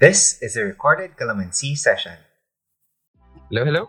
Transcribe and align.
This 0.00 0.42
is 0.42 0.58
a 0.58 0.66
recorded 0.66 1.14
Calamansi 1.14 1.78
session. 1.78 2.18
Hello, 3.46 3.62
hello. 3.62 3.82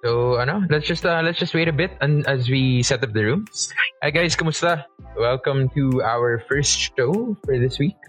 So, 0.00 0.40
ano, 0.40 0.64
let's 0.72 0.88
just 0.88 1.04
uh, 1.04 1.20
let's 1.20 1.36
just 1.36 1.52
wait 1.52 1.68
a 1.68 1.76
bit 1.76 1.92
and 2.00 2.24
as 2.24 2.48
we 2.48 2.80
set 2.80 3.04
up 3.04 3.12
the 3.12 3.20
room. 3.20 3.44
Hi 4.00 4.08
guys, 4.08 4.40
kumusta? 4.40 4.88
Welcome 5.20 5.68
to 5.76 6.00
our 6.00 6.40
first 6.48 6.96
show 6.96 7.36
for 7.44 7.60
this 7.60 7.76
week. 7.76 8.00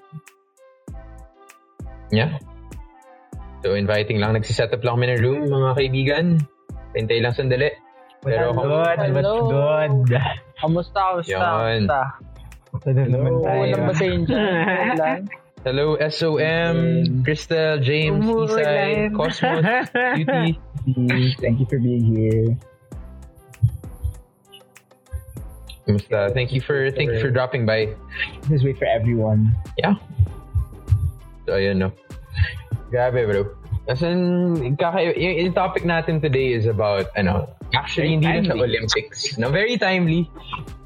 Yeah. 2.08 2.40
So, 3.68 3.76
inviting 3.76 4.24
lang. 4.24 4.40
Nagsiset 4.40 4.72
up 4.72 4.80
lang 4.80 5.04
kami 5.04 5.12
ng 5.12 5.20
room, 5.28 5.52
mga 5.52 5.72
kaibigan. 5.76 6.26
Hintay 6.96 7.20
lang 7.20 7.36
sandali. 7.36 7.68
Pero 8.24 8.56
good? 8.56 8.96
Hello. 9.12 9.52
What's 9.52 10.08
good? 10.08 10.32
Kamusta? 10.56 11.02
Kamusta? 11.20 11.28
Yan. 11.28 11.84
Kamusta? 11.84 12.32
Ito 12.84 12.92
na 12.92 13.04
naman 13.08 13.34
tayo. 13.40 13.60
Walang 13.64 13.88
basahin 13.88 14.22
Hello, 15.64 15.96
SOM, 15.96 16.76
Crystal, 17.24 17.80
James, 17.80 18.20
Isai, 18.20 18.28
Umuulan. 18.28 19.16
Cosmos, 19.16 19.64
Beauty. 20.20 20.60
Thank 21.40 21.64
you 21.64 21.68
for 21.72 21.80
being 21.80 22.04
here. 22.04 22.52
Kumusta? 25.88 26.36
Thank 26.36 26.52
you 26.52 26.60
for 26.60 26.92
thank 26.92 27.16
you 27.16 27.20
for 27.24 27.32
dropping 27.32 27.64
by. 27.64 27.96
Just 28.52 28.68
wait 28.68 28.76
for 28.76 28.92
everyone. 28.92 29.56
Yeah. 29.80 29.96
So, 31.48 31.56
ayun, 31.56 31.80
no. 31.80 31.96
Grabe, 32.92 33.24
bro. 33.24 33.48
Kasi, 33.88 34.12
kaka- 34.76 35.16
yung, 35.16 35.48
yung 35.48 35.56
topic 35.56 35.88
natin 35.88 36.20
today 36.20 36.52
is 36.56 36.68
about, 36.68 37.08
ano, 37.16 37.48
actually, 37.74 38.18
Very 38.18 38.22
hindi 38.22 38.28
na 38.28 38.42
sa 38.42 38.54
timely. 38.54 38.64
Olympics. 38.70 39.20
No, 39.38 39.50
very 39.50 39.76
timely. 39.78 40.30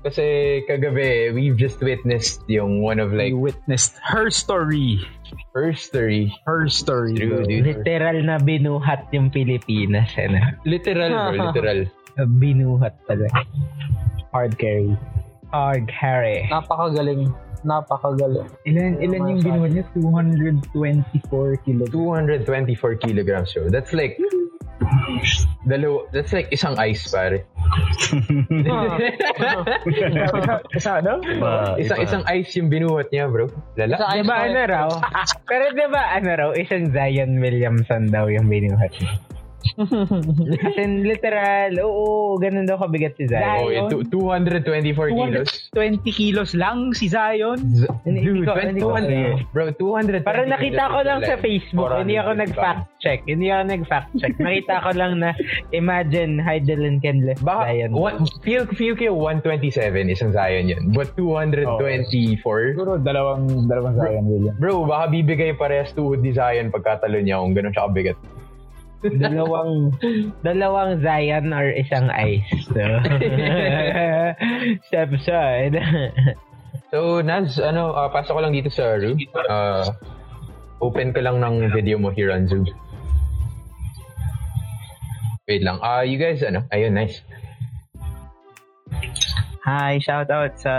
Kasi, 0.04 0.24
kagabi, 0.66 1.36
we've 1.36 1.60
just 1.60 1.84
witnessed 1.84 2.40
yung 2.48 2.80
one 2.80 3.00
of, 3.00 3.12
like, 3.12 3.36
We 3.36 3.52
witnessed 3.52 4.00
her 4.08 4.32
story. 4.32 5.04
first 5.52 5.92
three. 5.92 6.32
Her 6.48 6.70
story. 6.72 7.18
True, 7.18 7.44
dude. 7.44 7.66
Literal 7.84 8.24
na 8.24 8.40
binuhat 8.40 9.12
yung 9.12 9.28
Pilipinas. 9.34 10.08
Ano? 10.16 10.40
Literal, 10.64 11.12
bro, 11.12 11.36
literal. 11.52 11.80
Binuhat 12.40 12.94
talaga. 13.10 13.44
Hard 14.32 14.56
carry. 14.56 14.96
Hard 15.52 15.90
carry. 15.92 16.46
Napakagaling. 16.48 17.34
Napakagaling. 17.66 18.48
Ilan, 18.70 19.02
ilan 19.02 19.22
yung 19.28 19.42
binuhat 19.44 19.72
niya? 19.76 19.86
224 19.98 21.58
kilograms. 21.66 21.92
224 22.48 22.96
kilograms, 23.04 23.50
bro. 23.52 23.68
That's 23.68 23.92
like, 23.92 24.16
dalaw, 25.68 26.08
that's 26.16 26.32
like 26.32 26.48
isang 26.50 26.74
ice, 26.80 27.08
pare. 27.12 27.44
Sa 30.80 31.04
ano? 31.04 31.20
isang, 31.76 32.00
isang 32.00 32.24
ice 32.26 32.56
yung 32.56 32.72
binuhat 32.72 33.12
niya, 33.12 33.28
bro. 33.28 33.52
Lala. 33.76 33.96
Sa 34.00 34.08
ice 34.16 34.28
ano 34.28 34.60
raw? 34.66 34.88
Pero 35.50 35.66
di 35.76 35.86
ba 35.92 36.16
ano 36.16 36.30
raw? 36.32 36.50
Isang 36.56 36.96
Zion 36.96 37.38
Williamson 37.44 38.10
daw 38.10 38.32
yung 38.32 38.48
binuhat 38.48 38.96
niya. 38.98 39.12
As 40.68 40.76
in, 40.78 41.04
literal, 41.04 41.72
oo, 41.82 42.38
ganun 42.38 42.64
daw 42.64 42.78
kabigat 42.78 43.16
si 43.16 43.26
Zion. 43.26 43.60
Oh, 43.60 43.70
yeah, 43.70 43.88
two- 43.90 44.06
224 44.06 45.12
kilos. 45.12 45.70
20 45.74 46.02
kilos 46.10 46.52
lang 46.54 46.94
si 46.94 47.08
Zion. 47.08 47.60
Z- 47.74 47.90
Hindi- 48.04 48.24
Dude, 48.24 48.46
ko- 48.46 48.56
hindi 48.56 48.80
ko 48.80 48.96
200, 48.96 49.54
bro, 49.54 49.66
200. 49.72 50.24
Parang 50.24 50.48
nakita 50.48 50.84
ko 50.88 51.00
lang 51.02 51.20
sa 51.22 51.36
Facebook, 51.38 51.90
hindi 51.94 52.16
ako 52.16 52.32
nag-fact 52.36 52.84
check. 53.00 53.20
Hindi 53.26 53.48
ako 53.50 53.64
nag-fact 53.68 54.10
check. 54.18 54.34
Nakita 54.38 54.76
ko 54.82 54.90
lang 54.94 55.20
na 55.20 55.32
imagine 55.72 56.38
Heidelin 56.38 57.00
can 57.00 57.24
lift 57.24 57.42
Baka, 57.42 57.70
Zion. 57.70 57.92
one, 57.92 58.18
feel, 58.42 58.66
feel 58.70 58.96
yung 58.98 59.18
127 59.44 59.74
isang 60.08 60.32
Zion 60.32 60.68
yun. 60.68 60.92
But 60.92 61.14
224, 61.16 62.74
Siguro 62.74 62.98
dalawang, 62.98 63.68
dalawang 63.68 63.96
Zion 63.96 64.26
William. 64.26 64.56
bro, 64.58 64.84
baka 64.84 65.10
bibigay 65.10 65.54
parehas 65.54 65.92
tuhod 65.92 66.22
ni 66.22 66.32
Zion 66.32 66.70
pagkatalo 66.70 67.18
niya 67.18 67.40
kung 67.40 67.54
ganun 67.54 67.72
siya 67.72 67.88
kabigat. 67.88 68.18
Dalawang 69.04 69.94
dalawang 70.42 71.02
Zion 71.02 71.54
or 71.54 71.70
isang 71.74 72.10
ice. 72.10 72.46
So, 72.74 72.82
step 74.90 75.10
side. 75.22 75.76
So, 76.90 77.22
Naz, 77.22 77.60
ano, 77.60 77.94
ah, 77.94 78.10
pasok 78.10 78.38
ko 78.38 78.42
lang 78.42 78.56
dito 78.56 78.72
sa 78.72 78.96
room. 78.96 79.20
Ah, 79.52 79.92
open 80.80 81.12
ko 81.12 81.20
lang 81.20 81.44
ng 81.44 81.70
video 81.76 82.00
mo 82.00 82.10
here 82.10 82.32
on 82.32 82.48
Zoom. 82.48 82.66
Wait 85.48 85.64
lang. 85.64 85.80
Ah, 85.80 86.04
you 86.04 86.20
guys, 86.20 86.44
ano? 86.44 86.68
Ayun, 86.76 86.92
nice. 86.92 87.24
Hi, 89.64 90.00
shout 90.00 90.32
out 90.32 90.56
sa 90.60 90.74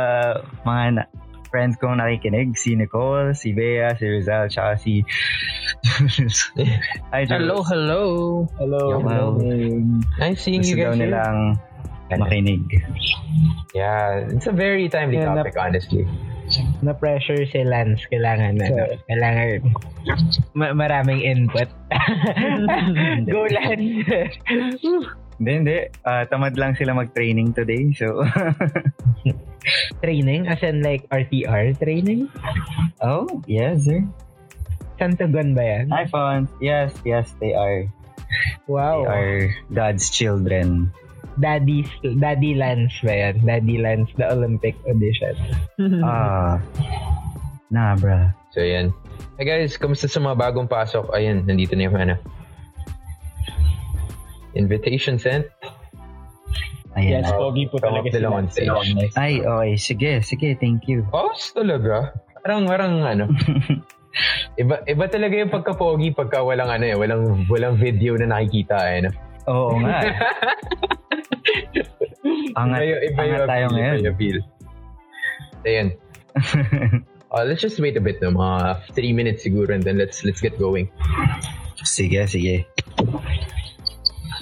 mga 0.65 0.85
na- 0.97 1.11
friends 1.49 1.81
kong 1.81 2.01
nakikinig. 2.01 2.57
Si 2.57 2.77
Nicole, 2.77 3.33
si 3.33 3.57
Bea, 3.57 3.97
si 3.97 4.05
Rizal, 4.05 4.49
tsaka 4.49 4.77
si. 4.77 5.05
Hi. 7.13 7.25
Hello, 7.29 7.63
hello. 7.63 8.03
Hello. 8.59 8.99
Well, 8.99 9.39
Nice 10.19 10.43
seeing 10.43 10.63
gusto 10.63 10.75
you 10.75 10.85
guys 10.85 10.97
here. 10.99 11.07
nilang 11.09 11.39
makinig. 12.11 12.65
Yeah, 13.73 14.27
it's 14.29 14.49
a 14.49 14.55
very 14.55 14.89
timely 14.89 15.21
Yeah, 15.21 15.35
topic, 15.35 15.55
honestly. 15.57 16.05
na 16.81 16.97
pressure 16.97 17.45
si 17.45 17.61
Lance 17.61 18.09
kailangan 18.09 18.57
ano, 18.65 18.97
kailangan 19.05 19.69
ma- 20.57 20.73
maraming 20.73 21.21
input. 21.21 21.69
Go 23.29 23.45
Lance. 23.53 24.33
Hindi, 25.39 25.51
hindi. 25.55 25.79
Ah, 26.03 26.25
tamad 26.25 26.57
lang 26.57 26.73
sila 26.75 26.97
mag-training 26.97 27.53
today. 27.53 27.93
So, 27.93 28.25
training 30.03 30.49
as 30.49 30.65
in 30.65 30.81
like 30.81 31.05
RTR 31.13 31.77
training? 31.79 32.33
oh, 33.05 33.29
yes, 33.45 33.85
sir. 33.85 34.03
Santugon 34.99 35.55
ba 35.55 35.63
yan? 35.63 35.95
iPhone. 35.95 36.51
Yes, 36.59 36.91
yes, 37.07 37.31
they 37.39 37.55
are. 37.55 37.87
Wow. 38.67 39.07
They 39.07 39.15
are 39.15 39.39
God's 39.71 40.11
children. 40.11 40.91
Daddy, 41.39 41.87
Daddy 42.03 42.59
Lance 42.59 42.99
ba 43.07 43.15
yan? 43.15 43.47
Daddy 43.47 43.79
Lance, 43.79 44.11
the 44.19 44.27
Olympic 44.27 44.75
edition. 44.91 45.39
Ah. 46.03 46.59
nah, 47.71 47.95
bruh. 47.95 48.35
So, 48.51 48.59
ayan. 48.59 48.91
Hey 49.39 49.47
guys, 49.47 49.79
kamusta 49.79 50.11
sa 50.11 50.19
mga 50.19 50.35
bagong 50.35 50.67
pasok? 50.67 51.15
Ayan, 51.15 51.47
nandito 51.47 51.79
na 51.79 51.87
yung 51.87 51.95
ano. 51.95 52.19
Invitation 54.59 55.23
sent. 55.23 55.47
Ayan. 56.99 57.23
Yes, 57.23 57.31
pogi 57.31 57.71
po 57.71 57.79
talaga 57.79 58.11
sila 58.11 58.35
on 58.35 58.51
stage. 58.51 59.15
Ay, 59.15 59.39
okay. 59.47 59.71
Sige, 59.79 60.13
sige. 60.27 60.59
Thank 60.59 60.91
you. 60.91 61.07
Oh, 61.15 61.31
talaga? 61.55 62.19
Parang, 62.43 62.67
parang 62.67 62.93
ano. 63.07 63.31
iba, 64.61 64.83
iba 64.85 65.05
talaga 65.07 65.35
yung 65.37 65.53
pagka-pogi 65.53 66.15
pagka 66.15 66.43
walang 66.43 66.71
ano 66.71 66.85
eh, 66.87 66.97
walang, 66.97 67.47
walang 67.47 67.79
video 67.79 68.15
na 68.19 68.31
nakikita 68.35 68.77
eh. 68.95 69.01
No? 69.07 69.11
Oo 69.49 69.79
nga. 69.81 69.97
eh. 70.05 70.15
Angat, 72.59 72.81
iba, 72.83 72.99
iba 73.07 73.21
angat 73.23 73.41
tayo 73.47 73.65
appeal, 73.67 73.77
ngayon. 73.77 73.95
Iba 73.95 74.03
yung 74.03 74.15
appeal. 74.15 74.39
Ayan. 75.67 75.89
Uh, 77.31 77.45
let's 77.49 77.63
just 77.63 77.79
wait 77.81 77.97
a 77.97 78.03
bit 78.03 78.19
no, 78.23 78.31
mga 78.31 78.83
3 78.95 79.19
minutes 79.19 79.43
siguro 79.47 79.71
and 79.75 79.83
then 79.83 79.99
let's 79.99 80.23
let's 80.27 80.43
get 80.43 80.55
going. 80.59 80.91
sige, 81.83 82.19
sige. 82.27 82.67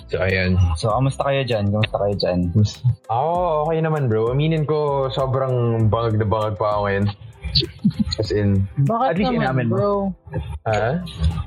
So, 0.07 0.23
ayan. 0.23 0.55
So, 0.79 0.95
kamusta 0.95 1.27
kayo 1.27 1.43
dyan? 1.43 1.67
Kamusta 1.75 1.99
kayo 1.99 2.15
dyan? 2.15 2.41
Ako, 3.11 3.67
okay 3.67 3.79
naman 3.83 4.07
bro. 4.07 4.31
Aminin 4.31 4.63
ko, 4.63 5.11
sobrang 5.11 5.87
bangag 5.91 6.23
na 6.23 6.27
bangag 6.31 6.55
pa 6.55 6.79
ako 6.79 6.81
ngayon. 6.87 7.07
As 8.17 8.33
in, 8.33 8.65
Bakit 8.83 9.09
At 9.13 9.17
least 9.17 9.31
naman, 9.33 9.45
inamin 9.45 9.67
mo. 9.69 9.75
bro? 9.77 9.93
ha? 10.65 11.01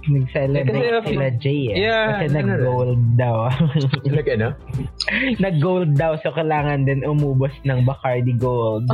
Nag-celebrate 0.06 1.02
Kasi- 1.02 1.10
sila 1.14 1.28
Jay 1.38 1.62
eh. 1.74 1.76
Yeah, 1.84 2.06
Kasi 2.22 2.26
ano 2.32 2.38
nag-gold 2.46 3.04
daw. 3.18 3.38
Like 4.16 4.30
ano? 4.34 4.50
nag-gold 5.38 5.92
daw 5.98 6.16
so 6.22 6.32
kailangan 6.32 6.86
din 6.86 7.02
umubos 7.04 7.52
ng 7.66 7.84
Bacardi 7.84 8.34
Gold. 8.38 8.88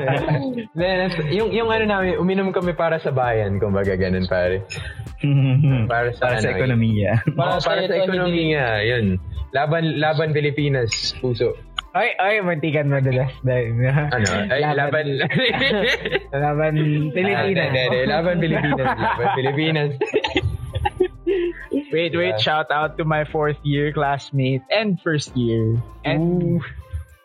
Then, 0.78 0.98
yung, 1.30 1.50
yung 1.52 1.68
ano 1.70 1.84
namin, 1.86 2.18
uminom 2.18 2.50
kami 2.50 2.72
para 2.74 2.98
sa 2.98 3.10
bayan, 3.10 3.58
kumbaga 3.58 3.94
ganun 3.94 4.26
pare. 4.26 4.64
Para 5.86 6.08
sa, 6.16 6.20
Para 6.20 6.36
sa 6.40 6.48
ano, 6.48 6.56
ekonomiya. 6.56 7.12
Para, 7.36 7.60
Para 7.60 7.80
sa 7.84 7.92
sa 7.92 7.96
ekonomiya, 8.00 8.66
yun. 8.84 9.20
Laban 9.50 9.98
laban 9.98 10.30
Pilipinas, 10.30 11.10
puso. 11.18 11.58
Ay, 11.90 12.08
ay, 12.18 12.34
mantikan 12.42 12.86
madalas 12.86 13.34
dahil. 13.42 13.74
Ano? 13.82 14.28
Ay, 14.46 14.62
laban... 14.62 15.06
Laban 16.30 16.74
Pilipinas. 17.16 17.70
Ah. 17.74 18.06
Laban 18.06 18.36
Pilipinas. 18.38 18.86
Laban 19.00 19.30
Pilipinas. 19.34 19.92
Wait, 21.90 22.14
wait. 22.14 22.38
Shout 22.38 22.70
out 22.70 22.98
to 22.98 23.04
my 23.04 23.26
fourth 23.26 23.58
year 23.62 23.90
classmate 23.90 24.62
and 24.70 25.02
first 25.02 25.34
year. 25.36 25.82
And 26.06 26.62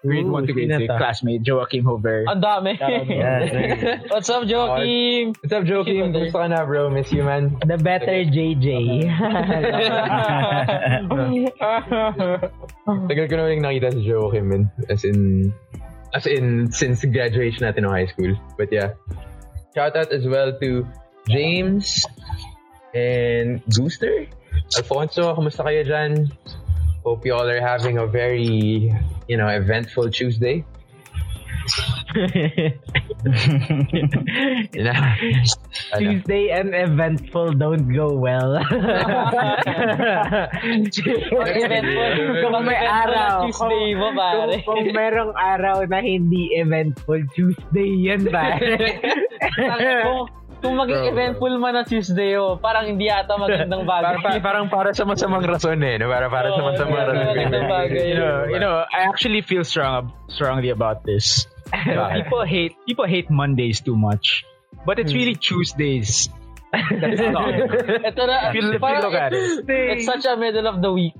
grade 0.05 0.29
Ooh, 0.29 0.37
1 0.37 0.45
to 0.47 0.53
grade 0.53 0.69
sino 0.69 0.85
6 0.85 0.87
to? 0.87 0.97
classmate, 1.01 1.41
Joachim 1.41 1.81
Hover. 1.83 2.25
Ang 2.29 2.41
dami. 2.41 2.77
Yeah. 3.15 4.05
What's 4.13 4.29
up, 4.29 4.45
Joakim? 4.45 5.33
What's 5.41 5.53
up, 5.53 5.63
Joakim? 5.65 6.13
Gusto 6.13 6.37
ka 6.37 6.47
na, 6.47 6.65
bro? 6.65 6.89
Miss 6.93 7.09
you, 7.09 7.23
man. 7.25 7.57
The 7.65 7.81
better 7.81 8.21
JJ. 8.29 9.09
Tagal 13.09 13.25
ko 13.25 13.33
na 13.33 13.43
ulit 13.49 13.65
nakita 13.65 13.89
si 13.97 14.05
Joakim, 14.05 14.45
man. 14.53 14.69
As 14.89 15.01
in... 15.01 15.49
As 16.13 16.29
in, 16.29 16.69
since 16.71 17.03
graduation 17.03 17.67
natin 17.67 17.83
ng 17.83 17.91
high 17.91 18.07
school. 18.07 18.31
But 18.55 18.71
yeah. 18.71 18.95
Shout 19.75 19.99
out 19.99 20.15
as 20.15 20.23
well 20.23 20.55
to 20.55 20.87
James 21.27 22.07
and 22.95 23.59
Gooster. 23.67 24.23
Alfonso, 24.79 25.35
kumusta 25.35 25.67
kayo 25.67 25.83
dyan? 25.83 26.31
Hope 27.05 27.21
you 27.23 27.37
all 27.37 27.45
are 27.47 27.61
having 27.61 27.99
a 27.99 28.07
very, 28.07 28.89
you 29.29 29.37
know, 29.37 29.47
eventful 29.47 30.09
Tuesday. 30.09 30.65
You? 34.75 34.93
Tuesday 35.97 36.49
and 36.49 36.73
eventful 36.73 37.53
don't 37.53 37.89
go 37.93 38.13
well. 38.13 38.57
kung 42.45 42.65
may 42.65 42.77
araw, 42.77 43.49
Tuesday 43.49 43.97
mo, 43.97 44.13
kung, 44.13 44.17
pare. 44.17 44.61
kung 44.61 44.85
merong 44.93 45.33
araw 45.33 45.85
na 45.89 46.05
hindi 46.05 46.53
eventful, 46.53 47.25
Tuesday 47.33 47.89
yan 47.97 48.29
ba? 48.29 48.61
kung, 50.05 50.29
kung 50.65 50.75
maging 50.81 51.01
eventful 51.13 51.53
man 51.61 51.77
na 51.77 51.83
Tuesday, 51.85 52.33
oh, 52.41 52.57
parang 52.57 52.89
hindi 52.89 53.05
ata 53.05 53.37
magandang 53.37 53.85
bagay. 53.85 54.17
Para, 54.17 54.17
pa- 54.17 54.41
parang 54.41 54.65
para 54.65 54.89
sa 54.97 55.05
masamang 55.05 55.45
rason 55.45 55.77
eh. 55.85 56.01
No? 56.01 56.09
Para 56.09 56.25
para 56.33 56.49
sa 56.49 56.61
Oo, 56.65 56.73
masamang 56.73 56.97
para 56.97 57.11
rason. 57.13 57.29
magandang 57.29 57.67
bagay. 57.69 58.03
You 58.09 58.17
know, 58.17 58.37
you 58.49 58.59
know, 58.59 58.75
I 58.81 59.05
actually 59.05 59.45
feel 59.45 59.61
strong 59.61 60.09
strongly 60.27 60.73
about 60.73 61.05
this. 61.05 61.45
people 62.17 62.41
hate 62.41 62.73
people 62.89 63.05
hate 63.05 63.29
Mondays 63.29 63.81
too 63.85 63.95
much, 63.95 64.41
but 64.85 64.97
it's 64.97 65.13
really 65.13 65.37
Tuesdays. 65.37 66.29
Not. 66.75 67.51
Ito 68.03 68.21
na, 68.23 68.35
Feel- 68.51 68.75
parang 68.77 69.03
feel 69.05 69.33
it's, 69.33 69.63
it's 69.65 70.05
such 70.05 70.23
a 70.23 70.35
middle 70.35 70.65
of 70.65 70.79
the 70.79 70.91
week. 70.91 71.15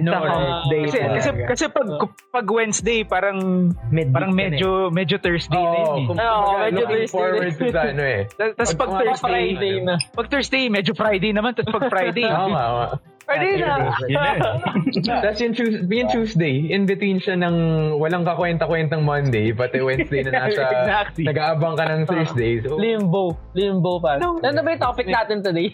no, 0.00 0.10
No, 0.12 0.62
Tuesday 0.68 0.80
kasi, 0.82 0.98
kasi, 1.08 1.28
kasi 1.44 1.64
pag, 1.68 1.88
pag 2.30 2.46
Wednesday, 2.46 3.02
parang 3.02 3.38
Midweek 3.88 4.12
parang 4.12 4.32
medyo 4.32 4.88
medyo 4.88 5.16
Thursday 5.16 5.56
na 5.56 5.68
yun 5.72 5.82
eh. 5.82 5.84
kung 5.84 6.06
kumbaga, 6.12 6.32
medyo 6.62 6.74
looking 6.78 6.88
Thursday 6.88 7.08
forward 7.08 7.50
to 7.50 7.58
din. 7.58 7.72
that, 7.72 7.86
ano 7.90 8.02
eh. 8.02 8.20
Tapos 8.30 8.70
pag 8.72 8.88
Pag- 8.88 9.00
Thursday, 9.02 9.24
Friday 9.24 9.74
na. 9.80 9.94
pag 10.12 10.26
Thursday, 10.28 10.62
medyo 10.68 10.92
Friday 10.92 11.30
naman. 11.30 11.50
Tapos 11.52 11.70
pag 11.72 11.84
Friday, 11.88 12.26
Oo 12.32 12.96
Friday 13.22 13.62
na. 13.62 13.94
Tapos 15.22 15.38
yung, 15.38 15.54
Tues- 15.54 15.82
yung 15.86 16.08
Tuesday, 16.10 16.68
in 16.68 16.84
between 16.84 17.22
siya 17.22 17.38
ng 17.38 17.56
walang 17.96 18.26
kakwenta-kwentang 18.26 19.06
Monday, 19.06 19.54
pati 19.54 19.78
Wednesday 19.78 20.26
na 20.26 20.46
nasa, 20.46 20.62
Exactly. 20.74 21.24
nag-aabang 21.26 21.74
ka 21.78 21.84
ng 21.86 22.02
Thursday. 22.04 22.58
So, 22.60 22.76
Limbo. 22.76 23.38
Limbo 23.54 24.02
pa. 24.02 24.18
No. 24.18 24.42
Ano 24.42 24.60
ba 24.60 24.68
yung 24.74 24.82
topic 24.82 25.06
natin 25.06 25.40
today? 25.40 25.70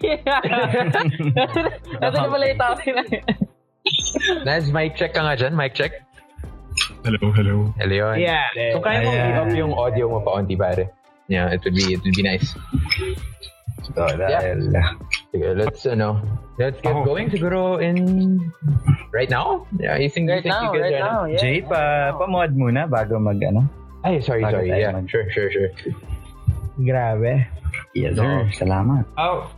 Ito 1.99 2.15
na 2.15 2.29
pala 2.29 2.45
yung 2.47 2.61
topic 2.61 2.91
natin. 2.93 3.21
Naz, 4.45 4.69
mic 4.69 4.95
check 4.95 5.17
ka 5.17 5.25
nga 5.25 5.33
dyan, 5.33 5.57
mic 5.57 5.73
check. 5.73 6.05
Hello, 7.03 7.33
hello. 7.33 7.73
Hello 7.81 7.95
yun. 7.97 8.17
Yeah. 8.21 8.45
So, 8.77 8.85
kaya 8.85 9.03
mo 9.03 9.11
Ayan. 9.11 9.29
i-up 9.35 9.51
yung 9.57 9.73
audio 9.75 10.05
mo 10.13 10.21
pa 10.21 10.37
onti, 10.39 10.55
pare. 10.55 10.93
Yeah, 11.29 11.53
it 11.53 11.61
would 11.65 11.77
be, 11.77 11.93
it 11.93 12.01
would 12.05 12.17
be 12.17 12.25
nice. 12.25 12.57
So, 13.79 14.05
dahil, 14.19 14.75
Sige, 15.33 15.49
let's, 15.55 15.87
ano, 15.87 16.19
let's 16.59 16.81
get 16.83 16.93
Oh. 16.93 17.05
going 17.07 17.31
siguro 17.31 17.79
in, 17.79 18.39
right 19.15 19.31
now? 19.31 19.65
Yeah, 19.79 19.97
you 19.97 20.11
think, 20.11 20.29
Right 20.29 20.43
you 20.45 20.51
think 20.51 20.55
now, 20.55 20.75
you 20.75 20.83
right 20.83 20.99
ano? 20.99 21.07
now. 21.07 21.21
Yeah. 21.31 21.41
Jay, 21.41 21.63
pa, 21.63 22.13
pa-mod 22.17 22.53
muna 22.53 22.85
bago 22.91 23.17
mag, 23.23 23.39
ano? 23.41 23.65
Ay, 24.03 24.21
sorry, 24.21 24.43
Bago 24.45 24.61
sorry. 24.63 24.71
tayo 24.71 24.83
Yeah, 24.83 24.93
mag- 24.95 25.09
sure, 25.11 25.27
sure, 25.31 25.49
sure. 25.51 25.71
Grabe. 26.79 27.47
Yes, 27.95 28.15
sir. 28.15 28.47
Salamat. 28.55 29.05
Oh, 29.19 29.51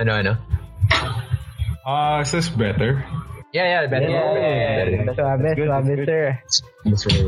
Ano, 0.00 0.12
ano? 0.18 0.32
uh, 1.86 2.18
is 2.20 2.30
this 2.32 2.48
better? 2.50 3.04
Yeah, 3.54 3.66
yeah, 3.70 3.82
better. 3.86 4.10
Yeah, 4.10 4.34
better, 4.34 4.42
yeah, 4.42 4.74
better. 4.74 4.90
yeah. 4.90 5.14
Swabe, 5.14 5.42
That's 5.46 5.54
good, 5.54 5.68
swabe, 5.70 5.86
that's 5.86 5.94
good. 5.94 6.08
sir. 6.10 6.24
Mas 6.84 7.02
may- 7.06 7.22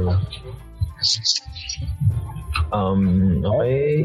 Um, 2.73 3.45
okay. 3.47 4.03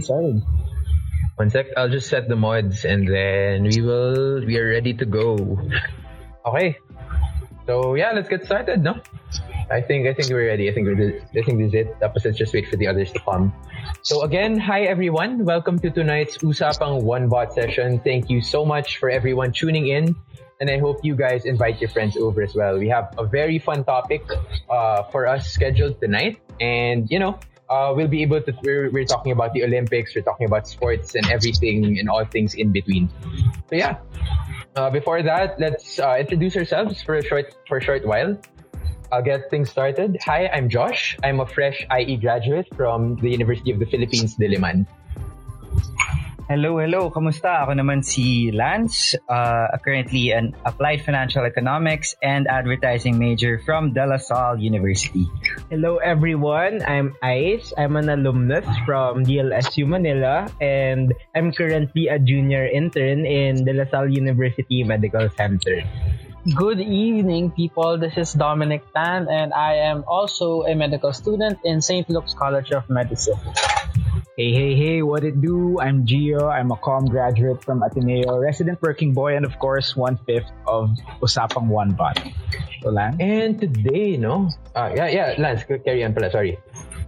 One 1.36 1.50
sec, 1.50 1.68
I'll 1.78 1.90
just 1.90 2.10
set 2.10 2.28
the 2.28 2.36
mods 2.36 2.86
and 2.86 3.08
then 3.08 3.64
we 3.64 3.82
will, 3.82 4.46
we 4.46 4.58
are 4.58 4.68
ready 4.68 4.94
to 4.94 5.06
go. 5.06 5.60
Okay. 6.46 6.78
So 7.66 7.96
yeah, 7.96 8.12
let's 8.12 8.28
get 8.30 8.46
started, 8.46 8.84
no? 8.84 9.00
I 9.72 9.82
think, 9.82 10.08
I 10.08 10.14
think 10.14 10.30
we're 10.30 10.48
ready. 10.48 10.70
I 10.70 10.74
think 10.74 10.88
we're, 10.88 11.22
I 11.34 11.42
think 11.42 11.60
this 11.60 11.70
is 11.70 11.74
it. 11.74 12.00
Tapos 12.02 12.26
let's 12.26 12.38
just 12.38 12.54
wait 12.54 12.68
for 12.68 12.76
the 12.76 12.88
others 12.88 13.12
to 13.14 13.20
come. 13.20 13.54
So 14.02 14.24
again, 14.24 14.60
hi 14.60 14.84
everyone. 14.84 15.46
Welcome 15.46 15.80
to 15.80 15.90
tonight's 15.90 16.38
Usapang 16.40 17.04
One 17.04 17.30
Bot 17.30 17.54
session. 17.54 18.00
Thank 18.00 18.30
you 18.30 18.42
so 18.42 18.66
much 18.66 18.98
for 18.98 19.10
everyone 19.10 19.54
tuning 19.54 19.88
in. 19.88 20.16
And 20.60 20.70
I 20.70 20.78
hope 20.78 21.00
you 21.02 21.16
guys 21.16 21.46
invite 21.46 21.80
your 21.80 21.90
friends 21.90 22.18
over 22.18 22.44
as 22.44 22.54
well. 22.54 22.78
We 22.78 22.90
have 22.90 23.16
a 23.18 23.26
very 23.26 23.58
fun 23.58 23.84
topic 23.84 24.22
uh, 24.70 25.04
for 25.10 25.26
us 25.26 25.48
scheduled 25.48 26.00
tonight. 26.02 26.38
And, 26.60 27.10
you 27.10 27.18
know, 27.18 27.40
uh, 27.72 27.94
we'll 27.96 28.08
be 28.12 28.22
able 28.22 28.42
to, 28.42 28.54
we're, 28.64 28.92
we're 28.92 29.06
talking 29.06 29.32
about 29.32 29.54
the 29.54 29.64
Olympics, 29.64 30.14
we're 30.14 30.22
talking 30.22 30.46
about 30.46 30.68
sports 30.68 31.16
and 31.16 31.26
everything 31.32 31.98
and 31.98 32.10
all 32.10 32.26
things 32.26 32.54
in 32.54 32.72
between. 32.72 33.10
So 33.70 33.76
yeah, 33.76 33.98
uh, 34.76 34.90
before 34.90 35.24
that, 35.24 35.58
let's 35.58 35.98
uh, 35.98 36.18
introduce 36.20 36.58
ourselves 36.58 37.02
for 37.02 37.16
a 37.16 37.24
short, 37.24 37.56
for 37.68 37.78
a 37.78 37.82
short 37.82 38.06
while. 38.06 38.38
I'll 39.12 39.24
get 39.24 39.50
things 39.50 39.70
started. 39.70 40.18
Hi, 40.24 40.48
I'm 40.48 40.70
Josh. 40.70 41.18
I'm 41.24 41.40
a 41.40 41.48
fresh 41.48 41.86
IE 41.98 42.18
graduate 42.18 42.68
from 42.76 43.16
the 43.18 43.30
University 43.30 43.72
of 43.72 43.80
the 43.80 43.86
Philippines, 43.86 44.36
Diliman. 44.36 44.86
Hello, 46.52 46.84
hello. 46.84 47.08
Kamusta? 47.08 47.64
Ako 47.64 47.80
naman 47.80 48.04
si 48.04 48.52
Lance, 48.52 49.16
uh, 49.32 49.72
currently 49.80 50.36
an 50.36 50.52
applied 50.68 51.00
financial 51.00 51.48
economics 51.48 52.12
and 52.20 52.44
advertising 52.44 53.16
major 53.16 53.64
from 53.64 53.96
De 53.96 54.04
La 54.04 54.20
Salle 54.20 54.60
University. 54.60 55.32
Hello 55.72 56.04
everyone, 56.04 56.84
I'm 56.84 57.16
Ice. 57.24 57.72
I'm 57.80 57.96
an 57.96 58.12
alumnus 58.12 58.68
from 58.84 59.24
DLSU 59.24 59.88
Manila 59.88 60.52
and 60.60 61.16
I'm 61.32 61.56
currently 61.56 62.12
a 62.12 62.20
junior 62.20 62.68
intern 62.68 63.24
in 63.24 63.64
De 63.64 63.72
La 63.72 63.88
Salle 63.88 64.12
University 64.12 64.84
Medical 64.84 65.32
Center. 65.32 65.88
Good 66.42 66.82
evening, 66.82 67.52
people. 67.52 68.02
This 68.02 68.18
is 68.18 68.34
Dominic 68.34 68.82
Tan, 68.98 69.30
and 69.30 69.54
I 69.54 69.76
am 69.76 70.04
also 70.08 70.64
a 70.66 70.74
medical 70.74 71.14
student 71.14 71.60
in 71.64 71.86
St. 71.86 72.10
Luke's 72.10 72.34
College 72.34 72.72
of 72.72 72.90
Medicine. 72.90 73.38
Hey, 74.36 74.50
hey, 74.50 74.74
hey, 74.74 75.02
what 75.04 75.24
it 75.24 75.40
do? 75.40 75.78
I'm 75.80 76.02
Gio. 76.02 76.50
I'm 76.50 76.72
a 76.72 76.78
com 76.78 77.06
graduate 77.06 77.64
from 77.64 77.84
Ateneo, 77.86 78.42
resident 78.42 78.82
working 78.82 79.14
boy, 79.14 79.38
and 79.38 79.46
of 79.46 79.60
course, 79.60 79.96
one-fifth 79.96 80.50
of 80.66 80.90
Usapang 81.22 81.68
One 81.70 81.94
Bot. 81.94 82.18
So, 82.82 82.90
Lan? 82.90 83.22
And 83.22 83.62
today, 83.62 84.18
no? 84.18 84.50
Uh, 84.74 84.90
yeah, 84.96 85.14
yeah, 85.14 85.36
Lance, 85.38 85.62
carry 85.86 86.04
on 86.04 86.16
pala, 86.16 86.32
sorry. 86.32 86.58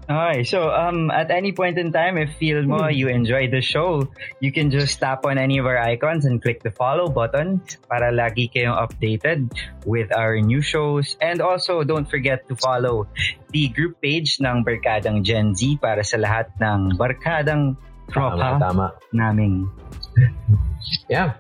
Okay, 0.04 0.44
so 0.44 0.68
um, 0.68 1.12
at 1.12 1.32
any 1.32 1.54
point 1.54 1.78
in 1.80 1.92
time, 1.92 2.18
if 2.18 2.36
feel 2.36 2.64
mo 2.64 2.92
you 2.92 3.08
enjoy 3.08 3.48
the 3.48 3.62
show, 3.64 4.04
you 4.44 4.52
can 4.52 4.68
just 4.68 5.00
tap 5.00 5.24
on 5.24 5.40
any 5.40 5.58
of 5.60 5.66
our 5.66 5.80
icons 5.80 6.26
and 6.26 6.44
click 6.44 6.60
the 6.60 6.72
follow 6.72 7.08
button 7.08 7.64
para 7.88 8.12
lagi 8.12 8.52
kayong 8.52 8.76
updated 8.76 9.48
with 9.88 10.12
our 10.12 10.36
new 10.44 10.60
shows. 10.60 11.16
And 11.24 11.40
also, 11.40 11.88
don't 11.88 12.04
forget 12.04 12.44
to 12.52 12.56
follow 12.60 13.08
the 13.56 13.72
group 13.72 14.04
page 14.04 14.44
ng 14.44 14.68
Barkadang 14.68 15.24
Gen 15.24 15.56
Z 15.56 15.80
para 15.80 16.04
sa 16.04 16.20
lahat 16.20 16.52
ng 16.60 17.00
Barkadang 17.00 17.80
Tama, 18.12 18.36
Tropa 18.36 18.50
tama. 18.60 18.88
naming. 19.16 19.72
Yeah. 21.08 21.40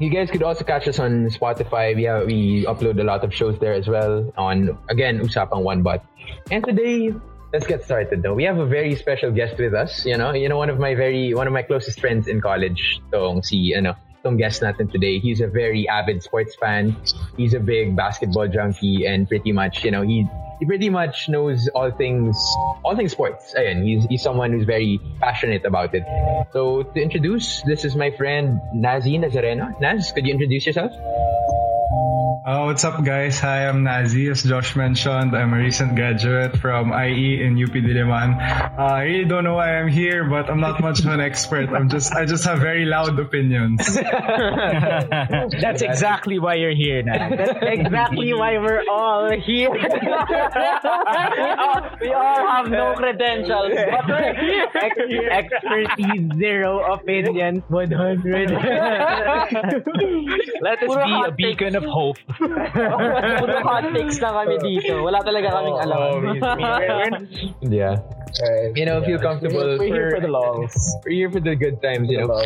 You 0.00 0.08
guys 0.08 0.30
could 0.30 0.42
also 0.42 0.64
catch 0.64 0.88
us 0.88 0.98
on 0.98 1.28
Spotify. 1.28 1.94
We 1.94 2.04
have, 2.04 2.24
we 2.24 2.64
upload 2.64 2.98
a 2.98 3.04
lot 3.04 3.24
of 3.24 3.34
shows 3.34 3.58
there 3.60 3.74
as 3.74 3.86
well 3.86 4.32
on 4.38 4.78
again 4.88 5.20
Usapang 5.20 5.62
One 5.62 5.82
Bot. 5.82 6.00
And 6.50 6.64
today, 6.64 7.12
let's 7.52 7.66
get 7.66 7.84
started 7.84 8.22
though. 8.22 8.34
We 8.34 8.44
have 8.44 8.58
a 8.58 8.66
very 8.66 8.94
special 8.94 9.30
guest 9.30 9.58
with 9.58 9.74
us, 9.74 10.04
you 10.04 10.16
know. 10.16 10.32
You 10.32 10.48
know 10.48 10.58
one 10.58 10.70
of 10.70 10.78
my 10.78 10.94
very 10.94 11.34
one 11.34 11.46
of 11.46 11.52
my 11.52 11.62
closest 11.62 12.00
friends 12.00 12.28
in 12.28 12.40
college, 12.40 13.00
tong 13.12 13.42
si 13.42 13.74
ano, 13.74 13.96
tong 14.22 14.36
guest 14.36 14.62
natin 14.62 14.90
today. 14.90 15.18
He's 15.18 15.40
a 15.40 15.48
very 15.48 15.88
avid 15.88 16.22
sports 16.22 16.54
fan. 16.56 16.96
He's 17.36 17.54
a 17.54 17.60
big 17.60 17.96
basketball 17.96 18.48
junkie 18.48 19.06
and 19.06 19.28
pretty 19.28 19.52
much, 19.52 19.84
you 19.84 19.90
know, 19.90 20.02
he 20.02 20.26
he 20.60 20.66
pretty 20.66 20.90
much 20.90 21.28
knows 21.28 21.68
all 21.74 21.90
things 21.90 22.36
all 22.84 22.94
things 22.94 23.12
sports. 23.12 23.54
Ayan, 23.56 23.82
he's 23.82 24.04
he's 24.06 24.22
someone 24.22 24.52
who's 24.52 24.66
very 24.66 25.00
passionate 25.20 25.64
about 25.64 25.94
it. 25.94 26.04
So 26.52 26.82
to 26.82 26.98
introduce, 27.00 27.62
this 27.62 27.84
is 27.84 27.96
my 27.96 28.10
friend 28.10 28.60
Nazi 28.74 29.18
Nazareno. 29.18 29.74
Naz, 29.80 30.12
could 30.12 30.26
you 30.26 30.32
introduce 30.32 30.66
yourself? 30.66 30.92
Uh, 32.46 32.62
what's 32.64 32.84
up, 32.84 33.04
guys? 33.04 33.38
Hi, 33.40 33.68
I'm 33.68 33.82
Nazi. 33.82 34.30
As 34.30 34.42
Josh 34.42 34.74
mentioned, 34.74 35.36
I'm 35.36 35.52
a 35.52 35.58
recent 35.58 35.94
graduate 35.94 36.56
from 36.56 36.90
IE 36.90 37.42
in 37.44 37.62
UP 37.62 37.68
Diliman. 37.68 38.34
Uh, 38.78 38.82
I 38.82 39.02
really 39.02 39.26
don't 39.26 39.44
know 39.44 39.56
why 39.56 39.76
I'm 39.76 39.88
here, 39.88 40.24
but 40.24 40.48
I'm 40.48 40.58
not 40.58 40.80
much 40.80 41.00
of 41.00 41.06
an 41.06 41.20
expert. 41.20 41.68
I'm 41.68 41.90
just, 41.90 42.14
I 42.14 42.24
just 42.24 42.44
have 42.44 42.60
very 42.60 42.86
loud 42.86 43.18
opinions. 43.18 43.84
That's 45.60 45.82
exactly 45.82 46.38
why 46.38 46.54
you're 46.54 46.74
here 46.74 47.02
now. 47.02 47.28
That's 47.28 47.58
exactly 47.60 48.32
why 48.32 48.56
we're 48.56 48.84
all 48.90 49.30
here. 49.38 49.68
We 52.00 52.12
all 52.14 52.46
have 52.46 52.70
no 52.70 52.94
credentials. 52.94 53.72
But 53.74 54.08
we're 54.08 54.34
here. 54.34 54.66
Ex- 54.74 55.52
expertise, 55.52 56.30
zero 56.38 56.94
opinions, 56.94 57.62
100. 57.68 58.50
Let 60.62 60.82
us 60.82 60.96
be 61.04 61.22
a 61.26 61.30
beacon 61.32 61.76
of 61.76 61.84
hope. 61.84 62.16
Puro 62.38 63.56
hot 63.64 63.84
takes 63.94 64.20
na 64.20 64.30
kami 64.32 64.56
dito. 64.66 65.02
Wala 65.02 65.20
talaga 65.24 65.48
kaming 65.50 65.78
alam. 65.80 65.98
Oh, 65.98 66.16
we- 66.20 66.40
we- 66.40 67.78
yeah. 67.80 67.98
You 68.78 68.86
know, 68.86 69.02
feel 69.02 69.18
comfortable 69.18 69.74
We're 69.74 69.90
here 69.90 70.10
for 70.14 70.20
the 70.22 70.30
lols. 70.30 70.70
We're 71.04 71.18
here 71.26 71.30
for 71.34 71.40
the 71.42 71.58
good 71.58 71.82
times, 71.82 72.06
you 72.08 72.22
know. 72.22 72.38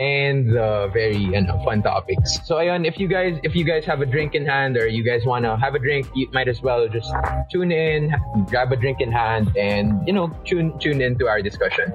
And 0.00 0.56
uh, 0.56 0.88
very 0.88 1.28
ano, 1.36 1.60
fun 1.60 1.84
topics. 1.84 2.40
So 2.48 2.56
ayun, 2.56 2.88
if 2.88 2.96
you 2.96 3.04
guys 3.06 3.36
if 3.44 3.52
you 3.54 3.68
guys 3.68 3.84
have 3.84 4.00
a 4.00 4.08
drink 4.08 4.32
in 4.34 4.48
hand 4.48 4.80
or 4.80 4.88
you 4.88 5.04
guys 5.04 5.28
wanna 5.28 5.60
have 5.60 5.76
a 5.76 5.78
drink, 5.78 6.08
you 6.16 6.28
might 6.32 6.48
as 6.48 6.64
well 6.64 6.88
just 6.88 7.12
tune 7.52 7.68
in, 7.70 8.16
grab 8.48 8.72
a 8.72 8.76
drink 8.80 9.04
in 9.04 9.12
hand, 9.12 9.52
and 9.60 10.00
you 10.08 10.12
know, 10.16 10.32
tune 10.48 10.72
tune 10.80 11.04
into 11.04 11.28
our 11.28 11.44
discussion. 11.44 11.92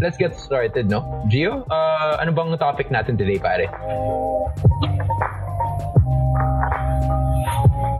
Let's 0.00 0.16
get 0.16 0.32
started, 0.40 0.88
no? 0.88 1.04
Gio, 1.28 1.64
uh, 1.68 2.16
ano 2.20 2.32
bang 2.32 2.56
topic 2.56 2.88
natin 2.88 3.20
today, 3.20 3.36
pare? 3.36 3.68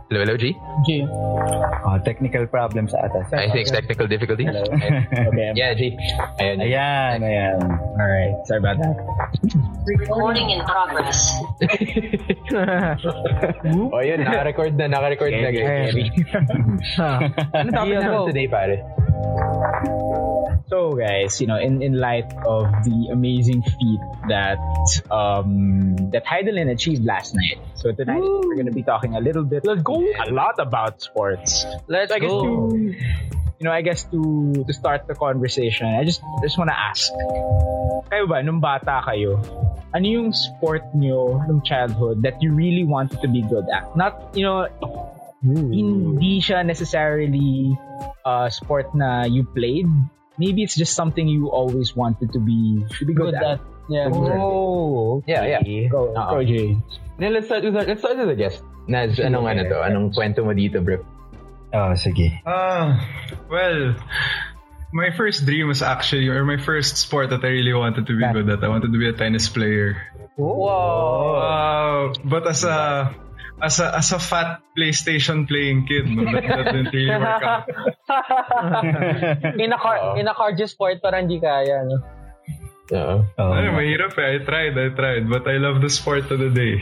Hello, 0.07 0.23
hello, 0.23 0.39
G. 0.39 0.55
G. 0.87 1.03
Oh, 1.83 1.99
technical 1.99 2.47
problems 2.47 2.95
sa 2.95 3.11
atas. 3.11 3.27
I 3.35 3.51
think 3.51 3.67
technical 3.67 4.07
difficulties. 4.07 4.47
Okay. 4.47 5.03
yeah, 5.51 5.75
G. 5.75 5.99
Ayun. 6.39 6.63
Ayan, 6.63 7.27
ayan. 7.27 7.59
Alright. 7.99 8.39
Sorry 8.47 8.63
about 8.63 8.79
that. 8.79 8.95
Recording 9.83 10.55
in 10.55 10.63
progress. 10.63 11.35
oh, 13.91 13.99
yun. 13.99 14.23
Naka-record 14.23 14.79
na. 14.79 14.87
Naka-record 14.87 15.35
na. 15.35 15.51
guys. 15.51 15.91
Ano 17.51 17.67
topic 17.75 17.99
natin 17.99 18.31
today, 18.31 18.47
pare? 18.47 18.79
So 20.67 20.93
guys, 20.97 21.39
you 21.39 21.47
know, 21.47 21.57
in, 21.57 21.81
in 21.81 21.93
light 21.95 22.27
of 22.45 22.65
the 22.83 23.09
amazing 23.11 23.61
feat 23.63 24.01
that 24.27 24.59
um 25.11 25.95
that 26.11 26.25
Heidelin 26.25 26.71
achieved 26.71 27.05
last 27.05 27.35
night. 27.35 27.61
So 27.75 27.91
tonight 27.93 28.19
we're 28.21 28.55
gonna 28.57 28.75
be 28.75 28.83
talking 28.83 29.15
a 29.15 29.21
little 29.21 29.43
bit 29.45 29.63
Let's 29.63 29.81
go. 29.83 30.01
a 30.01 30.31
lot 30.31 30.59
about 30.59 31.01
sports. 31.01 31.65
Let's 31.87 32.11
So 32.11 32.15
I 32.15 32.19
guess 32.19 32.31
go. 32.31 32.69
to 32.71 32.95
you 33.59 33.65
know, 33.65 33.71
I 33.71 33.81
guess 33.81 34.03
to 34.13 34.53
to 34.67 34.73
start 34.73 35.07
the 35.07 35.15
conversation, 35.15 35.87
I 35.87 36.03
just 36.03 36.21
I 36.21 36.41
just 36.43 36.57
wanna 36.57 36.75
ask. 36.77 37.09
Kayo 38.11 38.27
ba, 38.29 38.43
nung 38.43 38.59
bata 38.61 39.01
kayo, 39.07 39.41
ano 39.95 40.05
yung 40.05 40.29
sport 40.35 40.83
nyo 40.93 41.41
nung 41.47 41.63
childhood 41.65 42.21
that 42.23 42.37
you 42.43 42.53
really 42.53 42.83
wanted 42.83 43.17
to 43.23 43.27
be 43.27 43.41
good 43.41 43.65
at? 43.73 43.89
Not, 43.97 44.35
you 44.37 44.45
know, 44.45 44.67
hindi 45.43 46.39
siya 46.39 46.61
necessarily 46.65 47.73
uh, 48.25 48.49
sport 48.49 48.93
na 48.93 49.25
you 49.25 49.43
played. 49.43 49.89
Maybe 50.37 50.63
it's 50.63 50.75
just 50.77 50.93
something 50.93 51.27
you 51.27 51.49
always 51.49 51.95
wanted 51.95 52.33
to 52.33 52.39
be 52.39 52.85
to 52.99 53.05
be 53.05 53.13
good, 53.13 53.33
Good 53.33 53.41
at. 53.41 53.57
at. 53.57 53.59
Yeah. 53.89 54.11
Oh, 54.11 55.23
yeah, 55.25 55.63
yeah. 55.63 55.87
Go, 55.87 56.11
Oo. 56.11 56.29
go 56.29 56.43
Jay. 56.43 56.77
Then 57.17 57.33
let's 57.33 57.47
start 57.47 57.63
with 57.63 57.75
our, 57.75 57.85
let's 57.87 58.01
start 58.01 58.17
with 58.17 58.27
the 58.27 58.35
guest. 58.35 58.61
Naz, 58.87 59.17
anong 59.17 59.47
ano 59.49 59.63
to? 59.67 59.77
Anong 59.81 60.13
kwento 60.13 60.43
mo 60.45 60.53
dito, 60.53 60.83
bro? 60.83 61.01
Oh, 61.73 61.91
sige. 61.95 62.39
Ah, 62.47 63.03
well, 63.51 63.95
my 64.93 65.11
first 65.15 65.43
dream 65.45 65.67
was 65.67 65.81
actually, 65.81 66.27
or 66.27 66.45
my 66.45 66.57
first 66.57 66.95
sport 66.95 67.31
that 67.31 67.43
I 67.43 67.51
really 67.51 67.73
wanted 67.73 68.07
to 68.07 68.13
be 68.15 68.23
good 68.23 68.47
at. 68.47 68.63
I 68.63 68.69
wanted 68.69 68.91
to 68.91 68.99
be 68.99 69.07
a 69.09 69.15
tennis 69.15 69.49
player. 69.49 69.99
Wow. 70.37 72.13
Uh, 72.13 72.13
but 72.23 72.47
as 72.47 72.63
a 72.63 73.11
as 73.61 73.79
a 73.81 73.97
as 73.97 74.11
a 74.13 74.19
fat 74.21 74.61
PlayStation 74.77 75.47
playing 75.47 75.87
kid, 75.89 76.05
no, 76.05 76.25
that, 76.29 76.45
that 76.45 76.65
didn't 76.71 76.93
really 76.93 77.09
work 77.09 77.43
out. 77.43 77.65
in 79.59 79.73
a 79.73 79.79
car, 79.79 80.17
in 80.19 80.27
a 80.27 80.33
cardio 80.33 80.69
sport, 80.69 81.01
parang 81.01 81.25
hindi 81.25 81.41
kaya, 81.41 81.83
no? 81.85 81.97
Oo. 82.87 83.15
Oh. 83.35 83.51
Ay, 83.51 83.67
mahirap 83.67 84.15
eh. 84.15 84.39
I 84.39 84.45
tried, 84.45 84.75
I 84.79 84.89
tried. 84.95 85.27
But 85.27 85.43
I 85.43 85.59
love 85.59 85.83
the 85.83 85.91
sport 85.91 86.31
to 86.31 86.39
the 86.39 86.47
day. 86.47 86.79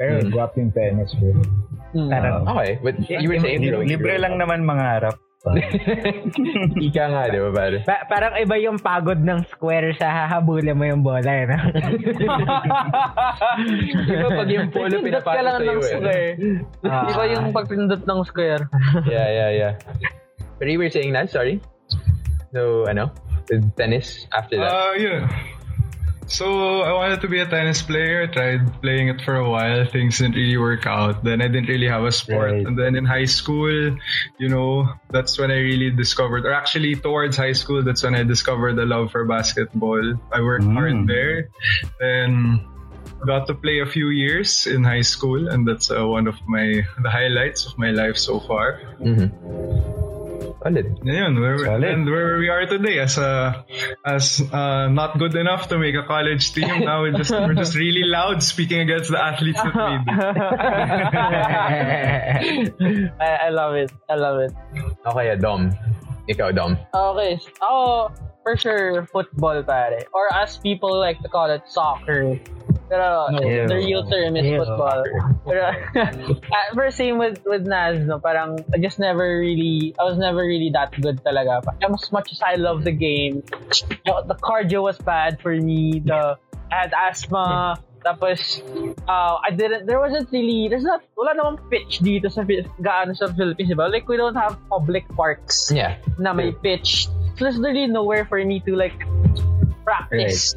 Pero 0.00 0.24
Mm. 0.24 0.32
guwapo 0.32 0.56
yung 0.58 0.72
tennis, 0.72 1.12
bro. 1.20 1.36
Hmm. 1.92 2.08
Okay, 2.56 2.80
but 2.80 2.94
you 3.06 3.28
were 3.28 3.38
saying, 3.38 3.62
bro. 3.68 3.84
Libre 3.84 4.16
lang 4.16 4.40
naman 4.40 4.64
mangarap. 4.64 5.20
Ika 6.86 7.04
nga, 7.08 7.32
di 7.32 7.40
ba, 7.40 7.48
pare? 7.48 7.80
Pa- 7.88 8.04
parang 8.12 8.36
iba 8.36 8.60
yung 8.60 8.76
pagod 8.76 9.16
ng 9.16 9.40
square 9.48 9.96
sa 9.96 10.12
hahabulin 10.12 10.76
mo 10.76 10.84
yung 10.84 11.00
bola, 11.00 11.24
eh? 11.24 11.48
Di 14.04 14.16
ba 14.20 14.28
pag 14.36 14.48
yung 14.52 14.68
polo 14.68 15.00
ka 15.00 15.40
lang 15.40 15.64
sa'yo, 15.64 15.72
ng 15.72 15.80
eh? 15.80 15.88
square. 15.88 16.36
Di 16.84 17.12
ba 17.16 17.24
yung 17.24 17.56
pagpindot 17.56 18.04
ng 18.04 18.20
square? 18.28 18.68
Yeah, 19.08 19.28
yeah, 19.32 19.50
yeah. 19.50 19.72
But 20.60 20.68
you 20.68 20.76
were 20.76 20.92
saying 20.92 21.16
that, 21.16 21.32
sorry? 21.32 21.56
So, 22.52 22.84
ano? 22.84 23.08
With 23.48 23.64
tennis 23.80 24.28
after 24.36 24.60
that? 24.60 24.68
Uh, 24.68 24.92
yeah. 25.00 25.24
So 26.30 26.82
I 26.86 26.92
wanted 26.94 27.20
to 27.22 27.28
be 27.28 27.40
a 27.42 27.46
tennis 27.46 27.82
player. 27.82 28.22
I 28.22 28.26
tried 28.30 28.62
playing 28.80 29.08
it 29.08 29.20
for 29.26 29.34
a 29.34 29.50
while. 29.50 29.84
Things 29.84 30.18
didn't 30.18 30.38
really 30.38 30.56
work 30.56 30.86
out. 30.86 31.24
Then 31.24 31.42
I 31.42 31.48
didn't 31.48 31.66
really 31.66 31.88
have 31.88 32.04
a 32.04 32.12
sport. 32.12 32.52
Right. 32.52 32.66
And 32.66 32.78
then 32.78 32.94
in 32.94 33.04
high 33.04 33.26
school, 33.26 33.98
you 34.38 34.48
know, 34.48 34.86
that's 35.10 35.38
when 35.38 35.50
I 35.50 35.58
really 35.58 35.90
discovered, 35.90 36.46
or 36.46 36.54
actually 36.54 36.94
towards 36.94 37.36
high 37.36 37.52
school, 37.58 37.82
that's 37.82 38.04
when 38.04 38.14
I 38.14 38.22
discovered 38.22 38.76
the 38.76 38.86
love 38.86 39.10
for 39.10 39.24
basketball. 39.26 40.14
I 40.30 40.40
worked 40.40 40.64
Mm. 40.64 40.74
hard 40.78 41.06
there. 41.10 41.50
Then 41.98 42.62
got 43.26 43.48
to 43.48 43.54
play 43.54 43.80
a 43.80 43.86
few 43.86 44.08
years 44.08 44.66
in 44.70 44.84
high 44.84 45.02
school, 45.02 45.48
and 45.50 45.66
that's 45.66 45.90
uh, 45.90 46.06
one 46.06 46.28
of 46.30 46.38
my 46.46 46.86
the 47.02 47.10
highlights 47.10 47.66
of 47.66 47.76
my 47.76 47.90
life 47.90 48.16
so 48.16 48.38
far. 48.38 48.80
Mm-hmm. 49.02 50.09
Solid. 50.62 50.98
Yun, 51.04 51.40
where, 51.40 51.58
Solid. 51.58 51.84
and 51.84 52.04
where 52.04 52.36
we 52.38 52.48
are 52.48 52.66
today 52.66 52.98
as 52.98 53.16
a 53.16 53.64
as 54.04 54.40
uh, 54.52 54.88
not 54.88 55.18
good 55.18 55.34
enough 55.34 55.68
to 55.68 55.78
make 55.78 55.94
a 55.94 56.02
college 56.06 56.52
team. 56.52 56.84
Now 56.84 57.00
we're 57.00 57.16
just 57.16 57.30
we're 57.30 57.54
just 57.54 57.74
really 57.74 58.04
loud 58.04 58.42
speaking 58.42 58.80
against 58.80 59.10
the 59.10 59.16
athletes 59.22 59.56
that 59.62 59.72
we 59.72 59.98
beat. 60.04 60.20
I, 63.20 63.48
I 63.48 63.48
love 63.48 63.74
it. 63.74 63.90
I 64.08 64.14
love 64.16 64.40
it. 64.40 64.52
Okay, 65.06 65.36
Dom. 65.40 65.72
Ikaw, 66.28 66.52
Dom. 66.54 66.76
Okay. 66.94 67.40
Ako, 67.62 68.12
for 68.44 68.56
sure, 68.56 69.06
football, 69.06 69.62
pare. 69.62 70.04
Or 70.12 70.28
as 70.34 70.58
people 70.58 70.92
like 70.98 71.20
to 71.22 71.28
call 71.28 71.50
it, 71.50 71.62
soccer. 71.66 72.38
Pero 72.90 73.30
Ew. 73.38 73.70
the 73.70 73.76
real 73.78 74.02
term 74.10 74.34
is 74.34 74.46
Ew. 74.50 74.58
football. 74.58 75.00
Pero, 75.46 75.62
uh, 75.94 76.74
first 76.74 76.98
same 76.98 77.22
with 77.22 77.38
with 77.46 77.62
Naz, 77.62 78.02
no, 78.02 78.18
parang 78.18 78.58
I 78.74 78.82
just 78.82 78.98
never 78.98 79.38
really, 79.38 79.94
I 79.94 80.02
was 80.10 80.18
never 80.18 80.42
really 80.42 80.74
that 80.74 80.90
good 80.98 81.22
talaga. 81.22 81.62
As 81.86 82.10
much 82.10 82.34
as 82.34 82.42
I 82.42 82.58
love 82.58 82.82
the 82.82 82.90
game, 82.90 83.46
you 84.02 84.12
the 84.26 84.34
cardio 84.34 84.82
was 84.82 84.98
bad 84.98 85.38
for 85.38 85.54
me. 85.54 86.02
The 86.02 86.34
I 86.74 86.74
had 86.86 86.90
asthma. 86.90 87.78
Tapos, 88.00 88.64
uh, 89.04 89.36
I 89.44 89.52
didn't, 89.52 89.84
there 89.84 90.00
wasn't 90.00 90.32
really, 90.32 90.72
there's 90.72 90.88
not, 90.88 91.04
wala 91.20 91.36
namang 91.36 91.60
pitch 91.68 92.00
dito 92.00 92.32
sa, 92.32 92.48
Fi- 92.48 92.64
gaano 92.80 93.12
sa 93.12 93.28
Philippines, 93.28 93.68
diba? 93.68 93.92
Like, 93.92 94.08
we 94.08 94.16
don't 94.16 94.40
have 94.40 94.56
public 94.72 95.04
parks 95.12 95.68
Yeah. 95.68 96.00
na 96.16 96.32
may 96.32 96.48
pitch. 96.56 97.12
So 97.36 97.44
there's 97.44 97.60
really 97.60 97.84
nowhere 97.92 98.24
for 98.24 98.40
me 98.40 98.64
to 98.64 98.72
like 98.72 98.96
practice. 99.84 100.56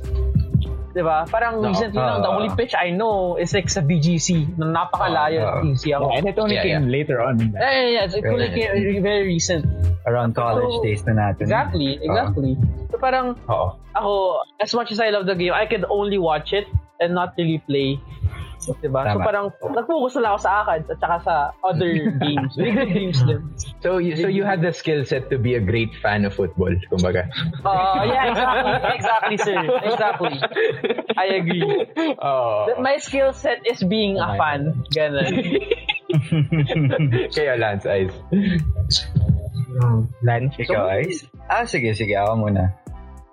Diba? 0.94 1.26
Parang 1.26 1.58
No. 1.58 1.74
recently 1.74 1.98
lang, 1.98 2.22
the 2.22 2.30
Ah. 2.30 2.38
only 2.38 2.54
pitch 2.54 2.78
I 2.78 2.94
know 2.94 3.34
is 3.36 3.50
like 3.50 3.66
sa 3.66 3.82
BGC. 3.82 4.46
Na 4.62 4.86
napakalayo 4.86 5.42
Ah, 5.42 5.58
ng 5.58 5.74
BGC 5.74 5.90
ako. 5.90 6.06
Yeah, 6.06 6.18
and 6.22 6.26
it 6.30 6.38
only 6.38 6.54
Yeah, 6.54 6.66
came 6.70 6.86
later 6.86 7.18
on. 7.18 7.42
Yeah, 7.42 7.58
yeah, 7.58 7.90
yeah. 7.90 8.04
It's 8.06 8.14
only 8.22 8.50
came- 8.54 9.02
very 9.02 9.26
recent. 9.26 9.66
Around 10.06 10.38
college 10.38 10.70
So, 10.70 10.86
days 10.86 11.02
na 11.10 11.14
natin. 11.18 11.50
Exactly, 11.50 11.98
exactly. 11.98 12.54
So 12.94 13.02
parang 13.02 13.34
Oo. 13.50 13.74
ako, 13.98 14.12
as 14.62 14.70
much 14.76 14.94
as 14.94 15.02
I 15.02 15.10
love 15.10 15.26
the 15.26 15.34
game, 15.34 15.50
I 15.50 15.66
could 15.66 15.82
only 15.90 16.22
watch 16.22 16.54
it 16.54 16.70
and 17.04 17.12
not 17.12 17.36
really 17.36 17.60
play. 17.68 18.00
Diba? 18.80 19.04
So 19.12 19.20
parang 19.20 19.52
nag-focus 19.60 20.16
na 20.16 20.22
lang 20.24 20.32
ako 20.36 20.40
sa 20.40 20.52
ACADS 20.64 20.88
at 20.88 21.00
saka 21.04 21.18
sa 21.28 21.36
other 21.68 21.92
games. 22.24 22.56
Very 22.56 22.72
good 22.72 22.94
games 22.96 23.20
din. 23.28 23.42
So, 23.84 24.00
you, 24.00 24.16
so 24.16 24.32
you 24.32 24.48
had 24.48 24.64
the 24.64 24.72
skill 24.72 25.04
set 25.04 25.28
to 25.32 25.38
be 25.38 25.60
a 25.60 25.64
great 25.64 25.92
fan 26.00 26.24
of 26.24 26.32
football, 26.32 26.72
kumbaga. 26.88 27.28
Uh, 27.60 28.08
yeah, 28.08 28.32
exactly. 28.32 28.72
exactly, 28.96 29.38
sir. 29.44 29.60
Exactly. 29.84 30.36
I 31.20 31.26
agree. 31.44 31.68
Oo. 32.24 32.72
That 32.72 32.80
my 32.80 33.04
skill 33.04 33.36
set 33.36 33.68
is 33.68 33.84
being 33.84 34.16
a 34.16 34.40
fan. 34.40 34.88
Ganun. 34.96 35.28
Kaya 37.36 37.60
Lance 37.60 37.84
Eyes. 37.84 38.16
Lance, 40.24 40.56
Ikaw, 40.56 41.04
Ice? 41.04 41.28
Ah, 41.50 41.66
sige, 41.68 41.92
sige. 41.98 42.16
Ako 42.16 42.48
muna. 42.48 42.72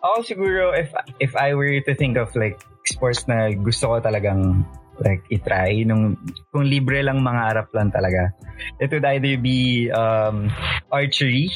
Ako 0.01 0.25
siguro, 0.25 0.73
if 0.73 0.91
if 1.21 1.37
I 1.37 1.53
were 1.53 1.79
to 1.85 1.93
think 1.93 2.17
of 2.17 2.33
like 2.33 2.65
sports 2.91 3.25
na 3.25 3.49
gusto 3.55 3.87
ko 3.87 3.97
talagang 4.03 4.67
like 5.01 5.25
itry 5.31 5.83
nung 5.83 6.19
kung 6.53 6.69
libre 6.69 7.01
lang 7.01 7.23
mga 7.23 7.41
arap 7.49 7.69
lang 7.73 7.89
talaga 7.89 8.37
it 8.77 8.91
would 8.91 9.07
either 9.07 9.39
be 9.41 9.89
um 9.89 10.53
archery 10.93 11.49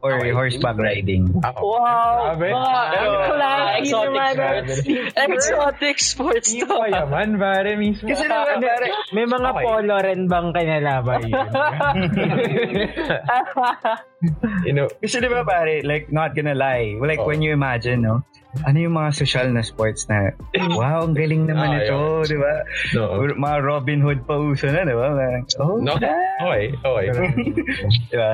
or 0.00 0.16
Okay. 0.16 0.32
horseback 0.32 0.80
riding. 0.80 1.28
Ako. 1.44 1.76
Wow! 1.76 2.32
Grabe. 2.32 2.48
Mga 2.56 2.80
classy 3.28 3.76
exotic 3.84 4.16
naman. 4.16 4.32
sports. 4.32 4.80
Exotic 5.12 5.96
sports 6.00 6.48
Hindi 6.48 6.64
to. 6.64 6.72
pa 6.72 6.86
yaman, 6.88 7.30
pare, 7.36 7.76
mismo. 7.76 8.08
Kasi 8.08 8.24
diba, 8.24 8.48
pare, 8.48 8.88
May 9.12 9.28
mga 9.28 9.48
Okay. 9.52 9.60
polo 9.60 9.96
rin 10.00 10.20
bang 10.24 10.48
kinalaban 10.56 11.20
yun? 11.28 11.52
you 14.66 14.72
know, 14.72 14.88
kasi 15.00 15.20
diba 15.20 15.44
pare, 15.44 15.84
like 15.84 16.08
not 16.08 16.32
gonna 16.32 16.56
lie, 16.56 16.96
like 16.96 17.20
Oh. 17.20 17.28
when 17.28 17.44
you 17.44 17.52
imagine, 17.52 18.00
no, 18.00 18.24
ano 18.60 18.78
yung 18.78 18.94
mga 18.94 19.10
social 19.14 19.46
na 19.48 19.62
sports 19.62 20.04
na, 20.06 20.34
wow, 20.78 21.06
ang 21.06 21.14
galing 21.14 21.46
naman 21.46 21.70
Ah, 21.70 21.80
ito, 21.80 21.98
di 22.26 22.34
ba? 22.34 22.54
no. 22.92 23.22
Mga 23.30 23.56
Robin 23.62 24.00
Hood 24.00 24.20
pa 24.24 24.34
uso 24.36 24.66
na, 24.66 24.82
di 24.82 24.92
ba? 24.92 25.14
Oh, 25.58 25.78
No? 25.78 25.94
Okay, 26.40 26.72
okay. 26.74 27.06
di 28.10 28.16
ba? 28.16 28.32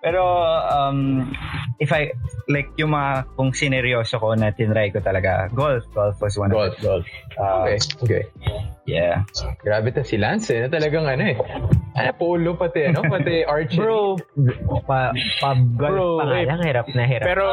Pero, 0.00 0.22
um, 0.66 1.30
if 1.78 1.92
I, 1.92 2.10
like, 2.48 2.72
yung 2.74 2.90
mga, 2.90 3.28
kung 3.32 3.52
sineryoso 3.52 4.18
ko 4.18 4.34
na 4.34 4.50
tinry 4.50 4.90
ko 4.90 4.98
talaga, 4.98 5.46
golf, 5.52 5.86
golf 5.92 6.18
was 6.18 6.34
one 6.34 6.50
Golf, 6.50 6.74
of 6.74 6.82
golf. 6.82 7.06
Uh, 7.38 7.64
Okay, 7.64 7.78
okay. 8.02 8.22
Yeah. 8.84 9.22
Grabe 9.62 9.94
to 9.94 10.02
si 10.02 10.18
Lance, 10.18 10.50
eh. 10.50 10.66
Na 10.66 10.68
talagang 10.68 11.06
ano 11.06 11.22
eh. 11.22 11.38
Ano, 11.94 12.10
polo 12.18 12.58
pati, 12.58 12.90
ano? 12.90 13.06
Pati 13.06 13.44
archery. 13.48 13.78
Bro, 13.78 14.18
pa, 14.88 15.14
pub 15.38 15.58
golf 15.78 15.92
Bro, 15.94 16.06
pa 16.18 16.24
nga 16.26 16.40
lang, 16.50 16.60
hirap 16.66 16.86
na 16.90 17.04
hirap. 17.06 17.26
Pero, 17.26 17.44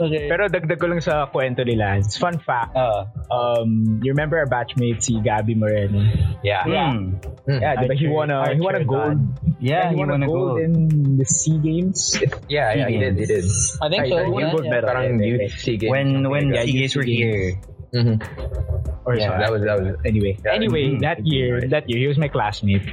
Okay. 0.00 0.28
pero 0.28 0.48
dagdag 0.48 0.76
ko 0.80 0.86
lang 0.88 1.00
sa 1.00 1.28
kwento 1.28 1.64
ni 1.64 1.76
Lance. 1.76 2.16
Fun 2.16 2.36
fact, 2.40 2.72
Uh, 2.76 3.04
um, 3.32 4.00
you 4.04 4.12
remember 4.12 4.36
our 4.40 4.48
batchmate 4.48 5.00
si 5.04 5.20
Gabby 5.20 5.52
Moreno? 5.56 6.00
Yeah. 6.44 6.64
hmm. 6.64 7.20
Mm. 7.48 7.60
Yeah, 7.60 7.74
diba 7.80 7.96
he 7.96 8.06
won 8.08 8.28
a 8.30 8.52
he 8.54 8.60
won 8.60 8.76
a 8.76 8.84
gold. 8.84 9.18
Yeah, 9.58 9.90
he 9.90 9.96
he 9.96 10.00
won 10.00 10.08
a 10.08 10.16
won 10.16 10.22
a 10.22 10.28
gold 10.28 10.48
gold. 10.56 10.60
in 10.60 10.72
the 11.16 11.24
Sea 11.26 11.56
Games. 11.58 12.16
Yeah, 12.48 12.72
yeah, 12.76 12.88
he 12.88 12.96
did, 13.00 13.16
he 13.18 13.26
did. 13.26 13.44
I 13.80 13.88
think 13.88 14.00
Ay, 14.04 14.08
so. 14.12 14.16
ay, 14.20 14.28
yeah, 14.28 14.52
gold 14.52 14.64
yeah. 14.64 14.72
medal. 14.72 14.88
Parang 14.88 15.18
youth 15.20 15.52
SEA 15.58 15.76
Games. 15.80 15.90
When, 15.92 16.08
when 16.30 16.44
Yeah, 16.54 16.64
Games 16.80 16.96
were 16.96 17.04
here. 17.04 17.60
Mhm. 17.92 18.16
Or 19.04 19.18
Yeah, 19.18 19.34
sorry. 19.34 19.38
that 19.42 19.50
was, 19.50 19.62
that 19.66 19.76
was, 19.82 19.88
Anyway, 20.06 20.38
Yeah, 20.40 20.54
anyway, 20.54 20.94
mm, 20.94 21.00
that 21.02 21.20
year, 21.26 21.60
that 21.68 21.84
year, 21.90 21.98
he 21.98 22.06
was 22.08 22.16
my 22.16 22.30
classmate. 22.30 22.86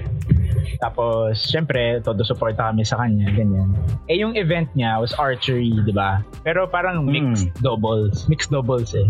Tapos, 0.78 1.42
syempre, 1.42 2.02
todo 2.04 2.22
suporta 2.22 2.70
kami 2.70 2.86
sa 2.86 3.02
kanya, 3.02 3.30
ganyan. 3.34 3.74
Eh, 4.10 4.18
yung 4.22 4.38
event 4.38 4.70
niya 4.78 5.02
was 5.02 5.14
archery, 5.18 5.74
di 5.74 5.94
ba? 5.94 6.22
Pero 6.46 6.70
parang 6.70 7.02
mixed 7.06 7.50
doubles. 7.66 8.30
Mixed 8.30 8.54
doubles 8.54 8.94
eh. 8.94 9.08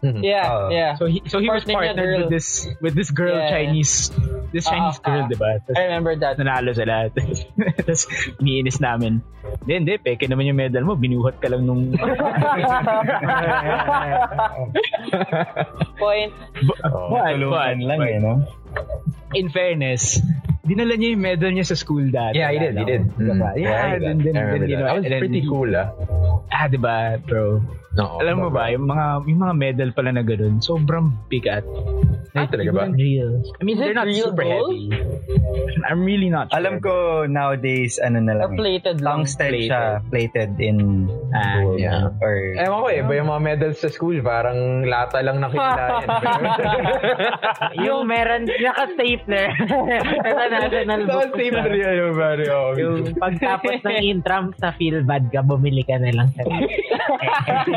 Mhm. 0.00 0.24
Yeah, 0.24 0.48
Oh. 0.48 0.68
yeah. 0.72 0.96
So 0.96 1.04
he, 1.04 1.20
so 1.28 1.44
he 1.44 1.52
was 1.52 1.60
partnered 1.62 2.24
with 2.24 2.32
this, 2.32 2.64
with 2.80 2.96
this 2.96 3.12
girl 3.12 3.36
Yeah. 3.36 3.52
Chinese, 3.52 4.08
this 4.48 4.64
Ah, 4.64 4.72
Chinese 4.72 4.96
ah, 4.96 5.04
girl, 5.04 5.22
ah. 5.24 5.28
di 5.28 5.36
ba? 5.36 5.50
Tapos, 5.60 5.76
I 5.76 5.82
remember 5.92 6.16
that. 6.16 6.40
nanalo 6.40 6.72
sila. 6.72 7.12
Tapos, 7.76 8.08
iniinis 8.40 8.80
namin. 8.80 9.20
Hindi, 9.60 9.72
hindi, 9.76 9.94
peke 10.00 10.24
naman 10.24 10.48
yung 10.48 10.56
medal 10.56 10.88
mo. 10.88 10.96
Binuhat 10.96 11.36
ka 11.44 11.52
lang 11.52 11.68
nung... 11.68 11.92
Point. 16.00 16.32
Oh. 16.84 17.10
But, 17.12 17.36
but, 17.36 17.76
lang 17.78 17.98
but, 18.00 18.08
eh, 18.08 18.18
no? 18.24 18.32
in 19.34 19.48
fairness, 19.52 20.16
dinala 20.64 20.96
niya 20.96 21.12
yung 21.12 21.22
medal 21.22 21.50
niya 21.52 21.66
sa 21.66 21.76
school 21.76 22.08
dati. 22.08 22.40
Yeah, 22.40 22.50
he 22.50 22.58
did, 22.58 22.74
he 22.78 22.84
did. 22.88 23.02
Diba? 23.20 23.52
Mm. 23.52 23.60
Yeah, 23.60 23.74
I 23.74 23.98
then, 24.00 24.18
then, 24.18 24.32
remember 24.32 24.58
then, 24.64 24.68
you 24.70 24.76
that. 24.76 24.80
know, 24.80 24.86
That 24.88 24.96
was 24.96 25.04
and 25.04 25.12
then 25.12 25.20
pretty 25.20 25.40
he- 25.44 25.48
cool, 25.50 25.70
ah. 25.76 25.92
Ah, 27.90 27.96
ba? 27.96 27.98
No, 27.98 28.22
Alam 28.22 28.36
mo 28.38 28.48
ba, 28.48 28.70
yung 28.70 28.86
mga, 28.86 29.04
yung 29.26 29.40
mga 29.40 29.54
medal 29.56 29.90
pala 29.90 30.10
na 30.10 30.22
ganun, 30.22 30.58
sobrang 30.58 31.10
bigat. 31.26 31.66
Ay, 32.30 32.46
talaga 32.46 32.70
ba? 32.72 32.84
Real. 32.86 33.42
I 33.58 33.62
mean, 33.66 33.74
Is 33.74 33.82
they're 33.82 33.98
not 33.98 34.06
real 34.06 34.30
super 34.30 34.46
gold? 34.46 34.70
heavy. 34.70 34.94
I'm 35.82 36.06
really 36.06 36.30
not 36.30 36.46
sure. 36.46 36.56
Alam 36.56 36.78
ko 36.78 36.94
nowadays, 37.26 37.98
ano 37.98 38.22
na 38.22 38.38
Or 38.38 38.46
lang. 38.46 38.50
eh. 38.54 38.58
plated 38.58 38.96
lang. 39.00 39.26
Tungsten 39.26 39.50
siya, 39.60 39.82
plated 40.06 40.54
in 40.58 41.10
Ah, 41.34 41.58
gold. 41.58 41.82
yeah. 41.82 42.14
Or, 42.16 42.34
Ewan 42.54 42.78
ko 42.78 42.88
eh, 42.88 43.02
iba 43.02 43.12
yung 43.18 43.28
mga 43.28 43.42
medals 43.42 43.78
sa 43.78 43.90
school, 43.90 44.14
parang 44.20 44.86
lata 44.86 45.18
lang 45.18 45.42
nakikilayan. 45.42 46.06
yung 47.86 48.06
meron, 48.06 48.46
naka-stapler. 48.46 49.50
sa 50.30 50.44
national 50.48 51.00
book. 51.04 51.26
Saan 51.26 51.30
stapler 51.34 51.74
yan 51.74 51.94
yung 51.98 52.14
pare? 52.14 52.44
Yung 52.78 52.96
pagtapos 53.18 53.82
ng 53.82 53.98
intram 54.00 54.54
sa 54.54 54.70
feel 54.72 55.02
bad 55.02 55.26
ka, 55.28 55.42
bumili 55.42 55.82
ka 55.82 55.98
na 55.98 56.14
lang 56.14 56.30
sa 56.30 56.46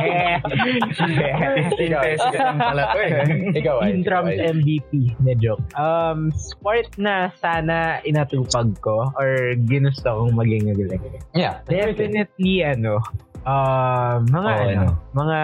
15 0.04 2.04
pesos 2.04 2.34
lang 2.36 2.58
pala 2.60 2.84
to 2.94 3.00
eh. 3.00 3.60
Ikaw 3.60 3.76
ay. 3.82 3.88
Intrams 3.96 4.36
MVP. 4.36 4.92
Na 5.24 5.34
joke. 5.38 5.64
Um, 5.76 6.30
sport 6.34 6.90
na 7.00 7.32
sana 7.40 8.00
inatupag 8.04 8.76
ko 8.80 9.12
or 9.16 9.56
ginusto 9.68 10.08
kong 10.10 10.36
maging 10.36 10.70
magaling. 10.70 11.02
Yeah. 11.34 11.64
Definitely, 11.66 12.64
ano, 12.64 13.00
um, 13.48 14.20
mga 14.28 14.52
Oh, 14.52 14.64
ano, 14.64 14.72
ano? 14.72 14.88
mga 15.16 15.40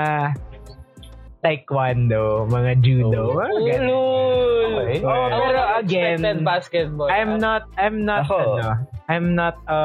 taekwondo, 1.40 2.24
mga 2.52 2.72
judo, 2.84 3.22
mga 3.36 3.56
ganun. 3.64 3.88
Ulul! 3.88 4.72
Okay. 4.80 5.00
Oh, 5.06 5.28
pero 5.30 5.60
again, 5.80 6.20
basketball. 6.44 7.08
I'm 7.08 7.40
not, 7.40 7.70
I'm 7.78 8.04
not, 8.04 8.28
Ako. 8.28 8.60
ano, 8.60 8.70
I'm 9.08 9.36
not 9.36 9.56
a 9.70 9.80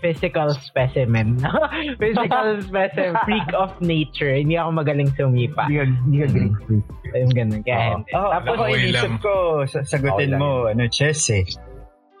physical 0.00 0.52
specimen. 0.52 1.40
physical 2.02 2.60
specimen, 2.68 3.16
freak 3.24 3.50
of 3.56 3.72
nature. 3.80 4.36
Hindi 4.36 4.60
ako 4.60 4.70
magaling 4.76 5.10
sumipa. 5.16 5.66
Hindi 5.66 5.76
ka, 5.80 5.84
hindi 6.04 6.16
ka 6.20 6.28
Greek 6.32 6.54
freak. 6.66 6.86
Ayun 7.16 7.30
ganun. 7.32 7.60
Kaya 7.64 7.80
hindi. 7.96 8.10
Oh, 8.12 8.30
Tapos, 8.30 8.54
ako 8.54 8.62
inisip 8.68 9.12
ko, 9.24 9.34
sa- 9.64 9.86
sagutin 9.88 10.36
mo, 10.36 10.68
ano, 10.68 10.84
chess 10.92 11.32
eh. 11.32 11.44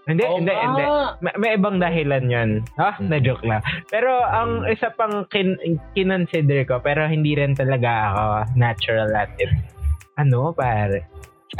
Hindi, 0.08 0.24
Oo 0.24 0.40
hindi, 0.40 0.48
nga. 0.56 0.64
hindi. 0.64 0.84
May, 1.20 1.34
may 1.36 1.50
ibang 1.60 1.76
dahilan 1.76 2.24
yun. 2.32 2.50
Ha? 2.80 2.96
Mm. 2.96 3.12
Na-joke 3.12 3.44
lang. 3.44 3.60
Pero 3.92 4.08
ang 4.24 4.64
isa 4.64 4.88
pang 4.96 5.28
kin 5.28 5.60
kinonsider 5.92 6.64
ko, 6.64 6.80
pero 6.80 7.04
hindi 7.04 7.36
rin 7.36 7.52
talaga 7.52 8.16
ako 8.16 8.24
natural 8.56 9.12
at 9.12 9.28
it. 9.36 9.52
Ano, 10.16 10.56
pare? 10.56 11.04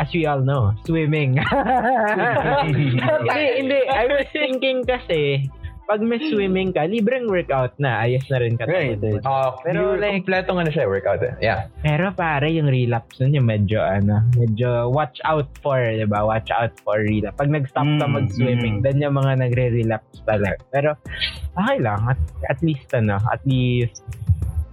As 0.00 0.08
we 0.16 0.24
all 0.24 0.40
know, 0.40 0.72
swimming. 0.88 1.36
hindi, 2.64 3.44
hindi. 3.60 3.80
I 3.88 4.04
was 4.08 4.28
thinking 4.32 4.84
kasi, 4.84 5.48
pag 5.88 6.04
may 6.04 6.20
swimming 6.20 6.68
ka, 6.68 6.84
libreng 6.84 7.32
workout 7.32 7.72
na. 7.80 8.04
Ayos 8.04 8.28
na 8.28 8.44
rin 8.44 8.60
ka. 8.60 8.68
Right, 8.68 9.00
right. 9.00 9.24
Uh, 9.24 9.56
Pero 9.64 9.96
pero 9.96 9.96
like- 9.96 10.20
kompleto 10.20 10.50
nga 10.52 10.64
na 10.68 10.72
siya, 10.72 10.84
workout 10.84 11.24
eh. 11.24 11.32
Yeah. 11.40 11.72
Pero 11.80 12.12
pare, 12.12 12.52
yung 12.52 12.68
relapse 12.68 13.24
nun, 13.24 13.32
yung 13.32 13.48
medyo, 13.48 13.80
ano, 13.80 14.20
medyo 14.36 14.92
watch 14.92 15.16
out 15.24 15.48
for, 15.64 15.80
di 15.80 16.04
ba? 16.04 16.28
Watch 16.28 16.52
out 16.52 16.76
for 16.84 17.00
relapse. 17.00 17.40
Pag 17.40 17.48
nag-stop 17.48 17.88
ka 17.88 18.04
Mm, 18.04 18.12
mag-swimming, 18.20 18.76
mm. 18.78 18.84
then 18.84 19.00
yung 19.00 19.16
mga 19.16 19.32
nagre-relapse 19.48 20.20
talaga. 20.28 20.60
Pero, 20.68 20.92
okay 21.56 21.78
lang. 21.80 22.04
At, 22.04 22.20
at 22.52 22.60
least, 22.60 22.92
ano, 22.92 23.16
at 23.32 23.40
least, 23.48 24.04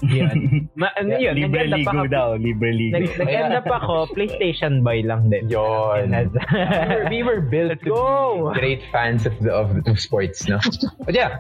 yun. 0.04 0.68
Ma, 0.80 0.92
ano 1.00 1.16
yun, 1.16 1.36
Libre 1.36 1.68
nag-end 1.70 1.88
ligo 1.88 1.92
ako, 1.92 2.08
daw, 2.12 2.28
libre 2.36 2.72
ligo. 2.76 3.00
nag- 3.00 3.16
nag-end 3.16 3.54
up 3.56 3.68
ako, 3.70 4.12
PlayStation 4.12 4.84
boy 4.84 5.00
lang 5.06 5.30
din. 5.32 5.48
Yun. 5.48 6.12
As- 6.12 6.32
we, 6.32 6.40
were, 6.60 7.06
we 7.10 7.20
were 7.24 7.42
built 7.42 7.80
to 7.84 7.90
go! 7.92 8.52
be 8.52 8.60
great 8.60 8.84
fans 8.92 9.26
of 9.26 9.34
the 9.40 9.52
of, 9.52 9.72
of 9.88 9.96
sports, 10.00 10.48
no? 10.48 10.60
But 11.06 11.16
yeah. 11.16 11.40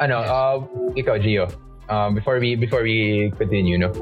Ano, 0.00 0.20
uh, 0.20 0.56
ikaw, 0.96 1.16
Gio. 1.20 1.48
Um, 1.86 2.18
before 2.18 2.42
we 2.42 2.58
before 2.58 2.82
we 2.82 3.30
continue, 3.38 3.78
no? 3.78 3.94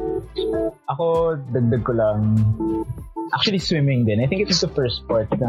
Ako, 0.89 1.37
dagdag 1.53 1.85
ko 1.85 1.93
lang. 1.93 2.33
Actually, 3.33 3.59
swimming 3.59 4.05
din. 4.05 4.21
I 4.21 4.27
think 4.27 4.43
it 4.43 4.49
was 4.49 4.61
the 4.61 4.69
first 4.69 5.01
sport 5.01 5.33
na, 5.41 5.49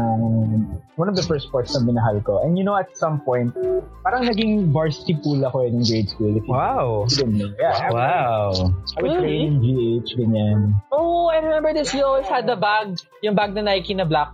one 0.96 1.08
of 1.08 1.16
the 1.16 1.22
first 1.22 1.46
sports 1.50 1.76
na 1.76 1.84
binahal 1.84 2.24
ko. 2.24 2.40
And 2.40 2.56
you 2.56 2.64
know, 2.64 2.76
at 2.76 2.96
some 2.96 3.20
point, 3.20 3.52
parang 4.00 4.24
naging 4.24 4.72
varsity 4.72 5.18
pool 5.20 5.44
ako 5.44 5.68
in 5.68 5.84
grade 5.84 6.08
school. 6.08 6.32
If 6.32 6.48
Wow! 6.48 7.04
know. 7.10 7.52
Yeah, 7.60 7.92
Wow. 7.92 8.72
I 8.96 9.02
would 9.02 9.20
train 9.20 9.40
in 9.44 9.54
GH, 9.60 10.16
ganyan. 10.16 10.80
Oh, 10.88 11.28
I 11.28 11.44
remember 11.44 11.76
this. 11.76 11.92
You 11.92 12.08
always 12.08 12.26
had 12.26 12.48
the 12.48 12.56
bag. 12.56 12.96
Yung 13.20 13.36
bag 13.36 13.52
na 13.52 13.60
Nike 13.60 13.92
na 13.92 14.08
black. 14.08 14.32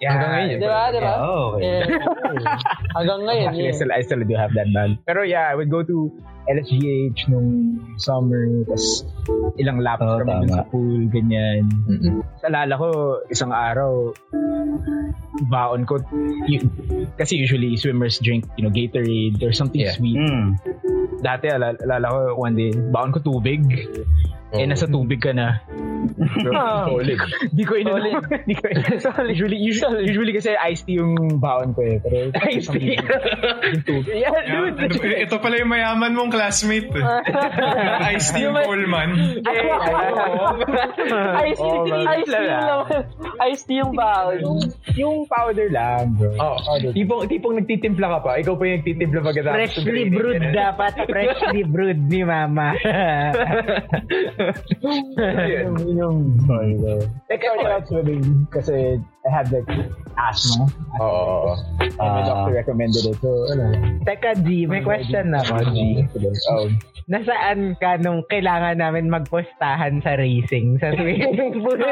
Yeah, 0.00 0.16
Hanggang 0.16 0.32
ngayon, 0.32 0.56
Di 0.56 0.68
ba? 0.68 0.82
Di 0.88 1.00
ba? 1.04 1.12
Oh, 1.20 1.44
okay. 1.60 1.84
Yeah. 1.84 2.56
Hanggang 2.96 3.20
ngayon. 3.28 3.46
Actually, 3.52 3.68
I 3.68 3.68
yeah. 3.68 3.76
still, 3.76 3.92
I 3.92 4.00
still 4.00 4.22
do 4.24 4.32
have 4.32 4.52
that 4.56 4.72
bag. 4.72 4.96
Pero 5.04 5.20
yeah, 5.28 5.44
I 5.44 5.52
would 5.52 5.68
go 5.68 5.84
to 5.84 6.08
LSGH 6.50 7.28
nung 7.28 7.48
summer, 7.96 8.42
tas 8.66 9.06
ilang 9.56 9.78
laps 9.78 10.02
Oo, 10.02 10.18
kami 10.18 10.44
dun 10.44 10.50
sa 10.50 10.66
pool, 10.66 11.06
ganyan. 11.06 11.62
Mm-mm. 11.86 12.26
Sa 12.38 12.48
alala 12.48 12.74
ko, 12.74 12.88
isang 13.26 13.50
araw, 13.50 14.10
baon 15.46 15.86
ko, 15.86 16.02
y- 16.46 16.62
kasi 17.14 17.36
usually 17.36 17.76
swimmers 17.76 18.18
drink, 18.18 18.44
you 18.56 18.64
know, 18.64 18.72
Gatorade 18.72 19.38
or 19.40 19.52
something 19.52 19.80
Yeah. 19.80 19.94
sweet. 19.94 20.18
Mm. 20.18 20.58
Dati, 21.20 21.46
alala, 21.48 21.78
alala 21.78 22.06
ko, 22.08 22.18
one 22.36 22.54
day, 22.54 22.70
baon 22.72 23.10
ko 23.10 23.20
tubig. 23.20 23.62
Eh, 24.50 24.66
nasa 24.66 24.84
tubig 24.84 25.22
ka 25.22 25.30
na. 25.30 25.62
Solid. 26.90 27.20
Di 27.54 27.62
ko 27.62 27.78
ininom. 27.78 28.18
Di 28.48 28.54
ko 28.56 28.66
Usually, 29.30 29.54
usually, 29.56 30.10
usually 30.10 30.32
kasi 30.34 30.58
iced 30.58 30.84
tea 30.84 30.98
yung 30.98 31.38
baon 31.38 31.70
ko 31.70 31.86
eh. 31.86 32.02
Pero 32.02 32.34
Iced 32.34 32.74
tea. 32.74 32.98
yung 32.98 33.84
tubig. 33.86 34.10
Yeah, 34.10 34.34
Yeah, 34.42 34.74
dude. 34.74 34.90
ito, 34.90 34.98
ito 35.06 35.36
pala 35.38 35.54
yung 35.54 35.70
mayaman 35.70 36.18
mong 36.18 36.34
classmate. 36.40 36.88
Ice 38.16 38.32
Team 38.32 38.56
Coleman. 38.56 39.10
Ice 39.44 41.60
Oh, 41.60 41.84
tea, 41.84 41.92
man. 41.92 42.08
ice 43.44 43.62
tea 43.68 43.84
yung 43.84 43.92
tea 43.92 44.32
yung. 44.40 44.58
Yung 44.96 45.16
powder 45.28 45.68
lang, 45.68 46.16
bro. 46.16 46.32
Oh, 46.40 46.56
tipong, 46.96 47.28
tipong 47.28 47.60
nagtitimpla 47.60 48.06
ka 48.08 48.18
pa. 48.24 48.40
Ikaw 48.40 48.56
pa 48.56 48.62
yung 48.64 48.76
nagtitimpla 48.80 49.20
pagkatapos. 49.20 49.56
Freshly 49.60 50.08
brewed 50.08 50.40
dapat. 50.56 50.92
Freshly 51.04 51.62
brewed 51.68 52.00
ni 52.08 52.24
mama. 52.24 52.72
yung, 55.60 55.76
yung, 55.92 56.16
I 57.60 57.76
was 57.76 57.84
swimming 57.88 58.48
kasi 58.48 58.96
I 59.20 59.28
had 59.28 59.52
like 59.52 59.68
asthma. 60.16 60.64
Oo. 61.00 61.52
And 61.80 61.92
my 62.00 62.22
doctor 62.24 62.52
recommended 62.56 63.04
it. 63.04 63.16
So, 63.20 63.28
ano. 63.52 63.76
Teka, 64.08 64.40
G, 64.44 64.64
may 64.64 64.80
question 64.80 65.36
ako, 65.36 65.60
G. 65.76 66.08
Oh, 66.50 66.68
Nasaan 67.10 67.74
ka 67.82 67.98
nung 67.98 68.22
kailangan 68.30 68.78
namin 68.78 69.10
magpostahan 69.10 69.98
sa 69.98 70.14
racing 70.14 70.78
sa 70.78 70.94
swimming 70.94 71.58
pool? 71.58 71.74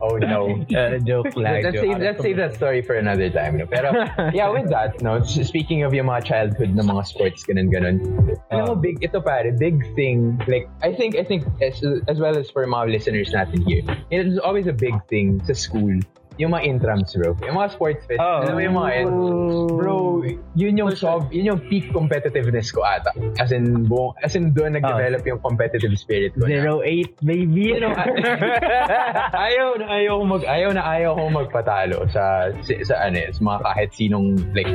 Oh 0.00 0.16
no. 0.16 0.60
Uh, 0.72 0.98
joke 1.04 1.36
lang. 1.36 1.62
let's 1.62 1.76
joke. 1.76 1.84
save 1.84 1.98
let's 2.00 2.20
save 2.22 2.36
that 2.36 2.54
story 2.54 2.80
for 2.82 2.96
another 2.96 3.28
time. 3.30 3.58
No? 3.58 3.66
Pero 3.66 3.92
yeah, 4.36 4.48
with 4.48 4.68
that, 4.70 5.00
no. 5.02 5.20
s- 5.20 5.36
Speaking 5.48 5.82
of 5.84 5.92
yung 5.92 6.06
mga 6.06 6.24
childhood 6.24 6.74
na 6.74 6.82
mga 6.82 7.04
sports 7.06 7.44
ganun 7.44 7.68
ganun. 7.68 8.00
Alam 8.50 8.64
mo 8.68 8.74
big 8.76 9.00
ito 9.04 9.20
pare, 9.20 9.52
big 9.52 9.84
thing. 9.94 10.40
Like 10.48 10.68
I 10.82 10.92
think 10.92 11.16
I 11.16 11.24
think 11.24 11.44
as, 11.60 11.80
as 12.08 12.18
well 12.20 12.36
as 12.36 12.48
for 12.50 12.64
mga 12.66 12.88
listeners 12.92 13.30
natin 13.32 13.64
here. 13.68 13.84
It's 14.10 14.38
always 14.40 14.66
a 14.66 14.76
big 14.76 14.94
thing 15.08 15.40
sa 15.44 15.52
school. 15.52 16.00
Yung 16.38 16.50
mga 16.50 16.66
intrams, 16.66 17.14
bro. 17.14 17.38
Yung 17.46 17.54
mga 17.54 17.68
sports 17.70 18.02
fest. 18.10 18.18
Oh. 18.18 18.42
Alam 18.42 18.54
mo 18.58 18.62
yung 18.62 18.76
mga 18.76 18.90
yun? 18.98 19.08
Bro, 19.78 19.96
yun 20.58 20.74
yung 20.74 20.90
sob, 20.94 21.30
yun 21.30 21.54
yung 21.54 21.60
peak 21.70 21.94
competitiveness 21.94 22.74
ko 22.74 22.82
ata. 22.82 23.14
As 23.38 23.54
in, 23.54 23.86
buong, 23.86 24.18
as 24.18 24.34
in 24.34 24.50
doon 24.50 24.74
nag-develop 24.74 25.22
yung 25.22 25.38
competitive 25.38 25.94
spirit 25.94 26.34
ko. 26.34 26.46
na- 26.46 26.50
Zero 26.50 26.82
eight, 26.82 27.14
baby. 27.22 27.74
you 27.74 27.80
know, 27.80 27.94
ayaw 29.46 29.78
na 29.78 29.86
ayaw 29.94 30.12
ko 30.18 30.24
mag 30.26 30.42
ayaw 30.44 30.70
na 30.74 30.82
ayaw 30.82 31.10
ko 31.14 31.22
magpatalo 31.30 31.98
sa 32.10 32.50
sa, 32.62 32.72
sa 32.82 32.94
ano 33.06 33.16
eh, 33.18 33.30
sa 33.30 33.40
mga 33.40 33.58
kahit 33.62 33.90
sinong 33.94 34.26
like 34.54 34.70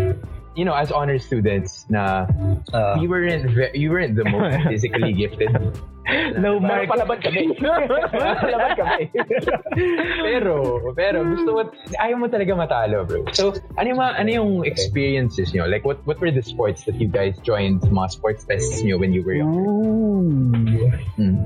you 0.59 0.67
know 0.67 0.75
as 0.75 0.91
honor 0.91 1.15
students 1.15 1.87
na 1.87 2.27
Uh, 2.75 2.99
we 2.99 3.07
weren't 3.07 3.47
ve- 3.49 3.71
you 3.73 3.87
weren't 3.89 4.13
the 4.13 4.27
most 4.27 4.59
physically 4.69 5.15
gifted 5.15 5.49
Pero 6.09 6.57
mark. 6.59 6.89
palaban 6.89 7.17
kami. 7.21 7.53
palaban 7.61 8.73
kami. 8.75 9.03
pero 10.25 10.55
pero 10.93 11.17
gusto 11.23 11.49
mo 11.53 11.61
ayaw 11.97 12.17
mo 12.17 12.27
talaga 12.27 12.51
matalo 12.57 13.05
bro 13.05 13.23
so 13.31 13.53
ano 13.77 13.87
yung 13.93 13.99
mga- 14.01 14.15
ano 14.17 14.29
yung 14.29 14.51
experiences 14.65 15.53
nyo 15.53 15.65
like 15.65 15.85
what 15.85 16.01
what 16.05 16.17
were 16.19 16.33
the 16.33 16.41
sports 16.43 16.83
that 16.85 16.97
you 16.97 17.07
guys 17.07 17.37
joined 17.45 17.79
mga 17.85 18.09
sports 18.11 18.41
fests 18.45 18.81
nyo 18.83 18.97
when 18.97 19.13
you 19.13 19.21
were 19.23 19.37
young 19.37 19.55
Hmm. 21.15 21.45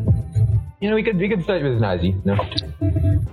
you 0.79 0.87
know 0.89 0.95
we 0.95 1.03
could 1.03 1.19
we 1.19 1.27
could 1.27 1.43
start 1.43 1.61
with 1.63 1.79
Nazi 1.79 2.15
no 2.23 2.35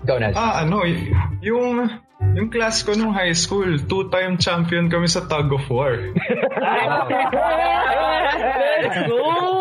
go 0.06 0.18
Nazi 0.18 0.34
Ah, 0.38 0.62
ano, 0.66 0.82
y- 0.86 1.10
yung 1.42 1.90
yung 2.34 2.48
class 2.52 2.82
ko 2.86 2.94
nung 2.94 3.12
high 3.12 3.34
school, 3.34 3.78
two-time 3.78 4.38
champion 4.38 4.88
kami 4.88 5.08
sa 5.08 5.26
tug 5.26 5.52
of 5.52 5.64
war. 5.68 5.96
Let's 8.80 9.08
go! 9.08 9.59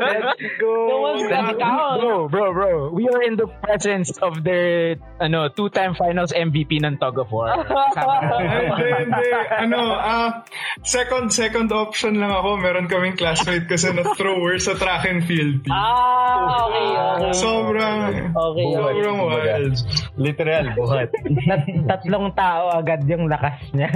Let's 0.24 0.42
go. 0.58 0.72
No 0.88 0.96
one's 1.00 1.28
that 1.28 1.54
count. 1.56 2.00
Bro, 2.00 2.28
bro, 2.28 2.46
bro. 2.52 2.72
We 2.90 3.08
are 3.08 3.22
in 3.22 3.36
the 3.36 3.46
presence 3.62 4.14
of 4.18 4.42
their 4.42 4.96
ano, 5.18 5.48
two-time 5.48 5.94
finals 5.94 6.32
MVP 6.32 6.82
ng 6.82 6.98
Tug 6.98 7.18
of 7.18 7.30
War. 7.30 7.50
Hindi, 7.54 8.86
hindi. 8.90 9.26
Ano, 9.54 9.80
ah, 9.94 10.42
second, 10.82 11.30
second 11.32 11.70
option 11.70 12.18
lang 12.18 12.30
ako. 12.30 12.56
Meron 12.58 12.86
kaming 12.86 13.16
classmate 13.16 13.66
kasi 13.66 13.90
na 13.90 14.02
thrower 14.14 14.58
sa 14.58 14.74
track 14.74 15.06
and 15.06 15.24
field 15.24 15.62
team. 15.62 15.72
Ah, 15.72 16.66
okay, 16.66 16.88
okay. 16.94 17.32
Sobrang, 17.34 17.96
Okay, 18.34 18.64
okay. 18.64 18.64
sobrang 18.74 19.16
wild. 19.20 19.74
literal, 20.16 20.64
buhat. 20.74 21.08
Tat- 21.44 21.70
tatlong 21.88 22.30
tao 22.34 22.70
agad 22.74 23.02
yung 23.06 23.26
lakas 23.26 23.58
niya. 23.72 23.90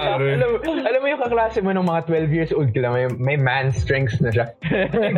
Alam, 0.00 0.50
alam 0.62 1.00
mo 1.00 1.06
yung 1.08 1.20
kaklase 1.20 1.58
mo 1.60 1.70
nung 1.72 1.86
mga 1.86 2.06
12 2.06 2.30
years 2.32 2.50
old 2.52 2.70
ka 2.70 2.80
lang, 2.80 2.92
may, 2.94 3.06
may 3.16 3.38
man 3.38 3.72
strength 3.72 4.09
na 4.18 4.30
siya. 4.30 4.46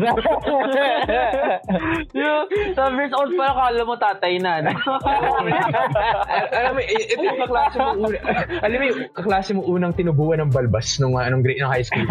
Yung 2.13 2.45
Seven 2.71 2.95
years 2.97 3.13
old 3.13 3.31
pa, 3.35 3.51
akala 3.51 3.83
mo 3.83 3.95
tatay 3.95 4.39
na. 4.39 4.61
no? 4.61 4.71
Alam 6.57 6.71
mo, 6.73 6.81
ito 6.81 7.19
yung 7.19 7.39
kaklase 7.39 7.77
mo 7.77 7.89
una, 7.99 8.17
alam 8.61 8.77
mo 8.77 8.85
yung 8.85 8.99
kaklase 9.11 9.51
mo 9.53 9.61
unang 9.67 9.93
tinubuan 9.93 10.39
ng 10.39 10.51
balbas 10.51 10.97
nung 10.97 11.15
uh, 11.15 11.23
anong 11.23 11.43
grade 11.43 11.59
ng 11.59 11.69
high 11.69 11.83
school. 11.83 12.05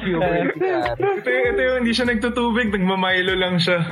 Ito, 0.00 1.28
yung- 1.30 1.48
ito 1.50 1.60
yung 1.60 1.76
hindi 1.82 1.92
siya 1.92 2.06
nagtutubig, 2.08 2.72
nagmamilo 2.72 3.34
lang 3.36 3.58
siya. 3.58 3.84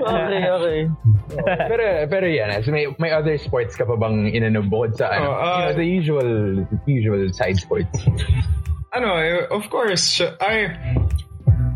okay, 0.00 0.44
okay. 0.48 0.80
Pero 1.38 1.84
pero 2.06 2.26
yan, 2.26 2.50
as 2.50 2.66
may 2.66 2.90
may 2.96 3.10
other 3.10 3.36
sports 3.36 3.74
ka 3.74 3.84
pa 3.84 3.94
bang 3.94 4.28
inano 4.28 4.60
bukod 4.60 4.94
sa 4.94 5.10
ano, 5.10 5.28
Oh, 5.28 5.34
ah. 5.34 5.46
you 5.46 5.64
know, 5.64 5.76
the 5.76 5.86
usual 5.86 6.30
usual 6.84 7.22
side 7.30 7.56
sports. 7.56 7.90
ano, 8.90 9.08
eh, 9.16 9.46
of 9.46 9.62
course, 9.66 10.18
ay, 10.42 10.66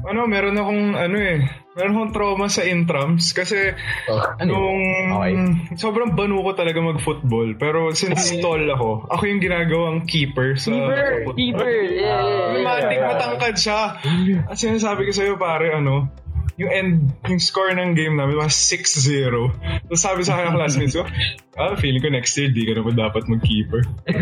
ano, 0.05 0.27
meron 0.27 0.59
akong, 0.59 0.83
ano 0.93 1.15
eh, 1.15 1.47
meron 1.73 1.95
akong 1.95 2.13
trauma 2.13 2.47
sa 2.47 2.67
intrams 2.67 3.31
kasi 3.31 3.71
Ano? 4.37 4.51
nung 4.51 4.83
Okay. 5.15 5.35
sobrang 5.79 6.13
banu 6.13 6.43
ko 6.43 6.53
talaga 6.53 6.83
mag-football 6.83 7.55
pero 7.55 7.95
since 7.95 8.35
tall 8.43 8.59
ako, 8.67 9.07
ako 9.07 9.23
yung 9.25 9.39
ginagawang 9.39 10.03
keeper 10.05 10.59
sa 10.59 10.75
Keeper, 10.75 11.07
football. 11.23 11.35
keeper. 11.39 11.71
Yeah, 11.71 12.03
yeah, 12.03 12.19
yeah. 12.51 12.65
Matik, 12.67 12.99
matangkad 13.01 13.55
siya. 13.57 13.81
At 14.45 14.57
sinasabi 14.59 15.07
ko 15.07 15.13
sa'yo, 15.15 15.35
pare, 15.39 15.71
ano, 15.71 16.11
yung 16.57 16.71
end, 16.71 16.93
yung 17.27 17.41
score 17.41 17.73
ng 17.73 17.95
game 17.95 18.15
namin 18.15 18.39
was 18.39 18.55
6-0. 18.55 19.51
Tapos 19.85 20.01
sabi 20.01 20.23
sa 20.23 20.39
akin 20.39 20.53
ng 20.53 20.57
classmates 20.57 20.95
ko, 20.95 21.03
ah, 21.57 21.75
feeling 21.75 22.03
ko 22.03 22.11
next 22.11 22.35
year, 22.35 22.51
di 22.51 22.67
ka 22.67 22.75
na 22.75 22.83
dapat 22.91 23.27
mag-keeper. 23.27 23.83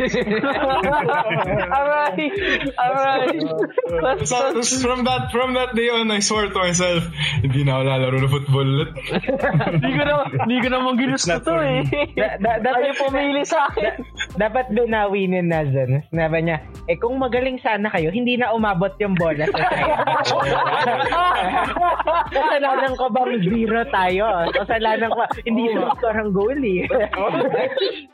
Alright, 1.73 2.33
alright. 2.77 3.41
That's, 4.03 4.31
So, 4.33 4.39
from 4.81 5.05
that 5.05 5.29
from 5.33 5.55
that 5.55 5.75
day 5.75 5.89
on, 5.89 6.11
I 6.11 6.21
swore 6.21 6.49
to 6.49 6.59
myself, 6.59 7.05
hindi 7.41 7.65
na 7.65 7.79
ako 7.79 7.83
lalaro 7.85 8.17
na 8.21 8.29
football 8.29 8.67
ulit. 8.67 8.91
Hindi 9.73 9.91
ko 9.93 10.03
na, 10.05 10.15
hindi 10.29 10.57
ko 10.61 10.69
naman 10.69 10.93
ginusto 10.97 11.35
to 11.41 11.55
eh. 11.61 11.81
Da- 12.17 12.39
da- 12.41 12.61
dapat 12.61 12.97
pumili 12.97 13.43
sa 13.45 13.69
akin. 13.69 13.93
dapat 14.37 14.73
binawi 14.73 15.29
ni 15.29 15.41
Nazan. 15.45 16.05
Sinabi 16.09 16.39
niya, 16.45 16.59
eh 16.89 16.97
kung 16.97 17.19
magaling 17.19 17.61
sana 17.61 17.89
kayo, 17.89 18.09
hindi 18.09 18.37
na 18.37 18.53
umabot 18.53 18.93
yung 18.99 19.15
bola 19.15 19.45
sa 19.45 19.59
side. 19.69 19.99
Kasalanan 22.33 22.97
ko 22.97 23.09
bang 23.11 23.43
zero 23.43 23.85
tayo? 23.89 24.27
Kasalanan 24.53 25.11
ko, 25.13 25.23
hindi 25.47 25.65
na 25.73 25.95
score 25.97 26.19
ang 26.19 26.33
goalie. 26.33 26.89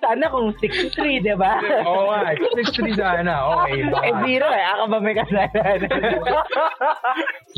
sana 0.02 0.30
kung 0.30 0.54
6-3, 0.56 1.24
di 1.24 1.34
ba? 1.34 1.60
Oo 1.86 2.10
nga, 2.12 2.34
6-3 2.34 2.96
sana. 2.96 3.32
Okay. 3.64 3.80
Eh 3.88 4.14
zero 4.24 4.46
eh, 4.50 4.64
ako 4.76 4.82
ba 4.90 4.98
may 5.02 5.14
kasalanan? 5.16 5.80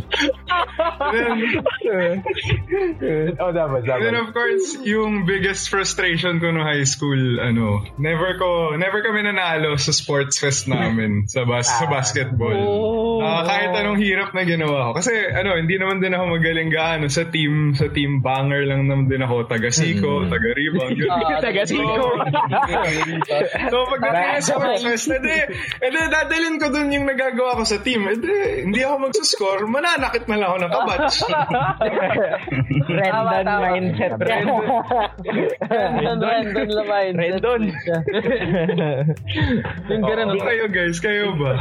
oh, 3.40 3.52
dapat, 3.52 3.80
And 3.84 4.02
then 4.02 4.14
dapat. 4.14 4.28
of 4.28 4.34
course, 4.34 4.78
yung 4.84 5.26
biggest 5.26 5.68
frustration 5.68 6.40
ko 6.40 6.50
no 6.52 6.62
high 6.62 6.86
school, 6.86 7.40
ano, 7.40 7.84
never 7.98 8.38
ko, 8.38 8.76
never 8.76 9.02
kami 9.02 9.26
nanalo 9.26 9.76
sa 9.76 9.92
sports 9.92 10.38
fest 10.38 10.68
namin 10.68 11.26
sa 11.26 11.44
bas 11.44 11.66
sa 11.66 11.86
basketball. 11.86 13.20
Ah, 13.20 13.44
kahit 13.44 13.70
anong 13.76 14.00
hirap 14.00 14.32
na 14.32 14.44
ginawa 14.44 14.90
ko. 14.90 15.00
Kasi 15.00 15.12
ano, 15.32 15.56
hindi 15.56 15.76
naman 15.76 16.00
din 16.00 16.14
ako 16.14 16.24
magaling 16.30 16.70
gaano 16.70 17.10
sa 17.10 17.26
team, 17.26 17.74
sa 17.74 17.90
team 17.90 18.22
banger 18.22 18.62
lang 18.62 18.86
naman 18.86 19.10
din 19.10 19.20
ako, 19.26 19.50
taga 19.50 19.68
Siko, 19.74 20.24
taga 20.30 20.48
rebound. 20.54 20.94
yun. 20.94 21.10
Taga 21.42 21.62
Siko. 21.66 22.06
so 23.70 23.76
pagdating 23.90 24.40
sa 24.40 24.54
sports 24.54 24.82
fest, 24.86 25.10
edi, 25.10 25.38
edi 25.82 26.00
dadalhin 26.06 26.56
ko 26.62 26.70
dun 26.70 26.94
yung 26.94 27.10
nagagawa 27.10 27.58
ko 27.58 27.64
sa 27.66 27.82
team. 27.82 28.06
Edi, 28.06 28.64
hindi 28.70 28.80
ako 28.86 29.10
magsuscore, 29.10 29.66
mananakit 29.66 30.24
na 30.30 30.36
lang 30.38 30.48
ako 30.54 30.58
ng 30.62 30.72
kabatch. 30.72 31.16
Rendon 33.00 33.46
mindset. 33.46 34.12
Random, 34.20 36.18
random 36.22 36.68
lamay. 36.70 37.06
Rendon. 37.14 37.62
Yung 39.90 40.02
ganun. 40.04 40.28
Ano 40.30 40.42
kayo 40.44 40.66
guys, 40.70 40.98
kayo 41.02 41.34
ba? 41.34 41.58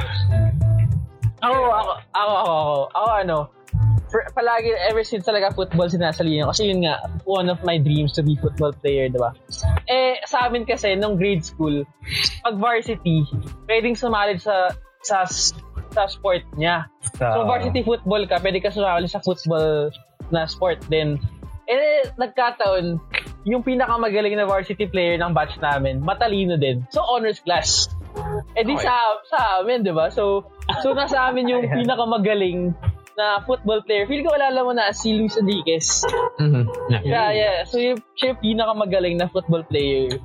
Ako, 1.40 1.56
ako, 1.56 1.92
ako, 2.12 2.34
ako, 2.36 2.36
ako, 2.36 2.76
ako 2.92 3.10
ano, 3.16 3.38
for, 4.10 4.26
palagi, 4.34 4.74
ever 4.90 5.06
since 5.06 5.24
talaga 5.26 5.54
football 5.54 5.88
sinasalihan 5.88 6.50
ko. 6.50 6.52
Kasi 6.52 6.74
yun 6.74 6.86
nga, 6.86 7.00
one 7.26 7.48
of 7.48 7.62
my 7.62 7.78
dreams 7.78 8.14
to 8.18 8.26
be 8.26 8.36
football 8.36 8.74
player, 8.74 9.08
di 9.08 9.18
ba? 9.22 9.32
Eh, 9.86 10.20
sa 10.26 10.50
amin 10.50 10.66
kasi, 10.66 10.98
nung 10.98 11.16
grade 11.16 11.46
school, 11.46 11.86
pag 12.44 12.58
varsity, 12.58 13.24
pwedeng 13.70 13.96
sumali 13.96 14.42
sa 14.42 14.74
sa 15.06 15.24
sa 15.90 16.06
sport 16.06 16.44
niya. 16.60 16.92
So, 17.18 17.48
varsity 17.48 17.82
football 17.86 18.26
ka, 18.28 18.42
pwede 18.44 18.60
ka 18.60 18.74
sumali 18.74 19.08
sa 19.08 19.24
football 19.24 19.94
na 20.34 20.46
sport 20.46 20.84
din. 20.90 21.18
Eh, 21.70 22.10
nagkataon, 22.18 22.98
yung 23.48 23.64
pinakamagaling 23.64 24.36
na 24.36 24.46
varsity 24.50 24.90
player 24.90 25.16
ng 25.18 25.32
batch 25.32 25.58
namin, 25.64 26.02
matalino 26.04 26.60
din. 26.60 26.84
So, 26.92 27.02
honors 27.06 27.40
class. 27.40 27.88
Eh 28.58 28.66
di 28.66 28.76
sa, 28.82 29.22
sa 29.30 29.62
amin, 29.62 29.86
di 29.86 29.94
ba? 29.94 30.12
So, 30.12 30.50
so 30.82 30.92
nasa 30.92 31.30
amin 31.30 31.48
yung 31.48 31.64
pinakamagaling 31.80 32.74
na 33.20 33.44
football 33.44 33.84
player. 33.84 34.08
Feel 34.08 34.24
ko 34.24 34.32
alala 34.32 34.64
mo 34.64 34.72
na 34.72 34.96
si 34.96 35.12
Luis 35.12 35.36
Enriquez. 35.36 36.08
Mhm. 36.40 36.64
Yeah. 36.88 37.04
Yeah, 37.04 37.30
yeah. 37.36 37.56
So, 37.68 37.76
yung, 37.84 38.00
siya 38.16 38.32
yung 38.32 38.40
pinakamagaling 38.40 39.20
na 39.20 39.28
football 39.28 39.68
player 39.68 40.16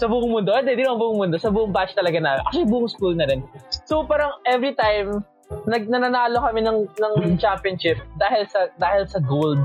sa 0.00 0.08
buong 0.08 0.32
mundo. 0.32 0.56
Hindi, 0.56 0.80
hindi 0.80 0.88
naman 0.88 0.98
buong 1.04 1.18
mundo. 1.20 1.36
Sa 1.36 1.52
buong 1.52 1.76
batch 1.76 1.92
talaga 1.92 2.16
na. 2.16 2.40
Actually, 2.40 2.72
buong 2.72 2.88
school 2.88 3.12
na 3.12 3.28
rin. 3.28 3.44
So, 3.84 4.08
parang 4.08 4.40
every 4.48 4.72
time, 4.72 5.20
nag 5.66 5.90
nananalo 5.90 6.46
kami 6.46 6.62
ng 6.62 6.78
ng 6.94 7.14
championship 7.42 7.98
dahil 8.16 8.46
sa 8.46 8.70
dahil 8.78 9.02
sa 9.10 9.18
gold 9.18 9.58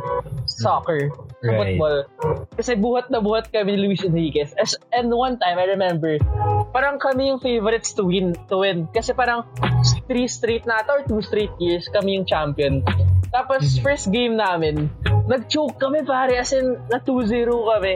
soccer 0.50 1.14
Right. 1.44 1.78
football. 1.78 1.98
Kasi 2.56 2.80
buhat 2.80 3.12
na 3.12 3.20
buhat 3.20 3.52
kami 3.52 3.76
ni 3.76 3.80
Luis 3.90 4.02
Enriquez. 4.06 4.56
As, 4.56 4.78
and 4.96 5.12
one 5.12 5.38
time 5.38 5.60
I 5.60 5.68
remember 5.72 6.18
parang 6.76 7.00
kami 7.00 7.32
yung 7.32 7.40
favorites 7.40 7.96
to 7.96 8.08
win 8.08 8.36
to 8.52 8.64
win. 8.64 8.88
Kasi 8.92 9.16
parang 9.16 9.48
three 10.12 10.28
straight 10.28 10.68
na 10.68 10.84
ata 10.84 11.00
or 11.00 11.04
two 11.08 11.22
straight 11.24 11.54
years 11.60 11.88
kami 11.92 12.20
yung 12.20 12.28
champion 12.28 12.84
tapos 13.30 13.78
first 13.80 14.10
game 14.10 14.34
namin 14.34 14.90
nag-choke 15.26 15.76
kami 15.76 16.02
pare 16.02 16.38
as 16.38 16.52
in 16.52 16.78
na 16.88 17.00
2-0 17.00 17.26
kami 17.50 17.96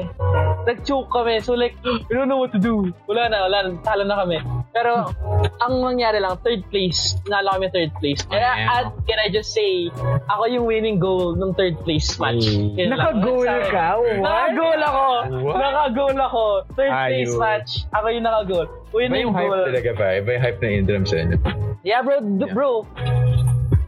nag-choke 0.65 1.09
kami 1.09 1.37
so 1.39 1.53
like 1.53 1.77
we 2.09 2.13
don't 2.13 2.27
know 2.27 2.37
what 2.37 2.49
to 2.49 2.57
do 2.57 2.89
wala 3.05 3.27
na 3.27 3.45
wala 3.45 3.57
na 3.63 3.69
talo 3.81 4.03
na 4.03 4.15
kami 4.17 4.37
pero 4.69 5.13
ang 5.59 5.73
nangyari 5.79 6.17
lang 6.17 6.37
third 6.41 6.65
place 6.67 7.17
nalo 7.25 7.53
kami 7.53 7.69
third 7.69 7.91
place 7.97 8.21
kaya 8.25 8.41
Yeah. 8.49 8.75
at 8.81 8.85
can 9.05 9.19
I 9.19 9.29
just 9.29 9.53
say 9.53 9.93
ako 10.25 10.43
yung 10.47 10.65
winning 10.65 10.97
goal 10.97 11.33
ng 11.33 11.53
third 11.53 11.77
place 11.81 12.17
match 12.17 12.43
lang. 12.49 12.89
Naka-goal 12.89 13.45
ka? 13.69 13.87
What? 13.95 14.19
Naka-goal 14.19 14.81
ako. 14.81 15.07
What? 15.39 15.55
Naka-goal 15.55 16.17
ako. 16.17 16.43
Third 16.73 16.91
Ayun. 16.91 17.09
place 17.09 17.35
match. 17.35 17.69
Ako 17.91 18.05
yung 18.09 18.25
naka-goal. 18.25 18.67
Winning 18.89 19.25
yung 19.25 19.33
hype 19.33 19.49
goal. 19.49 19.65
talaga 19.65 19.91
pa. 19.93 20.05
Iba 20.17 20.29
yung 20.33 20.43
hype 20.43 20.59
ng 20.59 20.73
Indram 20.75 21.03
sa 21.05 21.15
inyo. 21.19 21.37
Yeah, 21.81 22.01
bro. 22.01 22.19
d- 22.21 22.51
Bro. 22.51 22.89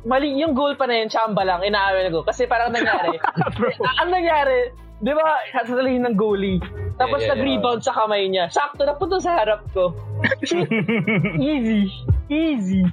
Mali 0.01 0.33
yung 0.41 0.57
goal 0.57 0.73
pa 0.73 0.89
na 0.89 0.97
yun, 0.97 1.09
chamba 1.13 1.45
lang, 1.45 1.61
inaamin 1.61 2.09
ko. 2.09 2.25
Kasi 2.25 2.49
parang 2.49 2.73
nangyari. 2.73 3.21
ang 4.01 4.09
nangyari, 4.09 4.73
di 4.97 5.13
ba, 5.13 5.45
sasalihin 5.53 6.05
ng 6.09 6.17
goalie. 6.17 6.57
Tapos 6.97 7.21
Yeah, 7.21 7.33
yeah, 7.33 7.37
nag-rebound 7.37 7.81
sa 7.85 7.93
kamay 7.93 8.25
niya. 8.29 8.49
Sakto 8.49 8.85
na 8.85 8.97
punta 8.97 9.21
sa 9.21 9.37
harap 9.41 9.61
ko. 9.73 9.93
Easy. 11.37 11.89
Easy. 12.29 12.85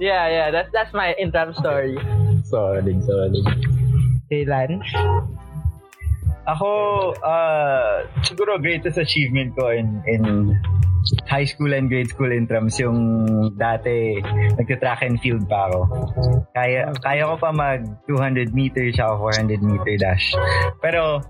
Yeah, 0.00 0.28
yeah. 0.28 0.48
That's 0.52 0.72
that's 0.72 0.92
my 0.92 1.12
interim 1.16 1.52
story. 1.56 1.96
Solid, 2.44 2.96
solid. 3.04 3.44
Dylan? 4.32 4.80
Ako, 6.48 6.68
uh, 7.20 8.08
siguro 8.24 8.56
greatest 8.56 8.96
achievement 8.96 9.52
ko 9.54 9.68
in, 9.70 10.00
in 10.08 10.56
high 11.26 11.46
school 11.46 11.72
and 11.72 11.88
grade 11.88 12.10
school 12.10 12.28
intrams 12.28 12.76
yung 12.76 12.98
dati 13.56 14.20
nagka-track 14.56 15.06
and 15.06 15.18
field 15.20 15.46
pa 15.48 15.70
ako. 15.70 15.80
Kaya, 16.52 16.92
kaya 17.00 17.22
ko 17.26 17.34
pa 17.40 17.50
mag 17.50 17.80
200 18.06 18.52
meter 18.52 18.90
tsaka 18.92 19.16
400 19.16 19.62
meter 19.64 19.94
dash. 19.96 20.36
Pero, 20.84 21.24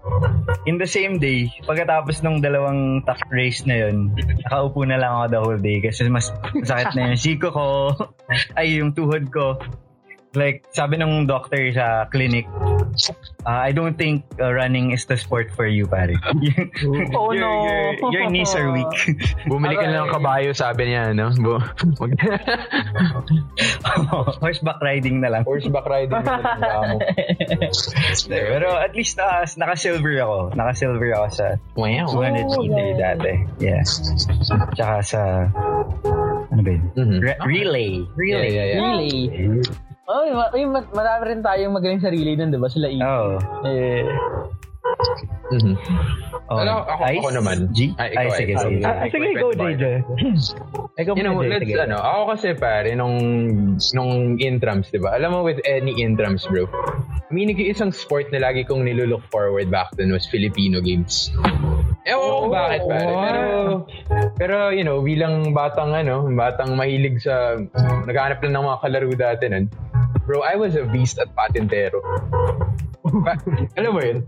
in 0.66 0.76
the 0.76 0.88
same 0.88 1.20
day, 1.22 1.48
pagkatapos 1.64 2.24
ng 2.24 2.42
dalawang 2.42 3.04
tuck 3.06 3.20
race 3.30 3.64
na 3.64 3.86
yun, 3.86 4.10
nakaupo 4.46 4.82
na 4.84 4.98
lang 4.98 5.12
ako 5.14 5.24
the 5.30 5.40
whole 5.40 5.60
day 5.60 5.78
kasi 5.80 6.06
mas 6.10 6.32
masakit 6.56 6.92
na 6.96 7.14
yung 7.14 7.20
siko 7.20 7.48
ko, 7.52 7.66
ay 8.58 8.80
yung 8.82 8.92
tuhod 8.92 9.30
ko. 9.30 9.60
Like, 10.30 10.62
sabi 10.70 10.94
ng 10.94 11.26
doctor 11.26 11.58
sa 11.74 12.06
clinic, 12.06 12.46
uh, 13.42 13.60
I 13.66 13.74
don't 13.74 13.98
think 13.98 14.22
uh, 14.38 14.54
running 14.54 14.94
is 14.94 15.02
the 15.04 15.18
sport 15.18 15.50
for 15.50 15.66
you, 15.66 15.90
pare. 15.90 16.14
Oh, 17.10 17.34
your, 17.34 17.42
no. 17.42 17.66
Your, 17.66 18.12
your 18.14 18.26
knees 18.30 18.54
are 18.54 18.70
weak. 18.70 18.94
Bumili 19.50 19.74
ka 19.74 19.90
na 19.90 20.06
ng 20.06 20.10
kabayo, 20.14 20.54
sabi 20.54 20.94
niya, 20.94 21.10
no? 21.18 21.34
Bu- 21.34 21.58
Wag- 21.98 22.14
Horseback 24.40 24.78
riding 24.80 25.18
na 25.20 25.34
lang. 25.34 25.42
Horseback 25.42 25.84
riding 25.90 26.22
na 26.22 26.38
lang. 26.62 27.02
Pero 28.30 28.78
at 28.78 28.94
least 28.94 29.18
uh, 29.18 29.42
naka-silver 29.58 30.14
ako. 30.22 30.54
Naka-silver 30.54 31.10
ako 31.18 31.26
sa 31.34 31.46
Wow. 31.74 32.06
200 32.06 32.70
meter 32.70 32.94
dati. 32.96 33.32
Yeah. 33.58 33.82
Tsaka 34.78 34.94
sa 35.02 35.20
ano 36.50 36.60
ba 36.62 36.70
yun? 36.70 36.82
Mhm. 36.94 37.18
Re- 37.18 37.40
relay. 37.42 37.90
Yeah, 37.98 38.14
Relay. 38.14 38.50
yeah, 38.54 38.66
yeah. 38.66 38.78
Really? 38.78 39.14
Oh, 40.10 40.26
ma- 40.28 40.50
ay, 40.50 40.66
ma- 40.66 40.90
marami 40.90 41.22
rin 41.24 41.40
tayong 41.40 41.70
magaling 41.70 42.02
sarili 42.02 42.34
nun, 42.34 42.50
di 42.50 42.58
ba? 42.58 42.66
Sila 42.66 42.90
Ian. 42.90 42.98
Oh. 43.00 43.38
Eh, 43.62 44.02
Mhm. 45.50 45.74
oh. 46.48 46.58
Ano, 46.58 46.82
ako- 46.82 47.04
ako 47.14 47.28
Ice? 47.28 47.36
naman. 47.36 47.58
G? 47.70 47.78
Ay, 47.94 48.08
Ay, 48.08 48.14
ikaw, 48.16 48.34
sige, 48.34 48.52
ikaw. 48.52 48.62
sige. 48.64 48.80
Ah, 48.80 48.90
Ah, 48.92 49.06
sige, 49.06 49.28
go, 49.32 49.48
JJ. 49.52 49.84
Ikaw 51.00 51.12
You 51.12 51.22
know, 51.22 51.34
muna, 51.36 51.48
let's, 51.48 51.62
sige. 51.64 51.78
ano, 51.78 51.96
ako 51.96 52.22
kasi 52.28 52.48
pare, 52.54 52.90
nung, 52.92 53.16
nung 53.92 54.12
intrams, 54.36 54.90
di 54.90 54.98
ba? 54.98 55.14
Alam 55.14 55.30
mo, 55.32 55.38
with 55.42 55.62
any 55.64 55.94
intrams, 55.96 56.42
bro, 56.44 56.66
I 56.66 57.32
mean, 57.32 57.48
yung 57.48 57.62
isang 57.62 57.90
sport 57.90 58.30
na 58.30 58.42
lagi 58.42 58.62
kong 58.62 58.82
nilulook 58.82 59.22
forward 59.28 59.70
back 59.70 59.94
then 59.94 60.10
was 60.10 60.26
Filipino 60.26 60.82
games. 60.82 61.30
Ewan 62.02 62.18
ko 62.20 62.36
kung 62.40 62.52
bakit, 62.52 62.80
pare. 62.82 63.06
Pero, 63.06 63.42
pero, 64.36 64.56
you 64.70 64.82
know, 64.82 64.98
bilang 64.98 65.50
batang, 65.50 65.94
ano, 65.94 66.26
batang 66.28 66.74
mahilig 66.74 67.22
sa, 67.22 67.54
naghahanap 68.04 68.40
lang 68.40 68.52
ng 68.52 68.64
mga 68.64 68.78
kalaro 68.80 69.10
dati 69.12 69.44
nun, 69.46 69.64
bro, 70.24 70.42
I 70.42 70.54
was 70.56 70.74
a 70.74 70.84
beast 70.84 71.18
at 71.18 71.30
patintero. 71.32 72.00
Pa- 73.02 73.40
alam 73.78 73.92
mo 73.92 74.00
yun? 74.00 74.26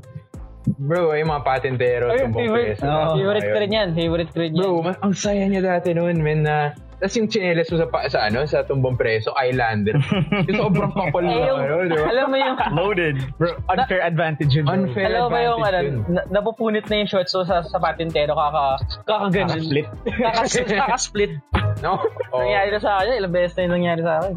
Bro, 0.63 1.19
yung 1.19 1.31
mga 1.31 1.43
patintero, 1.43 2.07
Ay, 2.15 2.23
tumbong 2.23 2.47
favorite, 2.47 2.79
preso. 2.79 2.87
favorite 3.19 3.43
ko 3.43 3.51
Ayun. 3.51 3.63
rin 3.63 3.73
yan. 3.73 3.89
Favorite 3.93 4.31
ko 4.31 4.39
rin 4.39 4.51
yan. 4.55 4.61
Bro, 4.63 4.71
ma- 4.83 5.01
ang 5.03 5.15
saya 5.15 5.45
niya 5.47 5.63
dati 5.63 5.91
noon, 5.91 6.23
men, 6.23 6.47
na 6.47 6.73
tapos 7.03 7.19
yung 7.19 7.27
chinelas 7.27 7.67
mo 7.67 7.83
sa, 7.83 7.89
pa- 7.91 8.07
sa 8.07 8.31
ano, 8.31 8.47
sa 8.47 8.63
tumbong 8.63 8.95
preso, 8.95 9.35
Islander. 9.35 9.99
yung 10.47 10.55
sobrang 10.55 10.95
kapal 10.95 11.27
na, 11.27 11.35
Eh, 11.35 11.47
yung, 11.51 11.59
ano, 11.59 11.75
di 11.83 11.99
ba? 11.99 12.07
alam 12.07 12.27
mo 12.31 12.37
yung, 12.39 12.55
Loaded. 12.79 13.17
Bro, 13.43 13.59
unfair 13.67 14.07
advantage 14.07 14.55
yun. 14.55 14.71
bro. 14.71 14.75
Unfair 14.87 15.11
alam 15.11 15.27
mo 15.27 15.29
ba 15.29 15.39
yung, 15.43 15.59
ano, 15.59 15.79
advantage 15.83 16.07
na, 16.07 16.21
napupunit 16.31 16.87
na 16.87 16.95
yung 17.03 17.11
shorts 17.11 17.35
mo 17.35 17.43
sa, 17.43 17.67
sa 17.67 17.83
patintero, 17.83 18.39
kaka, 18.39 18.79
kakaganon. 19.03 19.59
Split. 19.67 19.87
Kakas, 20.07 20.51
kakasplit. 20.63 21.33
No? 21.83 21.99
Oh. 22.31 22.39
Nangyari 22.39 22.71
na 22.71 22.79
sa 22.79 23.03
akin, 23.03 23.19
ilang 23.19 23.35
beses 23.35 23.59
na 23.59 23.67
yung 23.67 23.75
nangyari 23.83 24.01
sa 24.07 24.13
akin. 24.23 24.35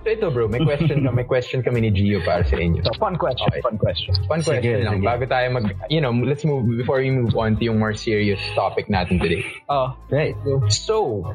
So 0.00 0.08
ito 0.08 0.32
bro, 0.32 0.48
may 0.48 0.64
question 0.64 1.04
ka, 1.04 1.12
may 1.12 1.28
question 1.28 1.60
kami 1.60 1.84
ni 1.84 1.90
Gio 1.92 2.24
para 2.24 2.40
sa 2.40 2.56
inyo. 2.56 2.80
So, 2.88 2.96
fun 2.96 3.20
question, 3.20 3.44
Okay. 3.52 3.60
fun 3.60 3.76
question. 3.76 4.16
Fun 4.24 4.40
question 4.40 4.80
Sige, 4.80 4.80
lang, 4.80 4.96
sige. 4.96 5.04
bago 5.04 5.28
tayo 5.28 5.46
mag, 5.52 5.76
you 5.92 6.00
know, 6.00 6.08
let's 6.08 6.40
move, 6.40 6.64
before 6.72 7.04
we 7.04 7.12
move 7.12 7.36
on 7.36 7.60
to 7.60 7.68
yung 7.68 7.76
more 7.76 7.92
serious 7.92 8.40
topic 8.56 8.88
natin 8.88 9.20
today. 9.20 9.44
Oh. 9.68 9.92
Right. 10.08 10.32
So, 10.72 11.28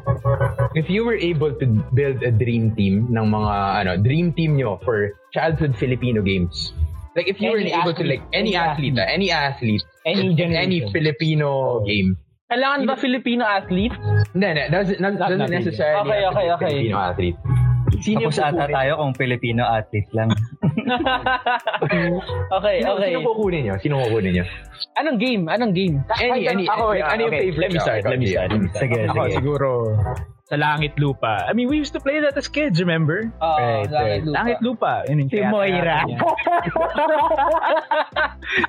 if 0.73 0.89
you 0.89 1.05
were 1.05 1.13
able 1.13 1.53
to 1.61 1.65
build 1.93 2.25
a 2.25 2.33
dream 2.33 2.73
team 2.73 3.05
ng 3.13 3.25
mga, 3.29 3.53
ano, 3.85 3.91
dream 4.01 4.33
team 4.33 4.57
nyo 4.57 4.81
for 4.81 5.13
childhood 5.29 5.77
Filipino 5.77 6.25
games, 6.25 6.73
like 7.13 7.29
if 7.29 7.37
you 7.37 7.53
were 7.53 7.61
Any 7.61 7.69
able 7.69 7.93
to 7.93 8.01
athlete. 8.01 8.17
like, 8.17 8.23
any 8.33 8.57
Any 8.57 8.65
athlete, 8.65 8.95
ah, 8.97 9.05
any 9.07 9.29
athlete, 9.29 9.83
Any 10.09 10.25
in 10.25 10.29
generation. 10.33 10.65
any 10.65 10.77
Filipino 10.89 11.85
game, 11.85 12.17
Kailangan 12.45 12.85
ba 12.85 12.93
Filipino 12.97 13.41
athlete? 13.41 13.93
Hindi, 14.33 14.45
hindi. 14.45 14.63
Doesn't, 14.69 15.01
doesn't, 15.01 15.17
Not- 15.21 15.29
doesn't 15.33 15.49
necessarily 15.53 16.01
Okay, 16.01 16.21
have 16.21 16.33
to 16.33 16.37
okay, 16.37 16.47
okay. 16.49 16.65
Filipino 16.81 16.97
athlete. 16.97 17.37
Sino 18.01 18.27
Tapos 18.29 18.41
ata 18.41 18.65
tayo 18.65 18.91
kung 18.97 19.13
Filipino 19.13 19.61
athlete 19.61 20.09
lang. 20.17 20.29
okay, 22.57 22.81
Sino, 22.81 22.91
okay. 22.97 23.09
sino 23.13 23.19
kukunin 23.21 23.61
nyo? 23.69 23.75
Sino 23.77 23.95
kukunin 24.01 24.31
nyo? 24.41 24.45
Anong 24.97 25.17
game? 25.21 25.43
Anong 25.45 25.73
game? 25.73 25.95
Any, 26.17 26.49
any, 26.49 26.65
Ako, 26.65 26.97
like, 26.97 27.05
ano 27.05 27.21
yung 27.29 27.33
okay, 27.33 27.43
favorite? 27.49 27.61
let 27.61 27.69
me 27.71 27.79
start, 27.79 28.01
let 28.05 28.17
me 28.19 28.27
start, 28.29 28.49
let 28.49 28.61
me 28.61 28.69
start. 28.73 28.81
Sige, 28.81 28.99
Ako, 29.05 29.21
sige. 29.21 29.35
siguro, 29.37 29.69
sa 30.45 30.61
Langit 30.61 30.93
Lupa. 31.01 31.41
I 31.49 31.57
mean, 31.57 31.65
we 31.65 31.77
used 31.81 31.97
to 31.97 31.99
play 31.99 32.21
that 32.21 32.37
as 32.37 32.45
kids, 32.45 32.77
remember? 32.77 33.33
Oh, 33.41 33.57
Right, 33.57 33.89
Langit 33.89 34.21
Lupa. 34.29 34.37
Langit 34.37 34.59
Lupa. 34.61 34.93
Yun 35.09 35.17
yung 35.25 35.29
Si 35.33 35.37
kaya- 35.41 35.49
Moira. 35.49 35.99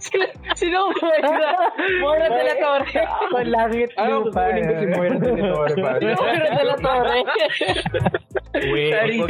sino, 0.00 0.24
sino 0.56 0.78
Moira? 0.96 1.52
Moira 2.00 2.26
de 2.32 2.42
la 2.48 2.54
Torre. 2.56 2.96
Ako, 3.04 3.36
Langit 3.44 3.90
Ano, 4.00 4.24
Lupa. 4.24 4.40
kukunin 4.48 4.64
ko 4.64 4.72
si 4.72 4.86
Moira 4.88 5.16
de 5.20 5.28
la 5.28 5.44
Torre. 5.44 5.68
Sino 6.00 6.16
Moira 6.24 6.48
de 6.48 6.64
la 6.64 6.76
Torre? 6.80 7.18
Wait. 8.72 8.92
Sorry. 8.96 9.20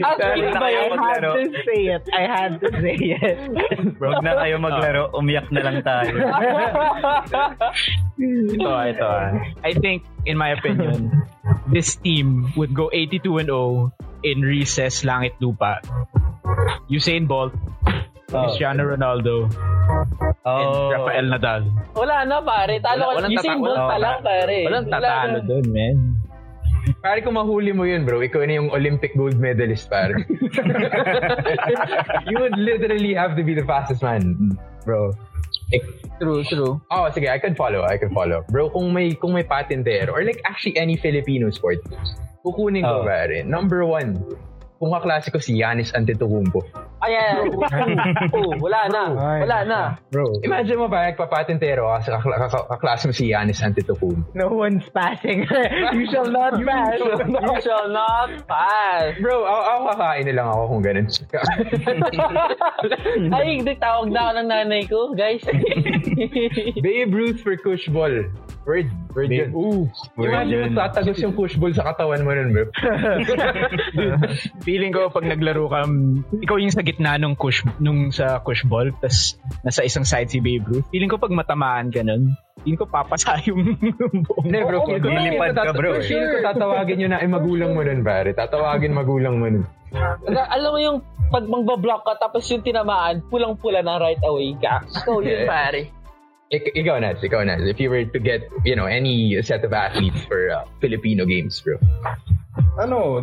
Sorry 0.00 0.40
na 0.40 0.56
ba 0.56 0.68
yun? 0.72 0.88
maglaro. 0.96 1.30
say 1.68 1.92
it. 1.92 2.04
I 2.16 2.22
had 2.24 2.52
to 2.64 2.68
say 2.80 2.96
it. 2.96 3.36
Huwag 4.00 4.24
na 4.24 4.40
kayo 4.40 4.56
maglaro. 4.56 5.12
Umiyak 5.12 5.52
na 5.52 5.60
lang 5.60 5.84
tayo. 5.84 6.16
ito, 8.16 8.72
ito. 8.72 9.04
ah. 9.04 9.36
I 9.60 9.76
think, 9.76 10.00
in 10.26 10.36
my 10.36 10.50
opinion, 10.50 11.10
this 11.72 11.96
team 11.96 12.52
would 12.56 12.74
go 12.74 12.90
82 12.92 13.38
and 13.38 13.48
0 13.48 13.92
in 14.22 14.40
recess 14.40 15.02
Langit 15.02 15.32
Lupa. 15.40 15.80
Usain 16.88 17.26
Bolt, 17.26 17.52
Cristiano 18.28 18.84
Ronaldo, 18.84 19.48
Oh. 20.44 20.92
Rafael 20.92 21.28
Nadal. 21.28 21.62
Wala 21.96 22.24
na, 22.24 22.40
pare. 22.40 22.80
Talo 22.80 23.16
Wala- 23.16 23.24
ka. 23.24 23.28
Usain 23.32 23.58
Bolt 23.60 23.76
wala- 23.76 23.88
pa 23.88 23.96
lang, 24.00 24.18
pare. 24.24 24.58
Walang 24.68 24.84
Wala 24.88 24.96
tatalo 25.00 25.38
na. 25.40 25.48
dun, 25.48 25.66
man. 25.72 25.96
Pare 27.00 27.24
kung 27.24 27.36
mahuli 27.36 27.72
mo 27.72 27.84
yun, 27.88 28.04
bro, 28.04 28.20
ikaw 28.20 28.44
na 28.44 28.60
yung 28.60 28.68
Olympic 28.68 29.16
gold 29.16 29.40
medalist, 29.40 29.88
pare. 29.88 30.12
you 32.28 32.36
would 32.40 32.56
literally 32.56 33.12
have 33.16 33.36
to 33.36 33.42
be 33.44 33.56
the 33.56 33.64
fastest 33.64 34.04
man, 34.04 34.56
bro. 34.84 35.12
True, 36.20 36.44
true. 36.46 36.78
Oh, 36.90 37.10
sige, 37.10 37.26
I 37.28 37.38
can 37.42 37.54
follow, 37.58 37.82
I 37.82 37.98
can 37.98 38.14
follow. 38.14 38.44
Bro, 38.48 38.70
kung 38.70 38.94
may 38.94 39.14
kung 39.18 39.34
may 39.34 39.42
patintero 39.42 40.14
or 40.14 40.22
like 40.22 40.38
actually 40.46 40.78
any 40.78 40.94
Filipino 40.94 41.50
sport, 41.50 41.82
kukunin 42.46 42.86
ko 42.86 43.02
Oh. 43.02 43.04
pare. 43.04 43.42
Number 43.42 43.82
one, 43.82 44.14
kung 44.78 44.90
kaklase 44.94 45.32
ko 45.34 45.42
si 45.42 45.58
Yanis 45.58 45.90
Antetokounmpo. 45.90 46.62
Ayan. 47.04 47.52
oh, 48.36 48.52
wala 48.60 48.80
na. 48.88 49.02
Wala 49.44 49.58
na. 49.68 49.80
Bro, 50.08 50.40
imagine 50.40 50.80
mo 50.80 50.88
ba 50.88 51.12
nagpapatintero 51.12 51.84
ka 51.84 51.96
sa 52.00 52.10
kakla- 52.16 52.68
kaklase 52.76 53.04
mo 53.10 53.12
si 53.12 53.28
Yanis 53.32 53.60
Antetokounmpo. 53.60 54.32
No 54.32 54.48
one's 54.48 54.88
passing. 54.88 55.44
you 55.96 56.08
shall 56.08 56.28
not 56.28 56.56
pass. 56.64 56.96
You 57.44 57.60
shall 57.60 57.88
not 57.92 58.48
pass. 58.48 59.14
Bro, 59.20 59.44
ako, 59.44 59.60
ako 59.68 59.80
kakain 59.94 60.24
na 60.26 60.32
lang 60.32 60.46
ako 60.48 60.62
kung 60.70 60.82
ganun. 60.82 61.06
Ay, 63.34 63.60
tawag 63.76 64.08
na 64.10 64.20
ako 64.24 64.32
ng 64.40 64.48
nanay 64.48 64.82
ko, 64.88 64.98
guys. 65.12 65.44
Babe 66.80 67.12
Ruth 67.12 67.44
for 67.44 67.56
push 67.60 67.86
Word, 68.64 68.88
word 69.12 69.28
yun. 69.28 69.52
Ooh. 69.52 69.84
Imagine 70.16 70.72
mo 70.72 70.80
tatagos 70.80 71.20
yung 71.20 71.36
push 71.36 71.60
ball 71.60 71.76
sa 71.76 71.84
katawan 71.84 72.24
mo 72.24 72.32
nun, 72.32 72.48
bro. 72.56 72.64
Feeling 74.66 74.88
ko 74.88 75.12
pag 75.12 75.28
naglaro 75.28 75.68
ka, 75.68 75.84
ikaw 76.40 76.56
yung 76.56 76.72
sa 76.72 76.80
gitna 76.80 77.20
nung 77.20 77.36
kush, 77.36 77.60
nung 77.76 78.08
sa 78.08 78.40
kush 78.40 78.64
ball, 78.64 78.88
tas 79.04 79.36
nasa 79.60 79.84
isang 79.84 80.08
side 80.08 80.32
si 80.32 80.40
Babe 80.40 80.64
Ruth. 80.64 80.88
Feeling 80.88 81.12
ko 81.12 81.20
pag 81.20 81.36
matamaan 81.36 81.92
ka 81.92 82.00
nun, 82.00 82.32
feeling 82.64 82.80
ko 82.80 82.88
papasa 82.88 83.36
yung 83.48 83.76
buong 84.24 84.48
Hindi, 84.48 84.60
bro. 84.64 84.80
Ko, 84.88 84.96
lilipad 84.96 85.52
ka, 85.52 85.72
bro, 85.76 86.00
eh. 86.00 86.08
Feel 86.08 86.24
ko 86.32 86.36
tatawagin 86.40 87.04
yun 87.04 87.12
na 87.12 87.20
ay 87.20 87.28
magulang 87.28 87.76
mo 87.76 87.84
nun, 87.84 88.00
pare. 88.00 88.32
Tatawagin 88.32 88.96
magulang 88.96 89.44
mo 89.44 89.46
nun. 89.52 89.64
Alam 90.24 90.70
mo 90.72 90.78
yung 90.80 90.98
pag 91.28 91.44
magbablock 91.44 92.08
ka 92.08 92.16
tapos 92.16 92.48
yung 92.48 92.64
tinamaan, 92.64 93.20
pulang-pula 93.28 93.84
na 93.84 94.00
right 94.00 94.24
away 94.24 94.56
ka. 94.56 94.88
Ikaw 94.88 95.20
yun, 95.20 95.44
pare. 95.44 96.03
Ik- 96.52 96.72
ikaw, 96.76 97.00
Nats. 97.00 97.22
Ikaw, 97.24 97.42
Nats. 97.44 97.64
If 97.64 97.80
you 97.80 97.88
were 97.90 98.04
to 98.04 98.18
get, 98.20 98.44
you 98.64 98.76
know, 98.76 98.84
any 98.86 99.40
set 99.42 99.64
of 99.64 99.72
athletes 99.72 100.24
for 100.28 100.50
uh, 100.50 100.64
Filipino 100.80 101.24
games, 101.24 101.60
bro. 101.64 101.80
Ano, 102.78 103.22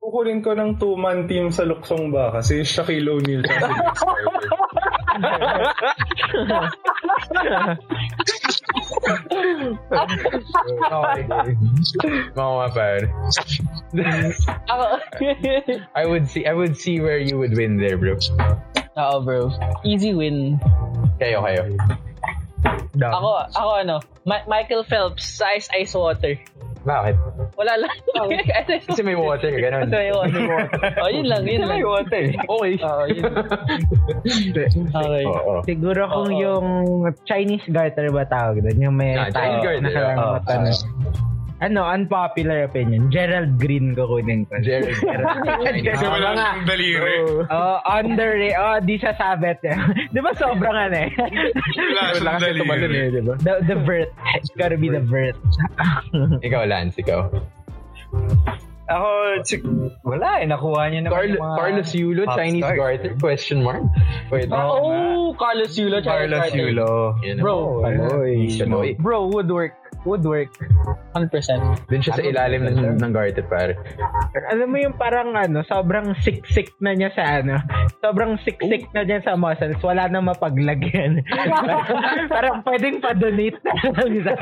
kukunin 0.00 0.44
ko 0.44 0.52
ng 0.54 0.76
two-man 0.78 1.26
team 1.26 1.50
sa 1.50 1.64
Luksong 1.64 2.12
ba? 2.12 2.30
Kasi 2.34 2.62
Shaquille 2.62 3.08
O'Neal 3.08 3.42
siya 3.42 3.58
si 3.58 3.72
Vince 3.72 4.02
Carter. 4.04 4.48
Okay. 10.90 11.22
Oo 12.36 12.52
nga, 12.60 12.68
pare. 12.72 13.04
Ako, 14.70 14.84
I 15.96 16.04
would 16.06 16.26
see, 16.28 16.46
I 16.46 16.54
would 16.54 16.76
see 16.76 17.00
where 17.00 17.18
you 17.18 17.38
would 17.38 17.54
win 17.56 17.76
there, 17.78 17.96
bro. 17.96 18.16
Oo, 18.96 19.16
bro. 19.22 19.50
Easy 19.84 20.12
win. 20.14 20.60
Kayo, 21.18 21.42
kayo. 21.44 21.62
Ako, 23.00 23.28
ako 23.50 23.70
ano, 23.78 23.96
Ma- 24.22 24.44
Michael 24.46 24.84
Phelps 24.84 25.38
sa 25.38 25.48
Ice 25.54 25.70
Ice 25.72 25.94
Water. 25.94 26.36
Bakit? 26.80 27.12
Wala 27.60 27.76
lang. 27.76 27.92
Kasi 28.88 29.04
may 29.04 29.12
water, 29.12 29.52
ganun. 29.52 29.84
Kasi 29.84 29.96
may 30.00 30.12
water. 30.12 30.40
Oh, 30.96 31.12
yun 31.12 31.28
lang, 31.28 31.44
yun 31.44 31.60
lang. 31.60 31.76
May 31.76 31.84
water. 31.84 32.22
Okay. 32.32 32.72
Oo, 32.88 33.04
yun. 33.06 33.32
Okay. 34.88 35.24
Oo. 35.24 35.60
Siguro 35.62 36.08
kung 36.08 36.32
Oo. 36.32 36.40
yung 36.40 36.64
Chinese 37.28 37.68
garter 37.68 38.08
ba 38.08 38.24
tawag 38.24 38.64
doon? 38.64 38.78
Yung 38.80 38.96
may 38.96 39.12
Ah, 39.12 39.28
tao 39.28 39.60
Chinese 39.60 39.60
garter, 39.60 39.84
nakalangot 39.84 40.40
oo. 40.40 40.50
ano. 40.50 40.70
Ano, 41.60 41.84
unpopular 41.84 42.64
opinion. 42.64 43.12
Gerald 43.12 43.60
Green 43.60 43.92
ko 43.92 44.08
kunin 44.08 44.48
ko. 44.48 44.64
Jared. 44.64 44.96
Kasi 44.96 46.04
wala 46.08 46.32
siyang 46.32 46.64
daliri. 46.64 47.16
Oh, 47.52 47.76
under 47.84 48.32
oh, 48.56 48.80
di 48.80 48.96
sa 48.96 49.12
sabet. 49.12 49.60
di 50.16 50.20
ba 50.24 50.32
sobrang 50.40 50.72
ano 50.72 50.96
eh? 50.96 51.12
Wala 51.12 52.16
siyang 52.16 52.40
daliri. 52.40 53.12
di 53.12 53.20
ba? 53.20 53.36
The, 53.44 53.60
the 53.68 53.76
vert. 53.84 54.08
It's 54.40 54.48
gotta 54.56 54.80
be 54.80 54.88
the 54.88 55.04
vert. 55.04 55.36
ikaw, 56.48 56.64
Lance, 56.64 56.96
ikaw. 56.96 57.28
Ako, 58.90 59.08
wala 60.02 60.40
eh. 60.40 60.48
Nakuha 60.48 60.88
niya 60.88 61.06
naman 61.06 61.12
Carl- 61.12 61.28
yung 61.28 61.44
mga 61.44 61.56
Carlos 61.60 61.90
Yulo, 61.92 62.22
Chinese 62.34 62.64
stars. 62.64 62.78
garter? 62.80 63.12
Question 63.20 63.58
mark. 63.60 63.84
Pwede. 64.32 64.48
Oh, 64.50 65.36
Carlos 65.36 65.76
Yulo. 65.76 66.00
Chinese 66.00 66.08
Carlos 66.08 66.40
garter. 66.40 66.56
Yulo. 66.56 66.90
Yun 67.20 67.36
Bro. 67.38 67.56
Bro, 68.96 69.20
woodwork. 69.28 69.76
Woodwork. 70.02 70.48
100%. 71.12 71.90
Dun 71.90 72.00
siya 72.00 72.14
sa 72.16 72.24
ilalim 72.24 72.64
ng, 72.64 72.96
ng 72.96 73.12
garter, 73.12 73.44
pare. 73.44 73.74
Alam 74.48 74.72
mo 74.72 74.76
yung 74.80 74.96
parang 74.96 75.36
ano, 75.36 75.60
sobrang 75.66 76.16
siksik 76.24 76.72
na 76.80 76.96
niya 76.96 77.12
sa 77.12 77.42
ano, 77.42 77.60
sobrang 78.00 78.40
siksik 78.40 78.88
na 78.96 79.04
niya 79.04 79.20
sa 79.20 79.36
muscles, 79.36 79.76
wala 79.84 80.08
na 80.08 80.24
mapaglagyan. 80.24 81.20
parang 82.34 82.64
pwedeng 82.64 83.02
pa-donate 83.04 83.58
na 83.60 83.72
lang 83.92 84.12
sa 84.26 84.34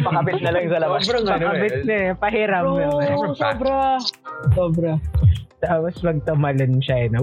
Pakapit 0.00 0.40
na 0.40 0.50
lang 0.54 0.64
sa 0.70 0.78
labas. 0.80 1.00
Sobrang 1.04 1.24
ano 1.28 1.44
Pakabit 1.50 1.74
eh. 1.74 1.84
na 1.84 1.94
eh, 1.94 2.10
pahiram 2.16 2.64
Bro, 2.64 2.76
naman. 2.78 3.34
sobra. 3.36 3.78
Sobra. 4.56 4.92
Tapos 5.60 6.00
magtamalon 6.00 6.80
siya 6.80 7.04
eh, 7.04 7.08
na! 7.12 7.20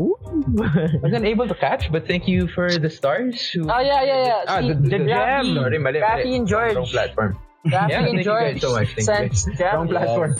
Wasn't 1.01 1.25
able 1.25 1.49
to 1.49 1.57
catch, 1.57 1.89
but 1.89 2.05
thank 2.05 2.29
you 2.29 2.45
for 2.53 2.69
the 2.69 2.85
stars. 2.85 3.33
Who... 3.49 3.65
Ah, 3.65 3.81
yeah, 3.81 4.05
yeah, 4.05 4.19
yeah. 4.29 4.41
Ah, 4.45 4.61
Si- 4.61 4.69
the, 4.69 4.73
the, 4.77 4.89
the 4.93 4.99
gem. 5.09 5.09
gem. 5.09 5.45
Sorry, 5.57 5.79
mali. 5.81 5.97
Mali. 5.97 6.37
and 6.37 6.45
George. 6.67 6.75
Wrong 6.75 6.91
platform. 6.91 7.31
Rafi 7.67 7.89
Yeah, 7.91 7.99
and 7.99 8.05
thank 8.07 8.17
you 8.17 8.23
George. 8.23 8.47
guys 8.47 8.61
so 8.63 8.69
much. 8.71 8.89
Thank 8.95 9.33
you 9.33 9.53
gem. 9.59 9.75
Wrong 9.75 9.87
platform. 9.91 10.31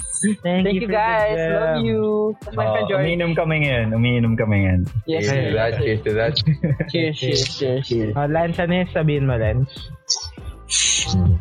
Thank, 0.48 0.64
Thank 0.64 0.80
you 0.80 0.88
guys. 0.88 1.36
Love 1.36 1.84
you. 1.84 2.02
That's 2.40 2.56
my 2.56 2.66
Oh, 2.68 2.72
friend 2.72 2.88
George. 2.88 3.04
umiinom 3.04 3.32
kami 3.36 3.56
ngayon. 3.68 3.88
Umiinom 3.92 4.34
kami 4.40 4.56
ngayon. 4.64 4.82
Yes. 5.04 5.28
Cheers 5.28 5.44
to 5.44 5.52
that. 5.60 5.72
Cheers 5.82 6.02
to 6.08 6.12
that. 6.16 6.34
Cheers, 6.88 7.14
cheers, 7.20 7.42
cheers, 7.58 7.82
cheers. 7.84 8.14
Oh, 8.16 8.28
Lance, 8.32 8.58
ano 8.64 8.80
yung 8.80 8.92
sabihin 8.96 9.28
mo, 9.28 9.36
Lance? 9.36 9.76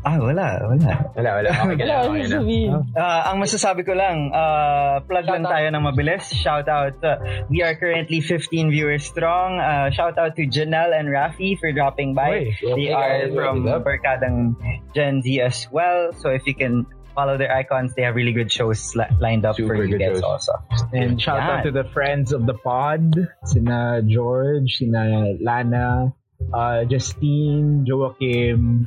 Ah, 0.06 0.22
wala. 0.22 0.62
Wala. 0.70 0.90
Wala, 1.18 1.30
wala. 1.42 1.50
Okay, 1.50 1.82
Wala, 1.82 1.96
wala. 2.06 2.24
ano 2.24 2.38
Okay? 2.46 2.70
Ah, 2.94 3.34
ang 3.34 3.42
masasabi 3.42 3.82
ko 3.82 3.92
lang, 3.98 4.30
ah, 4.30 5.02
plug 5.02 5.26
lang 5.26 5.42
Shout 5.42 5.50
out. 5.50 5.54
tayo 5.58 5.66
ng 5.74 5.82
mabilis. 5.82 6.24
Shout 6.30 6.68
out. 6.70 6.94
uh, 7.02 7.18
we 7.50 7.58
are 7.66 7.74
currently 7.74 8.22
15 8.22 8.70
viewers 8.70 9.02
strong. 9.02 9.58
Uh, 9.58 9.90
shout 9.90 10.14
out 10.18 10.38
to 10.38 10.46
Janelle 10.46 10.94
and 10.94 11.10
Rafi 11.10 11.58
for 11.58 11.74
dropping 11.74 12.14
by. 12.14 12.54
Oy, 12.54 12.54
they 12.62 12.94
okay, 12.94 12.94
are 12.94 13.34
from 13.34 13.66
up? 13.66 13.82
Barkadang 13.82 14.54
Gen 14.94 15.22
Z 15.22 15.26
as 15.42 15.66
well. 15.74 16.14
So 16.14 16.30
if 16.30 16.46
you 16.46 16.54
can 16.54 16.86
follow 17.18 17.34
their 17.34 17.50
icons, 17.50 17.94
they 17.98 18.02
have 18.06 18.14
really 18.14 18.32
good 18.32 18.52
shows 18.52 18.94
li- 18.94 19.10
lined 19.18 19.42
up 19.42 19.56
for 19.58 19.74
Super 19.74 19.84
you 19.90 19.98
good 19.98 20.04
guys 20.06 20.22
shows. 20.22 20.22
also. 20.22 20.52
And 20.94 21.18
shout 21.18 21.40
out 21.42 21.64
to 21.66 21.72
the 21.74 21.84
friends 21.90 22.30
of 22.30 22.46
the 22.46 22.54
pod. 22.54 23.10
Sina 23.42 24.02
George, 24.06 24.76
sina 24.78 25.34
Lana, 25.40 26.12
uh, 26.54 26.84
Justine, 26.84 27.82
Joachim, 27.88 28.86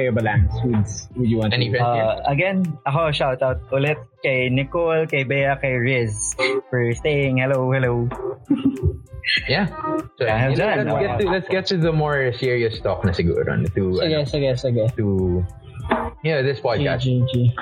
kayo 0.00 0.16
ba 0.16 0.24
Lance? 0.24 0.56
Who's, 0.64 0.92
who 1.12 1.28
you 1.28 1.36
want 1.36 1.52
Any 1.52 1.68
to... 1.68 1.76
friends 1.76 1.92
here? 1.92 2.08
Uh, 2.08 2.24
again, 2.24 2.58
ako 2.88 3.12
shout 3.12 3.44
out 3.44 3.60
ulit 3.68 4.00
kay 4.24 4.48
Nicole, 4.48 5.04
kay 5.04 5.28
Bea, 5.28 5.60
kay 5.60 5.76
Riz 5.76 6.16
for 6.72 6.80
staying. 6.96 7.44
Hello, 7.44 7.68
hello. 7.68 8.08
Yeah. 9.46 9.68
So, 10.18 10.26
Yeah, 10.26 10.48
let's, 10.48 10.58
dyan. 10.58 10.90
let's 10.90 10.98
get 10.98 11.20
to 11.20 11.26
let's 11.30 11.48
get 11.48 11.64
to 11.70 11.76
the 11.76 11.92
more 11.92 12.32
serious 12.34 12.80
talk 12.80 13.04
na 13.06 13.12
siguro 13.14 13.46
to 13.46 13.82
Sige, 14.00 14.16
ano, 14.16 14.26
sige, 14.26 14.50
sige. 14.58 14.84
to 14.96 15.06
yeah, 16.24 16.42
this 16.42 16.58
podcast. 16.58 17.06
GG. 17.06 17.54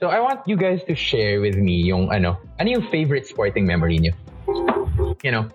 So 0.00 0.08
I 0.08 0.20
want 0.20 0.46
you 0.48 0.56
guys 0.56 0.80
to 0.88 0.94
share 0.94 1.40
with 1.44 1.56
me 1.60 1.82
yung 1.84 2.08
ano, 2.08 2.40
ano 2.56 2.68
yung 2.78 2.88
favorite 2.88 3.26
sporting 3.26 3.66
memory 3.68 4.00
niyo? 4.00 4.16
You 5.22 5.30
know, 5.30 5.48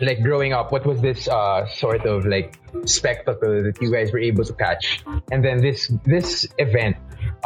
like 0.00 0.22
growing 0.22 0.52
up, 0.52 0.72
what 0.72 0.84
was 0.84 1.00
this 1.00 1.28
uh 1.28 1.66
sort 1.66 2.04
of 2.06 2.26
like 2.26 2.58
spectacle 2.84 3.62
that 3.62 3.80
you 3.80 3.90
guys 3.90 4.12
were 4.12 4.18
able 4.18 4.44
to 4.44 4.52
catch? 4.52 5.02
And 5.30 5.44
then 5.44 5.60
this 5.60 5.92
this 6.04 6.46
event 6.58 6.96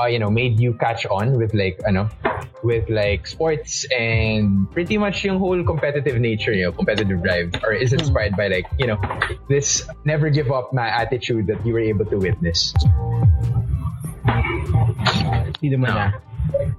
uh 0.00 0.06
you 0.06 0.18
know, 0.18 0.30
made 0.30 0.58
you 0.58 0.74
catch 0.74 1.06
on 1.06 1.36
with 1.36 1.54
like 1.54 1.78
you 1.86 1.92
know, 1.92 2.08
with 2.62 2.88
like 2.88 3.26
sports 3.26 3.84
and 3.92 4.70
pretty 4.72 4.98
much 4.98 5.24
yung 5.24 5.38
whole 5.38 5.62
competitive 5.62 6.18
nature, 6.18 6.52
you 6.52 6.64
know, 6.64 6.72
competitive 6.72 7.22
drive 7.22 7.52
or 7.62 7.72
is 7.72 7.92
inspired 7.92 8.36
by 8.36 8.48
like, 8.48 8.66
you 8.78 8.86
know, 8.86 8.98
this 9.48 9.86
never 10.04 10.30
give 10.30 10.50
up 10.50 10.72
my 10.72 10.88
attitude 10.88 11.46
that 11.46 11.64
you 11.64 11.72
were 11.72 11.84
able 11.84 12.04
to 12.06 12.16
witness. 12.18 12.74
Sino 15.60 15.76
mo 15.78 15.86
na? 15.86 16.12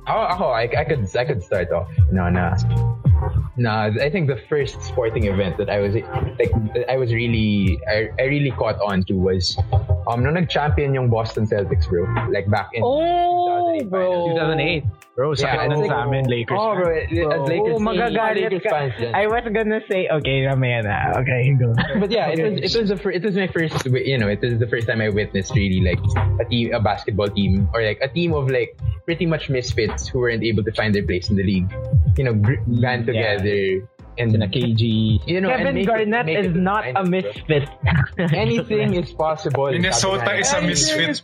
Ako, 0.08 0.22
ako 0.30 0.46
I, 0.54 0.70
I 0.70 0.84
could 0.86 1.04
I 1.16 1.26
could 1.26 1.42
start 1.44 1.72
off. 1.72 1.90
No, 2.12 2.30
na. 2.30 2.54
Na, 3.58 3.88
I 3.88 4.10
think 4.12 4.28
the 4.28 4.38
first 4.50 4.82
sporting 4.84 5.26
event 5.26 5.58
that 5.58 5.70
I 5.70 5.80
was 5.80 5.96
like 5.96 6.52
I 6.90 6.98
was 6.98 7.14
really 7.14 7.80
I, 7.88 8.12
I 8.20 8.28
really 8.28 8.52
caught 8.52 8.76
on 8.84 9.04
to 9.08 9.16
was 9.16 9.58
um 10.08 10.22
nung 10.22 10.36
nag-champion 10.36 10.94
yung 10.94 11.10
Boston 11.10 11.48
Celtics, 11.48 11.88
bro. 11.88 12.06
Like 12.30 12.50
back 12.52 12.70
in 12.76 12.84
Oh, 12.84 13.80
2008 13.80 13.90
bro. 13.90 14.36
2008. 14.36 14.84
Bro, 15.16 15.32
sa 15.40 15.48
Yeah, 15.48 15.72
like- 15.72 15.88
sa 15.88 16.04
amin, 16.04 16.28
Lakers. 16.28 16.60
Oh, 16.60 16.76
bro, 16.76 16.92
as 16.92 17.08
Lakers, 17.48 17.80
Oo, 17.80 17.80
magagalit 17.80 18.52
Lakers 18.52 18.64
ka. 18.68 18.72
fans 18.76 18.94
dyan. 19.00 19.12
I 19.16 19.24
was 19.32 19.48
gonna 19.48 19.80
say, 19.88 20.12
okay, 20.12 20.44
mamaya 20.44 20.84
na. 20.84 21.16
Okay, 21.24 21.56
go. 21.56 21.72
But 22.04 22.12
yeah, 22.12 22.36
it 22.36 22.44
was 22.44 22.60
it 22.60 22.74
was 22.76 22.92
the 22.92 23.00
fir- 23.00 23.16
it 23.16 23.24
was 23.24 23.32
my 23.40 23.48
first 23.48 23.80
you 23.88 24.20
know 24.20 24.28
it 24.28 24.44
was 24.44 24.60
the 24.60 24.68
first 24.68 24.92
time 24.92 25.00
I 25.00 25.08
witnessed 25.08 25.56
really 25.56 25.80
like 25.80 26.04
a 26.40 26.46
team 26.52 26.76
a 26.76 26.84
basketball 26.84 27.32
team 27.32 27.72
or 27.72 27.80
like 27.80 28.04
a 28.04 28.12
team 28.12 28.36
of 28.36 28.52
like 28.52 28.76
pretty 29.08 29.24
much 29.24 29.48
misfits 29.48 30.12
who 30.12 30.20
weren't 30.20 30.44
able 30.44 30.68
to 30.68 30.74
find 30.76 30.92
their 30.92 31.08
place 31.08 31.32
in 31.32 31.40
the 31.40 31.48
league. 31.48 31.72
You 32.20 32.28
know, 32.28 32.36
gr- 32.36 32.60
band 32.68 33.08
Yeah. 33.08 33.40
And 34.18 34.32
na 34.40 34.48
KG. 34.48 35.20
you 35.28 35.42
know 35.42 35.50
and 35.52 35.64
Kevin 35.68 35.78
it- 35.78 35.88
Garnett 35.88 36.26
make 36.26 36.40
is 36.40 36.48
it 36.52 36.56
not 36.56 36.84
a 36.88 37.04
misfit. 37.16 37.68
Anything 38.32 38.96
is 38.96 39.12
possible. 39.12 39.72
Minnesota 39.76 40.32
is 40.40 40.52
a 40.54 40.62
misfit. 40.62 41.22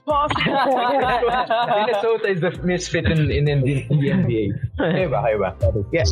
Minnesota 0.91 2.25
is 2.27 2.39
the 2.41 2.51
misfit 2.63 3.05
in 3.05 3.31
in, 3.31 3.47
in, 3.47 3.61
the, 3.63 3.85
in 3.89 3.97
the 3.99 4.09
NBA. 4.09 4.43
Kaya 4.77 5.07
ba? 5.09 5.19
Kaya 5.23 5.37
ba? 5.39 5.49
Yeah. 5.91 6.05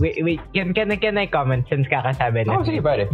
Wait, 0.00 0.16
wait. 0.24 0.40
Can, 0.54 0.72
can, 0.74 0.90
I- 0.92 0.96
can 1.00 1.18
I 1.18 1.26
comment 1.26 1.66
since 1.68 1.86
kakasabi 1.88 2.46
na? 2.46 2.60
Oh, 2.60 2.64
sige 2.64 2.80
pare. 2.82 3.08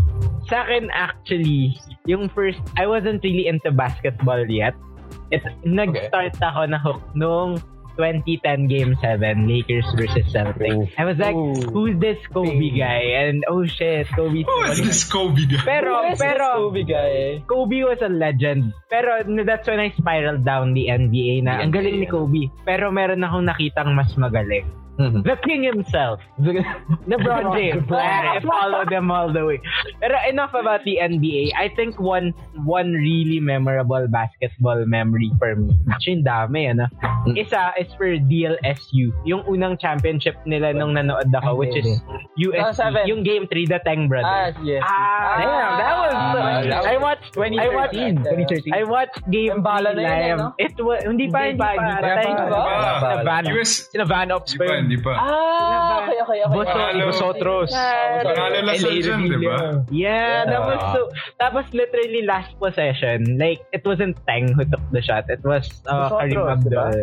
Sa 0.51 0.67
akin, 0.67 0.91
actually, 0.91 1.79
yung 2.07 2.29
first, 2.31 2.59
I 2.79 2.87
wasn't 2.87 3.23
really 3.23 3.47
into 3.47 3.71
basketball 3.71 4.43
yet. 4.47 4.75
It, 5.31 5.43
nag-start 5.65 6.37
ako 6.43 6.67
na 6.69 6.79
hook 6.79 7.01
nung 7.15 7.63
2010 7.97 8.69
Game 8.69 8.97
7, 9.01 9.49
Lakers 9.49 9.87
versus 9.97 10.27
Celtics. 10.33 10.93
I 10.99 11.05
was 11.05 11.19
like, 11.19 11.35
who's 11.73 11.99
this 12.01 12.19
Kobe 12.33 12.71
guy? 12.73 13.27
And 13.27 13.45
oh 13.49 13.65
shit, 13.67 14.09
Kobe. 14.15 14.45
Oh, 14.47 14.67
it's 14.69 14.81
this 14.81 15.05
Kobe 15.05 15.47
guy. 15.47 15.63
Pero, 15.65 16.03
pero, 16.17 16.69
Kobe 16.69 16.85
guy. 16.85 17.45
Kobe 17.47 17.85
was 17.85 18.01
a 18.03 18.09
legend. 18.09 18.73
Pero 18.89 19.25
that's 19.45 19.67
when 19.69 19.81
I 19.81 19.91
spiraled 19.97 20.45
down 20.45 20.75
the 20.75 20.89
NBA 20.89 21.45
na, 21.45 21.59
The 21.59 21.69
ang 21.69 21.73
galing 21.73 22.01
ni 22.01 22.09
Kobe. 22.09 22.53
Pero 22.65 22.93
meron 22.93 23.25
akong 23.25 23.49
nakitang 23.49 23.93
mas 23.95 24.13
magaling. 24.17 24.67
Mhm. 24.93 25.25
The 25.25 25.37
king 25.41 25.65
himself. 25.65 26.21
LeBron 27.09 27.57
James. 27.57 27.85
I 27.89 28.39
follow 28.41 28.85
them 28.85 29.09
all 29.09 29.33
the 29.33 29.41
way. 29.45 29.59
Pero 30.01 30.15
enough 30.29 30.53
about 30.53 30.85
the 30.85 31.01
NBA. 31.01 31.53
I 31.57 31.73
think 31.73 31.97
one 31.97 32.37
one 32.63 32.93
really 32.93 33.41
memorable 33.41 34.05
basketball 34.07 34.85
memory 34.85 35.33
for 35.41 35.57
me. 35.57 35.73
Actually, 35.89 36.21
ang 36.21 36.27
dami, 36.29 36.61
ano? 36.71 36.87
Isa 37.33 37.73
is 37.81 37.89
for 37.97 38.13
DLSU. 38.21 39.17
Yung 39.25 39.43
unang 39.49 39.81
championship 39.81 40.37
nila 40.45 40.73
nung 40.73 40.93
nanood 40.93 41.33
ako, 41.33 41.57
which 41.57 41.73
is 41.73 41.89
USC. 42.37 42.61
2007. 42.77 43.09
Yung 43.09 43.23
game 43.25 43.45
3, 43.49 43.65
the 43.65 43.81
Tang 43.85 44.05
Ah, 44.05 44.09
Brothers. 44.13 44.57
yes. 44.61 44.83
Ah, 44.85 45.41
damn, 45.41 45.73
that 45.79 45.95
was. 45.97 46.13
Ah, 46.13 46.33
that 46.37 46.81
was 46.83 46.87
I 46.87 46.97
watched. 46.99 47.33
I 47.39 47.69
watched. 47.71 47.97
2013. 47.97 48.73
I 48.73 48.83
watched 48.85 49.19
game 49.31 49.57
Yung 49.57 49.65
bala 49.65 49.97
3 49.97 49.97
na 49.97 50.03
yun, 50.03 50.13
live. 50.13 50.37
eh, 50.37 50.43
no? 50.43 50.49
It 50.61 50.75
was 50.77 51.01
hindi 51.03 51.27
pa 51.29 51.49
hindi 51.49 51.59
pa. 51.59 51.69
hindi 51.73 51.95
pa, 51.97 52.09
Tang- 52.13 52.29
hindi 52.29 52.45
pa. 52.53 52.59
Ah, 54.73 54.82
Pa 54.83 54.91
pa, 54.91 54.91
yun. 54.91 54.91
di 54.91 54.99
pa. 54.99 55.13
Ah, 55.15 55.97
okay, 56.03 56.19
okay, 56.19 56.39
okay. 56.43 56.51
Boso- 56.51 56.67
Panalo- 56.67 57.07
Vosotros. 57.07 57.71
Panalo 57.71 58.57
LA 58.59 58.61
Lasal 58.67 58.93
dyan, 58.99 59.21
di 59.25 59.39
ba? 59.41 59.57
Yeah, 59.89 60.45
that 60.45 60.63
was 60.67 60.81
so. 60.91 61.01
That 61.39 61.53
was 61.55 61.67
literally 61.71 62.27
last 62.27 62.51
possession. 62.59 63.39
Like 63.39 63.63
it 63.71 63.87
wasn't 63.87 64.19
Tang 64.27 64.51
who 64.53 64.67
took 64.67 64.83
the 64.91 65.03
shot. 65.03 65.31
It 65.31 65.41
was 65.47 65.65
uh, 65.87 66.11
Vosotros, 66.11 66.19
Karim 66.19 66.37
diba? 66.37 66.53
Abdul. 66.53 66.99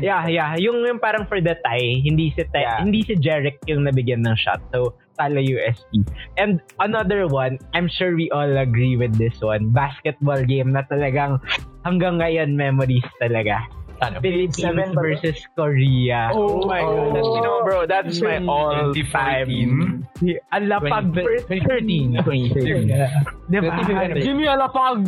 Yeah, 0.00 0.24
yeah. 0.28 0.50
Yung, 0.56 0.80
yung 0.80 0.96
parang 0.96 1.28
for 1.28 1.44
the 1.44 1.60
tie, 1.60 2.00
hindi 2.00 2.32
si 2.32 2.44
Te- 2.48 2.64
Yeah. 2.64 2.80
hindi 2.80 3.04
si 3.04 3.20
Jerick 3.20 3.60
yung 3.68 3.84
nabigyan 3.84 4.24
ng 4.24 4.32
shot. 4.40 4.64
So, 4.72 4.96
talo 5.20 5.44
USP. 5.44 6.00
And 6.40 6.64
another 6.80 7.28
one, 7.28 7.60
I'm 7.76 7.84
sure 7.92 8.16
we 8.16 8.32
all 8.32 8.48
agree 8.56 8.96
with 8.96 9.12
this 9.20 9.36
one. 9.44 9.76
Basketball 9.76 10.40
game 10.48 10.72
na 10.72 10.88
talagang 10.88 11.36
hanggang 11.84 12.16
ngayon 12.16 12.56
memories 12.56 13.04
talaga. 13.20 13.60
Ano? 14.00 14.18
Philippines 14.18 14.90
versus 14.90 15.38
Korea. 15.52 16.30
Oh 16.32 16.64
my 16.64 16.80
God. 16.80 17.14
That's, 17.14 17.28
you 17.28 17.42
know, 17.42 17.56
bro, 17.62 17.78
that's 17.86 18.16
my 18.18 18.38
all-time. 18.40 18.94
2014. 18.94 20.06
Ang 20.50 20.64
lapag 20.66 21.06
2013. 21.12 22.22
2013. 22.22 22.90
Diba? 23.44 23.70
Jimmy 24.16 24.48
Alapag! 24.48 25.04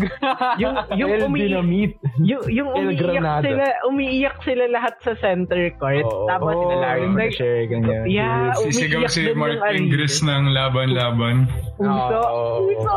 yung 0.60 0.74
yung 0.92 1.10
El 1.10 1.22
umi 1.24 1.38
Dynamite. 1.48 1.96
yung 2.20 2.42
yung 2.46 2.68
El 2.70 2.92
umiiyak 2.92 3.00
Granada. 3.00 3.42
sila 3.42 3.64
umiiyak 3.88 4.36
sila 4.42 4.64
lahat 4.68 4.94
sa 5.00 5.12
center 5.16 5.72
court 5.76 6.04
Oo. 6.04 6.28
tapos 6.28 6.54
Oh, 6.56 6.76
like, 6.76 7.08
like, 7.16 7.32
share, 7.32 7.64
ganyan. 7.64 8.04
yeah 8.06 8.52
Sisigaw 8.60 9.02
umiiyak 9.02 9.10
si 9.10 9.20
din 9.24 9.36
Mark 9.36 9.56
Ariel. 9.58 9.76
Ingris 9.82 10.20
ng 10.20 10.44
laban-laban. 10.52 11.48
Uso 11.76 12.18
Oo. 12.20 12.68
Uso 12.68 12.94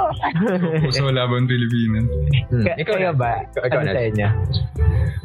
Puso 0.82 1.06
laban 1.10 1.46
Pilipinas. 1.46 2.06
Hmm. 2.52 2.64
Ka- 2.66 2.78
kaya 2.86 3.12
ba 3.12 3.32
Ikaw, 3.50 3.64
ikaw 3.64 3.80
ano 3.80 3.92
na. 4.12 4.28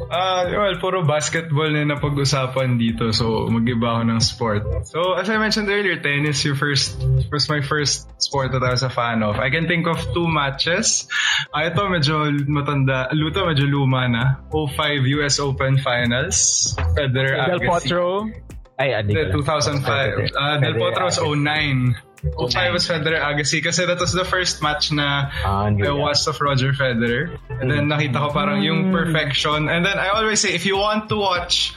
Ah, 0.07 0.41
well, 0.57 0.75
puro 0.79 1.03
basketball 1.03 1.69
na 1.71 1.83
napag-usapan 1.85 2.79
dito. 2.79 3.11
So, 3.11 3.47
mag-iba 3.47 3.99
ako 3.99 4.03
ng 4.09 4.19
sport. 4.21 4.61
So, 4.87 5.13
as 5.15 5.29
I 5.29 5.37
mentioned 5.37 5.69
earlier, 5.69 5.99
tennis 5.99 6.43
yung 6.43 6.55
first 6.57 6.97
was 7.31 7.47
my 7.49 7.61
first 7.61 8.09
sport 8.21 8.51
that 8.55 8.63
I 8.63 8.71
was 8.71 8.83
a 8.83 8.91
fan 8.91 9.23
of. 9.23 9.37
I 9.37 9.49
can 9.49 9.67
think 9.67 9.87
of 9.87 9.99
two 10.15 10.27
matches. 10.27 11.07
Ah, 11.51 11.67
ito 11.67 11.85
medyo 11.87 12.31
matanda. 12.47 13.11
Luto 13.11 13.45
medyo 13.45 13.67
luma 13.67 14.07
na. 14.07 14.23
05 14.51 15.03
US 15.21 15.39
Open 15.39 15.77
Finals. 15.79 16.73
Federer 16.95 17.35
Del 17.45 17.59
Agassi. 17.59 17.67
Potro. 17.67 18.27
Ay, 18.75 18.91
adi 18.91 19.15
The 19.15 19.31
2005. 19.31 20.35
Uh, 20.35 20.57
Del 20.59 20.75
Potro 20.75 21.07
was 21.07 21.19
09. 21.19 21.95
05 22.33 22.73
was 22.73 22.87
Federer 22.87 23.21
Agassi 23.21 23.61
kasi 23.63 23.85
that 23.85 23.99
was 23.99 24.13
the 24.13 24.25
first 24.25 24.61
match 24.61 24.91
na 24.91 25.29
Ah, 25.45 25.69
I 25.69 25.91
watched 25.91 26.27
of 26.27 26.39
Roger 26.41 26.73
Federer. 26.73 27.37
And 27.49 27.69
then 27.69 27.87
nakita 27.87 28.17
ko 28.17 28.33
parang 28.33 28.65
yung 28.65 28.91
perfection. 28.91 29.69
And 29.69 29.85
then 29.85 29.97
I 29.97 30.09
always 30.09 30.41
say, 30.41 30.53
if 30.53 30.65
you 30.65 30.77
want 30.77 31.09
to 31.09 31.17
watch 31.17 31.73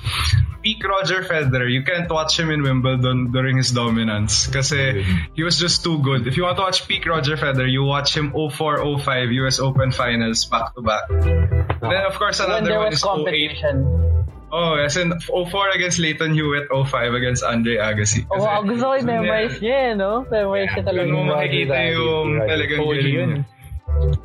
peak 0.62 0.82
Roger 0.82 1.22
Federer, 1.22 1.70
you 1.70 1.84
can't 1.84 2.10
watch 2.10 2.38
him 2.38 2.50
in 2.50 2.62
Wimbledon 2.62 3.30
during 3.30 3.56
his 3.56 3.70
dominance. 3.70 4.48
Kasi 4.48 5.04
he 5.34 5.42
was 5.42 5.58
just 5.58 5.84
too 5.84 6.02
good. 6.02 6.26
If 6.26 6.36
you 6.36 6.44
want 6.44 6.56
to 6.56 6.64
watch 6.64 6.88
peak 6.88 7.06
Roger 7.06 7.36
Federer, 7.36 7.70
you 7.70 7.84
watch 7.84 8.16
him 8.16 8.32
04-05 8.32 9.32
US 9.46 9.60
Open 9.60 9.92
Finals 9.92 10.46
back 10.46 10.74
to 10.74 10.82
back. 10.82 11.08
Then 11.08 12.02
of 12.08 12.14
course 12.18 12.40
another 12.40 12.78
one 12.78 12.92
is 12.92 13.04
08. 13.04 14.07
Oh, 14.50 14.74
as 14.80 14.96
in 14.96 15.12
04 15.20 15.76
against 15.76 15.98
Leighton 15.98 16.32
Hewitt, 16.32 16.68
05 16.72 17.14
against 17.14 17.44
Andre 17.44 17.76
Agassi. 17.76 18.26
Oh, 18.32 18.40
wow, 18.40 18.62
gusto 18.64 18.84
ko 18.88 18.94
yung 18.96 19.04
memorize 19.04 19.60
niya, 19.60 19.92
eh, 19.92 19.94
no? 19.94 20.24
Memorize 20.24 20.72
niya 20.72 20.84
talaga. 20.88 21.12
Mo 21.12 21.20
makikita 21.28 21.76
yung 21.92 22.28
talagang 22.48 22.80
galing 22.80 23.12
yun. 23.12 23.30
niya. 23.44 23.58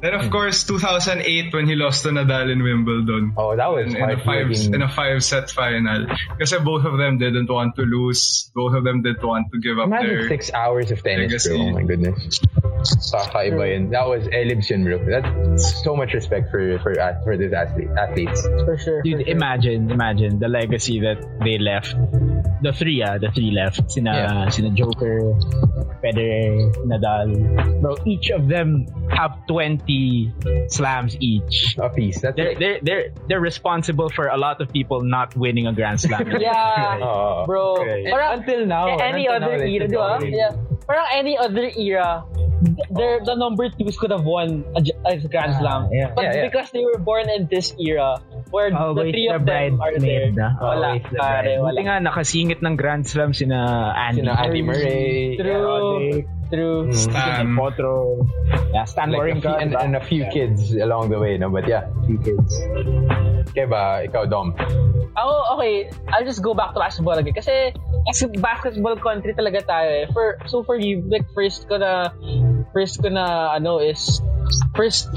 Then 0.01 0.13
of 0.13 0.29
course, 0.29 0.63
2008 0.65 1.53
when 1.53 1.67
he 1.67 1.75
lost 1.75 2.03
to 2.03 2.09
Nadal 2.09 2.51
in 2.51 2.61
Wimbledon. 2.61 3.33
Oh, 3.37 3.55
that 3.55 3.71
was 3.71 3.93
in, 3.93 3.95
in 3.95 4.03
a 4.03 4.17
five 4.17 4.23
heartbreaking. 4.23 4.73
in 4.75 4.81
a 4.81 4.89
five 4.89 5.23
set 5.23 5.49
final. 5.49 6.07
Kasi 6.37 6.59
both 6.59 6.85
of 6.85 6.97
them 6.97 7.17
didn't 7.17 7.49
want 7.49 7.75
to 7.77 7.83
lose. 7.83 8.51
Both 8.53 8.75
of 8.75 8.83
them 8.83 9.01
didn't 9.01 9.23
want 9.23 9.51
to 9.51 9.59
give 9.59 9.79
up 9.79 9.87
Imagine 9.87 10.09
their 10.09 10.27
six 10.27 10.51
hours 10.53 10.91
of 10.91 11.01
tennis. 11.01 11.47
Oh 11.49 11.71
my 11.71 11.83
goodness. 11.83 12.39
Kakaiba 12.83 13.63
yun. 13.73 13.89
That 13.91 14.07
was 14.07 14.23
Elibs 14.27 14.69
yun, 14.69 14.83
bro. 14.83 14.99
That's 15.05 15.83
so 15.83 15.95
much 15.95 16.13
respect 16.13 16.51
for 16.51 16.79
for 16.79 16.93
for 17.23 17.37
these 17.37 17.53
athlete, 17.53 17.89
athletes. 17.97 18.41
For 18.65 18.77
sure. 18.77 19.01
Dude, 19.01 19.27
imagine, 19.27 19.89
imagine 19.91 20.39
the 20.39 20.47
legacy 20.47 20.99
that 21.01 21.19
they 21.43 21.57
left. 21.57 21.95
The 22.63 22.71
three, 22.71 23.03
ah, 23.03 23.17
the 23.19 23.29
three 23.31 23.51
left. 23.51 23.91
Sina, 23.91 24.11
Yeah. 24.15 24.47
sina 24.49 24.71
Joker, 24.71 25.35
Federer, 25.99 26.71
Nadal. 26.87 27.81
Bro, 27.81 27.97
each 28.05 28.29
of 28.31 28.47
them 28.47 28.87
have 29.11 29.35
20 29.47 30.31
slams 30.69 31.17
each. 31.19 31.75
A 31.77 31.89
piece. 31.89 32.21
That's 32.21 32.35
They're, 32.37 32.51
it. 32.55 32.59
they're, 32.59 32.79
they're, 32.81 33.05
they're 33.27 33.41
responsible 33.43 34.09
for 34.09 34.27
a 34.27 34.37
lot 34.37 34.61
of 34.61 34.71
people 34.71 35.01
not 35.01 35.35
winning 35.35 35.67
a 35.67 35.73
Grand 35.73 35.99
Slam. 35.99 36.23
Yeah. 36.39 36.99
Oh, 37.03 37.43
Bro, 37.45 37.83
okay. 37.83 38.07
parang 38.09 38.39
Until 38.39 38.65
now. 38.65 38.95
any 38.97 39.27
until 39.27 39.43
other 39.43 39.57
they 39.59 39.73
era, 39.75 39.87
still 39.87 40.19
di 40.19 40.25
ba? 40.31 40.37
Yeah. 40.37 40.51
Parang 40.87 41.07
any 41.13 41.37
other 41.37 41.67
era, 41.75 42.23
th- 42.63 42.72
they're, 42.91 43.19
the 43.23 43.35
number 43.35 43.69
twos 43.69 43.97
could 43.97 44.11
have 44.11 44.23
won 44.25 44.63
a, 44.75 44.81
J- 44.81 44.97
a 45.05 45.17
Grand 45.27 45.55
Slam. 45.59 45.89
yeah. 45.91 46.11
But 46.15 46.23
Yeah, 46.23 46.33
yeah. 46.35 46.45
because 46.49 46.71
they 46.71 46.83
were 46.83 46.97
born 46.99 47.29
in 47.29 47.47
this 47.49 47.73
era, 47.79 48.21
where 48.49 48.69
the 48.69 48.77
Always 48.77 49.11
three 49.13 49.27
the 49.29 49.35
of 49.35 49.45
them 49.45 49.81
are 49.81 49.95
there, 49.97 50.29
ah. 50.37 50.51
wala, 50.61 50.87
Always 50.97 51.05
pare, 51.09 51.57
wala. 51.61 51.73
Buti 51.73 51.81
nga, 51.85 51.95
nakasingit 52.01 52.59
ng 52.61 52.75
Grand 52.77 53.05
Slam 53.07 53.33
sina 53.33 53.93
Andy, 53.97 54.21
Sina 54.21 54.33
Andy 54.37 54.61
Murray. 54.61 55.37
True. 55.37 55.61
Roddick, 55.63 56.25
True. 56.53 56.93
Stan. 57.09 57.57
Potro, 57.57 58.21
yeah, 58.69 58.85
Stan 58.85 59.09
Like 59.09 59.41
few, 59.41 59.49
and, 59.49 59.73
and 59.73 59.95
a 59.95 60.03
few 60.05 60.29
kids 60.29 60.69
along 60.75 61.09
the 61.09 61.17
way, 61.17 61.35
no? 61.37 61.49
But 61.49 61.67
yeah, 61.67 61.89
few 62.05 62.21
kids. 62.21 62.61
Kaya 63.57 63.65
ba, 63.65 64.05
ikaw, 64.05 64.29
Dom? 64.29 64.53
Ako, 65.17 65.57
okay, 65.57 65.89
I'll 66.13 66.25
just 66.25 66.45
go 66.45 66.53
back 66.53 66.77
to 66.77 66.79
basketball 66.79 67.17
again. 67.17 67.33
Kasi, 67.33 67.73
kasi 68.05 68.29
basketball 68.37 68.93
country 69.01 69.33
talaga 69.33 69.65
tayo 69.65 69.89
eh. 69.89 70.05
For, 70.13 70.37
so 70.45 70.61
for 70.61 70.77
you, 70.77 71.01
like, 71.09 71.25
first 71.33 71.65
ko 71.65 71.81
na, 71.81 72.13
first 72.69 73.01
ko 73.01 73.09
na, 73.09 73.57
ano, 73.57 73.81
is, 73.81 74.21
first, 74.77 75.09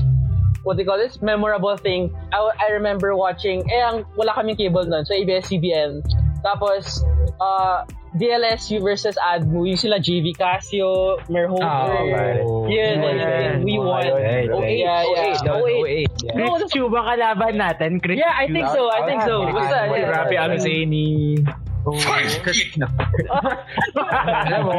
what 0.65 0.81
do 0.81 0.85
you 0.85 0.89
call 0.89 0.97
this? 0.97 1.21
Memorable 1.21 1.77
thing. 1.77 2.17
I, 2.33 2.41
I 2.65 2.73
remember 2.73 3.13
watching, 3.13 3.61
eh, 3.69 3.85
ang, 3.85 4.09
wala 4.17 4.33
kaming 4.33 4.57
cable 4.57 4.89
nun, 4.89 5.05
so 5.05 5.13
ABS-CBN. 5.13 6.01
Tapos, 6.41 7.05
uh, 7.41 7.85
DLSU 8.17 8.81
versus 8.81 9.15
ADMU, 9.15 9.69
yung 9.69 9.77
sila 9.77 10.01
JV 10.01 10.33
Casio, 10.33 11.21
Merhofer. 11.29 11.61
pare. 11.63 12.41
Yun, 12.41 12.43
Oh, 12.43 12.65
yun, 12.67 12.97
yeah. 13.21 13.61
we 13.61 13.77
won. 13.77 14.03
Hey, 14.03 14.49
Oh, 14.49 14.61
hey, 14.61 14.81
yeah, 14.81 15.05
oh, 15.05 15.13
yeah. 15.13 15.37
hey, 15.37 15.49
Oh, 15.49 15.61
oh, 15.61 15.83
wait. 15.85 16.09
hey. 16.17 16.33
No, 16.33 16.57
Chris 16.57 16.73
Chu 16.73 16.89
ba 16.89 17.01
kalaban 17.05 17.61
natin? 17.61 18.01
Chris 18.01 18.17
Yeah, 18.17 18.33
I 18.33 18.49
think 18.49 18.67
so. 18.73 18.89
I 18.89 19.01
think 19.05 19.21
so. 19.23 19.45
Basta, 19.47 19.77
Ah, 19.77 19.93
yeah. 19.93 20.11
Rapi 20.17 20.37
Alzani. 20.37 21.09
alam 23.97 24.63
mo, 24.67 24.75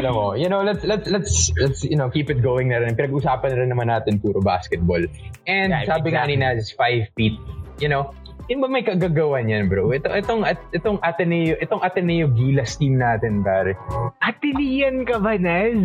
alam 0.00 0.12
mo, 0.12 0.26
you 0.36 0.48
know, 0.48 0.60
let's 0.60 0.84
let's 0.84 1.08
let's 1.08 1.34
let's 1.56 1.80
you 1.80 1.96
know, 1.96 2.10
keep 2.10 2.28
it 2.28 2.42
going 2.42 2.68
na 2.68 2.84
rin. 2.84 2.92
Pinag-usapan 2.92 3.48
na 3.52 3.56
rin 3.64 3.70
naman 3.72 3.88
natin 3.88 4.20
puro 4.20 4.40
basketball. 4.40 5.00
And 5.48 5.72
Yeah, 5.72 5.88
sabi 5.88 6.12
nga 6.12 6.28
exactly. 6.28 6.36
ni 6.36 6.44
Naz, 6.44 6.72
5 6.76 7.08
feet. 7.16 7.36
You 7.80 7.88
know, 7.88 8.12
yun 8.48 8.60
ba 8.60 8.68
may 8.68 8.84
kagagawan 8.84 9.48
yan, 9.48 9.68
bro? 9.68 9.88
Ito, 9.92 10.12
itong, 10.12 10.44
at, 10.44 10.60
itong 10.76 11.00
Ateneo, 11.00 11.56
itong 11.60 11.80
Ateneo 11.80 12.28
Gilas 12.32 12.76
team 12.76 13.00
natin, 13.00 13.40
pare. 13.40 13.76
Atilian 14.20 15.08
ka 15.08 15.20
ba, 15.20 15.36
Naz? 15.40 15.80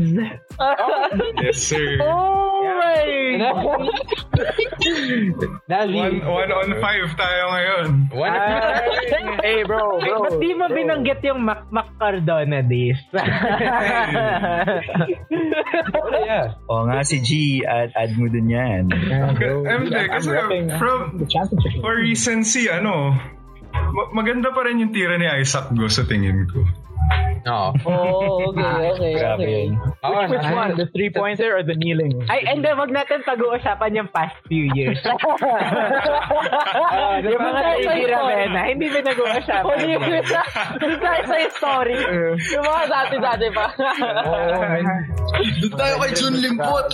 Yes, 1.43 1.71
sir. 1.71 1.97
Oh 2.03 2.78
my 2.89 3.05
Nazi, 5.69 5.93
One, 5.93 6.17
one 6.25 6.51
on 6.51 6.69
five 6.81 7.09
tayo 7.13 7.43
ngayon. 7.53 7.87
one 8.15 8.33
hey, 9.43 9.61
bro, 9.67 9.99
Ay, 9.99 10.09
bro. 10.09 10.23
ba't 10.25 10.37
di 10.41 10.51
mo 10.57 10.65
binanggit 10.71 11.21
yung 11.25 11.45
Mac 11.45 11.69
Mac 11.69 11.93
Cardona 11.99 12.61
days? 12.65 12.97
yeah. 16.25 16.57
Oo 16.71 16.83
nga 16.89 17.03
si 17.05 17.21
G, 17.21 17.61
add, 17.65 17.93
add 17.93 18.17
mo 18.17 18.25
dun 18.31 18.49
yan. 18.49 18.89
MJ, 18.89 19.93
kasi 20.09 20.27
repping, 20.31 20.73
uh, 20.73 20.79
from, 20.81 21.21
for 21.83 21.95
recency, 22.01 22.71
ano, 22.71 23.13
ma- 23.71 24.11
maganda 24.13 24.49
pa 24.49 24.63
rin 24.63 24.79
yung 24.79 24.91
tira 24.91 25.15
ni 25.15 25.25
Isaac 25.25 25.71
Go 25.73 25.87
sa 25.87 26.03
tingin 26.03 26.45
ko. 26.45 26.63
Oo. 27.39 27.71
Oh, 27.87 28.51
okay, 28.51 28.67
okay, 28.91 29.13
Grabe 29.23 29.41
okay. 29.41 29.63
yun. 29.65 29.79
Oo, 29.79 30.19
Which 30.27 30.43
na- 30.43 30.59
one? 30.59 30.71
The 30.75 30.87
three-pointer 30.91 31.49
or 31.55 31.63
the 31.63 31.73
kneeling? 31.73 32.19
Ay, 32.27 32.43
and 32.45 32.59
then, 32.59 32.75
wag 32.75 32.91
natin 32.91 33.23
pag-uusapan 33.23 33.95
yung 33.95 34.09
past 34.11 34.35
few 34.45 34.67
years. 34.75 34.99
Ah, 36.89 37.17
yung 37.21 37.39
mga 37.41 37.61
Lady 37.79 37.85
sorry. 37.85 38.11
Ravenna, 38.11 38.61
hindi 38.65 38.87
ba 38.89 38.99
nag-uusapan? 39.01 39.63
Oh, 39.65 39.75
yung 39.79 40.03
Dahil 40.99 41.23
sa 41.25 41.37
story. 41.55 41.97
Yung 42.53 42.65
mga 42.65 42.83
dati-dati 42.87 43.47
pa. 43.51 43.65
Doon 45.59 45.73
tayo 45.73 45.95
kay 45.99 46.11
Jun 46.13 46.35
Limpot. 46.37 46.87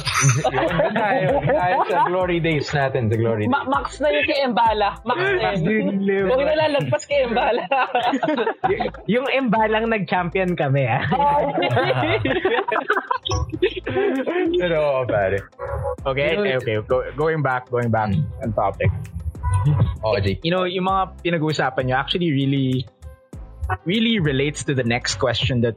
Doon 0.46 0.94
tayo, 0.94 1.26
doon 1.42 1.48
tayo 1.48 1.76
sa 1.88 2.00
glory 2.06 2.40
days 2.40 2.68
natin, 2.70 3.08
sa 3.10 3.18
glory 3.18 3.44
days. 3.48 3.54
Ma- 3.54 3.68
Max 3.68 3.98
na 3.98 4.08
yung 4.12 4.28
kay 4.28 4.40
Embala. 4.44 4.90
Max 5.04 5.20
na 5.20 5.52
yun. 5.58 6.00
Huwag 6.30 6.42
na 6.44 6.56
lalagpas 6.66 7.06
kay 7.06 7.30
Embala. 7.30 7.66
yung 9.06 9.30
imbalang 9.30 9.88
nag-champion 9.94 10.58
kami, 10.58 10.90
ah. 10.90 11.06
Pero, 14.60 14.76
oo, 14.82 15.02
pare. 15.06 15.40
Okay, 16.06 16.38
okay, 16.38 16.54
okay. 16.58 16.76
Go, 16.86 17.06
going 17.16 17.42
back, 17.46 17.70
going 17.70 17.90
back 17.94 18.12
on 18.42 18.52
topic. 18.54 18.90
Oo, 20.06 20.18
Jake. 20.22 20.42
You 20.46 20.54
know, 20.54 20.66
yung 20.70 20.86
mga 20.86 21.18
pinag-uusapan 21.26 21.90
nyo 21.90 21.96
actually 21.98 22.30
really 22.30 22.86
really 23.86 24.20
relates 24.20 24.64
to 24.66 24.74
the 24.74 24.84
next 24.84 25.16
question 25.16 25.62
that 25.62 25.76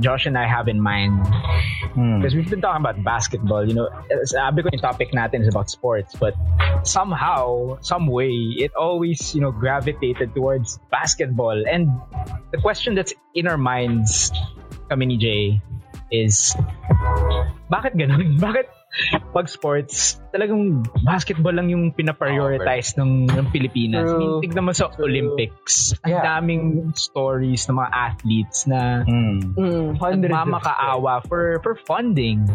Josh 0.00 0.26
and 0.26 0.36
I 0.36 0.46
have 0.46 0.68
in 0.68 0.80
mind. 0.80 1.26
Hmm. 1.94 2.20
Because 2.20 2.34
we've 2.34 2.48
been 2.48 2.60
talking 2.60 2.80
about 2.80 3.02
basketball, 3.02 3.66
you 3.66 3.74
know, 3.74 3.88
sabi 4.24 4.62
ko 4.62 4.70
yung 4.72 4.80
topic 4.80 5.12
natin 5.12 5.42
is 5.42 5.48
about 5.48 5.70
sports, 5.70 6.14
but 6.14 6.34
somehow, 6.84 7.78
some 7.80 8.06
way, 8.06 8.32
it 8.56 8.72
always, 8.74 9.34
you 9.34 9.40
know, 9.40 9.52
gravitated 9.52 10.34
towards 10.34 10.78
basketball. 10.90 11.64
And 11.66 11.88
the 12.52 12.58
question 12.58 12.94
that's 12.94 13.12
in 13.34 13.46
our 13.46 13.58
minds, 13.58 14.32
kami 14.88 15.06
ni 15.06 15.16
Jay, 15.16 15.60
is, 16.10 16.56
bakit 17.68 17.96
ganun? 17.96 18.38
Bakit 18.44 18.77
pag 19.30 19.46
sports, 19.46 20.18
talagang 20.32 20.82
basketball 21.04 21.54
lang 21.54 21.68
yung 21.70 21.92
pinaprioritize 21.92 22.96
ng, 22.98 23.28
ng 23.28 23.46
Pilipinas. 23.52 24.08
I 24.10 24.16
mean, 24.16 24.32
tignan 24.42 24.64
mo 24.64 24.72
sa 24.72 24.90
Olympics, 24.98 25.94
ang 26.02 26.18
Yeah. 26.18 26.24
daming 26.24 26.96
stories 26.96 27.68
ng 27.68 27.76
mga 27.76 27.90
athletes 27.92 28.58
na 28.66 29.04
Hmm. 29.04 29.54
Mm, 29.54 29.86
nagmamakaawa 30.00 31.22
for 31.28 31.60
for 31.62 31.76
funding. 31.86 32.48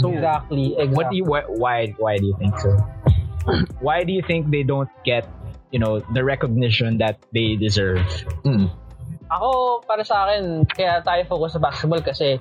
So 0.00 0.10
exactly, 0.10 0.74
exactly. 0.74 0.96
what 0.96 1.12
do 1.12 1.16
you 1.16 1.24
why 1.28 1.44
why, 1.46 1.78
why 2.00 2.14
do 2.18 2.26
you 2.26 2.36
think 2.40 2.56
so? 2.58 2.72
why 3.84 4.02
do 4.02 4.12
you 4.12 4.22
think 4.24 4.50
they 4.50 4.64
don't 4.64 4.90
get 5.04 5.28
you 5.70 5.78
know 5.78 6.00
the 6.16 6.24
recognition 6.24 6.98
that 6.98 7.20
they 7.30 7.54
deserve? 7.60 8.02
Ako, 9.32 9.80
para 9.88 10.04
sa 10.04 10.28
akin, 10.28 10.68
kaya 10.68 11.00
tayo 11.00 11.24
focus 11.24 11.56
sa 11.56 11.60
basketball 11.62 12.04
kasi 12.04 12.36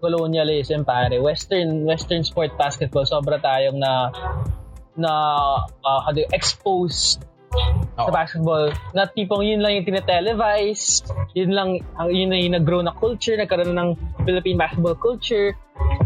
colonialism, 0.00 0.82
pare. 0.82 1.20
Western 1.20 1.84
western 1.84 2.24
sport 2.24 2.56
basketball, 2.56 3.04
sobra 3.04 3.38
tayong 3.38 3.78
na 3.78 4.10
na 4.98 5.12
uh, 5.84 6.00
how 6.02 6.10
do 6.10 6.24
you- 6.24 6.32
exposed 6.34 7.22
sa 7.98 8.10
basketball 8.14 8.70
na 8.94 9.10
tipong 9.10 9.42
yun 9.42 9.58
lang 9.58 9.74
yung 9.74 9.82
tinetelevize 9.82 11.02
yun 11.34 11.50
lang 11.50 11.82
ang 11.98 12.08
yun 12.14 12.30
na 12.30 12.38
yung 12.38 12.54
nag-grow 12.54 12.78
na 12.78 12.94
culture 12.94 13.34
nagkaroon 13.34 13.74
ng 13.74 13.90
Philippine 14.22 14.54
basketball 14.54 14.94
culture 14.94 15.58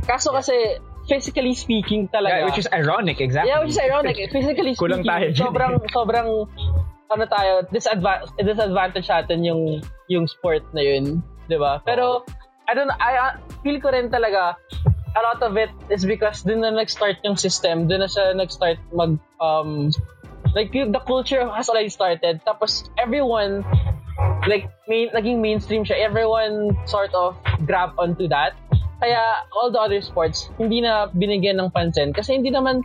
kaso 0.08 0.32
kasi 0.32 0.80
physically 1.04 1.52
speaking 1.52 2.08
talaga 2.08 2.44
Yeah, 2.44 2.46
which 2.48 2.60
is 2.60 2.68
ironic, 2.72 3.20
exactly. 3.20 3.52
Yeah, 3.52 3.60
which 3.60 3.76
is 3.76 3.80
ironic. 3.80 4.16
Physically 4.34 4.72
Kulang 4.74 5.04
speaking, 5.04 5.12
tayo 5.12 5.26
sobrang, 5.36 5.72
eh. 5.76 5.90
sobrang, 5.92 6.28
ano 7.12 7.24
tayo, 7.28 7.52
disadvantage, 7.68 8.32
disadvantage 8.40 9.08
natin 9.08 9.38
yung, 9.44 9.62
yung 10.08 10.24
sport 10.24 10.64
na 10.72 10.80
yun. 10.80 11.20
di 11.44 11.60
ba? 11.60 11.84
Pero, 11.84 12.24
I 12.68 12.74
don't 12.74 12.88
know, 12.88 12.98
I, 13.00 13.16
I 13.16 13.28
feel 13.62 13.80
ko 13.80 13.90
rin 13.90 14.10
talaga, 14.10 14.56
a 15.14 15.20
lot 15.22 15.42
of 15.42 15.56
it 15.56 15.70
is 15.90 16.04
because 16.04 16.42
dun 16.42 16.60
na 16.60 16.70
nag-start 16.70 17.16
yung 17.24 17.36
system, 17.36 17.88
dun 17.88 18.00
na 18.00 18.08
siya 18.08 18.34
nag-start 18.34 18.78
mag, 18.92 19.18
um, 19.40 19.92
like, 20.54 20.72
the 20.72 21.02
culture 21.06 21.46
has 21.50 21.68
already 21.68 21.90
started. 21.90 22.40
Tapos, 22.46 22.88
everyone, 22.98 23.64
like, 24.46 24.70
main, 24.88 25.10
naging 25.10 25.40
mainstream 25.40 25.84
siya. 25.84 25.98
Everyone 25.98 26.76
sort 26.86 27.12
of 27.14 27.36
grab 27.66 27.92
onto 27.98 28.28
that. 28.28 28.54
Kaya 29.04 29.44
all 29.52 29.68
the 29.68 29.76
other 29.76 30.00
sports, 30.00 30.48
hindi 30.56 30.80
na 30.80 31.12
binigyan 31.12 31.60
ng 31.60 31.68
pansin. 31.68 32.16
Kasi 32.16 32.40
hindi 32.40 32.48
naman, 32.48 32.80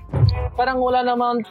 parang 0.59 0.83
wala 0.83 0.99
naman, 0.99 1.47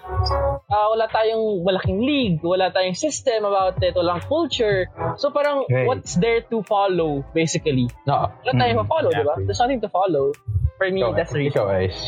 ah, 0.68 0.92
wala 0.92 1.08
tayong 1.08 1.64
malaking 1.64 2.04
league, 2.04 2.44
wala 2.44 2.68
tayong 2.68 2.92
system 2.92 3.48
about 3.48 3.80
it, 3.80 3.96
walang 3.96 4.20
culture. 4.28 4.92
So 5.16 5.32
parang, 5.32 5.64
Right. 5.72 5.88
what's 5.88 6.20
there 6.20 6.44
to 6.52 6.60
follow, 6.68 7.24
basically? 7.32 7.88
No. 8.04 8.28
Wala 8.44 8.52
tayong 8.52 8.84
ma-follow, 8.84 9.08
di 9.08 9.24
ba? 9.24 9.40
exactly. 9.40 9.44
There's 9.48 9.62
nothing 9.64 9.80
to 9.80 9.88
follow. 9.88 10.36
For 10.78 10.86
me, 10.88 11.02
Ikaw, 11.02 11.10
that's 11.18 11.34
the 11.34 11.42
reason. 11.42 11.58
ikaw, 11.58 11.74
Ice. 11.74 12.00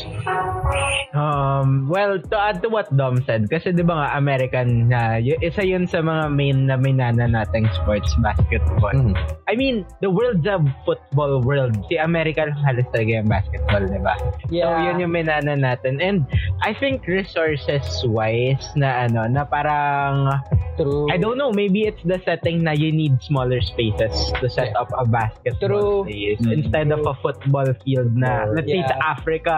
Um, 1.11 1.91
well, 1.91 2.15
to 2.15 2.35
add 2.39 2.63
to 2.63 2.71
what 2.71 2.87
Dom 2.95 3.19
said, 3.27 3.51
kasi 3.51 3.75
di 3.75 3.83
ba 3.83 3.99
nga 3.99 4.07
American 4.15 4.87
na, 4.87 5.19
y- 5.19 5.35
isa 5.43 5.59
yun 5.59 5.83
sa 5.83 5.99
mga 5.99 6.31
main 6.31 6.71
na 6.71 6.79
minana 6.79 7.27
nating 7.27 7.67
sports, 7.75 8.07
basketball. 8.23 8.95
Mhm. 8.95 9.11
I 9.51 9.59
mean, 9.59 9.83
the 9.99 10.07
world's 10.07 10.47
a 10.47 10.55
football 10.87 11.43
world. 11.43 11.75
Si 11.91 11.99
American 11.99 12.55
halos 12.63 12.87
talaga 12.95 13.19
yung 13.19 13.27
basketball, 13.27 13.83
di 13.83 13.99
ba? 13.99 14.15
So, 14.47 14.55
Yeah. 14.55 14.87
yun 14.87 15.03
yung 15.03 15.11
minana 15.11 15.51
natin. 15.53 15.99
And 15.99 16.23
I 16.63 16.71
think 16.71 17.03
resources-wise 17.05 18.63
na 18.75 19.03
ano, 19.03 19.27
na 19.27 19.43
parang, 19.43 20.31
True. 20.79 21.11
I 21.11 21.19
don't 21.19 21.35
know, 21.35 21.51
maybe 21.51 21.83
it's 21.83 21.99
the 22.07 22.23
setting 22.23 22.63
na 22.63 22.71
you 22.71 22.95
need 22.95 23.19
smaller 23.19 23.59
spaces 23.59 24.15
to 24.39 24.47
set 24.47 24.71
up 24.79 24.87
a 24.95 25.03
basketball 25.03 25.59
True. 25.59 26.07
place 26.07 26.39
instead 26.47 26.87
of 26.89 27.03
a 27.03 27.13
football 27.19 27.67
field 27.83 28.15
na, 28.15 28.47
let's 28.61 28.69
say 28.69 28.79
Yeah. 28.85 28.89
sa 28.93 28.97
Africa, 29.17 29.55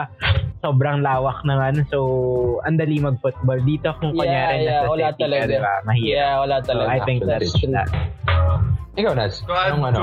sobrang 0.64 1.04
lawak 1.04 1.44
ng 1.44 1.60
ano, 1.60 1.80
so 1.92 2.00
ang 2.64 2.80
dali 2.80 2.96
mag-football. 2.98 3.60
Dito 3.62 3.92
kung 4.00 4.16
Yeah, 4.16 4.24
kunyari 4.24 4.58
yeah, 4.64 4.72
nasa 4.80 4.88
wala 4.88 5.04
city 5.12 5.22
talaga. 5.28 5.44
di 5.46 5.60
ba? 5.60 5.74
Mahirap. 5.84 6.08
Yeah, 6.08 6.32
wala 6.40 6.56
So, 6.64 6.68
talaga. 6.72 6.88
I 6.88 7.00
think 7.04 7.20
that's 7.28 7.52
true. 7.60 7.72
that. 7.76 7.88
Ikaw, 8.94 9.14
Naz. 9.18 9.42
To 9.44 9.52
add 9.52 9.74
Anong 9.74 9.86
ano? 9.90 10.02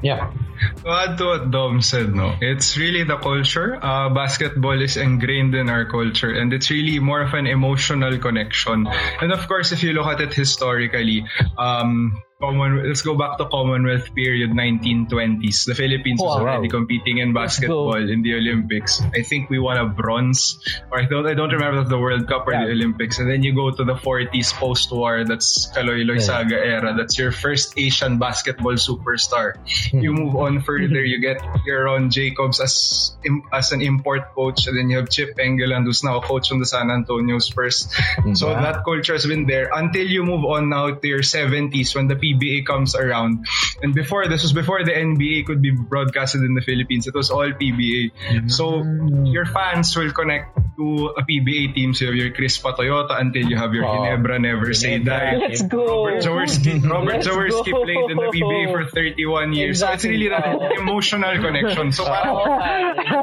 Yeah. 0.00 0.32
To 0.80 0.88
add 0.88 1.20
to 1.20 1.24
what 1.36 1.42
Dom 1.52 1.84
said, 1.84 2.16
no, 2.16 2.32
it's 2.40 2.80
really 2.80 3.04
the 3.04 3.20
culture. 3.20 3.76
Uh, 3.76 4.08
basketball 4.08 4.80
is 4.80 4.96
ingrained 4.96 5.52
in 5.52 5.68
our 5.68 5.84
culture, 5.84 6.32
and 6.32 6.48
it's 6.48 6.72
really 6.72 6.96
more 6.96 7.20
of 7.20 7.36
an 7.36 7.44
emotional 7.44 8.16
connection. 8.16 8.88
And 9.20 9.36
of 9.36 9.44
course, 9.44 9.72
if 9.76 9.84
you 9.84 9.92
look 9.92 10.08
at 10.08 10.24
it 10.24 10.32
historically, 10.32 11.28
um, 11.60 12.16
Common, 12.36 12.84
let's 12.86 13.00
go 13.00 13.16
back 13.16 13.38
to 13.38 13.46
Commonwealth 13.48 14.14
period 14.14 14.50
1920s. 14.50 15.64
The 15.64 15.74
Philippines 15.74 16.20
was 16.20 16.36
Wow. 16.36 16.44
already 16.44 16.68
competing 16.68 17.16
in 17.16 17.32
basketball 17.32 17.96
in 17.96 18.20
the 18.20 18.36
Olympics. 18.36 19.00
I 19.16 19.22
think 19.22 19.48
we 19.48 19.58
won 19.58 19.78
a 19.78 19.88
bronze, 19.88 20.60
or 20.92 21.00
I 21.00 21.06
don't, 21.06 21.26
I 21.26 21.32
don't 21.32 21.48
remember 21.48 21.88
the 21.88 21.96
World 21.96 22.28
Cup 22.28 22.46
or 22.46 22.52
the 22.52 22.76
Olympics. 22.76 23.18
And 23.18 23.24
then 23.30 23.42
you 23.42 23.54
go 23.54 23.70
to 23.70 23.84
the 23.84 23.94
40s 23.94 24.52
post-war. 24.52 25.24
That's 25.24 25.72
Kaloy 25.72 26.04
Loisaga 26.04 26.60
era. 26.60 26.92
That's 26.94 27.16
your 27.16 27.32
first 27.32 27.72
Asian 27.78 28.18
basketball 28.18 28.76
superstar. 28.76 29.56
Hmm. 29.88 30.00
You 30.04 30.12
move 30.12 30.36
on 30.36 30.60
further, 30.60 31.00
hmm. 31.00 31.08
you 31.08 31.18
get 31.24 31.40
your 31.64 31.84
Ron 31.88 32.10
Jacobs 32.10 32.60
as 32.60 33.16
as 33.50 33.72
an 33.72 33.80
import 33.80 34.34
coach, 34.34 34.66
and 34.66 34.76
then 34.76 34.90
you 34.90 34.98
have 34.98 35.08
Chip 35.08 35.40
Engeland, 35.40 35.84
who's 35.88 36.04
now 36.04 36.18
a 36.18 36.20
coach 36.20 36.52
on 36.52 36.60
the 36.60 36.66
San 36.68 36.90
Antonio 36.90 37.38
Spurs. 37.38 37.88
Hmm. 38.20 38.34
So 38.34 38.52
that 38.52 38.84
culture 38.84 39.14
has 39.14 39.24
been 39.24 39.46
there 39.46 39.70
until 39.72 40.04
you 40.04 40.22
move 40.22 40.44
on 40.44 40.68
now 40.68 40.92
to 40.92 41.08
your 41.08 41.24
70s 41.24 41.96
when 41.96 42.08
the 42.08 42.25
PBA 42.26 42.66
comes 42.66 42.94
around. 42.94 43.46
And 43.82 43.94
before, 43.94 44.26
this 44.26 44.42
was 44.42 44.52
before 44.52 44.82
the 44.84 44.90
NBA 44.92 45.46
could 45.46 45.62
be 45.62 45.70
broadcasted 45.70 46.42
in 46.42 46.54
the 46.54 46.60
Philippines. 46.60 47.06
It 47.06 47.14
was 47.14 47.30
all 47.30 47.50
PBA. 47.50 48.50
So 48.50 48.82
your 49.24 49.46
fans 49.46 49.96
will 49.96 50.12
connect 50.12 50.58
to 50.76 51.12
a 51.16 51.22
PBA 51.24 51.74
team. 51.74 51.94
So 51.94 52.04
you 52.04 52.10
have 52.12 52.18
your 52.20 52.30
Chris 52.32 52.58
Patoyota 52.58 53.20
until 53.20 53.44
you 53.48 53.56
have 53.56 53.72
your 53.74 53.84
Oh. 53.86 53.96
Ginebra 54.04 54.40
Never 54.40 54.72
Say 54.74 54.98
Die. 54.98 55.36
Let's 55.36 55.62
go. 55.62 56.06
Robert 56.06 56.22
Jaworski, 56.22 56.82
Robert 56.90 57.24
go. 57.24 57.62
played 57.84 58.10
in 58.10 58.16
the 58.16 58.30
PBA 58.32 58.62
for 58.74 58.82
31 58.90 59.52
years. 59.52 59.80
So 59.80 59.86
it's 59.92 60.04
Exactly. 60.04 60.10
really 60.10 60.28
that 60.30 60.44
Oh. 60.46 60.80
emotional 60.80 61.34
connection. 61.40 61.92
So 61.92 62.04
parang, 62.04 62.36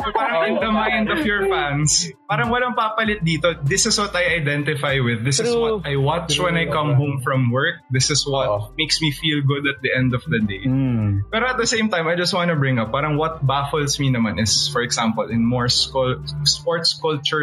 so 0.04 0.12
parang 0.18 0.56
in 0.56 0.60
the 0.60 0.72
mind 0.72 1.10
of 1.12 1.26
your 1.26 1.48
fans, 1.48 2.10
parang 2.30 2.50
walang 2.50 2.76
papalit 2.76 3.22
dito. 3.24 3.54
This 3.64 3.86
is 3.86 3.98
what 3.98 4.16
I 4.16 4.36
identify 4.40 5.00
with. 5.00 5.24
This 5.24 5.40
is 5.40 5.52
True. 5.54 5.80
what 5.80 5.88
I 5.88 5.96
watch 5.98 6.40
when 6.40 6.56
I 6.58 6.66
come 6.66 6.96
home 6.96 7.22
from 7.24 7.52
work. 7.52 7.76
This 7.92 8.10
is 8.10 8.26
what 8.26 8.48
Oo. 8.50 8.74
makes 8.78 9.02
me 9.02 9.12
feel 9.12 9.42
good 9.46 9.66
at 9.70 9.82
the 9.82 9.92
end 9.94 10.14
of 10.14 10.24
the 10.26 10.40
day. 10.44 10.64
Mm. 10.66 11.30
Pero 11.32 11.46
at 11.48 11.58
the 11.58 11.68
same 11.68 11.90
time, 11.90 12.08
I 12.08 12.16
just 12.16 12.34
want 12.34 12.50
to 12.50 12.58
bring 12.58 12.80
up, 12.80 12.92
parang 12.92 13.18
what 13.18 13.46
baffles 13.46 14.00
me 14.00 14.10
naman 14.10 14.40
is, 14.42 14.68
for 14.70 14.82
example, 14.82 15.30
in 15.30 15.46
more 15.46 15.68
scol- 15.68 16.22
sports 16.48 16.94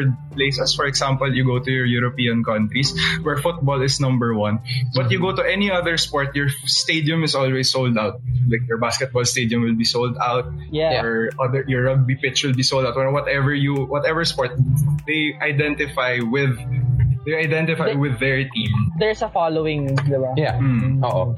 cultured 0.01 0.17
places, 0.33 0.75
for 0.75 0.87
example, 0.87 1.33
you 1.35 1.45
go 1.45 1.59
to 1.59 1.71
your 1.71 1.87
European 1.87 2.45
countries 2.45 2.95
where 3.23 3.37
football 3.39 3.81
is 3.83 4.01
number 4.01 4.35
one, 4.35 4.61
but 4.95 5.11
you 5.11 5.21
go 5.21 5.35
to 5.35 5.43
any 5.43 5.71
other 5.71 5.97
sport, 5.97 6.35
your 6.35 6.49
stadium 6.65 7.25
is 7.25 7.35
always 7.35 7.71
sold 7.71 7.97
out. 7.99 8.21
Like 8.49 8.67
your 8.69 8.79
basketball 8.79 9.25
stadium 9.25 9.63
will 9.63 9.77
be 9.77 9.85
sold 9.85 10.17
out, 10.21 10.47
Yeah. 10.71 11.03
or 11.03 11.31
other 11.39 11.65
your 11.69 11.85
rugby 11.85 12.17
pitch 12.17 12.45
will 12.45 12.55
be 12.55 12.63
sold 12.63 12.87
out, 12.87 12.97
or 12.97 13.13
whatever 13.13 13.55
you, 13.55 13.75
whatever 13.87 14.25
sport 14.25 14.53
they 15.07 15.37
identify 15.41 16.19
with, 16.23 16.57
they 17.27 17.35
identify 17.37 17.93
They- 17.93 18.01
with 18.01 18.19
their 18.19 18.45
team. 18.49 18.73
There's 18.99 19.23
a 19.23 19.29
following, 19.29 19.95
di 19.97 20.17
ba? 20.17 20.33
Yeah. 20.37 20.57
Mm. 20.59 21.05
Oo. 21.05 21.35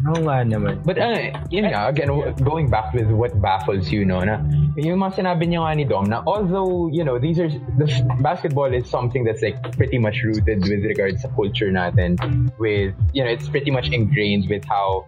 Nga 0.00 0.48
naman. 0.48 0.80
But 0.84 0.96
uh, 0.96 1.44
yun 1.52 1.68
nga, 1.68 1.88
again, 1.88 2.08
going 2.40 2.70
back 2.72 2.94
with 2.94 3.08
what 3.12 3.36
baffles 3.40 3.92
you, 3.92 4.04
no, 4.08 4.24
na 4.24 4.40
yung 4.76 4.96
mga 4.96 5.20
sinabi 5.20 5.44
niyo 5.44 5.68
nga 5.68 5.76
ni 5.76 5.84
Dom, 5.84 6.08
na 6.08 6.24
although, 6.24 6.88
you 6.88 7.04
know, 7.04 7.18
these 7.18 7.38
are, 7.38 7.52
the 7.76 7.86
basketball 8.24 8.72
is 8.72 8.88
something 8.88 9.24
that's 9.24 9.42
like 9.42 9.60
pretty 9.76 9.98
much 9.98 10.24
rooted 10.24 10.64
with 10.64 10.80
regards 10.88 11.20
sa 11.20 11.28
culture 11.36 11.68
natin, 11.68 12.16
with, 12.56 12.96
you 13.12 13.20
know, 13.22 13.28
it's 13.28 13.48
pretty 13.48 13.70
much 13.70 13.92
ingrained 13.92 14.48
with 14.48 14.64
how, 14.64 15.04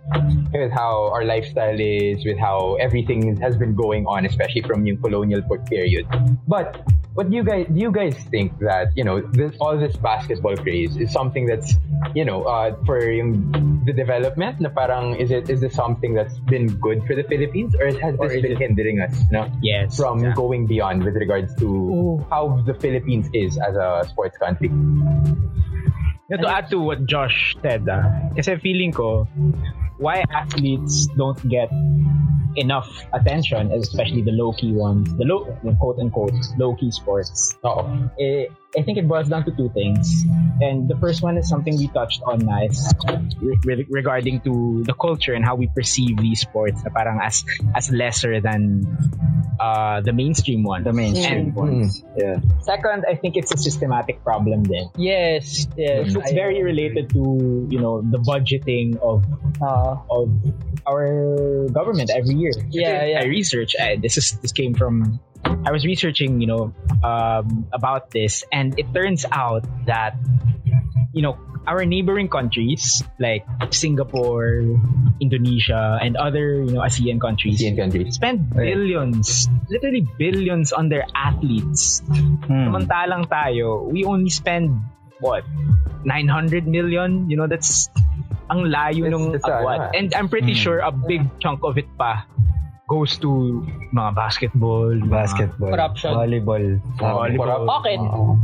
with 0.52 0.70
how 0.70 1.08
our 1.08 1.24
lifestyle 1.24 1.78
is, 1.80 2.24
with 2.24 2.38
how 2.38 2.76
everything 2.76 3.36
has 3.40 3.56
been 3.56 3.74
going 3.74 4.04
on, 4.04 4.26
especially 4.26 4.62
from 4.62 4.84
yung 4.84 5.00
colonial 5.00 5.40
period. 5.68 6.04
But, 6.46 6.84
what 7.14 7.28
do 7.28 7.36
you 7.36 7.44
guys, 7.44 7.66
do 7.68 7.78
you 7.78 7.92
guys 7.92 8.14
think 8.30 8.58
that, 8.60 8.88
you 8.96 9.04
know, 9.04 9.20
this, 9.20 9.54
all 9.60 9.76
this 9.76 9.96
basketball 9.96 10.56
craze 10.56 10.96
is 10.96 11.12
something 11.12 11.44
that's, 11.46 11.74
you 12.14 12.24
know, 12.24 12.44
uh, 12.44 12.74
for 12.86 13.00
yung, 13.04 13.82
the 13.84 13.92
development 13.92 14.60
na 14.60 14.70
parang, 14.70 15.16
is 15.16 15.30
it, 15.30 15.50
is 15.50 15.60
this 15.60 15.74
something 15.74 16.14
that's 16.14 16.38
been 16.48 16.68
good 16.80 17.04
for 17.06 17.14
the 17.14 17.22
Philippines 17.24 17.74
or 17.76 17.86
has 18.00 18.14
Or 18.18 18.28
this 18.28 18.36
is 18.38 18.42
been 18.42 18.52
it- 18.52 18.58
hindering 18.58 19.00
us, 19.00 19.12
no? 19.30 19.50
Yes. 19.60 19.96
From 19.96 20.24
Yeah. 20.24 20.32
going 20.34 20.66
beyond 20.66 21.04
with 21.04 21.16
regards 21.16 21.54
to 21.56 22.24
how 22.30 22.62
the 22.64 22.74
Philippines 22.74 23.28
is 23.34 23.58
as 23.58 23.76
a 23.76 24.04
sports 24.08 24.38
country. 24.38 24.70
Now, 26.30 26.36
to 26.40 26.48
add 26.48 26.70
to 26.70 26.80
what 26.80 27.04
Josh 27.04 27.56
said, 27.60 27.84
ah, 27.92 28.08
kasi 28.32 28.56
feeling 28.56 28.88
ko, 28.88 29.28
why 30.02 30.24
athletes 30.30 31.06
don't 31.16 31.38
get 31.48 31.70
enough 32.56 32.90
attention, 33.14 33.72
especially 33.72 34.20
the 34.20 34.32
low-key 34.32 34.72
ones, 34.76 35.08
the 35.16 35.24
low, 35.24 35.56
the 35.64 35.72
quote-unquote 35.80 36.34
low-key 36.58 36.90
sports, 36.90 37.56
Oo. 37.64 38.10
eh, 38.20 38.44
I 38.76 38.82
think 38.82 38.96
it 38.98 39.08
boils 39.08 39.28
down 39.28 39.44
to 39.44 39.52
two 39.56 39.68
things. 39.72 40.24
And 40.60 40.88
the 40.88 40.96
first 40.96 41.22
one 41.22 41.36
is 41.36 41.48
something 41.48 41.76
we 41.76 41.88
touched 41.88 42.20
on 42.24 42.40
na 42.44 42.64
is 42.64 42.80
re- 43.40 43.56
re- 43.64 43.86
regarding 43.88 44.40
to 44.48 44.82
the 44.84 44.92
culture 44.96 45.32
and 45.32 45.44
how 45.44 45.56
we 45.56 45.68
perceive 45.68 46.16
these 46.16 46.40
sports 46.40 46.80
na 46.84 46.88
parang 46.88 47.20
as 47.20 47.44
as 47.76 47.92
lesser 47.92 48.40
than 48.40 48.84
uh, 49.60 50.00
the 50.00 50.12
mainstream 50.16 50.64
one. 50.64 50.84
The 50.84 50.92
mainstream 50.96 51.52
And 51.52 51.56
ones. 51.56 52.00
Yeah. 52.16 52.40
second, 52.64 53.04
I 53.04 53.16
think 53.16 53.36
it's 53.36 53.52
a 53.52 53.60
systematic 53.60 54.24
problem 54.24 54.64
then. 54.64 54.88
Yes, 54.96 55.68
yes. 55.76 56.08
It's, 56.08 56.16
it's 56.16 56.32
very 56.32 56.64
related 56.64 57.12
to 57.12 57.68
you 57.68 57.80
know 57.80 58.00
the 58.00 58.20
budgeting 58.24 58.96
of 59.00 59.24
Uh, 59.62 59.91
of 60.10 60.28
our 60.86 61.68
government 61.68 62.10
every 62.10 62.34
year. 62.34 62.52
Yeah, 62.70 63.04
yeah. 63.04 63.20
I 63.20 63.24
research. 63.26 63.74
I, 63.80 63.96
this 63.96 64.16
is 64.16 64.32
this 64.40 64.52
came 64.52 64.74
from. 64.74 65.20
I 65.44 65.70
was 65.70 65.84
researching, 65.84 66.40
you 66.40 66.46
know, 66.46 66.74
um, 67.02 67.66
about 67.72 68.10
this, 68.10 68.44
and 68.52 68.78
it 68.78 68.86
turns 68.94 69.26
out 69.30 69.66
that 69.86 70.14
you 71.12 71.22
know 71.22 71.38
our 71.66 71.84
neighboring 71.84 72.28
countries 72.28 73.02
like 73.18 73.46
Singapore, 73.70 74.62
Indonesia, 75.20 75.98
and 76.02 76.16
other 76.16 76.62
you 76.62 76.74
know 76.74 76.82
ASEAN 76.82 77.20
countries 77.20 77.62
ASEAN 77.62 77.76
countries. 77.76 78.14
spend 78.14 78.50
billions, 78.50 79.48
literally 79.70 80.06
billions 80.18 80.72
on 80.72 80.88
their 80.88 81.06
athletes. 81.14 82.02
Hmm. 82.46 82.70
Samantalang 82.70 83.30
tayo, 83.30 83.86
we 83.86 84.04
only 84.04 84.30
spend 84.30 84.74
what 85.20 85.46
900 86.04 86.66
million. 86.66 87.30
You 87.30 87.36
know, 87.36 87.46
that's 87.46 87.88
ang 88.52 88.68
layo 88.68 89.08
It's- 89.08 89.12
nung 89.12 89.26
it's 89.32 89.48
agwat. 89.48 89.88
ano, 89.88 89.96
And 89.96 90.12
I'm 90.12 90.28
pretty 90.28 90.52
sure 90.52 90.84
a 90.84 90.92
big 90.92 91.24
chunk 91.40 91.64
of 91.64 91.80
it 91.80 91.88
pa 91.96 92.28
goes 92.84 93.16
to 93.24 93.64
mga 93.96 94.12
basketball, 94.12 94.92
mga- 94.92 95.08
Basketball. 95.08 95.72
Corruption. 95.72 96.12
Volleyball. 96.12 96.66
Volleyball. 97.00 97.64
Okay. 97.80 97.96
Oo. 97.96 98.36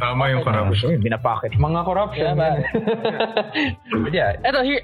Tama 0.00 0.32
yung 0.32 0.42
corruption. 0.42 0.98
Binapacket. 1.04 1.54
Mga 1.60 1.80
corruption. 1.84 2.32
Yeah, 2.34 2.64
yeah, 4.16 4.30
Eto, 4.42 4.64
here, 4.64 4.82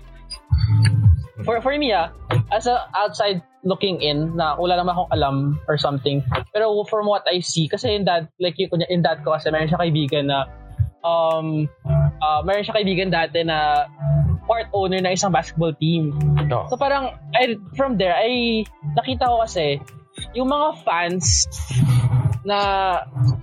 for, 1.42 1.58
for 1.64 1.74
me 1.74 1.90
ah, 1.90 2.12
as 2.52 2.68
a 2.70 2.86
outside 2.94 3.42
looking 3.64 4.00
in, 4.00 4.36
na 4.36 4.56
wala 4.56 4.78
naman 4.78 4.96
akong 4.96 5.10
alam 5.12 5.36
or 5.68 5.76
something, 5.76 6.22
pero 6.54 6.84
from 6.88 7.06
what 7.10 7.24
I 7.28 7.40
see, 7.40 7.68
kasi 7.68 7.92
in 7.96 8.04
that, 8.06 8.28
like 8.40 8.56
in 8.60 9.02
that 9.02 9.24
ko 9.24 9.36
kasi 9.36 9.50
meron 9.50 9.68
siya 9.68 9.80
kaibigan 9.82 10.32
na, 10.32 10.48
um, 11.04 11.68
uh, 12.22 12.40
meron 12.44 12.64
siya 12.64 12.76
kaibigan 12.76 13.12
dati 13.12 13.44
na 13.44 13.88
part 14.50 14.66
owner 14.74 14.98
ng 14.98 15.14
isang 15.14 15.30
basketball 15.30 15.70
team. 15.78 16.10
no. 16.50 16.66
So 16.66 16.74
parang, 16.74 17.14
I, 17.38 17.54
from 17.78 17.94
there, 17.94 18.18
ay 18.18 18.66
nakita 18.98 19.30
ko 19.30 19.46
kasi, 19.46 19.78
yung 20.34 20.50
mga 20.50 20.82
fans 20.82 21.46
na, 22.42 22.58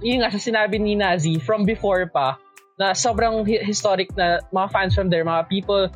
yun 0.04 0.20
nga 0.20 0.36
sa 0.36 0.42
sinabi 0.44 0.76
ni 0.84 1.00
Nazi, 1.00 1.40
from 1.40 1.64
before 1.64 2.12
pa, 2.12 2.36
na 2.76 2.92
sobrang 2.92 3.48
hi- 3.48 3.64
historic 3.64 4.12
na 4.20 4.44
mga 4.52 4.68
fans 4.68 4.92
from 4.92 5.08
there, 5.08 5.24
mga 5.24 5.48
people 5.48 5.88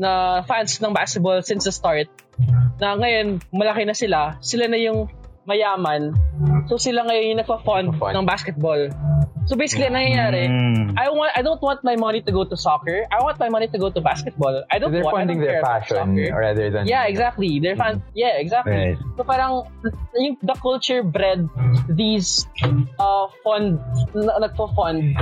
na 0.00 0.40
fans 0.48 0.80
ng 0.80 0.96
basketball 0.96 1.44
since 1.44 1.68
the 1.68 1.72
start, 1.72 2.08
na 2.80 2.96
ngayon, 2.96 3.44
malaki 3.52 3.84
na 3.84 3.92
sila, 3.92 4.40
sila 4.40 4.72
na 4.72 4.80
yung 4.80 5.08
mayaman, 5.46 6.12
so 6.66 6.76
sila 6.76 7.06
ngayon 7.06 7.24
yung 7.32 7.40
nagpa-fund 7.40 7.94
ng 7.94 8.26
basketball. 8.26 8.90
So 9.46 9.54
basically, 9.54 9.86
ang 9.86 9.94
nangyayari, 9.94 10.50
Mm. 10.50 10.98
I 10.98 11.06
want 11.06 11.30
I 11.38 11.40
don't 11.40 11.62
want 11.62 11.86
my 11.86 11.94
money 11.94 12.18
to 12.18 12.32
go 12.34 12.42
to 12.42 12.58
soccer. 12.58 13.06
I 13.14 13.22
want 13.22 13.38
my 13.38 13.46
money 13.46 13.70
to 13.70 13.78
go 13.78 13.94
to 13.94 14.02
basketball. 14.02 14.66
I 14.74 14.82
don't 14.82 14.90
they're 14.90 15.06
want 15.06 15.22
funding 15.22 15.38
their 15.38 15.62
passion 15.62 16.18
rather 16.34 16.66
than 16.66 16.82
Yeah, 16.90 17.06
exactly. 17.06 17.62
They're 17.62 17.78
fan. 17.78 18.02
Yeah, 18.10 18.42
exactly. 18.42 18.74
Right. 18.74 18.98
So 19.14 19.22
parang 19.22 19.70
yung 20.18 20.34
the 20.42 20.58
culture 20.58 21.06
bred 21.06 21.46
these 21.86 22.42
uh 22.98 23.30
fund 23.46 23.78
na, 24.18 24.50
nagpo-fund 24.50 25.14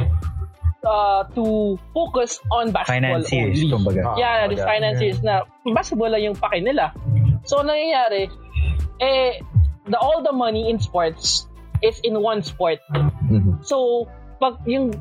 uh, 0.88 1.28
to 1.36 1.76
focus 1.92 2.40
on 2.48 2.72
basketball 2.72 3.20
Financiers, 3.20 3.60
only. 3.60 3.68
kumbaga. 3.68 4.00
Ah, 4.08 4.16
Yeah, 4.16 4.48
these 4.48 4.64
kumbaga. 4.64 4.72
financiers 4.72 5.18
na 5.20 5.34
basketball 5.68 6.08
lang 6.08 6.24
yung 6.24 6.36
pake 6.40 6.64
nila. 6.64 6.96
So 7.44 7.60
ang 7.60 7.68
nangyayari 7.68 8.32
eh 9.04 9.36
the 9.88 9.98
all 9.98 10.22
the 10.22 10.32
money 10.32 10.70
in 10.70 10.80
sports 10.80 11.46
is 11.82 12.00
in 12.04 12.16
one 12.20 12.42
sport. 12.42 12.80
Mhm. 13.28 13.60
So, 13.64 14.08
pag 14.40 14.60
yung 14.64 14.92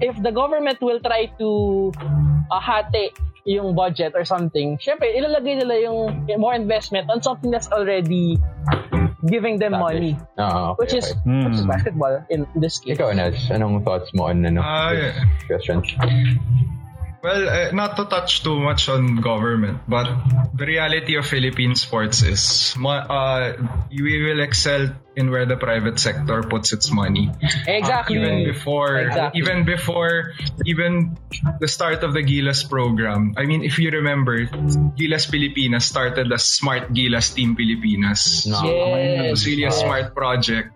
if 0.00 0.16
the 0.20 0.32
government 0.32 0.80
will 0.80 1.00
try 1.00 1.28
to 1.40 1.48
uh, 2.50 2.60
hati 2.60 3.12
yung 3.48 3.72
budget 3.72 4.12
or 4.16 4.24
something, 4.24 4.76
syempre 4.80 5.12
ilalagay 5.16 5.60
nila 5.64 5.76
yung 5.80 6.24
more 6.40 6.52
investment 6.56 7.08
on 7.08 7.20
something 7.24 7.48
that's 7.52 7.68
already 7.72 8.36
giving 9.28 9.60
them 9.60 9.76
money, 9.76 10.16
Ah, 10.40 10.72
okay, 10.72 10.80
which 10.80 10.94
is 10.96 11.12
okay. 11.12 11.44
which 11.44 11.56
is 11.60 11.66
basketball 11.68 12.24
in 12.32 12.48
this 12.56 12.80
case. 12.80 12.96
Ikaw, 12.96 13.12
Nas, 13.16 13.36
anong 13.52 13.84
thoughts 13.84 14.08
mo 14.16 14.32
on 14.32 14.44
ano, 14.44 14.64
this 14.64 14.96
yeah. 14.96 15.68
Well, 17.22 17.48
uh, 17.48 17.70
not 17.72 17.96
to 18.00 18.06
touch 18.08 18.42
too 18.42 18.58
much 18.60 18.88
on 18.88 19.20
government, 19.20 19.84
but 19.86 20.08
the 20.56 20.64
reality 20.64 21.16
of 21.16 21.26
Philippine 21.26 21.74
sports 21.76 22.22
is 22.22 22.74
uh, 22.80 23.52
we 23.92 24.24
will 24.24 24.40
excel 24.40 24.96
in 25.16 25.30
where 25.30 25.44
the 25.44 25.56
private 25.56 26.00
sector 26.00 26.42
puts 26.42 26.72
its 26.72 26.90
money. 26.90 27.28
Exactly. 27.68 28.16
Uh, 28.16 28.22
even 28.24 28.44
before, 28.48 28.96
Exactly. 28.96 29.40
even 29.40 29.64
before, 29.66 30.32
even 30.64 31.18
the 31.60 31.68
start 31.68 32.02
of 32.04 32.14
the 32.14 32.22
Gilas 32.24 32.64
program. 32.64 33.34
I 33.36 33.44
mean, 33.44 33.64
if 33.64 33.78
you 33.78 33.90
remember, 33.90 34.46
Gilas 34.96 35.28
Pilipinas 35.28 35.84
started 35.84 36.32
as 36.32 36.44
Smart 36.44 36.88
Gilas 36.94 37.34
Team 37.34 37.54
Pilipinas. 37.54 38.46
No. 38.48 38.64
It 38.64 39.30
was 39.30 39.44
Yes. 39.44 39.46
really 39.46 39.64
a 39.68 39.72
smart 39.72 40.14
project. 40.14 40.72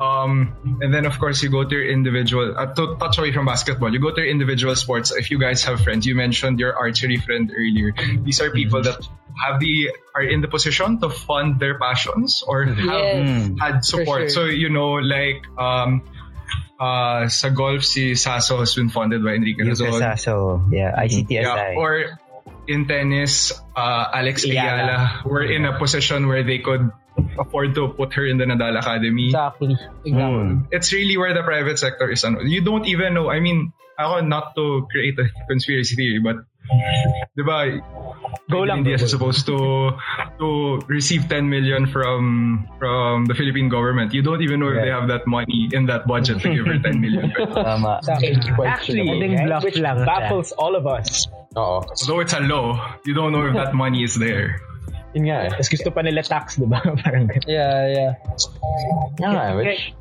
Um, 0.00 0.56
and 0.80 0.92
then 0.92 1.04
of 1.04 1.18
course 1.18 1.42
you 1.42 1.50
go 1.50 1.64
to 1.64 1.74
your 1.74 1.84
individual. 1.88 2.56
Uh, 2.56 2.72
to 2.74 2.96
touch 2.98 3.18
away 3.18 3.32
from 3.32 3.44
basketball, 3.44 3.92
you 3.92 4.00
go 4.00 4.10
to 4.10 4.20
your 4.20 4.30
individual 4.30 4.74
sports. 4.76 5.12
If 5.12 5.30
you 5.30 5.38
guys 5.38 5.62
have 5.64 5.80
friends, 5.82 6.06
you 6.06 6.14
mentioned 6.14 6.58
your 6.58 6.76
archery 6.76 7.18
friend 7.18 7.52
earlier. 7.52 7.92
These 8.24 8.40
are 8.40 8.50
people 8.50 8.82
that 8.82 8.96
have 9.44 9.60
the 9.60 9.90
are 10.14 10.22
in 10.24 10.40
the 10.40 10.48
position 10.48 11.00
to 11.00 11.10
fund 11.10 11.60
their 11.60 11.78
passions 11.78 12.42
or 12.46 12.64
have 12.64 12.78
Yes. 12.80 13.50
had 13.60 13.84
support. 13.84 14.32
sure. 14.32 14.32
So 14.32 14.44
you 14.46 14.70
know, 14.70 14.96
like 14.96 15.44
um, 15.60 16.02
uh, 16.80 17.28
sa 17.28 17.50
golf, 17.52 17.84
si 17.84 18.14
Sasso 18.16 18.58
has 18.64 18.74
been 18.74 18.88
funded 18.88 19.22
by 19.22 19.36
Enrique 19.36 19.60
Yuka 19.62 19.76
Razon. 19.76 20.00
Sasso. 20.00 20.64
Yeah, 20.72 20.96
ICTSI. 20.96 21.28
Yeah, 21.44 21.76
or 21.76 22.16
in 22.66 22.88
tennis, 22.88 23.52
uh, 23.76 24.04
Alex 24.14 24.44
Ayala 24.44 25.20
were 25.24 25.44
in 25.44 25.64
a 25.68 25.76
position 25.78 26.28
where 26.28 26.42
they 26.42 26.58
could 26.58 26.90
afford 27.38 27.74
to 27.74 27.88
put 27.88 28.14
her 28.14 28.24
in 28.26 28.38
the 28.38 28.44
Nadal 28.44 28.78
Academy. 28.78 29.28
Exactly. 29.28 29.76
Exactly. 30.04 30.14
Mm. 30.14 30.66
It's 30.70 30.92
really 30.92 31.16
where 31.16 31.34
the 31.34 31.42
private 31.42 31.78
sector 31.78 32.10
is. 32.10 32.24
Ano, 32.24 32.40
you 32.40 32.60
don't 32.62 32.86
even 32.86 33.14
know. 33.14 33.28
I 33.30 33.40
mean, 33.40 33.72
ako 33.98 34.24
not 34.24 34.54
to 34.56 34.88
create 34.90 35.18
a 35.18 35.28
conspiracy 35.48 35.96
theory, 35.96 36.20
but 36.20 36.44
di 37.36 37.42
ba, 37.42 37.80
Go 38.50 38.66
lang, 38.66 38.82
India 38.82 38.98
go, 38.98 39.04
is 39.04 39.10
supposed 39.10 39.46
to 39.46 39.94
to 40.38 40.80
receive 40.90 41.28
10 41.30 41.46
million 41.46 41.86
from 41.86 42.66
from 42.78 43.26
the 43.26 43.34
Philippine 43.34 43.70
government. 43.70 44.12
You 44.12 44.22
don't 44.22 44.42
even 44.42 44.58
know 44.58 44.74
if 44.74 44.82
they 44.82 44.90
have 44.90 45.06
that 45.06 45.26
money 45.26 45.70
in 45.70 45.86
that 45.86 46.06
budget 46.06 46.42
to 46.42 46.48
give 46.50 46.66
her 46.66 46.78
10 46.78 47.00
million. 47.00 47.30
Tama. 47.54 48.02
Actually, 48.66 49.06
which 49.62 49.78
lang 49.78 50.02
baffles 50.02 50.50
all 50.52 50.74
of 50.74 50.86
us. 50.86 51.30
Oo. 51.54 51.82
Although 51.82 52.20
it's 52.20 52.34
a 52.34 52.42
law, 52.42 52.98
you 53.06 53.14
don't 53.14 53.30
know 53.30 53.46
if 53.46 53.54
that 53.54 53.74
money 53.74 54.02
is 54.02 54.14
there. 54.14 54.62
Yun 55.14 55.24
nga 55.26 55.38
eh. 55.46 55.50
Tapos 55.50 55.68
gusto 55.70 55.90
pa 55.90 56.00
nila 56.06 56.22
tax, 56.22 56.58
di 56.58 56.66
ba? 56.66 56.78
Parang 57.02 57.26
ganun. 57.26 57.46
Yeah, 57.50 57.80
yeah. 57.90 58.12
Eh, 59.18 59.52
which, 59.58 59.92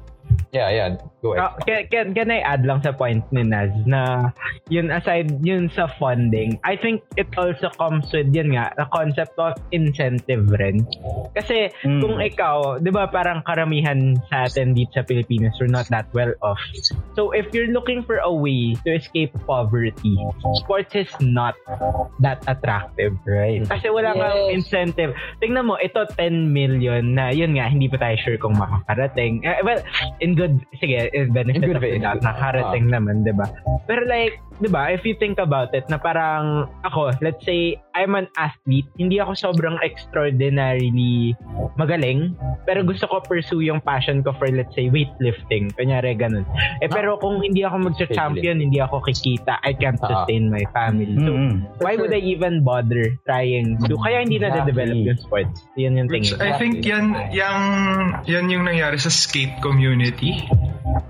yeah, 0.54 0.70
yeah. 0.70 0.90
Go 1.20 1.34
ahead. 1.36 1.44
Ah, 1.44 1.52
can, 1.66 1.82
can, 1.92 2.08
can 2.16 2.30
I 2.32 2.40
add 2.40 2.64
lang 2.64 2.80
sa 2.80 2.96
point 2.96 3.26
ni 3.36 3.44
Naz 3.44 3.74
na 3.84 4.32
yun 4.72 4.88
aside 4.88 5.36
yun 5.44 5.68
sa 5.74 5.92
funding, 6.00 6.56
I 6.64 6.80
think 6.80 7.04
it 7.20 7.28
also 7.36 7.68
comes 7.76 8.08
with 8.14 8.32
yun 8.32 8.56
nga, 8.56 8.72
the 8.78 8.88
concept 8.94 9.36
of 9.36 9.58
incentive 9.76 10.48
rin. 10.56 10.88
Kasi 11.36 11.74
Mm. 11.84 12.02
kung 12.02 12.16
ikaw, 12.22 12.80
di 12.80 12.92
ba 12.94 13.10
parang 13.12 13.44
karamihan 13.44 14.16
sa 14.32 14.48
atin 14.48 14.72
dito 14.78 14.96
sa 14.96 15.04
Pilipinas, 15.04 15.58
we're 15.60 15.72
not 15.72 15.90
that 15.92 16.08
well 16.16 16.32
off. 16.40 16.62
So 17.18 17.32
if 17.32 17.50
you're 17.54 17.72
looking 17.74 18.04
for 18.04 18.22
a 18.22 18.32
way 18.32 18.76
to 18.86 18.90
escape 18.96 19.34
poverty, 19.46 20.18
sports 20.62 20.94
is 20.96 21.10
not 21.20 21.56
that 22.22 22.44
attractive. 22.48 23.18
Right. 23.26 23.66
Kasi 23.66 23.90
wala 23.90 24.14
kang 24.14 24.38
Yes. 24.50 24.62
incentive. 24.62 25.12
Tingnan 25.42 25.68
mo, 25.68 25.76
ito 25.82 26.06
10 26.16 26.54
million 26.54 27.16
na 27.18 27.34
yun 27.34 27.58
nga, 27.58 27.68
hindi 27.68 27.90
pa 27.90 27.98
tayo 27.98 28.16
sure 28.22 28.38
kung 28.38 28.56
makakarating. 28.56 29.42
Eh, 29.44 29.60
well, 29.66 29.82
in 30.22 30.38
good, 30.38 30.62
sige, 30.78 31.10
in 31.12 31.34
benefit 31.34 31.66
In 31.66 31.70
good 31.74 31.80
of 31.80 31.84
the 31.84 32.00
doubt, 32.00 32.22
nakarating 32.22 32.88
naman, 32.88 33.26
di 33.26 33.34
ba? 33.34 33.50
Pero 33.90 34.06
like, 34.06 34.40
di 34.60 34.68
ba, 34.68 34.92
if 34.92 35.04
you 35.08 35.16
think 35.16 35.40
about 35.40 35.72
it, 35.72 35.88
na 35.88 35.96
parang 35.96 36.68
ako, 36.84 37.16
let's 37.24 37.42
say, 37.44 37.80
I'm 37.96 38.16
an 38.16 38.28
athlete, 38.40 38.88
hindi 38.96 39.20
ako 39.20 39.36
sobrang 39.36 39.76
extraordinarily 39.84 41.36
magaling, 41.76 42.36
pero 42.64 42.84
gusto 42.84 43.08
ko 43.08 43.20
pursue 43.24 43.66
yung 43.68 43.80
passion 43.84 44.24
ko 44.24 44.32
for, 44.36 44.48
let's 44.52 44.72
say, 44.76 44.88
weightlifting. 44.88 45.72
Kunyari, 45.76 46.16
ganun. 46.16 46.44
Eh, 46.80 46.88
pero 46.88 47.20
kung 47.20 47.40
hindi 47.44 47.64
ako 47.64 47.92
magsa-champion, 47.92 48.60
hindi 48.64 48.80
ako 48.80 49.04
kikita, 49.04 49.60
I 49.64 49.76
can't 49.76 50.00
Ah. 50.00 50.24
sustain 50.24 50.48
my 50.48 50.64
family. 50.72 51.12
So, 51.20 51.32
Mm-mm. 51.36 51.68
why 51.84 51.96
would 52.00 52.12
I 52.12 52.22
even 52.24 52.64
bother 52.64 53.16
trying 53.28 53.76
to 53.88 53.96
kaya 54.00 54.24
hindi 54.24 54.40
na 54.40 54.64
develop 54.64 54.96
yung 54.96 55.20
sports 55.20 55.64
yun 55.76 56.00
yung 56.00 56.08
Which 56.08 56.32
tingin 56.32 56.44
I 56.44 56.52
think 56.56 56.84
yan, 56.84 57.06
yang, 57.32 57.60
yan 58.28 58.46
yung 58.48 58.64
nangyari 58.64 58.96
sa 59.00 59.12
skate 59.12 59.60
community. 59.60 60.48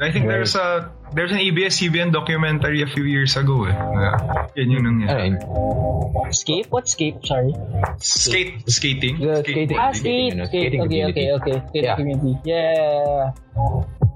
I 0.02 0.12
think 0.12 0.28
there's 0.28 0.56
a 0.56 0.90
there's 1.14 1.32
an 1.32 1.40
ABS-CBN 1.40 2.12
documentary 2.12 2.82
a 2.82 2.88
few 2.88 3.04
years 3.04 3.36
ago 3.36 3.66
eh. 3.66 3.74
na 3.74 4.18
yan 4.56 4.70
yung 4.70 4.84
Ano 4.86 4.90
nangyari. 5.02 5.26
yun? 5.30 5.36
Escape? 6.30 6.68
What 6.70 6.86
escape? 6.86 7.26
Sorry. 7.26 7.54
Skate, 7.98 8.62
skating. 8.70 9.18
The 9.18 9.42
skating. 9.42 9.78
Ah, 9.78 9.90
Skating, 9.92 10.30
skate. 10.30 10.34
ano, 10.34 10.44
Skate. 10.46 10.74
Okay, 10.80 11.02
okay, 11.10 11.28
okay. 11.34 11.58
Skate 11.70 11.86
Yeah. 11.86 11.96
community. 11.98 12.34
Yeah. 12.46 13.34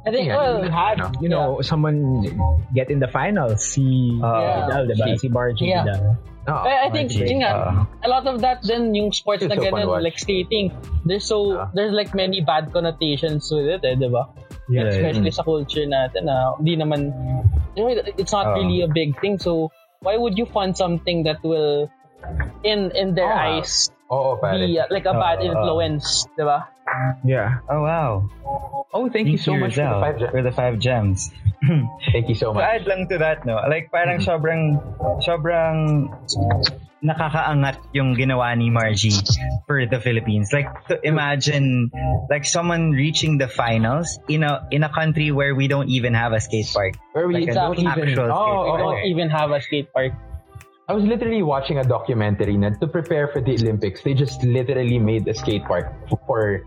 I 0.04 0.12
think, 0.12 0.28
Yeah, 0.28 0.36
well, 0.36 0.56
you 0.68 0.70
had, 0.70 0.98
you 1.24 1.30
know, 1.32 1.64
someone 1.64 2.28
get 2.76 2.92
in 2.92 3.00
the 3.00 3.08
finals. 3.08 3.64
Si 3.64 4.20
Ah, 4.20 4.68
Vidal, 4.68 4.84
diba? 4.92 5.06
si- 5.16 5.18
Si 5.18 5.28
Bargy 5.32 5.72
Yeah. 5.72 5.88
Vidal. 5.88 6.20
Oo. 6.44 6.60
I, 6.68 6.74
I 6.86 6.90
think, 6.92 7.08
Bargy. 7.08 7.24
yun 7.24 7.40
nga, 7.40 7.52
Ah. 7.56 7.88
a 8.04 8.10
lot 8.12 8.28
of 8.28 8.44
that 8.44 8.60
then 8.68 8.92
yung 8.92 9.16
sports 9.16 9.42
na 9.48 9.56
ganun, 9.56 9.88
watch. 9.88 10.04
like 10.04 10.20
skating, 10.20 10.76
there's 11.08 11.24
so, 11.24 11.56
Ah. 11.56 11.72
there's 11.72 11.96
like 11.96 12.12
many 12.12 12.44
bad 12.44 12.68
connotations 12.76 13.48
with 13.48 13.64
it 13.66 13.80
eh, 13.88 13.96
di 13.96 14.12
ba? 14.12 14.28
Yeah, 14.74 14.90
Especially 14.90 15.30
sa 15.30 15.46
culture 15.46 15.86
natin 15.86 16.26
na 16.26 16.58
hindi 16.58 16.74
naman, 16.74 17.14
you 17.78 17.86
know, 17.86 17.94
it's 18.18 18.34
not 18.34 18.50
Ah. 18.50 18.58
really 18.58 18.82
a 18.82 18.90
big 18.90 19.14
thing. 19.22 19.38
So, 19.38 19.70
why 20.02 20.18
would 20.18 20.34
you 20.34 20.50
fund 20.50 20.74
something 20.74 21.22
that 21.30 21.38
will, 21.46 21.94
in 22.66 22.90
in 22.98 23.14
their 23.14 23.30
Ah. 23.30 23.62
eyes, 23.62 23.94
Oo, 24.10 24.42
pare. 24.42 24.58
be 24.58 24.82
uh, 24.82 24.90
like 24.90 25.06
a 25.06 25.14
bad 25.14 25.40
Ah, 25.40 25.46
influence, 25.46 26.26
di 26.34 26.42
ba? 26.42 26.66
Yeah. 27.22 27.62
Oh, 27.70 27.86
wow. 27.86 28.12
Oh, 28.94 29.10
thank 29.10 29.30
you 29.30 29.38
so 29.38 29.54
much 29.58 29.78
for 29.78 29.86
the 29.86 29.98
five 30.02 30.18
gems. 30.18 30.32
for 30.34 30.42
the 30.42 30.54
five 30.54 30.76
gems. 30.78 31.20
Thank 32.12 32.28
you 32.30 32.38
so 32.38 32.52
To 32.54 32.60
much. 32.60 32.66
add 32.66 32.84
lang 32.86 33.08
to 33.10 33.18
that, 33.22 33.46
no? 33.46 33.58
Like, 33.66 33.90
parang 33.90 34.22
sobrang, 34.22 34.78
sobrang 35.22 36.10
nakakaangat 37.04 37.84
yung 37.92 38.16
ginawa 38.16 38.56
ni 38.56 38.72
Margie 38.72 39.20
for 39.68 39.84
the 39.84 40.00
Philippines. 40.00 40.56
Like, 40.56 40.72
to 40.88 40.96
imagine, 41.04 41.92
like, 42.32 42.48
someone 42.48 42.96
reaching 42.96 43.38
the 43.38 43.52
finals 43.52 44.08
in 44.32 44.48
a 44.48 44.64
in 44.72 44.88
a 44.88 44.92
country 44.92 45.30
where 45.36 45.52
we 45.52 45.68
don't 45.68 45.92
even 45.92 46.16
have 46.16 46.32
a 46.32 46.40
skate 46.40 46.72
park. 46.72 46.96
Where 47.12 47.28
we 47.28 47.44
Like, 47.44 47.54
don't 47.54 47.76
Exactly. 47.76 47.84
even... 47.84 48.16
actual 48.16 48.32
Oh, 48.32 48.72
oh, 48.72 48.78
don't 48.80 49.04
oh. 49.04 49.12
even 49.12 49.28
have 49.30 49.52
a 49.52 49.60
skate 49.60 49.92
park. 49.92 50.16
I 50.90 50.92
was 50.92 51.06
literally 51.06 51.44
watching 51.44 51.78
a 51.80 51.84
documentary 51.84 52.58
na 52.60 52.72
to 52.84 52.88
prepare 52.92 53.30
for 53.32 53.40
the 53.40 53.56
Olympics. 53.56 54.04
They 54.04 54.14
just 54.14 54.44
literally 54.44 55.00
made 55.00 55.24
a 55.30 55.34
skate 55.34 55.64
park 55.64 55.88
for 56.28 56.60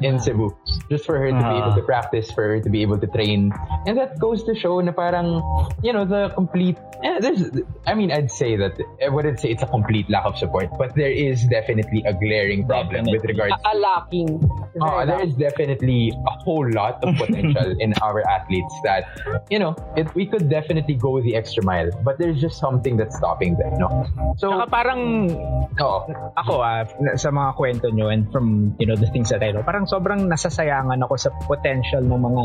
in 0.00 0.16
Cebu 0.18 0.56
just 0.88 1.04
for 1.04 1.18
her 1.20 1.28
to 1.28 1.36
be 1.36 1.44
Ah. 1.44 1.60
able 1.60 1.74
to 1.76 1.84
practice, 1.84 2.32
for 2.32 2.48
her 2.48 2.60
to 2.64 2.70
be 2.72 2.80
able 2.80 2.96
to 2.96 3.04
train, 3.12 3.52
and 3.84 3.92
that 4.00 4.16
goes 4.16 4.40
to 4.48 4.56
show 4.56 4.80
na 4.80 4.96
parang 4.96 5.44
you 5.84 5.92
know 5.92 6.08
the 6.08 6.32
complete. 6.32 6.80
Eh, 7.04 7.20
there's, 7.20 7.44
I 7.86 7.92
mean, 7.94 8.08
I'd 8.10 8.32
say 8.32 8.56
that 8.56 8.74
I 9.04 9.12
wouldn't 9.12 9.38
say 9.38 9.52
it's 9.52 9.62
a 9.62 9.68
complete 9.70 10.08
lack 10.08 10.24
of 10.24 10.34
support, 10.40 10.72
but 10.80 10.96
there 10.96 11.12
is 11.12 11.44
definitely 11.46 12.02
a 12.08 12.16
glaring 12.16 12.64
problem 12.66 13.04
with 13.06 13.22
regards. 13.28 13.54
A, 13.68 13.76
a 13.76 13.78
lacking. 13.78 14.42
Oh, 14.80 15.04
there 15.06 15.20
is 15.22 15.34
definitely 15.36 16.10
a 16.26 16.34
whole 16.42 16.66
lot 16.72 16.98
of 17.04 17.14
potential 17.20 17.76
in 17.78 17.92
our 18.02 18.24
athletes 18.26 18.74
that, 18.82 19.14
you 19.50 19.58
know, 19.62 19.76
it, 19.94 20.10
we 20.18 20.24
could 20.26 20.48
definitely 20.50 20.94
go 20.98 21.20
the 21.22 21.36
extra 21.36 21.62
mile, 21.62 21.90
but 22.02 22.18
there's 22.18 22.40
just 22.40 22.58
something 22.58 22.96
that's 22.96 23.14
stopping 23.14 23.57
them, 23.58 23.74
no? 23.76 24.06
So, 24.38 24.54
Saka 24.54 24.70
parang 24.70 25.26
oo. 25.74 25.98
ako 26.38 26.54
ah, 26.62 26.86
sa 27.18 27.34
mga 27.34 27.50
kwento 27.58 27.90
nyo 27.90 28.08
and 28.08 28.30
from, 28.30 28.78
you 28.78 28.86
know, 28.86 28.94
the 28.94 29.10
things 29.10 29.28
that 29.34 29.42
I 29.42 29.50
know, 29.50 29.66
parang 29.66 29.90
sobrang 29.90 30.30
nasasayangan 30.30 31.02
ako 31.02 31.14
sa 31.18 31.30
potential 31.50 32.00
ng 32.06 32.20
mga 32.22 32.42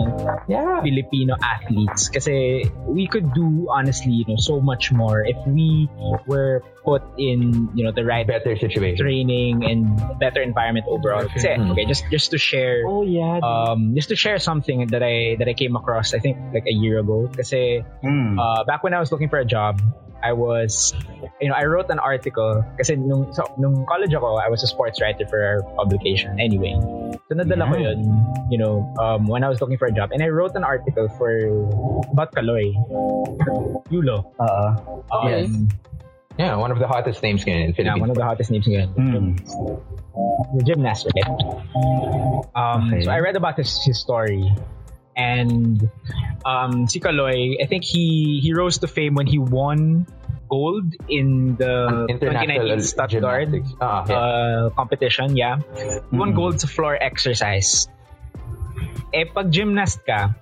yeah. 0.49 0.81
Filipino 0.81 1.37
athletes 1.37 2.09
kasi 2.09 2.65
we 2.89 3.05
could 3.05 3.29
do 3.37 3.69
honestly, 3.69 4.25
you 4.25 4.27
know, 4.27 4.41
so 4.41 4.57
much 4.59 4.91
more 4.91 5.21
if 5.21 5.37
we 5.45 5.85
were 6.25 6.65
put 6.83 7.05
in, 7.15 7.69
you 7.77 7.85
know, 7.85 7.93
the 7.93 8.03
right 8.03 8.27
better 8.27 8.57
situation. 8.57 8.99
training 8.99 9.63
and 9.63 9.87
better 10.19 10.41
environment 10.41 10.85
overall. 10.89 11.27
Kasi, 11.29 11.55
okay, 11.55 11.85
just 11.85 12.03
just 12.09 12.31
to 12.31 12.39
share 12.39 12.81
oh 12.87 13.03
yeah 13.03 13.39
um 13.43 13.93
just 13.95 14.09
to 14.09 14.15
share 14.15 14.39
something 14.39 14.87
that 14.89 15.03
I 15.03 15.35
that 15.39 15.47
I 15.47 15.53
came 15.53 15.75
across 15.75 16.13
I 16.13 16.19
think 16.19 16.39
like 16.55 16.65
a 16.67 16.75
year 16.75 16.99
ago 16.99 17.29
kasi 17.29 17.83
Mm. 18.03 18.35
uh, 18.39 18.63
back 18.63 18.83
when 18.83 18.93
I 18.93 18.99
was 18.99 19.11
looking 19.11 19.29
for 19.29 19.39
a 19.39 19.47
job 19.47 19.79
I 20.23 20.31
was 20.31 20.95
you 21.43 21.51
know 21.51 21.55
I 21.59 21.67
wrote 21.67 21.91
an 21.91 21.99
article 21.99 22.63
kasi 22.79 22.95
nung 22.95 23.27
so, 23.35 23.43
nung 23.59 23.83
college 23.85 24.15
ako 24.15 24.39
I 24.39 24.47
was 24.47 24.63
a 24.63 24.69
sports 24.71 25.03
writer 25.03 25.27
for 25.27 25.43
our 25.43 25.59
publication 25.75 26.39
anyway 26.39 26.73
so 27.27 27.35
nadala 27.35 27.67
ko 27.67 27.75
Yeah. 27.75 27.91
yun 27.91 27.99
you 28.47 28.55
know 28.55 28.87
um, 29.03 29.27
when 29.27 29.43
I 29.43 29.51
was 29.51 29.59
looking 29.59 29.75
for 29.75 29.91
a 29.91 29.95
job 29.95 30.15
and 30.15 30.23
I 30.23 30.31
wrote 30.31 30.55
an 30.55 30.63
article 30.63 31.11
for 31.19 31.29
about 32.15 32.31
Kaloy 32.31 32.71
Yulo 33.93 34.31
Oo. 34.39 34.67
Okay. 35.11 35.43
Um, 35.45 35.67
Yeah, 36.33 36.57
one 36.57 36.73
of 36.73 36.81
the 36.81 36.89
hottest 36.89 37.21
names 37.21 37.45
ngayon 37.45 37.61
in 37.61 37.69
yeah, 37.69 37.93
Philippines. 37.93 38.01
one 38.01 38.09
of 38.09 38.17
the 38.17 38.25
hottest 38.25 38.49
names 38.49 38.65
ngayon 38.65 38.89
Mm. 38.97 39.37
the 40.57 40.63
gymnast, 40.65 41.05
right? 41.13 41.29
Um, 42.57 42.89
Okay. 42.89 43.05
So 43.05 43.13
I 43.13 43.21
read 43.21 43.37
about 43.37 43.57
his, 43.61 43.69
his 43.85 44.01
story, 44.01 44.49
and 45.15 45.89
um, 46.45 46.87
si 46.87 46.99
Kaloy, 46.99 47.61
I 47.61 47.65
think 47.65 47.83
he 47.83 48.39
he 48.41 48.53
rose 48.53 48.77
to 48.79 48.87
fame 48.87 49.15
when 49.15 49.27
he 49.27 49.37
won 49.37 50.05
gold 50.49 50.93
in 51.09 51.55
the 51.57 52.05
International 52.09 52.77
2019 52.77 52.81
Stuttgart. 52.81 53.49
Ah, 53.81 54.05
yeah. 54.05 54.13
uh, 54.13 54.69
competition, 54.77 55.35
yeah. 55.37 55.57
He 56.11 56.17
won 56.17 56.33
gold 56.33 56.61
sa 56.61 56.67
floor 56.67 56.97
exercise. 57.01 57.87
Eh, 59.13 59.25
pag 59.29 59.53
gymnast 59.53 60.01
ka, 60.05 60.33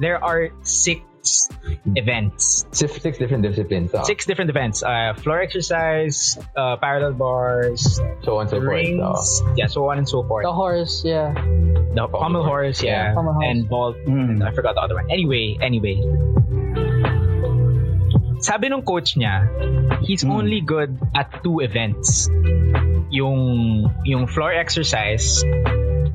there 0.00 0.20
are 0.20 0.52
six 0.64 1.04
events. 1.96 2.64
six, 2.72 3.00
six 3.00 3.18
different 3.18 3.42
disciplines. 3.42 3.92
ah. 3.94 4.02
Six 4.02 4.26
different 4.26 4.50
events. 4.50 4.82
Uh, 4.82 5.14
floor 5.16 5.40
exercise, 5.40 6.38
uh, 6.56 6.76
parallel 6.76 7.12
bars, 7.14 8.00
So 8.22 8.36
on 8.38 8.46
and 8.46 8.50
so 8.50 8.56
forth. 8.60 8.68
rings, 8.70 9.02
ah. 9.02 9.54
yeah, 9.56 9.66
so 9.66 9.88
on 9.90 9.98
and 9.98 10.08
so 10.08 10.22
forth. 10.24 10.44
The 10.44 10.52
horse, 10.52 11.02
yeah. 11.04 11.34
The 11.94 12.06
pommel 12.06 12.44
horse, 12.44 12.82
yeah, 12.82 13.14
Pommel 13.14 13.34
horse. 13.34 13.46
and 13.50 13.58
vault. 13.68 13.96
Mm. 14.06 14.42
I 14.46 14.54
forgot 14.54 14.74
the 14.78 14.82
other 14.82 14.94
one. 14.94 15.10
Anyway, 15.10 15.58
anyway. 15.60 15.98
Sabi 18.40 18.72
nung 18.72 18.82
coach 18.88 19.20
niya, 19.20 19.44
he's 20.00 20.24
Mm. 20.24 20.32
only 20.32 20.60
good 20.64 20.96
at 21.12 21.44
two 21.44 21.60
events. 21.60 22.24
Yung 23.12 23.90
yung 24.06 24.24
floor 24.30 24.54
exercise 24.54 25.44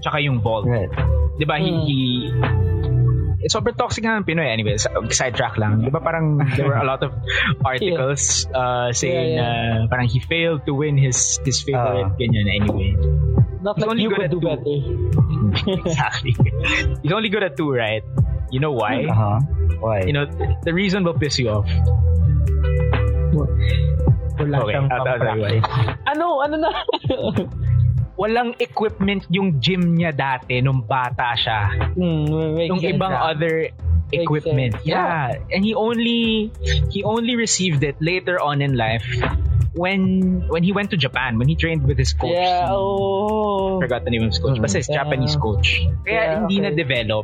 tsaka 0.02 0.18
yung 0.26 0.42
vault. 0.42 0.66
Right. 0.66 0.90
'Di 1.38 1.46
ba? 1.46 1.60
He, 1.62 1.70
Mm. 1.70 1.84
he 1.86 2.00
eh, 2.32 2.32
sobrang 3.48 3.76
toxic 3.76 4.04
nga 4.04 4.18
ng 4.18 4.26
Pinoy 4.26 4.48
anyway. 4.48 4.76
Sidetrack 5.10 5.58
lang. 5.58 5.82
'Di 5.82 5.90
ba 5.90 6.00
parang 6.00 6.38
there 6.56 6.66
were 6.66 6.78
a 6.78 6.88
lot 6.88 7.02
of 7.02 7.14
articles 7.68 8.46
uh, 8.52 8.90
saying 8.92 9.38
Yeah, 9.38 9.86
na 9.86 9.88
parang 9.88 10.08
he 10.08 10.20
failed 10.20 10.66
to 10.66 10.74
win 10.74 10.98
his 10.98 11.38
his 11.44 11.62
favorite 11.62 12.10
Ah. 12.10 12.18
ganyan 12.18 12.48
anyway. 12.48 12.92
Not 13.62 13.78
He's 13.78 13.82
like 13.82 13.92
only 13.92 14.04
you 14.06 14.10
good 14.14 14.22
could 14.22 14.30
at 14.30 14.34
do 14.34 14.40
two. 14.42 14.50
better. 14.50 14.78
exactly. 15.90 16.34
He's 17.02 17.10
only 17.10 17.30
good 17.34 17.42
at 17.42 17.58
two, 17.58 17.74
right? 17.74 18.06
You 18.54 18.62
know 18.62 18.78
why? 18.78 19.10
Uh-huh. 19.10 19.42
Why? 19.82 20.06
You 20.06 20.14
know, 20.14 20.30
the 20.62 20.70
reason 20.70 21.02
will 21.02 21.18
piss 21.18 21.42
you 21.42 21.50
off. 21.50 21.66
Wala 24.36 24.56
Okay, 24.68 24.76
siyang 24.76 24.88
pang-practice. 24.92 25.66
Ano? 26.12 26.44
Ano 26.44 26.56
na? 26.60 26.70
Walang 28.16 28.56
equipment 28.58 29.28
yung 29.28 29.60
gym 29.60 29.94
niya 29.94 30.12
dati 30.12 30.60
nung 30.60 30.82
bata 30.82 31.36
siya. 31.36 31.92
makes 31.96 32.72
Yung 32.72 32.80
sense. 32.80 32.96
ibang 32.96 33.12
other 33.12 33.70
equipment. 34.10 34.80
sense. 34.80 34.88
Yeah. 34.88 35.36
And 35.52 35.62
he 35.62 35.76
only 35.76 36.48
he 36.90 37.04
only 37.04 37.36
received 37.36 37.84
it 37.84 38.00
later 38.00 38.40
on 38.40 38.64
in 38.64 38.80
life 38.80 39.04
when 39.76 40.00
when 40.48 40.64
he 40.64 40.72
went 40.72 40.92
to 40.92 40.98
Japan, 40.98 41.36
when 41.36 41.52
he 41.52 41.60
trained 41.60 41.84
with 41.84 42.00
his 42.00 42.16
coach. 42.16 42.32
Yeah, 42.32 42.72
oh. 42.72 43.84
Forgot 43.84 44.08
the 44.08 44.12
name 44.12 44.24
of 44.24 44.32
his 44.32 44.40
coach. 44.40 44.56
Basta 44.58 44.80
his 44.80 44.88
Yeah. 44.88 45.04
Japanese 45.04 45.36
coach. 45.36 45.84
Kaya 46.08 46.16
Yeah, 46.16 46.32
hindi 46.40 46.64
okay. 46.64 46.72
na-develop. 46.72 47.24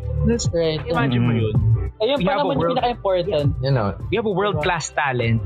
Right. 0.51 0.83
Imagine 0.83 1.21
mo 1.23 1.31
Mm. 1.31 1.39
yun. 1.39 1.55
Ayun 2.01 2.17
pa 2.19 2.31
naman 2.33 2.35
yung 2.35 2.49
world- 2.59 2.75
pinaka-important. 2.75 3.47
You 3.61 3.71
know, 3.71 3.87
We 4.09 4.17
have 4.17 4.25
a 4.25 4.33
world-class 4.33 4.91
talent 4.91 5.39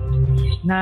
na 0.64 0.80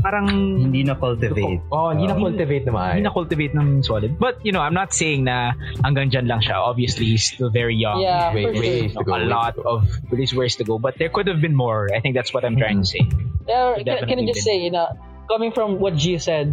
parang 0.00 0.26
Hindi 0.70 0.84
na 0.84 0.94
cultivate. 0.94 1.60
oh, 1.70 1.90
hindi 1.90 2.06
na-cultivate 2.06 2.64
na 2.66 2.72
maayos. 2.72 2.92
hindi 2.96 3.04
na-cultivate 3.08 3.52
ng 3.54 3.68
solid. 3.82 4.18
But, 4.18 4.38
you 4.44 4.52
know, 4.52 4.60
I'm 4.60 4.74
not 4.74 4.92
saying 4.92 5.24
na 5.24 5.52
hanggang 5.84 6.10
dyan 6.10 6.26
lang 6.28 6.40
siya. 6.40 6.58
Obviously, 6.58 7.06
he's 7.06 7.26
still 7.28 7.50
very 7.50 7.74
young. 7.76 8.00
Yeah, 8.00 8.34
Wait, 8.34 8.44
for 8.44 8.52
wait. 8.60 8.90
sure. 8.92 9.02
to 9.02 9.04
go, 9.04 9.12
a 9.16 9.24
lot 9.26 9.54
to 9.56 9.62
go. 9.62 9.68
of 9.80 9.88
there's 10.10 10.34
ways 10.34 10.56
to 10.56 10.64
go, 10.64 10.78
but 10.78 10.96
there 10.98 11.08
could 11.08 11.26
have 11.26 11.40
been 11.40 11.54
more. 11.54 11.88
I 11.94 12.00
think 12.00 12.14
that's 12.14 12.32
what 12.32 12.44
I'm 12.44 12.56
trying 12.56 12.80
to 12.82 12.88
say. 12.88 13.02
Yeah, 13.48 13.76
can, 13.80 14.08
can 14.08 14.16
I 14.20 14.26
just 14.28 14.44
been. 14.44 14.48
say, 14.48 14.56
you 14.60 14.70
know, 14.70 14.88
coming 15.28 15.52
from 15.52 15.78
what 15.80 15.96
G 15.96 16.18
said, 16.18 16.52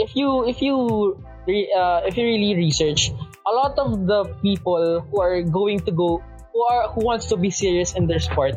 if 0.00 0.16
you 0.16 0.44
if 0.48 0.60
you 0.60 1.16
re, 1.46 1.68
uh, 1.72 2.04
if 2.04 2.16
you 2.16 2.24
really 2.24 2.56
research, 2.56 3.12
a 3.46 3.52
lot 3.52 3.76
of 3.78 4.04
the 4.06 4.24
people 4.40 5.00
who 5.00 5.16
are 5.20 5.40
going 5.42 5.80
to 5.84 5.92
go 5.92 6.20
who 6.52 6.60
are 6.64 6.88
who 6.92 7.04
wants 7.04 7.26
to 7.32 7.36
be 7.36 7.48
serious 7.52 7.92
in 7.94 8.06
their 8.08 8.20
sport, 8.20 8.56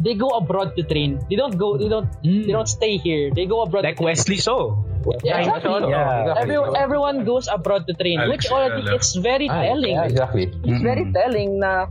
they 0.00 0.16
go 0.16 0.32
abroad 0.32 0.72
to 0.76 0.82
train. 0.82 1.20
They 1.28 1.36
don't 1.36 1.56
go. 1.60 1.76
They 1.76 1.88
don't. 1.92 2.08
They 2.24 2.50
don't 2.50 2.68
stay 2.68 2.96
here. 2.96 3.28
They 3.30 3.44
go 3.44 3.60
abroad. 3.62 3.84
Like 3.84 4.00
to 4.00 4.08
train. 4.08 4.16
Wesley 4.16 4.40
So. 4.40 4.84
Yeah, 5.24 5.40
exactly. 5.40 5.88
Yeah. 5.88 6.34
Everyone, 6.36 6.76
everyone 6.76 7.16
goes 7.24 7.48
abroad 7.48 7.88
to 7.88 7.96
train, 7.96 8.20
Alex 8.20 8.44
which 8.44 8.52
already 8.52 8.84
Ayala. 8.84 8.96
it's 9.00 9.12
very 9.16 9.48
Ah, 9.48 9.64
telling. 9.64 9.96
yeah, 9.96 10.04
exactly. 10.04 10.44
It's 10.64 10.82
very 10.84 11.08
telling 11.08 11.56
na 11.56 11.88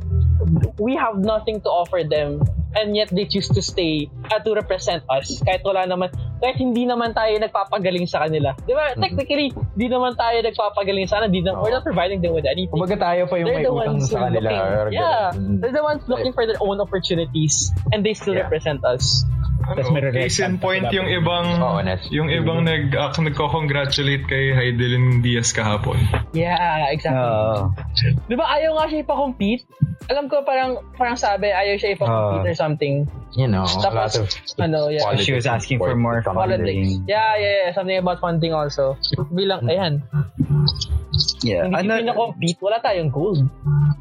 we 0.78 0.94
have 0.96 1.18
nothing 1.18 1.58
to 1.66 1.70
offer 1.70 2.06
them 2.06 2.42
and 2.78 2.94
yet 2.96 3.10
they 3.10 3.26
choose 3.26 3.50
to 3.50 3.62
stay 3.66 4.14
at 4.30 4.46
to 4.46 4.54
represent 4.54 5.02
us 5.10 5.42
kahit 5.42 5.66
wala 5.66 5.90
naman 5.90 6.14
kahit 6.40 6.56
hindi 6.56 6.84
naman 6.84 7.12
tayo 7.12 7.36
nagpapagaling 7.36 8.08
sa 8.08 8.24
kanila 8.24 8.56
di 8.64 8.72
ba 8.72 8.96
technically 8.96 9.52
hindi 9.52 9.88
naman 9.88 10.16
tayo 10.16 10.40
nagpapagaling 10.40 11.06
sa 11.06 11.20
kanila 11.20 11.30
di 11.30 11.42
na, 11.42 11.52
we're 11.56 11.70
not 11.70 11.84
providing 11.84 12.20
them 12.20 12.32
with 12.32 12.44
anything 12.44 12.72
Kumbaga 12.72 12.96
tayo 12.96 13.28
pa 13.28 13.36
yung 13.36 13.48
they're 13.48 13.60
may 13.60 13.68
the 13.68 13.72
utang 13.72 13.94
ones 13.94 14.04
who 14.06 14.16
sa 14.16 14.20
kanila. 14.26 14.48
looking 14.48 14.96
yeah 14.96 15.24
ganun. 15.30 15.58
they're 15.60 15.76
the 15.76 15.84
ones 15.84 16.02
looking 16.08 16.32
for 16.32 16.44
their 16.44 16.60
own 16.60 16.80
opportunities 16.80 17.70
and 17.92 18.02
they 18.02 18.14
still 18.14 18.32
Yeah. 18.32 18.48
represent 18.48 18.80
us 18.84 19.28
Tapos 19.60 19.92
meron 19.92 20.16
red 20.16 20.26
Case 20.26 20.40
in 20.40 20.58
point 20.58 20.88
yung 20.90 21.06
ibang 21.06 21.60
Nes. 21.84 22.02
yung 22.10 22.32
ibang 22.32 22.64
nag 22.64 22.90
uh, 22.90 23.12
nagko-congratulate 23.12 24.24
kay 24.26 24.50
Heidelin 24.50 25.20
Diaz 25.20 25.52
kahapon. 25.52 26.00
yeah 26.32 26.88
exactly 26.90 27.20
Oo. 27.20 27.70
di 28.26 28.34
ba 28.34 28.48
ayaw 28.50 28.80
nga 28.80 28.86
siya 28.88 29.04
ipa-compete 29.04 29.68
alam 30.10 30.26
ko 30.26 30.42
parang 30.42 30.80
parang 30.96 31.14
sabi 31.14 31.52
ayaw 31.52 31.76
siya 31.76 31.94
ipa-compete 31.94 32.46
Ah. 32.46 32.50
or 32.50 32.56
something 32.56 33.06
You 33.38 33.48
know, 33.48 33.62
a 33.62 33.78
lot 33.78 34.10
Tapos, 34.10 34.18
of 34.18 34.30
ano, 34.58 34.90
yeah. 34.90 35.16
She 35.22 35.34
was 35.34 35.46
asking 35.46 35.78
for 35.78 35.94
more 35.96 36.22
sports 36.22 36.34
politics. 36.34 36.66
funding. 36.66 37.06
Yeah, 37.06 37.38
yeah, 37.38 37.54
yeah. 37.66 37.74
Something 37.78 37.98
about 38.02 38.20
funding 38.20 38.54
also. 38.54 38.98
Bilang, 39.30 39.70
ayan. 39.70 40.02
Yeah. 41.42 41.72
Hindi 41.72 42.04
Ano, 42.04 42.14
compete 42.14 42.60
wala 42.60 42.84
tayong 42.84 43.12
gold. 43.12 43.48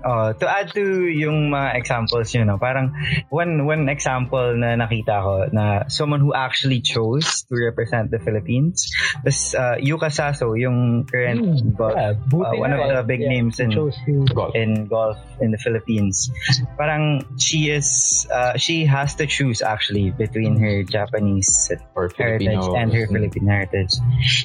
Oh, 0.02 0.30
to 0.34 0.46
add 0.46 0.70
to 0.74 1.06
yung 1.06 1.50
mga 1.50 1.74
examples 1.78 2.30
yun, 2.34 2.46
no, 2.46 2.58
parang 2.58 2.94
one 3.30 3.66
one 3.66 3.86
example 3.90 4.54
na 4.58 4.74
nakita 4.78 5.22
ko 5.22 5.34
na 5.50 5.86
someone 5.90 6.18
who 6.22 6.34
actually 6.34 6.80
chose 6.82 7.42
to 7.50 7.54
represent 7.58 8.10
the 8.10 8.18
Philippines 8.22 8.90
was 9.26 9.54
uh, 9.58 9.74
Yuka 9.78 10.10
Saso, 10.10 10.54
yung 10.54 11.06
current 11.06 11.62
golf, 11.74 11.94
yeah, 11.94 12.14
uh, 12.14 12.54
one 12.58 12.70
of 12.74 12.78
the 12.82 13.02
big 13.06 13.20
Yeah. 13.22 13.34
names 13.34 13.58
in 13.58 13.70
golf. 13.74 14.54
in 14.54 14.86
golf 14.86 15.18
in 15.42 15.50
the 15.50 15.58
Philippines. 15.58 16.30
Parang 16.78 17.22
she 17.38 17.70
is 17.70 18.26
uh, 18.30 18.54
she 18.58 18.86
has 18.86 19.14
to 19.18 19.26
choose 19.26 19.62
actually 19.62 20.10
between 20.14 20.58
her 20.62 20.82
Japanese 20.86 21.70
or 21.98 22.06
heritage 22.14 22.54
Filipino 22.54 22.78
and 22.78 22.88
her 22.94 23.06
Philippine 23.10 23.46
heritage. 23.50 23.94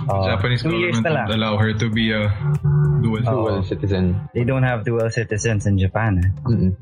Uh, 0.09 0.33
Japanese 0.33 0.61
government 0.65 1.05
allow 1.29 1.57
her 1.61 1.73
to 1.77 1.89
be 1.93 2.09
a 2.09 2.29
dual. 3.01 3.21
dual 3.23 3.63
citizen. 3.63 4.29
They 4.33 4.43
don't 4.43 4.63
have 4.63 4.83
dual 4.83 5.09
citizens 5.09 5.65
in 5.65 5.77
Japan. 5.77 6.21
eh. 6.23 6.29
Mm-mm. 6.47 6.73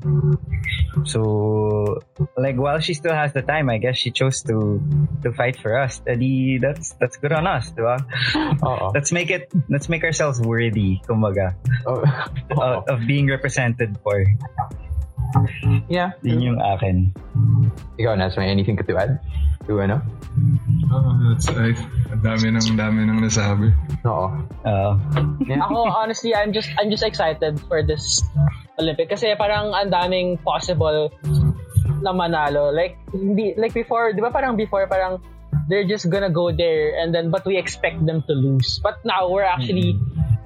So, 1.06 2.00
like, 2.36 2.56
while 2.56 2.80
she 2.80 2.94
still 2.94 3.14
has 3.14 3.32
the 3.32 3.42
time, 3.42 3.70
I 3.70 3.78
guess 3.78 3.96
she 3.96 4.10
chose 4.10 4.42
to 4.50 4.80
to 5.22 5.32
fight 5.32 5.56
for 5.56 5.78
us. 5.78 6.02
Edi, 6.04 6.58
that's 6.58 6.92
that's 7.00 7.16
good 7.16 7.32
on 7.32 7.46
us, 7.46 7.70
di 7.72 7.82
ba? 7.82 7.96
Oo. 8.66 8.92
Let's 8.92 9.10
make 9.12 9.30
it, 9.30 9.48
let's 9.68 9.88
make 9.88 10.04
ourselves 10.04 10.40
worthy, 10.40 11.00
kumbaga, 11.08 11.56
Oh. 11.88 12.04
uh, 12.60 12.82
of 12.86 13.06
being 13.08 13.26
represented 13.26 13.96
for. 14.04 14.20
Yeah. 15.88 16.12
Yun 16.22 16.40
yung 16.54 16.58
akin. 16.60 17.12
Ikaw, 17.96 18.16
Nas, 18.16 18.36
may 18.36 18.50
anything 18.52 18.76
ka 18.76 18.84
to 18.84 18.96
add? 18.96 19.20
To 19.70 19.78
ano? 19.80 20.02
Oh, 20.90 21.12
that's 21.30 21.46
ay, 21.54 21.76
ang 22.10 22.22
dami 22.24 22.50
ng 22.50 22.74
dami 22.74 23.00
ng 23.06 23.18
nasabi. 23.22 23.70
Oo. 24.04 24.28
Uh, 24.66 24.94
Yeah. 25.46 25.62
Ako, 25.62 25.86
honestly, 25.86 26.34
I'm 26.34 26.52
just, 26.52 26.70
I'm 26.78 26.90
just 26.90 27.02
excited 27.04 27.60
for 27.68 27.82
this 27.82 28.22
Olympic. 28.78 29.10
Kasi 29.10 29.34
parang 29.38 29.70
ang 29.74 29.90
daming 29.90 30.40
possible 30.42 31.10
na 32.02 32.10
manalo. 32.10 32.74
Like, 32.74 32.98
hindi, 33.14 33.54
like 33.56 33.74
before, 33.74 34.12
di 34.12 34.20
ba 34.20 34.30
parang 34.34 34.56
before, 34.58 34.86
parang 34.90 35.22
they're 35.68 35.86
just 35.86 36.10
gonna 36.10 36.30
go 36.30 36.50
there 36.50 36.98
and 36.98 37.14
then, 37.14 37.30
but 37.30 37.46
we 37.46 37.56
expect 37.56 38.02
them 38.04 38.22
to 38.26 38.34
lose. 38.34 38.80
But 38.82 38.98
now, 39.04 39.30
we're 39.30 39.46
actually, 39.46 39.94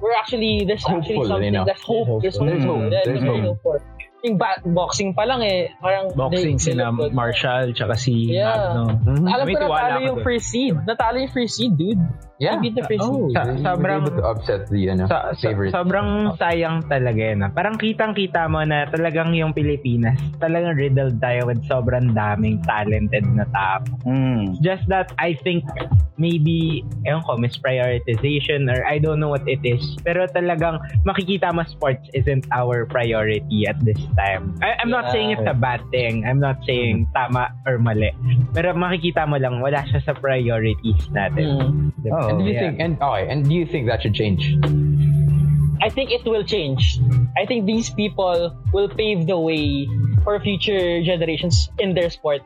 we're 0.01 0.13
actually, 0.13 0.65
there's 0.67 0.85
actually 0.85 1.17
Hopeful, 1.17 1.41
something, 1.41 1.53
you 1.53 1.57
know. 1.57 1.65
there's 1.65 1.81
hope. 1.81 2.21
There's 2.21 2.37
hope. 2.37 2.47
There's 2.47 2.63
hope. 2.63 2.91
Yeah, 2.93 3.01
There's 3.05 3.23
very 3.23 3.41
hope. 3.41 3.81
Yung 4.27 4.35
ba- 4.35 4.59
boxing 4.61 5.11
pa 5.11 5.23
lang 5.23 5.39
eh, 5.39 5.71
parang 5.79 6.11
boxing 6.11 6.59
they- 6.59 6.59
they 6.59 6.75
sila 6.75 6.91
good. 6.91 7.11
Marshall 7.11 7.71
tsaka 7.71 7.95
si 7.95 8.29
Yeah. 8.29 8.51
Magno. 8.51 8.83
Mhm. 9.07 9.25
Alam 9.25 9.45
ko 9.45 9.57
natalo 9.61 9.99
yung 10.03 10.19
free 10.19 10.41
seed. 10.41 10.75
Natalo 10.83 11.15
yung 11.17 11.31
free 11.31 11.47
seed, 11.47 11.73
dude. 11.73 12.01
Yeah. 12.37 12.53
They 12.53 12.69
beat 12.69 12.75
the 12.75 12.85
free 12.85 12.99
seed. 12.99 13.09
Oh, 13.09 13.25
He 13.25 13.33
was 13.33 13.63
sobrang 13.63 13.97
able 13.99 14.13
to 14.13 14.23
upset 14.23 14.61
the 14.67 14.81
ano, 14.87 15.07
Sa, 15.07 15.33
sa- 15.33 15.41
favorite. 15.41 15.73
sobrang 15.73 16.09
sayang 16.35 16.85
talaga 16.85 17.21
yun. 17.23 17.41
ah. 17.41 17.49
Parang 17.49 17.75
kitang-kita 17.75 18.45
mo 18.45 18.61
na 18.61 18.85
talagang 18.85 19.33
yung 19.33 19.51
Pilipinas, 19.51 20.19
talagang 20.37 20.75
riddled 20.75 21.17
tayo 21.17 21.47
with 21.47 21.63
sobrang 21.65 22.13
daming 22.13 22.61
talented 22.61 23.25
na 23.27 23.47
tao. 23.47 23.81
mm, 24.03 24.59
Just 24.59 24.85
that 24.85 25.09
I 25.15 25.33
think 25.33 25.65
maybe, 26.15 26.81
ewan 27.03 27.21
ko, 27.21 27.37
misprioritization 27.37 28.65
or 28.67 28.81
I 28.83 28.97
don't 28.97 29.17
know 29.17 29.29
what 29.29 29.45
it 29.45 29.61
is. 29.63 29.81
Pero 30.01 30.25
talagang 30.27 30.77
makikita 31.03 31.49
mo 31.49 31.63
sports 31.63 32.05
isn't 32.13 32.45
our 32.51 32.85
priority 32.85 33.65
at 33.65 33.77
this 33.81 33.99
time. 34.17 34.57
I, 34.59 34.81
I'm 34.81 34.89
not 34.89 35.13
saying 35.13 35.37
it's 35.37 35.45
a 35.45 35.53
bad 35.53 35.85
thing. 35.93 36.25
I'm 36.25 36.41
not 36.41 36.65
saying 36.65 37.07
tama 37.13 37.53
or 37.69 37.77
mali. 37.77 38.11
Pero 38.51 38.73
makikita 38.73 39.29
mo 39.29 39.37
lang, 39.37 39.61
wala 39.61 39.85
siya 39.85 40.01
sa 40.03 40.17
priorities 40.17 41.07
natin. 41.13 41.93
Mm. 42.01 42.11
Oh, 42.11 42.27
and 42.27 42.41
do 42.41 42.43
you 42.49 42.57
yeah. 42.57 42.63
think 42.65 42.75
and 42.81 42.93
okay, 42.97 43.23
and 43.29 43.45
do 43.45 43.53
you 43.53 43.65
think 43.69 43.85
that 43.87 44.01
should 44.01 44.17
change? 44.17 44.57
I 45.77 45.89
think 45.93 46.09
it 46.09 46.25
will 46.25 46.43
change. 46.43 46.97
I 47.37 47.45
think 47.45 47.69
these 47.69 47.93
people 47.93 48.57
will 48.73 48.89
pave 48.89 49.29
the 49.29 49.37
way 49.37 49.85
for 50.25 50.39
future 50.41 51.05
generations 51.05 51.69
in 51.77 51.93
their 51.93 52.09
sport. 52.09 52.41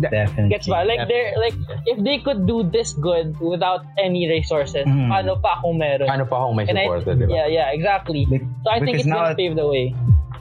Definitely. 0.00 0.48
Gets 0.48 0.66
ba? 0.66 0.88
Like 0.88 1.04
they're 1.06 1.36
like 1.36 1.54
if 1.84 2.00
they 2.00 2.18
could 2.24 2.48
do 2.48 2.64
this 2.64 2.96
good 2.96 3.36
without 3.38 3.84
any 4.00 4.26
resources, 4.26 4.88
paano 4.88 5.36
pa 5.38 5.60
kung 5.60 5.76
meron? 5.76 6.08
Paano 6.08 6.24
pa 6.24 6.40
kung 6.40 6.56
may 6.56 6.64
And 6.66 6.80
I- 6.80 6.88
supporter, 6.88 7.14
di 7.20 7.24
ba? 7.28 7.32
Yeah, 7.36 7.46
yeah, 7.52 7.68
exactly. 7.76 8.24
Be- 8.24 8.48
So 8.64 8.72
I 8.72 8.80
think 8.80 8.96
because 8.96 9.04
it's 9.04 9.12
now- 9.12 9.28
gonna 9.28 9.36
pave 9.36 9.54
the 9.54 9.68
way. 9.68 9.92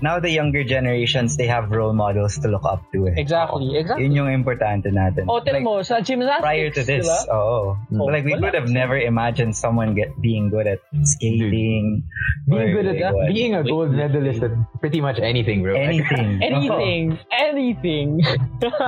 Now 0.02 0.20
the 0.20 0.32
younger 0.32 0.64
generations, 0.64 1.36
they 1.36 1.48
have 1.48 1.70
role 1.70 1.94
models 1.94 2.40
to 2.40 2.48
look 2.48 2.64
up 2.64 2.84
to. 2.94 3.08
Eh. 3.12 3.20
Exactly, 3.20 3.76
exactly. 3.76 4.08
Yun 4.08 4.14
yung 4.16 4.30
importante 4.32 4.88
natin. 4.90 5.28
Oh, 5.28 5.44
tinan 5.44 5.62
Like, 5.62 5.68
mo, 5.68 5.74
sa 5.84 6.00
gymnastics, 6.00 6.46
prior 6.46 6.70
to 6.72 6.82
this, 6.84 7.04
diba? 7.04 7.20
oo. 7.36 7.76
Oh, 8.00 8.08
like 8.08 8.24
we 8.24 8.34
wala. 8.36 8.48
would 8.48 8.56
have 8.56 8.72
never 8.72 8.96
imagined 8.96 9.56
someone 9.56 9.94
get 9.94 10.16
being 10.24 10.48
good 10.48 10.68
at 10.68 10.80
skating. 11.04 12.04
Being 12.48 12.72
good 12.74 12.88
at 12.88 13.14
what. 13.14 13.28
being 13.30 13.54
a 13.56 13.64
gold 13.64 13.92
medalist 13.92 14.42
at 14.42 14.52
pretty 14.80 15.02
much 15.02 15.20
anything, 15.20 15.62
bro. 15.62 15.76
anything. 15.76 16.40
Anything, 16.50 17.20
anything. 17.30 18.20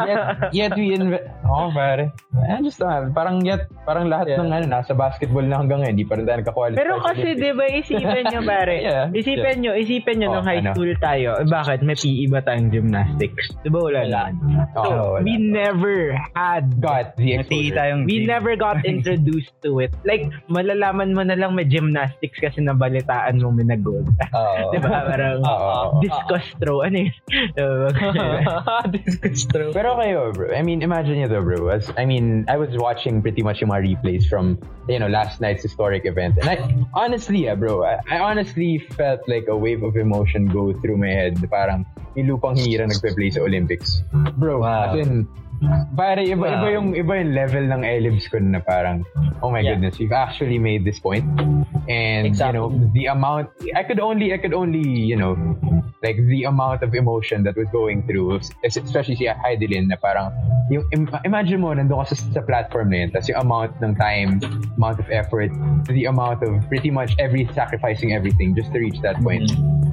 yet, 0.07 0.19
yet 0.53 0.71
we 0.75 0.95
inve- 0.95 1.27
oh, 1.45 1.69
pare. 1.73 2.11
I 2.35 2.57
have, 2.57 3.13
parang 3.13 3.43
yet, 3.45 3.67
parang 3.85 4.07
lahat 4.07 4.31
Yeah. 4.31 4.39
ng 4.41 4.49
ano, 4.49 4.65
nasa 4.67 4.95
basketball 4.95 5.43
na 5.43 5.59
hanggang 5.59 5.83
ngayon, 5.83 5.93
hindi 5.99 6.07
pa 6.07 6.15
rin 6.15 6.25
tayo 6.25 6.39
nakakwalify. 6.41 6.79
Pero 6.79 6.93
kasi, 7.03 7.35
di 7.35 7.51
ba, 7.51 7.65
isipin 7.67 8.23
nyo, 8.31 8.41
pare. 8.43 8.75
Yeah. 8.91 9.13
Isipin 9.13 9.55
nyo, 9.61 9.71
isipin 9.77 10.15
nyo 10.19 10.27
Oh, 10.31 10.33
nung 10.39 10.47
high 10.47 10.63
ano? 10.63 10.73
school 10.73 10.91
tayo. 11.01 11.35
Eh, 11.35 11.45
bakit? 11.45 11.81
May 11.81 11.97
PE 11.97 12.29
ba 12.29 12.39
tayong 12.39 12.69
gymnastics? 12.69 13.49
Di 13.59 13.69
ba 13.69 13.81
wala 13.81 14.05
lang? 14.05 14.31
Oo, 14.77 14.85
So, 14.85 14.89
wala. 15.17 15.25
we 15.25 15.35
never 15.35 16.13
had 16.31 16.77
got 16.79 17.17
the 17.17 17.41
Nati 17.41 17.73
exposure. 17.73 17.75
tayong 17.75 18.01
We 18.05 18.23
gym. 18.23 18.29
never 18.29 18.53
got 18.55 18.85
introduced 18.87 19.51
to 19.65 19.81
it. 19.81 19.89
Like, 20.05 20.29
malalaman 20.47 21.11
mo 21.11 21.25
na 21.25 21.33
lang 21.33 21.57
may 21.57 21.65
gymnastics 21.65 22.37
kasi 22.37 22.61
nabalitaan 22.61 23.41
mo 23.41 23.49
may 23.49 23.65
nag-gold. 23.65 24.07
Oo. 24.31 24.55
Di 24.73 24.79
ba? 24.79 25.09
Parang 25.09 25.41
Oo. 25.41 25.99
discus 25.99 26.45
throw. 26.61 26.85
Ano 26.85 27.09
yun? 27.09 27.13
Discus 28.93 29.45
throw. 29.49 29.71
Pero 29.73 29.97
kayo, 29.97 30.31
bro. 30.31 30.53
I 30.53 30.61
mean, 30.61 30.81
imagine 30.81 31.17
nyo 31.17 31.27
though, 31.27 31.43
bro. 31.43 31.69
As, 31.69 31.89
I 31.97 32.05
mean, 32.05 32.45
I 32.47 32.57
was 32.57 32.69
watching 32.77 33.21
pretty 33.21 33.41
much 33.41 33.61
yung 33.61 33.69
mga 33.71 33.97
replays 33.97 34.27
from, 34.27 34.59
you 34.87 34.99
know, 34.99 35.07
last 35.07 35.41
night's 35.41 35.63
historic 35.63 36.05
event. 36.05 36.37
And 36.41 36.49
I, 36.49 36.57
honestly, 36.93 37.45
yeah, 37.49 37.55
bro, 37.55 37.83
I, 37.83 37.97
I 38.09 38.19
honestly 38.19 38.77
felt 38.93 39.21
like 39.27 39.47
a 39.47 39.55
wave 39.57 39.83
of 39.83 39.95
emotion 39.95 40.45
go 40.47 40.73
through 40.73 40.90
my 40.97 41.11
head. 41.11 41.37
Parang, 41.49 41.85
yung 42.15 42.35
lupang 42.35 42.55
hinira 42.55 42.87
nagpe-play 42.87 43.31
sa 43.31 43.41
Olympics. 43.41 44.03
Bro, 44.35 44.63
Wow. 44.63 44.91
as 44.91 45.07
in, 45.07 45.27
Pare, 45.93 46.25
iba, 46.25 46.49
iba 46.49 46.65
Wow. 46.65 46.73
yung 46.73 46.87
iba 46.97 47.21
yung 47.21 47.31
level 47.37 47.69
ng 47.69 47.85
Elibs 47.85 48.25
ko 48.33 48.41
na 48.41 48.57
parang, 48.65 49.05
oh 49.45 49.53
my 49.53 49.61
Yeah. 49.61 49.77
goodness, 49.77 50.01
you've 50.01 50.09
actually 50.15 50.57
made 50.57 50.81
this 50.81 50.97
point. 50.97 51.21
And, 51.85 52.33
you 52.33 52.49
know, 52.49 52.73
the 52.97 53.13
amount, 53.13 53.53
I 53.77 53.85
could 53.85 54.01
only, 54.01 54.33
I 54.33 54.41
could 54.41 54.57
only, 54.57 54.81
you 54.81 55.13
know, 55.21 55.37
like 56.01 56.17
the 56.17 56.43
amount 56.43 56.81
of 56.81 56.93
emotion 56.95 57.43
that 57.43 57.55
was 57.55 57.67
going 57.71 58.01
through, 58.09 58.41
especially 58.65 59.15
si 59.15 59.29
Heidelin 59.29 59.87
na 59.87 59.95
parang, 60.01 60.33
yung, 60.73 60.83
im- 60.93 61.09
imagine 61.25 61.61
mo, 61.61 61.73
nandun 61.73 62.01
ka 62.01 62.13
sa, 62.13 62.15
sa 62.33 62.41
platform 62.41 62.89
na 62.89 63.05
yun, 63.05 63.09
tapos 63.13 63.29
yung 63.29 63.39
amount 63.41 63.71
ng 63.81 63.93
time, 63.95 64.41
amount 64.77 64.97
of 64.97 65.05
effort, 65.13 65.53
the 65.87 66.05
amount 66.05 66.41
of 66.41 66.57
pretty 66.69 66.89
much 66.89 67.13
every, 67.19 67.45
sacrificing 67.53 68.13
everything 68.13 68.55
just 68.57 68.73
to 68.73 68.79
reach 68.81 68.97
that 69.05 69.15
point. 69.21 69.45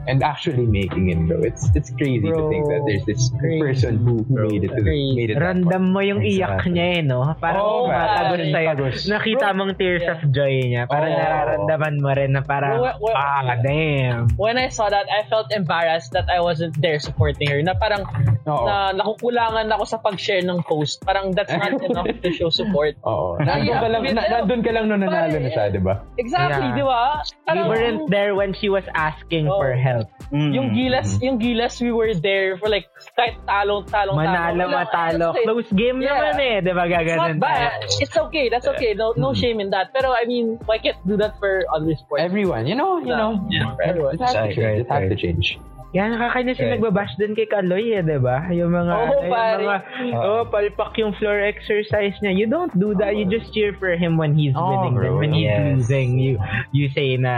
And 0.08 0.24
actually 0.24 0.64
making 0.64 1.12
it, 1.12 1.20
bro. 1.28 1.44
It's 1.44 1.68
it's 1.76 1.92
crazy 1.92 2.24
to 2.32 2.48
think 2.48 2.64
that 2.72 2.80
there's 2.88 3.04
this 3.04 3.28
Crazy. 3.36 3.60
person 3.60 3.92
who, 4.00 4.24
who 4.24 4.48
made 4.48 4.64
it 4.64 4.72
to 4.72 4.80
the, 4.80 4.88
Crazy. 4.88 5.12
made 5.12 5.28
it 5.28 5.34
that 5.36 5.44
Random 5.52 5.92
mo 5.92 6.00
yung 6.00 6.24
iyak 6.24 6.64
Exactly. 6.64 6.72
niya 6.72 6.86
eh, 6.96 7.00
no? 7.04 7.20
Parang 7.36 7.60
Oo, 7.60 7.84
oh, 7.84 7.92
matagos 7.92 8.40
pare. 8.40 8.48
sa'yo. 8.48 8.68
Tagos. 8.72 8.96
Nakita 9.04 9.46
mong 9.52 9.72
tears 9.76 10.00
Yeah. 10.00 10.16
of 10.16 10.20
joy 10.32 10.52
niya. 10.64 10.82
Parang 10.88 11.12
Oo. 11.12 11.18
nararamdaman 11.20 11.94
mo 12.00 12.08
rin 12.16 12.30
na 12.32 12.40
parang, 12.40 12.80
Well, 12.80 12.96
well, 13.04 13.20
ah, 13.20 13.60
damn. 13.60 14.32
When 14.40 14.56
I 14.56 14.72
saw 14.72 14.88
that, 14.88 15.04
I 15.12 15.28
felt 15.28 15.52
embarrassed 15.52 15.97
that 16.14 16.30
I 16.30 16.38
wasn't 16.38 16.78
there 16.78 17.02
supporting 17.02 17.50
her. 17.50 17.58
Na 17.58 17.74
parang, 17.74 18.06
Oo. 18.46 18.62
na 18.62 18.94
nakukulangan 18.94 19.66
ako 19.74 19.84
sa 19.84 19.98
pag-share 19.98 20.46
ng 20.46 20.62
post. 20.62 21.02
Parang 21.02 21.34
that's 21.34 21.50
not 21.50 21.74
enough 21.90 22.06
to 22.22 22.30
show 22.30 22.46
support. 22.48 22.94
Oo. 23.02 23.34
Nandun 23.42 23.74
ka 23.74 23.88
lang, 23.90 24.02
na, 24.14 24.22
nandun 24.30 24.60
ka 24.62 24.70
lang 24.70 24.84
nung 24.86 25.02
nanalo 25.02 25.34
na 25.34 25.50
siya, 25.50 25.74
di 25.74 25.82
ba? 25.82 26.06
Exactly, 26.14 26.70
Yeah. 26.70 26.78
di 26.78 26.84
ba? 26.86 27.02
Parang, 27.42 27.66
weren't 27.66 28.02
there 28.06 28.38
when 28.38 28.54
she 28.54 28.70
was 28.70 28.86
asking 28.94 29.50
Oo. 29.50 29.58
for 29.58 29.74
help. 29.74 30.06
Mm. 30.28 30.52
yung 30.52 30.68
gilas, 30.76 31.16
yung 31.24 31.40
gilas, 31.40 31.80
we 31.80 31.88
were 31.88 32.12
there 32.12 32.60
for 32.60 32.68
like, 32.68 32.84
kahit 33.16 33.40
talong, 33.48 33.88
talong, 33.88 34.12
Manalo, 34.12 34.68
talong. 34.68 34.76
matalo. 34.76 35.28
Close 35.40 35.72
game 35.72 36.04
Yeah. 36.04 36.20
naman 36.20 36.36
eh. 36.36 36.54
Di 36.60 36.72
ba 36.76 36.84
It's 36.84 36.92
gaganon 36.92 37.40
not 37.40 37.40
bad. 37.40 37.80
It's 37.96 38.12
okay. 38.28 38.52
That's 38.52 38.68
okay. 38.68 38.92
No, 38.92 39.16
no 39.16 39.32
shame 39.32 39.56
in 39.64 39.72
that. 39.72 39.96
Pero 39.96 40.12
I 40.12 40.28
mean, 40.28 40.60
why 40.68 40.76
can't 40.76 41.00
do 41.08 41.16
that 41.16 41.40
for 41.40 41.64
other 41.72 41.96
sports? 41.96 42.20
Everyone, 42.20 42.68
you 42.68 42.76
know, 42.76 43.00
you 43.00 43.16
know. 43.16 43.40
Everyone. 43.80 44.14
It 44.14 44.20
has 44.20 44.36
to 44.36 44.38
Right, 44.38 44.52
change. 44.52 44.84
It 44.84 44.88
has 44.92 45.08
to 45.08 45.16
change. 45.16 45.46
Yan, 45.88 46.12
nakakainis 46.12 46.60
yung 46.60 46.68
Right. 46.68 46.76
nagbabash 46.76 47.16
din 47.16 47.32
kay 47.32 47.48
Kaloy 47.48 47.96
eh, 47.96 48.04
di 48.04 48.20
ba? 48.20 48.44
Yung 48.52 48.68
mga, 48.70 48.92
Oo, 48.92 49.08
yung 49.24 49.32
pare. 49.32 49.64
mga, 49.64 49.78
oh, 50.20 50.44
palpak 50.44 50.92
yung 50.96 51.16
floor 51.16 51.40
exercise 51.40 52.12
niya. 52.20 52.36
You 52.36 52.44
don't 52.44 52.68
do 52.76 52.92
that. 53.00 53.16
You 53.16 53.24
just 53.24 53.56
cheer 53.56 53.72
for 53.72 53.88
him 53.90 54.20
when 54.20 54.36
he's 54.36 54.52
Oh, 54.52 54.68
winning. 54.68 55.00
bro. 55.00 55.16
When 55.16 55.32
he's 55.32 55.48
Yes. 55.48 55.80
losing, 55.80 56.20
you 56.20 56.36
you 56.70 56.92
say 56.92 57.16
na 57.16 57.32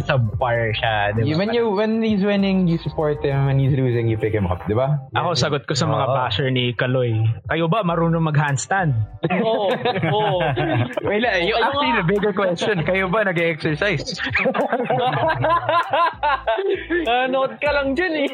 subpar 0.00 0.70
siya, 0.72 1.18
di 1.18 1.26
You- 1.26 1.34
ba? 1.34 1.38
when 1.42 1.50
you 1.50 1.64
when 1.74 1.98
he's 1.98 2.22
winning, 2.22 2.70
you 2.70 2.78
support 2.78 3.18
him. 3.20 3.50
When 3.50 3.58
he's 3.58 3.74
losing, 3.74 4.06
you 4.06 4.14
pick 4.14 4.30
him 4.30 4.46
up, 4.46 4.62
di 4.64 4.78
ba? 4.78 5.02
Ako, 5.10 5.34
sagot 5.34 5.66
ko 5.66 5.74
sa 5.74 5.84
mga 5.84 6.06
basher 6.06 6.46
ni 6.48 6.78
Kaloy. 6.78 7.10
Kayo 7.50 7.66
ba 7.66 7.82
marunong 7.82 8.22
mag-handstand? 8.22 8.94
Oo. 9.34 9.66
Oo. 10.14 10.38
Wait, 11.02 11.20
lang, 11.20 11.42
Ayun 11.42 11.50
yung 11.50 11.58
actually 11.58 11.92
the 11.92 12.06
bigger 12.06 12.30
question, 12.30 12.86
kayo 12.86 13.10
ba 13.10 13.26
nag-exercise? 13.26 14.06
Ah, 17.06 17.26
note 17.28 17.56
ka 17.58 17.70
lang 17.70 17.94
dyan 17.96 18.12
eh. 18.12 18.28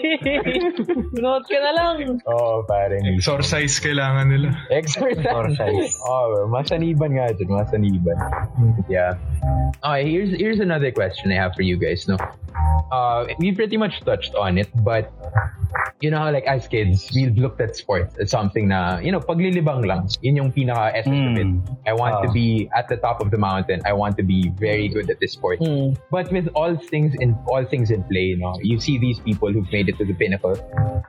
note 1.23 1.47
ka 1.47 1.59
na 1.63 1.73
lang. 1.73 1.95
Oo, 2.27 2.35
oh, 2.35 2.57
parang 2.67 3.01
Exercise 3.07 3.79
kailangan 3.79 4.27
nila. 4.29 4.59
Exercise. 4.69 5.23
Exercise. 5.23 5.95
oh, 6.03 6.51
masaniban 6.51 7.15
nga 7.15 7.31
dyan, 7.33 7.49
masaniban. 7.49 8.19
Yeah. 8.91 9.17
Okay, 9.81 10.05
here's 10.11 10.31
here's 10.35 10.61
another 10.61 10.91
question 10.91 11.31
I 11.31 11.39
have 11.39 11.55
for 11.55 11.63
you 11.63 11.79
guys, 11.79 12.05
no? 12.11 12.19
Uh, 12.93 13.25
we 13.41 13.55
pretty 13.57 13.79
much 13.81 14.05
touched 14.05 14.35
on 14.37 14.59
it, 14.61 14.69
but 14.85 15.09
you 16.05 16.11
know 16.11 16.19
how 16.19 16.31
like 16.31 16.45
as 16.45 16.69
kids, 16.69 17.09
we 17.15 17.31
looked 17.33 17.61
at 17.61 17.73
sports 17.75 18.19
as 18.21 18.29
something 18.29 18.69
na, 18.69 18.99
you 19.01 19.11
know, 19.11 19.21
paglilibang 19.21 19.87
lang. 19.87 20.11
Yun 20.21 20.37
yung 20.37 20.51
pinaka-essence 20.53 21.33
of 21.33 21.37
it. 21.41 21.49
Mm. 21.49 21.65
I 21.89 21.95
want 21.97 22.21
to 22.23 22.29
Ah. 22.29 22.35
be 22.37 22.69
at 22.77 22.89
the 22.93 22.99
top 23.01 23.23
of 23.25 23.31
the 23.33 23.39
mountain. 23.41 23.81
I 23.89 23.95
want 23.97 24.19
to 24.21 24.25
be 24.27 24.53
very 24.61 24.89
good 24.93 25.09
at 25.09 25.17
this 25.21 25.33
sport. 25.33 25.59
Hmm. 25.65 25.97
But 26.13 26.29
with 26.29 26.53
all 26.53 26.77
things 26.77 27.17
in 27.17 27.33
all 27.49 27.65
things 27.65 27.89
in 27.91 28.05
play, 28.05 28.37
you 28.37 28.39
know, 28.43 28.53
you 28.61 28.77
see 28.79 28.99
these 29.01 29.19
people 29.25 29.52
who've 29.53 29.71
made 29.73 29.89
it 29.89 29.99
to 29.99 30.05
the 30.05 30.15
pinnacle. 30.15 30.57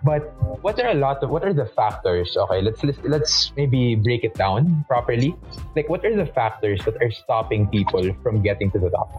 But 0.04 0.22
what 0.62 0.80
are 0.80 0.90
a 0.90 0.94
lot 0.94 1.24
of 1.24 1.30
what 1.30 1.44
are 1.44 1.54
the 1.54 1.66
factors? 1.66 2.36
Okay, 2.36 2.62
let's 2.62 2.84
let's, 2.84 3.00
let's 3.04 3.52
maybe 3.56 3.96
break 3.96 4.24
it 4.24 4.36
down 4.36 4.86
properly. 4.88 5.36
Like 5.76 5.90
what 5.90 6.06
are 6.06 6.16
the 6.16 6.28
factors 6.32 6.84
that 6.86 6.96
are 7.02 7.12
stopping 7.12 7.68
people 7.68 8.14
from 8.22 8.42
getting 8.42 8.72
to 8.72 8.80
the 8.80 8.90
top? 8.90 9.10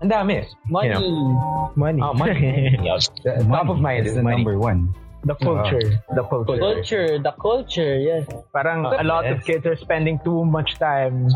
Ang 0.00 0.10
dami. 0.10 0.46
Money. 0.70 0.88
You 0.88 0.94
know, 0.94 1.72
money. 1.74 2.00
oh, 2.02 2.14
money. 2.14 2.78
The 3.24 3.44
top 3.50 3.68
of 3.68 3.78
mind 3.82 4.06
is 4.06 4.12
is 4.12 4.16
the 4.16 4.22
money. 4.22 4.36
number 4.36 4.58
one. 4.58 4.94
The 5.24 5.34
ah. 5.34 5.44
culture. 5.44 5.86
the 6.14 6.22
culture. 6.22 6.58
Culture. 6.58 7.08
The 7.18 7.34
culture, 7.40 7.94
yes. 7.98 8.24
Parang 8.52 8.86
a 8.86 9.02
lot 9.02 9.26
of 9.26 9.42
kids 9.44 9.66
are 9.66 9.76
spending 9.76 10.20
too 10.22 10.44
much 10.44 10.78
time, 10.78 11.28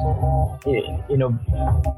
you 0.67 1.19
know, 1.19 1.35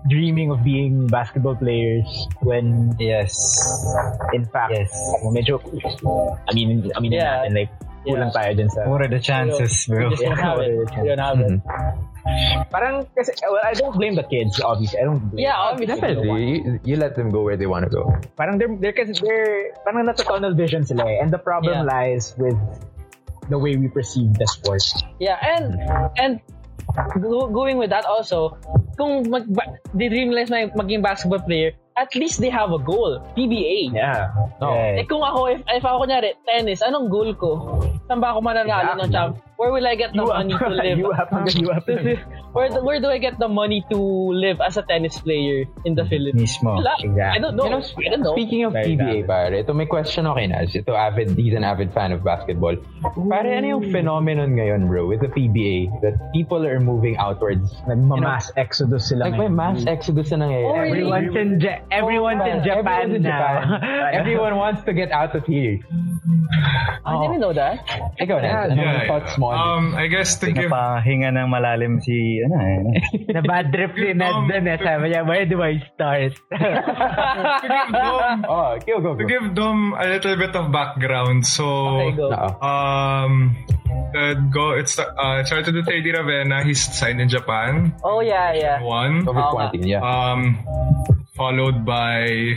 dreaming 0.08 0.50
of 0.50 0.64
being 0.64 1.06
basketball 1.06 1.56
players 1.56 2.06
when, 2.40 2.96
Yes. 2.98 3.36
in 4.32 4.44
fact, 4.48 4.72
Yes. 4.72 4.92
medyo, 5.28 5.60
I 6.48 6.52
mean, 6.54 6.90
I 6.96 6.98
mean, 7.00 7.12
Yeah. 7.12 7.44
natin, 7.44 7.52
like, 7.66 7.72
kulang 8.04 8.32
tayo 8.32 8.50
dun 8.56 8.68
sa, 8.68 8.84
What 8.88 9.00
are 9.00 9.12
the 9.12 9.20
chances, 9.20 9.88
bro? 9.88 10.08
You 10.08 10.16
just 10.16 10.24
don't 10.24 10.40
have 10.40 10.60
it. 10.60 10.76
You 10.96 11.12
don't 11.12 11.24
have 11.24 11.40
it. 11.40 11.60
Hmm. 11.60 12.13
Parang, 12.70 13.06
kasi, 13.12 13.32
well, 13.44 13.60
I 13.62 13.74
don't 13.74 13.94
blame 13.96 14.14
the 14.14 14.24
kids, 14.24 14.60
obviously. 14.60 14.98
I 15.00 15.04
don't 15.04 15.20
blame 15.30 15.44
Yeah, 15.44 15.56
obviously. 15.56 15.94
Definitely, 16.00 16.44
you, 16.64 16.80
you 16.84 16.96
let 16.96 17.14
them 17.16 17.30
go 17.30 17.42
where 17.42 17.56
they 17.56 17.66
want 17.66 17.84
to 17.84 17.90
go. 17.90 18.08
parang 18.36 18.58
they're, 18.58 18.72
they're, 18.80 18.96
kasi 18.96 19.12
they're, 19.20 19.72
parang 19.84 20.06
nasa 20.08 20.24
tunnel 20.24 20.54
vision 20.54 20.84
sila 20.84 21.04
eh. 21.04 21.20
And 21.20 21.30
the 21.30 21.38
problem 21.38 21.84
Yeah. 21.84 21.90
lies 21.90 22.34
with 22.38 22.56
the 23.52 23.58
way 23.60 23.76
we 23.76 23.88
perceive 23.88 24.32
the 24.40 24.46
sport. 24.48 24.80
Yeah, 25.20 25.36
and 25.36 25.76
and 26.16 26.32
go, 27.20 27.48
going 27.48 27.76
with 27.76 27.90
that 27.90 28.04
also, 28.08 28.56
kung 28.96 29.28
mag, 29.28 29.44
ba- 29.52 29.76
they 29.92 30.08
dreamless 30.08 30.48
na 30.48 30.72
maging 30.72 31.02
basketball 31.04 31.40
player, 31.44 31.72
at 31.96 32.08
least 32.16 32.40
they 32.40 32.50
have 32.50 32.72
a 32.72 32.80
goal. 32.80 33.20
PBA. 33.36 33.92
Yeah. 33.94 34.32
Eh 34.58 34.64
Right. 34.64 35.06
kung 35.06 35.22
ako, 35.22 35.46
if, 35.52 35.60
if 35.68 35.84
ako 35.84 36.08
kunyari, 36.08 36.32
tennis, 36.48 36.80
anong 36.80 37.12
goal 37.12 37.30
ko? 37.36 37.50
Saan 38.08 38.18
ba 38.18 38.32
ako 38.32 38.40
mananalo 38.42 38.96
ng 39.04 39.10
champ? 39.12 39.36
Where 39.56 39.70
will 39.70 39.86
I 39.86 39.94
get 39.94 40.12
the 40.12 40.24
money 40.26 40.50
to 40.52 40.68
live? 40.82 40.98
you 40.98 41.10
have, 41.14 41.30
you 41.54 41.70
have. 41.70 41.86
where, 42.52 42.68
do- 42.68 42.82
where 42.84 43.00
do 43.00 43.06
I 43.08 43.18
get 43.18 43.38
the 43.38 43.46
money 43.48 43.84
to 43.90 43.98
live 44.34 44.58
as 44.60 44.76
a 44.76 44.82
tennis 44.82 45.18
player 45.20 45.64
in 45.84 45.94
the 45.94 46.02
mm, 46.02 46.08
Philippines? 46.10 46.58
Mismo. 46.58 46.82
Wala. 46.82 46.94
I 47.30 47.38
don't 47.38 47.54
know. 47.56 47.64
You 47.64 47.70
know, 47.70 47.82
I 47.82 48.08
don't 48.10 48.22
know. 48.22 48.34
Speaking 48.34 48.64
of 48.64 48.72
Very 48.72 48.96
PBA, 48.98 49.26
pare, 49.26 49.54
ito 49.54 49.72
may 49.72 49.86
question 49.86 50.26
ako 50.26 50.36
kay 50.42 50.46
Naz. 50.50 50.74
Ito, 50.74 50.90
avid, 50.94 51.38
he's 51.38 51.54
an 51.54 51.62
avid 51.62 51.94
fan 51.94 52.10
of 52.10 52.24
basketball. 52.26 52.74
Pare, 53.30 53.54
ano 53.54 53.78
yung 53.78 53.84
phenomenon 53.94 54.58
ngayon, 54.58 54.88
bro, 54.90 55.06
with 55.06 55.20
the 55.22 55.30
PBA 55.30 56.02
that 56.02 56.18
people 56.34 56.66
are 56.66 56.80
moving 56.82 57.14
outwards? 57.16 57.70
Nagmamass 57.86 58.50
exodus 58.58 59.08
sila 59.08 59.30
Like, 59.30 59.38
may 59.38 59.46
ngayon. 59.46 59.54
mass 59.54 59.80
exodus 59.86 60.34
na 60.34 60.42
nangyayari. 60.44 60.66
Oh, 60.66 60.82
really? 60.82 61.10
Everyone's 61.14 61.36
in, 61.38 61.50
Ja- 61.62 61.82
everyone's 61.94 62.42
in 62.42 62.58
Everyone's 62.58 62.66
Japan 62.66 63.04
in 63.14 63.22
now. 63.22 63.38
Japan. 63.38 63.64
Everyone 64.20 64.54
wants 64.58 64.82
to 64.82 64.92
get 64.92 65.12
out 65.14 65.34
of 65.38 65.46
here. 65.46 65.78
I 67.04 67.12
didn't 67.22 67.40
know 67.40 67.52
that. 67.52 67.84
Ikaw 68.18 68.38
na. 68.40 68.48
Anong 68.72 68.80
Yeah. 68.80 69.06
thoughts 69.06 69.36
mo? 69.38 69.43
Um, 69.52 69.92
I 69.98 70.06
guess 70.08 70.40
to 70.40 70.48
give 70.48 70.72
Napahinga 70.72 71.28
ng 71.34 71.48
malalim 71.50 72.00
si, 72.00 72.40
ano 72.40 72.56
eh. 72.56 73.02
Na 73.36 73.42
bad 73.44 73.68
trip 73.74 73.92
ni 73.98 74.16
Ned 74.16 74.48
dun 74.48 74.64
eh. 74.64 74.78
Sabi 74.80 75.04
niya, 75.12 75.26
where 75.26 75.44
do 75.44 75.60
I 75.60 75.76
start? 75.92 76.32
to 76.48 77.66
give 77.68 77.90
Dom, 77.92 78.44
oh, 78.48 78.70
go, 78.80 78.94
go, 79.02 79.10
to 79.18 79.24
give 79.26 79.46
Dom 79.52 79.92
a 79.98 80.06
little 80.06 80.36
bit 80.38 80.54
of 80.56 80.72
background. 80.72 81.44
So, 81.44 81.66
Okay, 82.00 82.16
go. 82.16 82.32
Oo. 82.32 82.48
um, 82.64 83.32
uh, 84.14 84.34
go. 84.48 84.72
It's 84.78 84.96
uh, 84.96 85.44
started 85.44 85.74
with 85.74 85.86
3D 85.90 86.14
Ravenna. 86.14 86.62
He's 86.64 86.80
signed 86.80 87.20
in 87.20 87.28
Japan. 87.28 87.92
Oh, 88.06 88.20
yeah, 88.22 88.54
yeah. 88.54 88.78
One. 88.80 89.26
Quarantine, 89.26 89.84
yeah. 89.86 90.00
Um, 90.00 90.62
followed 91.34 91.84
by 91.84 92.54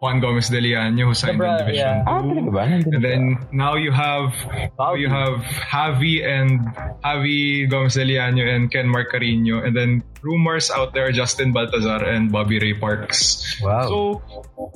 Juan 0.00 0.16
Gomez 0.18 0.48
de 0.48 0.60
Liaño, 0.64 1.12
who 1.12 1.14
signed 1.14 1.36
Bro, 1.36 1.52
in 1.52 1.58
Division 1.60 1.92
yeah. 2.00 2.08
ah, 2.08 2.24
talaga 2.24 2.50
ba? 2.56 2.62
Nandun 2.64 2.94
And 2.96 3.04
then 3.04 3.22
now 3.52 3.76
you 3.76 3.92
have 3.92 4.32
now 4.80 4.96
you 4.96 5.12
have 5.12 5.44
Javi 5.44 6.24
and 6.24 6.64
Javi 7.04 7.68
Gomez 7.68 8.00
de 8.00 8.08
Liaño 8.08 8.48
and 8.48 8.72
Ken 8.72 8.88
Marcarino 8.88 9.60
and 9.60 9.76
then 9.76 10.00
rumors 10.24 10.72
out 10.72 10.96
there 10.96 11.12
Justin 11.12 11.52
Baltazar 11.52 12.00
and 12.00 12.32
Bobby 12.32 12.56
Ray 12.56 12.80
Parks. 12.80 13.60
Wow. 13.60 13.92
So 13.92 13.98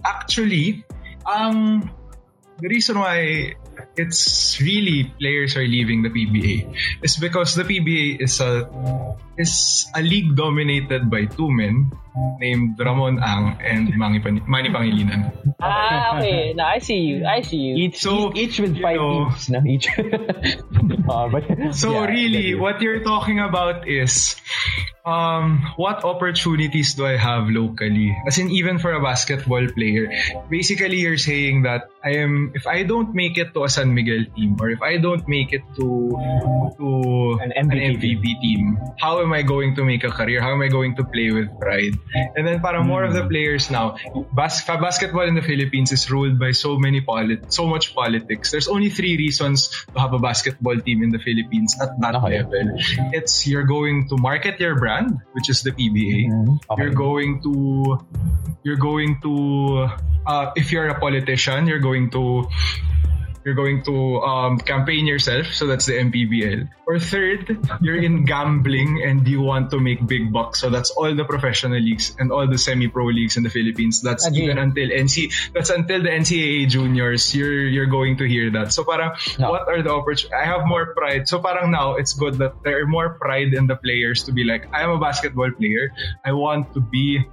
actually, 0.05 0.85
um 1.25 1.89
the 2.61 2.69
reason 2.69 3.01
why 3.01 3.57
it's 3.97 4.61
really 4.61 5.13
players 5.19 5.57
are 5.57 5.67
leaving 5.67 6.03
the 6.03 6.11
PBA 6.11 6.75
is 7.03 7.17
because 7.17 7.55
the 7.55 7.65
PBA 7.65 8.21
is 8.23 8.41
a 8.41 8.69
is 9.39 9.87
a 9.95 10.03
league 10.03 10.35
dominated 10.37 11.11
by 11.11 11.25
two 11.27 11.51
men 11.51 11.91
named 12.39 12.79
Ramon 12.79 13.19
Ang 13.19 13.59
and 13.61 13.91
Manny, 13.99 14.21
Pan- 14.21 14.43
Manny 14.47 14.71
Pangilinan. 14.71 15.35
Ah, 15.59 16.15
okay. 16.19 16.53
No, 16.55 16.63
I 16.63 16.79
see 16.79 16.99
you. 17.11 17.27
I 17.27 17.43
see 17.43 17.57
you. 17.59 17.75
Each, 17.75 17.99
So, 17.99 18.31
each 18.35 18.61
with 18.61 18.77
you 18.77 18.83
five 18.83 18.97
know- 19.03 19.31
teams, 19.35 19.51
no? 19.51 19.59
Each. 19.67 19.89
Ah, 21.11 21.29
but, 21.29 21.45
So 21.75 21.93
yeah, 21.93 22.07
really, 22.07 22.55
what 22.55 22.81
you're 22.81 23.03
talking 23.03 23.41
about 23.41 23.87
is 23.89 24.37
um, 25.05 25.61
what 25.77 26.05
opportunities 26.05 26.95
do 26.95 27.07
I 27.07 27.17
have 27.17 27.49
locally? 27.49 28.17
As 28.27 28.39
in, 28.39 28.51
even 28.51 28.79
for 28.79 28.93
a 28.93 29.03
basketball 29.03 29.67
player, 29.69 30.09
basically 30.49 30.97
you're 30.97 31.19
saying 31.19 31.63
that 31.63 31.91
I 32.05 32.17
am 32.25 32.53
if 32.55 32.67
I 32.67 32.83
don't 32.85 33.15
make 33.15 33.37
it 33.39 33.53
to 33.55 33.65
a 33.65 33.69
San 33.69 33.93
Miguel 33.95 34.25
team 34.37 34.57
or 34.61 34.71
if 34.71 34.81
I 34.83 34.97
don't 34.97 35.27
make 35.29 35.53
it 35.53 35.63
to 35.77 36.13
to 36.79 36.89
An 37.43 37.53
an 37.53 37.69
MVP 37.69 38.01
MVP 38.01 38.41
team, 38.41 38.79
how 38.99 39.21
am 39.21 39.33
I 39.33 39.43
going 39.43 39.75
to 39.77 39.85
make 39.85 40.05
a 40.05 40.11
career? 40.11 40.41
How 40.41 40.53
am 40.53 40.63
I 40.63 40.69
going 40.69 40.97
to 40.97 41.05
play 41.05 41.31
with 41.33 41.49
pride? 41.61 41.95
And 42.37 42.47
then 42.47 42.61
para 42.61 42.83
more 42.83 43.05
of 43.05 43.13
the 43.13 43.27
players 43.29 43.71
now, 43.71 43.97
bas- 44.33 44.65
basketball 44.65 45.29
in 45.29 45.35
the 45.35 45.43
Philippines 45.43 45.93
is 45.93 46.11
ruled 46.11 46.39
by 46.39 46.53
so 46.53 46.79
many 46.79 47.01
polit- 47.01 47.53
so 47.53 47.67
much 47.67 47.95
politics. 47.95 48.51
There's 48.51 48.69
only 48.69 48.89
three 48.89 49.17
reasons 49.17 49.69
to 49.93 50.01
have 50.01 50.13
a 50.13 50.19
basketball 50.19 50.79
team 50.81 51.03
in 51.03 51.11
the 51.11 51.19
Philippines 51.19 51.77
at 51.81 51.93
that 52.01 52.15
Okay. 52.17 52.41
level. 52.43 52.77
It's 53.13 53.47
you're 53.47 53.65
going 53.69 54.09
to 54.09 54.17
market 54.17 54.61
your 54.61 54.77
brand, 54.79 54.94
which 55.33 55.51
is 55.51 55.63
the 55.63 55.71
PBA. 55.71 56.31
Okay. 56.71 56.83
You're 56.83 56.95
going 56.95 57.43
to 57.43 57.99
you're 58.63 58.77
going 58.77 59.21
to 59.23 59.89
uh, 60.27 60.53
if 60.57 60.73
you're 60.73 60.89
a 60.89 60.99
politician, 60.99 61.67
you're 61.67 61.81
going 61.81 62.11
to 62.11 62.49
you're 63.45 63.55
going 63.55 63.83
to 63.85 64.21
um, 64.25 64.59
campaign 64.59 65.07
yourself, 65.07 65.53
so 65.53 65.67
that's 65.67 65.87
the 65.87 65.95
MPBL. 66.01 66.69
Or 66.87 66.99
third, 66.99 67.57
you're 67.81 67.97
in 68.01 68.25
gambling 68.25 69.03
and 69.05 69.27
you 69.29 69.41
want 69.41 69.71
to 69.71 69.81
make 69.81 70.05
big 70.07 70.33
bucks, 70.33 70.61
so 70.61 70.69
that's 70.71 70.91
all 70.91 71.15
the 71.15 71.25
professional 71.25 71.79
leagues 71.81 72.15
and 72.19 72.33
all 72.33 72.47
the 72.47 72.59
semi-pro 72.59 73.07
leagues 73.07 73.37
in 73.37 73.43
the 73.43 73.51
Philippines. 73.51 74.01
That's 74.03 74.27
Agree. 74.27 74.45
even 74.45 74.59
until 74.59 74.89
NC. 74.89 75.53
That's 75.53 75.71
until 75.71 76.03
the 76.03 76.09
NCAA 76.11 76.69
juniors. 76.69 77.35
You're 77.35 77.69
you're 77.69 77.87
going 77.87 78.19
to 78.19 78.25
hear 78.29 78.51
that. 78.53 78.73
So 78.73 78.85
parang 78.85 79.17
No. 79.39 79.51
what 79.51 79.69
are 79.69 79.81
the 79.83 79.93
opportunities? 79.93 80.33
I 80.33 80.45
have 80.45 80.67
more 80.67 80.93
pride. 80.95 81.29
So 81.29 81.41
parang 81.41 81.71
now 81.71 81.97
it's 81.97 82.13
good 82.13 82.35
that 82.39 82.63
there 82.65 82.83
are 82.83 82.87
more 82.87 83.17
pride 83.21 83.53
in 83.55 83.67
the 83.67 83.77
players 83.77 84.25
to 84.25 84.33
be 84.33 84.45
like, 84.45 84.69
I 84.73 84.83
am 84.83 84.91
a 84.91 84.99
basketball 85.01 85.51
player. 85.53 85.93
I 86.25 86.33
want 86.33 86.75
to 86.75 86.81
be 86.81 87.25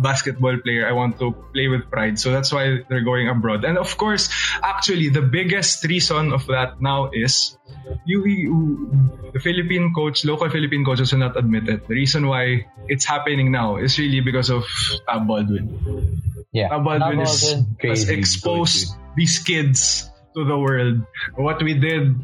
basketball 0.00 0.58
player. 0.58 0.86
I 0.86 0.92
want 0.92 1.18
to 1.18 1.32
play 1.52 1.68
with 1.68 1.90
pride. 1.90 2.18
So 2.18 2.30
that's 2.30 2.52
why 2.52 2.84
they're 2.88 3.04
going 3.04 3.28
abroad. 3.28 3.64
And 3.64 3.78
of 3.78 3.96
course, 3.96 4.28
actually, 4.62 5.08
the 5.08 5.22
biggest 5.22 5.84
reason 5.84 6.32
of 6.32 6.46
that 6.46 6.80
now 6.80 7.10
is 7.12 7.56
you, 8.04 8.26
you 8.26 8.90
the 9.32 9.40
Philippine 9.40 9.92
coach, 9.94 10.24
local 10.24 10.48
Philippine 10.50 10.84
coaches 10.84 11.12
will 11.12 11.20
not 11.20 11.36
admit 11.36 11.68
it. 11.68 11.88
The 11.88 11.94
reason 11.94 12.26
why 12.26 12.66
it's 12.88 13.04
happening 13.04 13.52
now 13.52 13.76
is 13.76 13.98
really 13.98 14.20
because 14.20 14.50
of 14.50 14.64
Tab 15.08 15.26
Baldwin. 15.26 16.22
Yeah. 16.52 16.68
Tab 16.68 16.84
Baldwin, 16.84 17.18
Tab 17.18 17.26
is, 17.26 17.54
Baldwin. 17.54 17.76
has 17.82 18.04
Crazy 18.04 18.14
exposed 18.14 18.96
these 19.16 19.38
kids 19.38 20.07
to 20.34 20.44
the 20.44 20.56
world. 20.58 21.02
What 21.34 21.62
we 21.62 21.74
did 21.74 22.14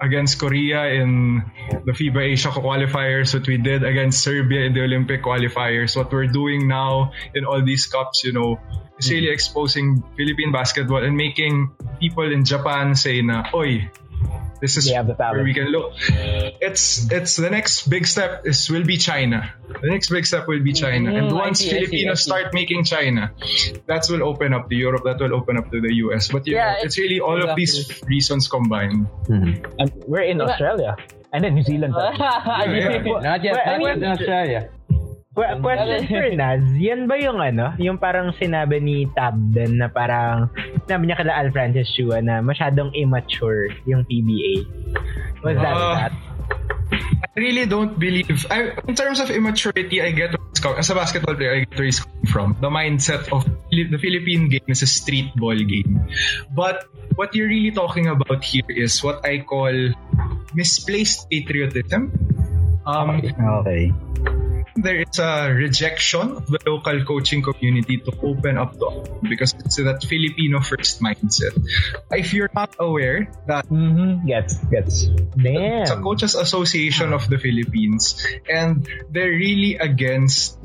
against 0.00 0.38
Korea 0.38 0.86
in 0.92 1.42
the 1.84 1.92
FIBA 1.92 2.34
Asia 2.34 2.50
qualifiers, 2.50 3.32
what 3.32 3.46
we 3.46 3.58
did 3.58 3.84
against 3.84 4.22
Serbia 4.22 4.66
in 4.66 4.74
the 4.74 4.82
Olympic 4.82 5.22
qualifiers, 5.22 5.96
what 5.96 6.12
we're 6.12 6.26
doing 6.26 6.68
now 6.68 7.12
in 7.34 7.44
all 7.44 7.64
these 7.64 7.86
cups, 7.86 8.24
you 8.24 8.32
know, 8.32 8.60
is 8.98 9.10
really 9.10 9.30
exposing 9.30 10.02
Philippine 10.16 10.52
basketball 10.52 11.02
and 11.02 11.16
making 11.16 11.72
people 12.00 12.30
in 12.30 12.44
Japan 12.44 12.94
say 12.94 13.22
na, 13.22 13.44
Oy, 13.54 13.90
this 14.60 14.76
is 14.76 14.84
They 14.86 14.92
the 15.02 15.14
talent." 15.14 15.36
where 15.36 15.44
we 15.44 15.54
can 15.54 15.68
look. 15.68 15.92
It's 16.60 17.10
it's 17.10 17.36
the 17.36 17.50
next 17.50 17.88
big 17.88 18.06
step 18.06 18.42
is 18.46 18.70
will 18.70 18.84
be 18.84 18.96
China. 18.96 19.52
The 19.82 19.88
next 19.90 20.08
big 20.10 20.26
step 20.26 20.46
will 20.48 20.62
be 20.62 20.72
China. 20.72 21.10
and 21.14 21.30
Mm, 21.30 21.36
I 21.40 21.44
once 21.46 21.58
see, 21.60 21.66
I 21.66 21.70
see, 21.70 21.76
I 21.76 21.80
Filipinos 21.86 22.18
see. 22.22 22.30
start 22.30 22.54
making 22.54 22.84
China, 22.84 23.30
that 23.86 24.06
will 24.10 24.22
open 24.22 24.52
up 24.54 24.68
to 24.70 24.74
Europe, 24.76 25.02
that 25.04 25.18
will 25.20 25.34
open 25.34 25.56
up 25.56 25.70
to 25.72 25.80
the 25.80 25.92
US. 26.06 26.28
But 26.28 26.46
you 26.46 26.54
Yeah, 26.56 26.72
know, 26.72 26.84
it's 26.84 26.98
really 26.98 27.20
all 27.20 27.40
of 27.42 27.56
these 27.56 28.02
reasons 28.06 28.48
combined. 28.48 29.06
Mhm. 29.28 29.64
And 29.78 29.88
we're 30.06 30.22
in 30.28 30.38
Diba? 30.38 30.50
Australia. 30.50 30.96
And 31.32 31.42
then 31.42 31.54
New 31.54 31.62
Zealand. 31.66 31.94
Yeah. 31.98 33.02
Not 33.20 33.42
yet. 33.44 33.54
Well, 33.58 33.66
I 33.66 33.76
not 33.76 33.82
yet 33.82 33.96
in 33.98 34.04
Australia. 34.04 34.60
Que- 35.34 35.58
question 35.58 36.06
for 36.06 36.26
Naz, 36.30 36.62
yan 36.78 37.10
ba 37.10 37.18
yung 37.18 37.42
ano, 37.42 37.74
yung 37.76 37.98
parang 37.98 38.30
sinabi 38.38 38.78
ni 38.78 39.10
Tabden 39.10 39.82
na 39.82 39.90
parang, 39.90 40.46
sinabi 40.86 41.10
niya 41.10 41.18
kala 41.18 41.34
Al 41.34 41.50
Francis 41.50 41.90
Chua 41.90 42.22
na 42.22 42.38
masyadong 42.38 42.94
immature 42.94 43.66
yung 43.82 44.06
PBA? 44.06 44.62
Was 45.42 45.58
that 45.58 45.74
Uh, 45.74 45.94
that? 45.98 46.12
I 47.34 47.38
really 47.42 47.66
don't 47.66 47.98
believe. 47.98 48.46
I, 48.46 48.78
in 48.86 48.94
terms 48.94 49.18
of 49.18 49.26
immaturity, 49.26 49.98
I 49.98 50.14
get 50.14 50.30
where 50.30 50.46
it's 50.54 50.62
com- 50.62 50.78
as 50.78 50.86
a 50.86 50.94
basketball 50.94 51.34
player. 51.34 51.50
I 51.50 51.58
get 51.66 51.74
where 51.74 51.90
he's 51.90 51.98
coming 51.98 52.30
from. 52.30 52.48
The 52.62 52.70
mindset 52.70 53.26
of 53.34 53.42
the 53.74 53.98
Philippine 53.98 54.46
game 54.46 54.70
is 54.70 54.86
a 54.86 54.90
street 54.90 55.34
ball 55.34 55.58
game, 55.58 55.98
but 56.54 56.86
what 57.18 57.34
you're 57.34 57.50
really 57.50 57.74
talking 57.74 58.06
about 58.06 58.46
here 58.46 58.70
is 58.70 59.02
what 59.02 59.26
I 59.26 59.42
call 59.42 59.74
misplaced 60.54 61.26
patriotism. 61.26 62.14
Um, 62.86 63.18
Okay. 63.66 63.90
There 64.76 65.00
is 65.00 65.18
a 65.18 65.48
rejection 65.54 66.36
of 66.36 66.46
the 66.46 66.58
local 66.66 67.04
coaching 67.04 67.42
community 67.42 67.98
to 67.98 68.12
open 68.22 68.58
up 68.58 68.74
to 68.74 69.04
because 69.22 69.54
it's 69.64 69.76
that 69.76 70.02
Filipino 70.04 70.60
first 70.60 71.00
mindset. 71.00 71.54
If 72.10 72.34
you're 72.34 72.50
not 72.54 72.74
aware 72.78 73.30
that 73.46 73.64
Mm-hmm. 73.68 74.26
Gets, 74.26 74.54
gets. 74.68 75.04
Damn. 75.40 75.82
it's 75.82 75.90
a 75.90 75.96
coaches 75.96 76.34
association 76.34 77.12
of 77.12 77.28
the 77.30 77.38
Philippines 77.38 78.20
and 78.50 78.86
they're 79.10 79.30
really 79.30 79.76
against 79.76 80.58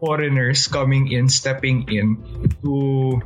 foreigners 0.00 0.66
coming 0.66 1.12
in, 1.12 1.28
stepping 1.28 1.84
in 1.92 2.16
to 2.62 3.20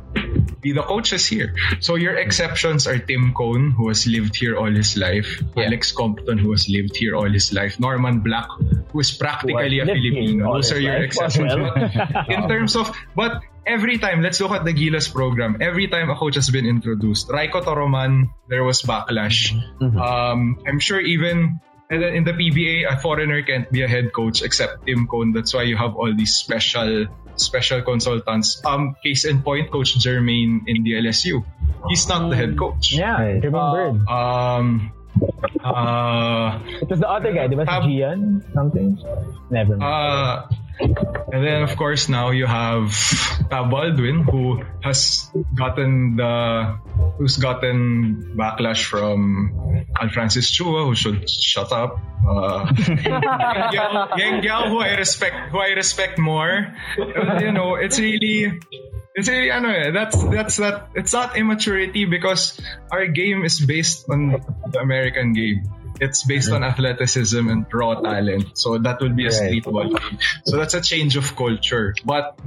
be 0.61 0.73
the 0.73 0.83
coaches 0.83 1.25
here. 1.25 1.55
So 1.79 1.95
your 1.95 2.15
exceptions 2.15 2.85
are 2.87 2.99
Tim 2.99 3.33
Cohn, 3.33 3.71
who 3.71 3.87
has 3.87 4.05
lived 4.05 4.35
here 4.35 4.57
all 4.57 4.69
his 4.71 4.97
life, 4.97 5.41
Yeah. 5.55 5.71
Alex 5.71 5.91
Compton, 5.93 6.37
who 6.37 6.51
has 6.51 6.67
lived 6.67 6.97
here 6.97 7.15
all 7.15 7.31
his 7.31 7.53
life, 7.53 7.79
Norman 7.79 8.19
Black, 8.19 8.47
who 8.91 8.99
is 8.99 9.11
practically 9.15 9.54
a 9.59 9.85
Filipino. 9.85 10.53
Those 10.53 10.71
are 10.71 10.79
your 10.79 10.95
exceptions. 11.03 11.53
well. 11.55 12.25
in 12.29 12.47
terms 12.47 12.75
of, 12.75 12.95
but 13.15 13.41
every 13.65 13.97
time, 13.97 14.21
let's 14.21 14.39
look 14.41 14.51
at 14.51 14.65
the 14.65 14.73
Gilas 14.73 15.11
program. 15.11 15.57
Every 15.61 15.87
time 15.87 16.09
a 16.09 16.15
coach 16.15 16.35
has 16.35 16.49
been 16.49 16.65
introduced, 16.65 17.29
Raiko 17.29 17.61
Toroman, 17.61 18.29
there 18.47 18.63
was 18.63 18.81
backlash. 18.81 19.53
Um, 19.81 20.59
I'm 20.67 20.79
sure 20.79 20.99
even 20.99 21.59
and 21.89 22.01
then 22.01 22.13
in 22.15 22.23
the 22.23 22.33
PBA, 22.33 22.91
a 22.91 22.97
foreigner 22.99 23.43
can't 23.43 23.69
be 23.71 23.83
a 23.83 23.87
head 23.87 24.11
coach 24.11 24.41
except 24.41 24.87
Tim 24.87 25.07
Cohn. 25.07 25.33
That's 25.33 25.53
why 25.53 25.63
you 25.63 25.77
have 25.77 25.95
all 25.95 26.13
these 26.15 26.35
special 26.35 27.05
special 27.35 27.81
consultants. 27.83 28.61
Um, 28.65 28.95
case 29.03 29.25
in 29.25 29.43
point, 29.43 29.69
Coach 29.71 29.95
Jermaine 29.99 30.63
in 30.67 30.83
the 30.83 30.93
LSU. 30.93 31.45
He's 31.89 32.07
not 32.07 32.29
the 32.29 32.35
head 32.35 32.57
coach. 32.57 32.93
Yeah, 32.93 33.21
Right. 33.21 33.41
Jermaine 33.41 34.01
Bird. 34.01 34.07
Um, 34.09 34.91
uh, 35.63 36.59
It 36.81 36.89
was 36.89 36.99
the 36.99 37.09
other 37.09 37.33
guy, 37.33 37.47
di 37.47 37.55
ba? 37.55 37.65
Tab- 37.65 37.83
Si 37.83 37.97
Gian? 37.99 38.43
Something? 38.53 38.97
Never 39.49 39.77
mind. 39.77 39.83
Uh, 39.83 40.47
and 41.31 41.39
then 41.39 41.63
of 41.63 41.71
course 41.79 42.09
now 42.11 42.31
you 42.35 42.43
have 42.45 42.91
Tab 43.49 43.71
Baldwin 43.71 44.27
who 44.27 44.59
has 44.83 45.31
gotten 45.55 46.17
the 46.19 46.75
who's 47.15 47.37
gotten 47.39 48.35
backlash 48.35 48.83
from 48.83 49.63
Al 49.95 50.09
Francis 50.11 50.51
Chua 50.51 50.83
who 50.83 50.93
should 50.93 51.29
shut 51.29 51.71
up. 51.71 51.95
Uh, 52.27 52.67
Yang 52.77 53.23
Yang- 53.71 54.09
Yang 54.19 54.35
Giao, 54.43 54.67
who 54.67 54.79
I 54.83 54.99
respect 54.99 55.35
who 55.55 55.59
I 55.63 55.71
respect 55.79 56.19
more. 56.19 56.75
You 57.39 57.53
know, 57.55 57.75
it's 57.79 57.95
really 57.97 58.59
Really 59.15 59.47
ano 59.47 59.71
eh, 59.71 59.91
that's 59.95 60.19
that's 60.27 60.59
that 60.59 60.91
it's 60.91 61.15
not 61.15 61.39
immaturity 61.39 62.03
because 62.03 62.59
our 62.91 63.07
game 63.07 63.47
is 63.47 63.63
based 63.63 64.11
on 64.11 64.43
the 64.67 64.79
American 64.79 65.31
game. 65.31 65.63
It's 65.99 66.23
based 66.23 66.51
on 66.51 66.63
athleticism 66.63 67.47
and 67.47 67.65
raw 67.71 67.95
talent. 68.01 68.57
So 68.57 68.77
that 68.77 68.99
will 69.01 69.13
be 69.15 69.25
a 69.27 69.29
Right. 69.31 69.63
streetball 69.63 69.89
game. 69.95 70.19
So 70.45 70.57
that's 70.57 70.73
a 70.73 70.81
change 70.81 71.15
of 71.15 71.35
culture. 71.35 71.95
But 72.03 72.37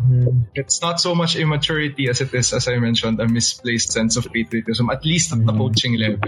it's 0.54 0.80
not 0.82 1.00
so 1.00 1.14
much 1.14 1.36
immaturity 1.36 2.08
as 2.08 2.20
it 2.20 2.32
is, 2.34 2.52
as 2.52 2.68
I 2.68 2.78
mentioned, 2.78 3.20
a 3.20 3.28
misplaced 3.28 3.92
sense 3.92 4.16
of 4.16 4.28
patriotism, 4.32 4.90
at 4.90 5.04
least 5.04 5.32
at 5.32 5.44
the 5.44 5.52
coaching 5.52 5.96
level. 5.98 6.20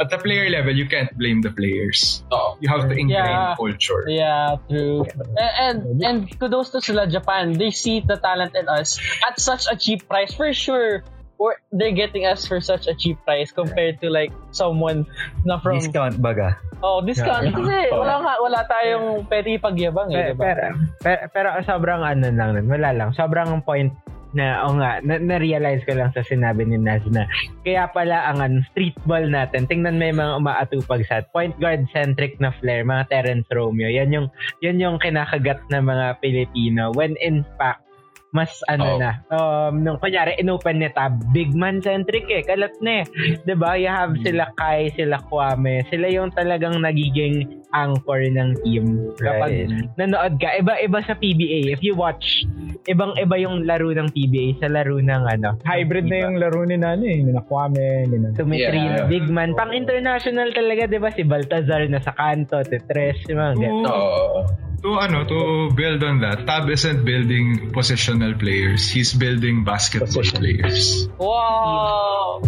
At 0.00 0.10
the 0.10 0.18
player 0.18 0.48
level, 0.50 0.74
you 0.74 0.86
can't 0.88 1.12
blame 1.16 1.42
the 1.42 1.50
players. 1.50 2.24
Oh. 2.32 2.56
You 2.60 2.68
have 2.68 2.88
to 2.88 2.94
ingrain 2.96 3.24
Yeah. 3.24 3.54
culture. 3.56 4.04
Yeah, 4.08 4.56
true. 4.68 5.04
And, 5.36 6.02
and 6.02 6.02
and 6.02 6.38
kudos 6.40 6.70
to 6.70 6.80
sila 6.80 7.06
Japan. 7.06 7.52
They 7.52 7.70
see 7.70 8.00
the 8.00 8.16
talent 8.16 8.54
in 8.54 8.68
us 8.68 8.98
at 9.26 9.40
such 9.40 9.66
a 9.70 9.76
cheap 9.76 10.08
price 10.08 10.34
for 10.34 10.52
sure. 10.52 11.04
Or 11.42 11.58
they're 11.74 11.90
getting 11.90 12.22
us 12.22 12.46
for 12.46 12.62
such 12.62 12.86
a 12.86 12.94
cheap 12.94 13.18
price 13.26 13.50
compared 13.50 13.98
to 13.98 14.14
like 14.14 14.30
someone 14.54 15.02
na 15.42 15.58
from 15.58 15.82
Discount 15.82 16.22
baga. 16.22 16.54
oh 16.86 17.02
discount. 17.02 17.50
Kasi 17.50 17.90
wala 17.90 18.22
nga 18.22 18.34
wala 18.38 18.60
tayong 18.70 19.26
pwede 19.26 19.58
pagyabang 19.58 20.14
Pero, 20.14 20.22
eh, 20.22 20.30
diba? 20.30 20.42
pero, 20.46 20.64
pero, 21.02 21.20
pero 21.34 21.48
sobrang 21.66 22.06
ano 22.06 22.30
lang 22.30 22.54
nun, 22.54 22.70
wala 22.70 22.94
lang. 22.94 23.10
Sobrang 23.18 23.58
point 23.66 23.90
na, 24.32 24.64
o 24.64 24.72
nga, 24.80 25.00
na, 25.04 25.20
na-realize 25.20 25.84
ko 25.84 25.92
lang 25.92 26.08
sa 26.16 26.24
sinabi 26.24 26.64
ni 26.64 26.80
Naz 26.80 27.04
na 27.12 27.28
kaya 27.62 27.84
pala 27.92 28.32
ang 28.32 28.40
ano, 28.40 28.64
street 28.72 28.96
ball 29.04 29.28
natin, 29.28 29.68
tingnan 29.68 30.00
yung 30.00 30.18
mga 30.18 30.40
umaatupag 30.40 31.04
sa 31.04 31.20
point 31.36 31.52
guard 31.60 31.84
centric 31.92 32.40
na 32.40 32.48
flair, 32.56 32.80
mga 32.82 33.12
Terence 33.12 33.48
Romeo, 33.52 33.92
yan 33.92 34.08
yung, 34.08 34.26
yan 34.64 34.80
yung 34.80 34.96
kinakagat 34.96 35.60
ng 35.68 35.84
mga 35.84 36.06
Pilipino 36.24 36.90
when 36.96 37.12
in 37.20 37.44
fact, 37.60 37.84
mas 38.32 38.48
ano 38.66 38.96
Oh. 38.96 38.98
na, 38.98 39.20
um, 39.30 39.84
nung 39.84 40.00
kunyari, 40.00 40.34
inopen 40.40 40.80
ni 40.80 40.88
Tab, 40.90 41.20
big 41.36 41.52
man 41.52 41.84
centric 41.84 42.24
eh, 42.32 42.40
kalat 42.42 42.72
na 42.80 43.04
eh. 43.04 43.54
ba 43.54 43.76
You 43.76 43.92
have 43.92 44.16
sila 44.24 44.48
Kai, 44.56 44.88
sila 44.96 45.20
Kwame, 45.28 45.84
sila 45.92 46.08
yung 46.08 46.32
talagang 46.32 46.80
nagiging 46.80 47.61
anchor 47.72 48.20
ng 48.28 48.60
team. 48.62 48.84
Kapag 49.16 49.50
Right. 49.50 49.88
nanood 49.96 50.36
ka, 50.38 50.48
iba-iba 50.60 50.98
sa 51.02 51.16
PBA. 51.16 51.72
If 51.72 51.80
you 51.80 51.96
watch, 51.96 52.44
ibang-iba 52.84 53.36
yung 53.40 53.64
laro 53.64 53.90
ng 53.90 54.12
PBA 54.12 54.60
sa 54.60 54.68
laro 54.68 55.00
ng 55.00 55.22
ano. 55.24 55.56
Hybrid 55.64 56.06
na 56.06 56.16
yung 56.28 56.36
laro 56.36 56.62
ni 56.64 56.76
Nani, 56.76 57.24
ni 57.24 57.32
Nakwame, 57.32 58.06
ni 58.08 58.16
Nani. 58.20 58.36
Tumitrino, 58.36 59.06
Yeah. 59.06 59.10
big 59.10 59.26
man. 59.28 59.56
Pang 59.56 59.72
international 59.72 60.52
talaga, 60.52 60.86
di 60.86 60.98
ba? 61.00 61.10
Si 61.10 61.22
Baltazar 61.24 61.88
na 61.88 61.98
sa 61.98 62.12
kanto, 62.12 62.60
Tetres, 62.62 63.24
yung 63.28 63.40
mga 63.40 63.54
ganun. 63.58 63.84
To, 63.86 63.92
Oo. 63.92 64.40
to 64.82 64.88
ano, 64.98 65.22
to 65.22 65.38
build 65.78 66.02
on 66.02 66.18
that, 66.18 66.42
Tab 66.42 66.66
isn't 66.66 67.06
building 67.06 67.70
positional 67.70 68.34
players. 68.34 68.90
He's 68.90 69.14
building 69.14 69.62
basketball 69.62 70.26
players. 70.34 71.06
Wow! 71.16 72.42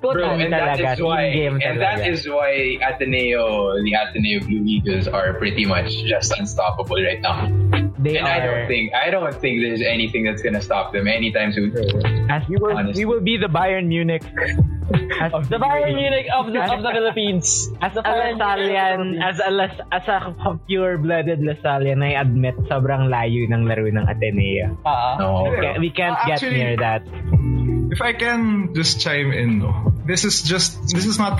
Bro, 0.00 0.38
and 0.40 0.50
that 0.50 0.78
talaga, 0.78 0.96
is 0.96 1.02
why, 1.02 1.22
and 1.60 1.76
that 1.78 2.00
is 2.02 2.22
why 2.26 2.78
Ateneo, 2.80 3.74
the 3.84 3.92
Ateneo 3.94 4.40
Blue 4.42 4.62
Eagles 4.70 5.08
are 5.10 5.34
pretty 5.34 5.66
much 5.66 5.90
just 6.06 6.30
unstoppable 6.38 6.96
right 7.02 7.18
now. 7.20 7.50
They 7.98 8.16
and 8.16 8.24
I 8.26 8.38
don't 8.40 8.64
think, 8.70 8.94
I 8.94 9.10
don't 9.10 9.34
think 9.34 9.60
there's 9.60 9.82
anything 9.82 10.24
that's 10.24 10.40
gonna 10.40 10.62
stop 10.62 10.92
them 10.94 11.08
anytime 11.10 11.52
soon. 11.52 11.74
as, 12.30 12.46
We 12.48 12.56
will, 12.56 12.76
Honestly. 12.78 13.04
we 13.04 13.04
will 13.04 13.20
be 13.20 13.36
the 13.36 13.48
Bayern 13.50 13.88
Munich 13.92 14.22
as, 15.20 15.30
The 15.52 15.58
Bayern 15.60 15.94
Munich 15.94 16.26
of 16.32 16.48
the, 16.48 16.62
of 16.64 16.80
the 16.82 16.90
Philippines. 16.90 17.68
As 17.82 17.92
a 17.92 18.00
The 18.00 18.08
Bayern 18.08 18.38
Munich 18.38 18.40
of 18.40 18.56
the 18.56 18.72
Lasallian, 18.72 19.00
as 19.20 19.36
a, 19.44 19.50
Las, 19.50 19.74
as 19.92 20.06
a 20.08 20.58
pure-blooded 20.66 21.40
Lasallian, 21.44 22.00
I 22.02 22.16
admit, 22.20 22.56
sobrang 22.72 23.10
layo 23.12 23.44
ng 23.52 23.68
laro 23.68 23.84
ng 23.84 24.06
Ateneo. 24.08 24.78
Ah, 24.86 25.16
No, 25.20 25.50
We 25.50 25.60
can't, 25.60 25.78
we 25.80 25.90
can't 25.90 26.16
Uh, 26.16 26.26
get 26.26 26.40
near 26.52 26.76
that. 26.78 27.02
If 27.90 28.00
I 28.00 28.12
can 28.14 28.72
just 28.72 29.02
chime 29.02 29.34
in, 29.34 29.58
no, 29.60 29.89
this 30.10 30.24
is 30.24 30.42
just 30.42 30.74
this 30.90 31.06
is 31.06 31.18
not 31.18 31.38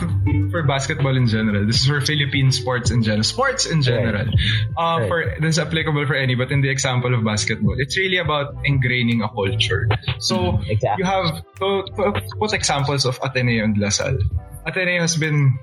for 0.50 0.62
basketball 0.62 1.16
in 1.16 1.26
general. 1.26 1.66
This 1.66 1.82
is 1.82 1.86
for 1.90 2.00
Philippine 2.00 2.52
sports 2.52 2.90
in 2.90 3.02
general. 3.02 3.24
Sports 3.24 3.66
in 3.66 3.82
general. 3.82 4.30
Uh, 4.78 4.98
Right. 5.00 5.08
For 5.08 5.18
this 5.40 5.56
is 5.56 5.58
applicable 5.58 6.06
for 6.06 6.14
any, 6.14 6.34
but 6.34 6.50
in 6.52 6.60
the 6.60 6.70
example 6.70 7.14
of 7.14 7.24
basketball, 7.24 7.74
it's 7.78 7.98
really 7.98 8.18
about 8.18 8.54
ingraining 8.62 9.24
a 9.24 9.28
culture. 9.28 9.88
So 10.18 10.60
Exactly. 10.66 11.02
you 11.02 11.04
have 11.04 11.42
to, 11.58 11.68
to 11.96 12.22
put 12.38 12.52
examples 12.52 13.06
of 13.06 13.18
Ateneo 13.22 13.64
and 13.64 13.76
Lasal. 13.76 14.18
Ateneo 14.66 15.00
has 15.00 15.16
been 15.16 15.58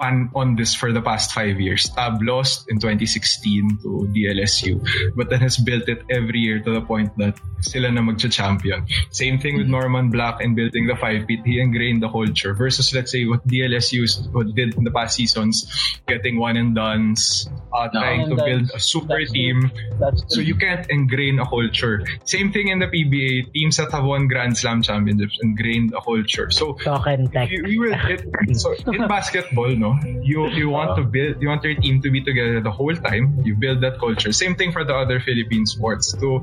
on, 0.00 0.30
on 0.34 0.56
this 0.56 0.74
for 0.74 0.92
the 0.92 1.02
past 1.02 1.32
five 1.32 1.60
years. 1.60 1.88
Tab 1.90 2.20
lost 2.22 2.66
in 2.68 2.78
2016 2.80 3.78
to 3.82 4.08
DLSU, 4.12 4.80
but 5.16 5.30
then 5.30 5.40
has 5.40 5.56
built 5.56 5.88
it 5.88 6.02
every 6.10 6.40
year 6.40 6.60
to 6.60 6.70
the 6.72 6.80
point 6.80 7.16
that 7.18 7.38
sila 7.60 7.90
na 7.90 8.00
magcha-champion. 8.02 8.86
Same 9.10 9.38
thing 9.38 9.56
with 9.56 9.66
Norman 9.66 10.10
Black 10.10 10.40
in 10.40 10.54
building 10.54 10.86
the 10.86 10.96
five 10.96 11.26
pit. 11.26 11.40
He 11.44 11.60
ingrained 11.60 12.02
the 12.02 12.08
culture 12.08 12.54
versus 12.54 12.92
let's 12.94 13.12
say 13.12 13.24
what 13.26 13.46
DLSU 13.46 14.04
s- 14.04 14.26
what 14.32 14.52
did 14.54 14.74
in 14.76 14.84
the 14.84 14.90
past 14.90 15.16
seasons, 15.16 15.66
getting 16.06 16.38
one 16.38 16.56
and 16.56 16.74
dones, 16.74 17.48
uh, 17.72 17.88
No. 17.92 18.00
trying 18.00 18.24
to 18.28 18.36
and 18.36 18.44
build 18.44 18.64
a 18.74 18.80
super 18.80 19.18
That's 19.18 19.32
team. 19.32 19.70
that's 20.00 20.22
So 20.34 20.40
you 20.40 20.54
can't 20.54 20.86
ingrain 20.90 21.38
a 21.38 21.46
culture. 21.46 22.04
Same 22.24 22.52
thing 22.52 22.68
in 22.68 22.78
the 22.78 22.88
PBA. 22.88 23.52
Teams 23.52 23.76
that 23.78 23.92
have 23.92 24.04
won 24.04 24.26
Grand 24.28 24.56
Slam 24.56 24.82
championships 24.82 25.38
ingrained 25.42 25.94
a 25.94 26.00
culture. 26.00 26.50
So 26.50 26.74
Token 26.82 27.28
tech. 27.30 27.50
you, 27.50 27.64
you 27.66 27.80
will 27.80 27.94
it, 27.94 28.24
so 28.56 28.74
in 28.92 29.06
basketball, 29.16 29.70
no, 29.76 29.94
you 30.22 30.48
you 30.50 30.68
want 30.68 30.96
to 30.98 31.04
build, 31.04 31.40
you 31.40 31.48
want 31.48 31.62
your 31.64 31.74
team 31.76 32.02
to 32.02 32.10
be 32.10 32.20
together 32.22 32.60
the 32.60 32.70
whole 32.70 32.94
time. 32.94 33.38
You 33.44 33.54
build 33.54 33.80
that 33.82 33.98
culture. 33.98 34.32
Same 34.32 34.54
thing 34.54 34.72
for 34.72 34.84
the 34.84 34.94
other 34.94 35.20
Philippine 35.20 35.66
sports. 35.66 36.12
To 36.18 36.40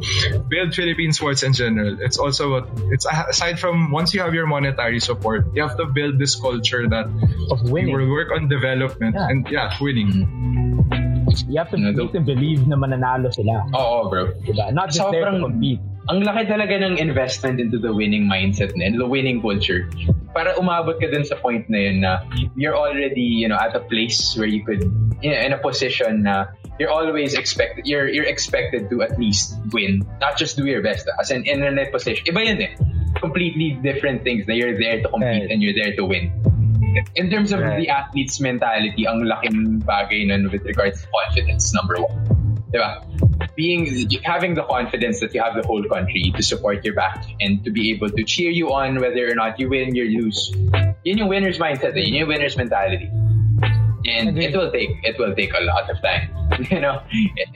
build 0.49 0.73
Philippine 0.73 1.02
sports 1.11 1.43
in 1.43 1.51
general, 1.51 1.97
it's 1.99 2.15
also 2.15 2.55
what 2.55 2.69
it's 2.93 3.03
aside 3.03 3.59
from 3.59 3.91
once 3.91 4.13
you 4.13 4.21
have 4.23 4.31
your 4.33 4.47
monetary 4.47 5.01
support, 5.01 5.51
you 5.51 5.61
have 5.65 5.75
to 5.75 5.85
build 5.85 6.15
this 6.17 6.39
culture 6.39 6.87
that 6.87 7.11
of 7.51 7.59
you 7.67 7.73
winning. 7.73 7.91
will 7.97 8.07
work 8.07 8.31
on 8.31 8.47
development 8.47 9.15
Yeah. 9.19 9.27
and 9.27 9.43
yeah, 9.51 9.75
winning. 9.81 10.23
You 11.49 11.57
have 11.57 11.71
to 11.71 11.77
No, 11.77 11.91
make 11.91 12.13
them 12.13 12.25
believe 12.25 12.67
na 12.69 12.77
mananalo 12.77 13.33
sila. 13.33 13.65
Oo, 13.73 14.07
bro. 14.09 14.31
Diba? 14.45 14.69
Not 14.71 14.93
just 14.93 15.01
there 15.11 15.25
to 15.25 15.33
Sobrang- 15.33 15.41
compete. 15.41 15.81
Ang 16.11 16.19
laki 16.27 16.51
talaga 16.51 16.83
ng 16.83 16.99
investment 16.99 17.63
into 17.63 17.79
the 17.79 17.89
winning 17.95 18.27
mindset 18.27 18.75
na 18.75 18.91
yun, 18.91 18.99
the 18.99 19.07
winning 19.07 19.39
culture. 19.39 19.87
Para 20.35 20.51
umabot 20.59 20.99
ka 20.99 21.07
dun 21.07 21.23
sa 21.23 21.39
point 21.39 21.63
na 21.71 21.79
yun 21.79 22.03
na 22.03 22.27
you're 22.59 22.75
already, 22.75 23.23
you 23.23 23.47
know, 23.47 23.55
at 23.55 23.71
a 23.71 23.79
place 23.79 24.35
where 24.35 24.45
you 24.49 24.61
could, 24.67 24.83
you 25.23 25.31
know, 25.31 25.39
in 25.39 25.55
a 25.55 25.59
position 25.63 26.27
na 26.27 26.51
you're 26.79 26.89
always 26.89 27.33
expected, 27.35 27.85
you're 27.85 28.07
you're 28.09 28.25
expected 28.25 28.89
to 28.89 29.01
at 29.03 29.19
least 29.19 29.55
win, 29.71 30.01
not 30.19 30.37
just 30.37 30.57
do 30.57 30.65
your 30.65 30.81
best. 30.81 31.07
ah. 31.09 31.19
As 31.21 31.29
an 31.31 31.45
internet 31.45 31.91
position, 31.91 32.25
iba 32.25 32.41
yun 32.45 32.61
eh. 32.61 32.73
Completely 33.21 33.77
different 33.81 34.23
things 34.25 34.47
na 34.49 34.53
you're 34.57 34.73
there 34.77 35.01
to 35.01 35.07
compete 35.07 35.45
Right. 35.45 35.51
and 35.53 35.61
you're 35.61 35.77
there 35.77 35.93
to 35.95 36.03
win. 36.05 36.33
In 37.15 37.29
terms 37.29 37.53
of 37.53 37.61
Right. 37.61 37.77
the 37.81 37.89
athlete's 37.89 38.41
mentality, 38.41 39.05
ang 39.05 39.25
laking 39.25 39.81
bagay 39.85 40.29
nun 40.29 40.49
with 40.49 40.65
regards 40.65 41.01
to 41.01 41.07
confidence, 41.09 41.73
number 41.73 41.97
one. 42.01 42.17
Diba? 42.73 43.05
Being, 43.53 43.85
having 44.25 44.57
the 44.57 44.65
confidence 44.65 45.21
that 45.21 45.29
you 45.37 45.41
have 45.45 45.53
the 45.53 45.61
whole 45.61 45.85
country 45.85 46.33
to 46.33 46.41
support 46.41 46.81
your 46.81 46.97
back 46.97 47.21
and 47.37 47.61
to 47.65 47.69
be 47.69 47.93
able 47.93 48.09
to 48.09 48.23
cheer 48.25 48.49
you 48.49 48.73
on 48.73 48.97
whether 48.97 49.29
or 49.29 49.37
not 49.37 49.59
you 49.61 49.69
win, 49.69 49.93
you 49.93 50.09
lose. 50.21 50.49
Yun 51.05 51.21
yung 51.21 51.29
winner's 51.29 51.61
mindset, 51.61 51.93
eh. 51.93 52.01
yun 52.01 52.25
yung 52.25 52.29
winner's 52.33 52.57
mentality. 52.57 53.09
And 54.05 54.37
it 54.37 54.55
will 54.55 54.71
take, 54.71 54.91
it 55.03 55.17
will 55.17 55.33
take 55.35 55.53
a 55.53 55.61
lot 55.63 55.89
of 55.89 56.01
time. 56.01 56.29
You 56.69 56.79
know? 56.81 57.01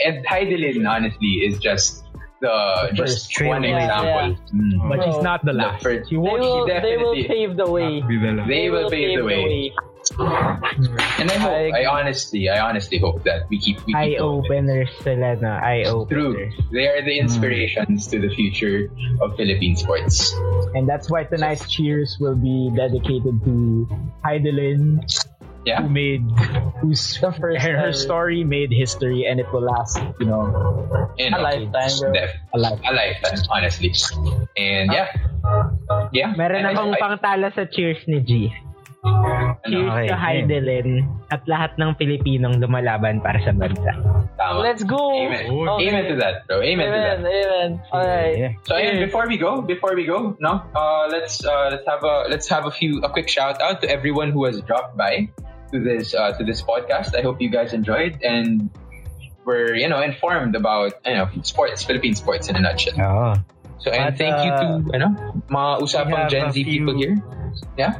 And 0.05 0.25
Heidelin, 0.25 0.87
honestly, 0.89 1.43
is 1.45 1.59
just 1.59 2.03
the, 2.41 2.89
just 2.93 3.29
one 3.41 3.61
trailblazer. 3.63 3.83
example. 3.83 4.45
Mm. 4.55 4.89
But 4.89 4.97
she's 5.05 5.21
not 5.23 5.45
the 5.45 5.51
The 5.53 5.57
last. 5.57 5.83
first- 5.83 6.09
She 6.09 6.15
they 6.15 6.21
won't. 6.21 6.43
she 6.43 6.81
they 6.81 6.97
will 6.97 7.15
pave 7.15 7.57
the 7.57 7.69
way. 7.69 8.01
Be 8.01 8.17
the. 8.17 8.43
They 8.47 8.69
will 8.69 8.89
pave 8.89 9.17
the 9.19 9.25
way. 9.25 9.73
And 11.19 11.27
I 11.29 11.35
hope, 11.35 11.73
I, 11.75 11.85
honestly, 11.85 12.47
I 12.49 12.59
honestly 12.61 12.97
hope 12.97 13.23
that 13.25 13.49
we 13.49 13.59
keep, 13.59 13.77
we 13.85 13.91
keep 13.93 13.95
Eye 13.97 14.15
going. 14.15 14.45
openers 14.45 14.89
sila 15.03 15.35
na. 15.35 15.59
Eye 15.59 15.83
True. 16.09 16.49
They 16.71 16.87
are 16.87 17.01
the 17.03 17.19
inspirations 17.19 18.07
to 18.07 18.19
the 18.19 18.29
future 18.33 18.87
of 19.21 19.35
Philippine 19.35 19.75
sports. 19.75 20.31
And 20.75 20.87
that's 20.87 21.11
why 21.11 21.25
tonight's 21.25 21.67
cheers 21.69 22.15
will 22.21 22.35
be 22.39 22.71
dedicated 22.75 23.43
to 23.43 23.83
Heidelin, 24.23 25.03
Yeah. 25.67 25.83
who 25.83 25.91
made, 25.91 26.23
whose 26.79 27.19
The 27.19 27.35
first 27.35 27.59
her, 27.59 27.75
her 27.75 27.91
story 27.91 28.47
made 28.47 28.71
history, 28.71 29.27
and 29.27 29.35
it 29.35 29.51
will 29.51 29.67
last, 29.67 29.99
you 30.15 30.23
know, 30.23 30.47
You 31.19 31.27
know, 31.35 31.43
A 31.43 31.67
lifetime, 31.67 31.91
bro. 31.99 32.13
def- 32.15 32.39
a 32.55 32.57
life. 32.57 32.79
a 32.87 32.91
lifetime, 32.95 33.39
honestly. 33.51 33.91
And 34.55 34.87
yeah. 34.95 35.11
Yeah. 36.15 36.31
Meron 36.39 36.63
And 36.63 36.71
akong 36.71 36.95
I- 36.95 37.01
pangtala 37.03 37.51
sa 37.51 37.67
cheers 37.67 37.99
ni 38.07 38.23
G. 38.23 38.31
Cheers 39.67 39.87
Okay, 39.87 40.07
to 40.07 40.15
okay. 40.15 40.15
Heidelin 40.15 40.89
at 41.31 41.43
lahat 41.47 41.75
ng 41.79 41.95
Pilipinong 41.95 42.59
lumalaban 42.59 43.19
para 43.23 43.39
sa 43.43 43.51
bansa. 43.51 43.93
Tama. 44.35 44.59
Let's 44.63 44.83
go! 44.83 44.99
Amen. 45.15 45.47
Okay. 45.47 45.87
Amen 45.91 46.03
to 46.11 46.15
that, 46.19 46.35
bro. 46.47 46.59
Amen, 46.63 46.87
to 46.87 46.95
that. 46.95 47.19
Amen, 47.19 47.27
amen. 47.27 47.69
Alright. 47.91 48.35
Yeah. 48.37 48.51
So 48.67 48.75
ayun, 48.75 48.99
before 49.03 49.27
we 49.27 49.35
go, 49.39 49.59
before 49.63 49.95
we 49.95 50.03
go, 50.07 50.35
no, 50.39 50.59
uh, 50.75 51.07
let's 51.11 51.39
uh, 51.43 51.71
let's 51.71 51.87
have 51.87 52.03
a 52.03 52.27
let's 52.31 52.47
have 52.47 52.63
a 52.67 52.71
few 52.73 52.99
a 53.03 53.09
quick 53.11 53.27
shout 53.27 53.59
out 53.63 53.79
to 53.83 53.87
everyone 53.89 54.31
who 54.31 54.43
has 54.47 54.59
dropped 54.63 54.95
by 54.95 55.27
to 55.71 55.79
this 55.83 56.13
uh, 56.13 56.31
to 56.37 56.43
this 56.43 56.61
podcast. 56.61 57.15
I 57.17 57.21
hope 57.21 57.41
you 57.41 57.49
guys 57.49 57.73
enjoyed 57.73 58.21
and 58.23 58.69
were 59.45 59.73
you 59.75 59.87
know 59.87 60.01
informed 60.01 60.55
about 60.55 60.93
you 61.05 61.15
know 61.15 61.27
sports, 61.43 61.83
Philippine 61.83 62.15
sports 62.15 62.47
in 62.49 62.55
a 62.55 62.61
nutshell. 62.61 62.95
Oo. 62.99 63.33
So, 63.77 63.93
and 63.93 64.09
But, 64.09 64.17
thank 64.17 64.35
you 64.41 64.51
to, 64.51 64.65
uh, 64.89 64.95
ano, 64.97 65.07
mga 65.53 65.71
usapang 65.85 66.17
have 66.25 66.31
Gen 66.33 66.49
a 66.49 66.51
Z 66.51 66.65
people 66.65 66.97
here. 66.97 67.13
Yeah? 67.77 67.93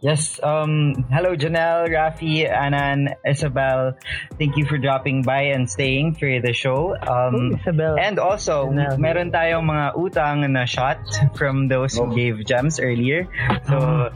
Yes. 0.00 0.40
Um. 0.42 1.04
Hello, 1.12 1.36
Janelle, 1.36 1.92
Rafi, 1.92 2.48
Anan, 2.48 3.12
Isabel. 3.28 3.92
Thank 4.40 4.56
you 4.56 4.64
for 4.64 4.80
dropping 4.80 5.20
by 5.20 5.52
and 5.52 5.68
staying 5.68 6.16
for 6.16 6.28
the 6.40 6.56
show. 6.56 6.96
Um. 6.96 7.60
Isabel. 7.60 8.00
And 8.00 8.16
also, 8.18 8.72
Janelle. 8.72 8.96
meron 8.96 9.28
tayong 9.36 9.68
mga 9.68 10.00
utang 10.00 10.48
na 10.48 10.64
shot 10.64 10.96
from 11.36 11.68
those 11.68 11.92
who 11.92 12.08
Oh. 12.08 12.16
gave 12.16 12.40
gems 12.48 12.80
earlier. 12.80 13.28
So, 13.68 14.08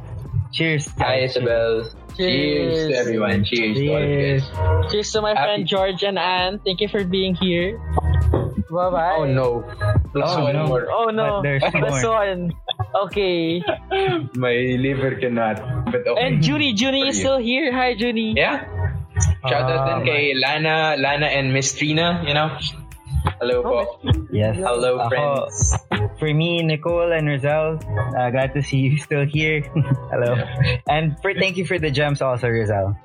cheers. 0.56 0.88
Hi, 0.96 1.28
guys. 1.28 1.36
Isabel. 1.36 1.92
Cheers 2.18 2.88
to 2.90 2.94
everyone. 2.98 3.44
Cheers, 3.46 3.78
to 3.78 3.86
all 3.88 4.02
of 4.02 4.10
you. 4.10 4.90
Cheers 4.90 5.08
to 5.14 5.22
my 5.22 5.30
Happy- 5.38 5.42
friend 5.46 5.62
George 5.66 6.02
and 6.02 6.18
Anne. 6.18 6.58
Thank 6.66 6.80
you 6.82 6.88
for 6.90 7.04
being 7.04 7.34
here. 7.38 7.78
Bye-bye. 8.68 9.16
Oh 9.16 9.24
no. 9.24 9.64
Plus 10.12 10.28
Oh, 10.28 10.44
one 10.44 10.52
no. 10.52 10.66
more. 10.66 10.84
Oh 10.92 11.08
no. 11.08 11.40
But 11.40 11.42
there's 11.42 11.62
That's 11.62 12.02
more. 12.04 12.20
one. 12.20 12.52
Okay. 13.08 13.62
My 14.36 14.54
liver 14.76 15.16
cannot. 15.16 15.56
But 15.88 16.04
okay. 16.04 16.20
And 16.20 16.44
Junie, 16.44 16.74
Junie 16.76 17.08
is 17.08 17.16
you. 17.16 17.24
still 17.24 17.38
here. 17.38 17.72
Hi, 17.72 17.94
Junie. 17.96 18.34
Yeah. 18.36 18.66
Shout 19.48 19.64
out 19.66 19.78
Ah, 19.78 19.86
din 19.98 20.06
kay 20.06 20.24
Lana, 20.36 20.94
Lana 21.00 21.26
and 21.32 21.50
Miss 21.54 21.72
Trina, 21.74 22.22
you 22.26 22.34
know. 22.34 22.54
Hello 23.40 23.62
po. 23.62 23.78
Yes. 24.30 24.54
Hello, 24.58 24.98
Ako, 25.00 25.08
friends. 25.08 25.54
For 26.18 26.34
me, 26.34 26.62
Nicole 26.62 27.12
and 27.12 27.28
Rizal, 27.28 27.78
uh, 28.18 28.30
glad 28.30 28.52
to 28.54 28.62
see 28.62 28.78
you 28.78 28.98
still 29.06 29.24
here. 29.24 29.62
Hello. 30.10 30.34
And 30.88 31.14
for 31.22 31.32
thank 31.32 31.56
you 31.56 31.64
for 31.64 31.78
the 31.78 31.90
gems 31.90 32.20
also, 32.20 32.48
Rizal. 32.48 32.98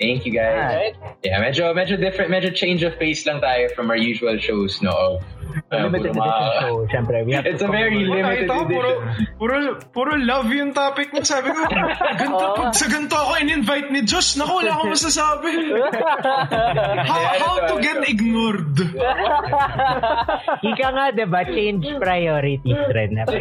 Thank 0.00 0.26
you 0.26 0.32
guys. 0.32 0.92
Yeah, 1.24 1.40
medyo 1.40 1.72
medyo 1.72 1.96
different, 1.96 2.30
medyo 2.30 2.52
change 2.52 2.82
of 2.82 2.98
pace 2.98 3.24
lang 3.24 3.40
tayo 3.40 3.72
from 3.72 3.88
our 3.88 3.96
usual 3.96 4.36
shows, 4.36 4.82
no. 4.82 4.92
Of, 4.92 5.24
uh, 5.72 5.88
limited 5.88 6.12
puro 6.12 6.24
edition 6.24 6.50
show, 6.60 6.74
syempre. 6.90 7.16
We 7.24 7.32
have 7.34 7.46
It's 7.46 7.60
to 7.62 7.68
a 7.68 7.72
very 7.72 8.04
limited 8.04 8.48
ko, 8.48 8.64
puro, 8.66 8.90
edition. 9.02 9.26
puro, 9.38 9.56
puro 9.92 10.12
love 10.16 10.48
yung 10.52 10.72
topic 10.72 11.12
mo. 11.12 11.20
Sabi 11.22 11.50
ko, 11.50 11.60
ganito, 11.66 12.44
pag 12.56 12.72
sa 12.74 12.86
ganito 12.86 13.16
ako 13.16 13.32
in-invite 13.40 13.88
ni 13.90 14.00
Josh, 14.02 14.36
naku, 14.36 14.62
wala 14.62 14.70
akong 14.76 14.92
masasabi. 14.94 15.52
How, 17.10 17.22
how 17.38 17.56
to 17.70 17.74
get 17.80 18.02
ignored. 18.08 18.74
Ika 20.60 20.86
nga, 20.92 21.04
diba? 21.14 21.40
Change 21.46 21.86
priorities 21.98 22.82
rin. 22.96 23.16
Ayan. 23.16 23.38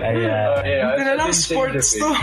Ayan. 0.00 0.46
Oh, 0.50 0.62
yeah, 0.64 0.82
Buti 0.90 1.02
na 1.04 1.14
lang 1.16 1.28
it's 1.30 1.38
a 1.38 1.42
sports 1.54 1.94
to. 1.96 2.08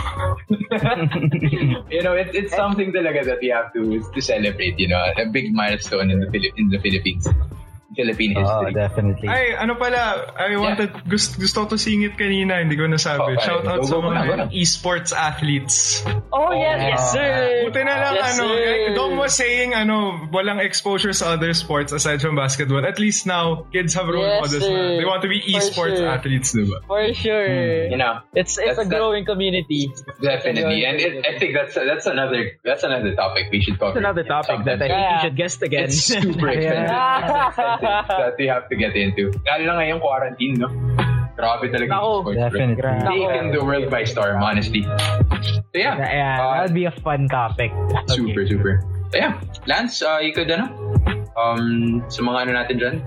you 1.94 2.02
know, 2.04 2.14
it, 2.14 2.32
it's 2.34 2.54
something 2.56 2.92
talaga 2.92 3.26
that 3.26 3.40
we 3.42 3.50
have 3.50 3.72
to 3.74 4.00
to 4.02 4.20
celebrate, 4.22 4.80
you 4.80 4.88
know, 4.88 5.00
a 5.00 5.26
big 5.30 5.54
milestone 5.54 6.12
in 6.12 6.20
the 6.20 6.30
Philip 6.30 6.54
in 6.58 6.70
the 6.70 6.80
Philippines. 6.80 7.28
Philippine 7.96 8.36
Oh, 8.36 8.44
history. 8.44 8.74
definitely. 8.76 9.28
Ay, 9.32 9.56
ano 9.56 9.76
pala, 9.80 10.28
I 10.36 10.58
wanted, 10.60 10.92
gusto, 11.08 11.40
gusto 11.40 11.64
ko 11.64 11.66
to 11.72 11.78
singit 11.80 12.20
kanina, 12.20 12.60
hindi 12.60 12.76
ko 12.76 12.84
nasabi. 12.84 13.38
Oh, 13.38 13.40
Shout 13.40 13.64
out 13.64 13.86
sa 13.88 14.04
na, 14.04 14.28
mga 14.28 14.52
esports 14.52 15.16
athletes. 15.16 16.04
Oh, 16.36 16.52
yes, 16.52 16.84
yes, 16.84 17.02
sir. 17.16 17.32
Buti 17.64 17.82
na 17.88 17.96
lang, 18.04 18.14
Yes, 18.20 18.36
ano, 18.36 18.44
sir. 18.52 18.60
eh, 18.60 18.94
Dom 18.94 19.16
was 19.16 19.32
saying, 19.34 19.72
ano, 19.72 20.28
walang 20.36 20.60
exposure 20.60 21.14
sa 21.16 21.40
other 21.40 21.54
sports 21.56 21.96
aside 21.96 22.20
from 22.20 22.36
basketball. 22.36 22.84
At 22.84 23.00
least 23.00 23.24
now, 23.24 23.64
kids 23.72 23.96
have 23.96 24.12
role 24.12 24.26
Yes, 24.26 24.42
models 24.52 24.64
sir. 24.68 24.76
na. 24.76 24.98
They 25.00 25.08
want 25.08 25.22
to 25.24 25.32
be 25.32 25.40
esports 25.48 25.96
sure. 26.04 26.12
athletes, 26.12 26.52
diba? 26.52 26.84
For 26.88 27.02
sure. 27.16 27.88
You 27.88 27.96
know, 27.98 28.20
It's 28.36 28.60
it's 28.60 28.78
a 28.78 28.86
growing 28.86 29.24
community. 29.24 29.88
definitely, 30.22 30.84
and 30.84 31.00
it, 31.00 31.24
I 31.26 31.40
think 31.40 31.56
that's 31.56 31.74
that's 31.74 32.06
another 32.06 32.52
that's 32.64 32.84
another 32.84 33.16
topic 33.16 33.48
we 33.52 33.62
should 33.64 33.80
cover. 33.80 33.96
That's 33.96 34.04
another 34.04 34.24
topic 34.28 34.66
that 34.68 34.82
I 34.84 34.88
think 34.88 34.92
Yeah. 34.92 35.14
you 35.16 35.20
should 35.24 35.38
guest 35.38 35.60
again. 35.64 35.84
It's 35.88 36.04
super 36.04 36.50
expensive. 36.54 36.92
Yeah. 36.92 37.77
Expensive 37.78 38.20
that 38.24 38.36
we 38.38 38.46
have 38.48 38.70
to 38.70 38.76
get 38.76 38.96
into. 38.96 39.32
Lalo 39.46 39.64
na 39.64 39.74
ngayong 39.82 40.02
quarantine, 40.02 40.56
no? 40.58 40.70
Grabe 41.38 41.70
talaga 41.70 41.94
Nako. 41.94 42.02
yung 42.02 42.22
sports. 42.22 42.38
bro. 42.38 42.50
Definitely. 42.50 43.06
Taken 43.06 43.46
the 43.54 43.62
world 43.62 43.88
by 43.94 44.04
storm, 44.04 44.42
honestly. 44.42 44.82
So 44.82 45.78
yeah, 45.78 45.98
yeah, 46.02 46.42
uh, 46.42 46.66
that'll 46.66 46.74
be 46.74 46.90
a 46.90 46.96
fun 47.06 47.30
topic. 47.30 47.70
super, 48.10 48.48
super. 48.50 48.82
So 49.14 49.22
yeah, 49.22 49.38
Lance, 49.70 50.02
uh, 50.02 50.18
you 50.18 50.34
could, 50.34 50.50
ano, 50.50 50.74
um, 51.38 52.02
sa 52.10 52.26
mga 52.26 52.38
ano 52.50 52.52
natin 52.58 52.76
dyan, 52.82 52.98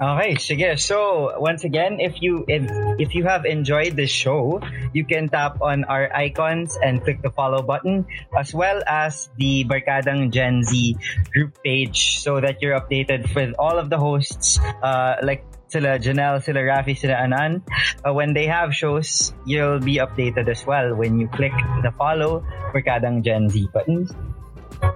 Okay, 0.00 0.38
sige. 0.38 0.78
So, 0.80 1.34
once 1.36 1.64
again, 1.64 2.00
if 2.00 2.22
you 2.22 2.44
if, 2.48 2.64
if 2.96 3.14
you 3.14 3.24
have 3.26 3.44
enjoyed 3.44 3.96
this 3.96 4.10
show, 4.10 4.62
you 4.92 5.04
can 5.04 5.28
tap 5.28 5.60
on 5.60 5.84
our 5.84 6.12
icons 6.14 6.76
and 6.82 7.02
click 7.02 7.22
the 7.22 7.30
follow 7.30 7.62
button, 7.62 8.06
as 8.36 8.54
well 8.54 8.82
as 8.86 9.30
the 9.36 9.64
Barkadang 9.64 10.30
Gen 10.30 10.62
Z 10.64 10.96
group 11.32 11.58
page, 11.64 12.18
so 12.20 12.40
that 12.40 12.62
you're 12.62 12.78
updated 12.78 13.32
with 13.34 13.54
all 13.58 13.78
of 13.78 13.90
the 13.90 13.98
hosts, 13.98 14.58
uh, 14.82 15.16
like 15.22 15.44
sila 15.68 15.98
Janelle, 15.98 16.42
sila 16.42 16.60
Rafi, 16.60 16.96
sila 16.96 17.14
Anan. 17.14 17.62
Uh, 18.04 18.12
when 18.12 18.32
they 18.32 18.46
have 18.46 18.74
shows, 18.74 19.32
you'll 19.44 19.80
be 19.80 19.96
updated 19.96 20.48
as 20.48 20.64
well 20.64 20.94
when 20.94 21.20
you 21.20 21.28
click 21.28 21.52
the 21.82 21.92
follow 21.92 22.44
Barkadang 22.72 23.22
Gen 23.22 23.48
Z 23.48 23.68
button. 23.72 24.08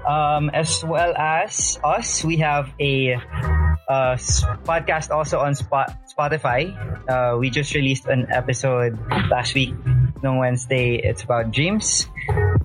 Um, 0.07 0.51
as 0.55 0.85
well 0.85 1.13
as 1.17 1.79
us, 1.83 2.25
we 2.25 2.37
have 2.39 2.73
a 2.79 3.19
uh, 3.89 4.17
podcast 4.65 5.11
also 5.11 5.39
on 5.41 5.55
Spot- 5.55 5.93
Spotify. 6.07 6.71
Uh, 7.09 7.39
we 7.39 7.51
just 7.51 7.75
released 7.75 8.07
an 8.07 8.27
episode 8.31 8.99
last 9.31 9.55
week, 9.55 9.75
no 10.23 10.37
Wednesday. 10.39 10.97
It's 10.97 11.23
about 11.23 11.51
dreams. 11.51 12.07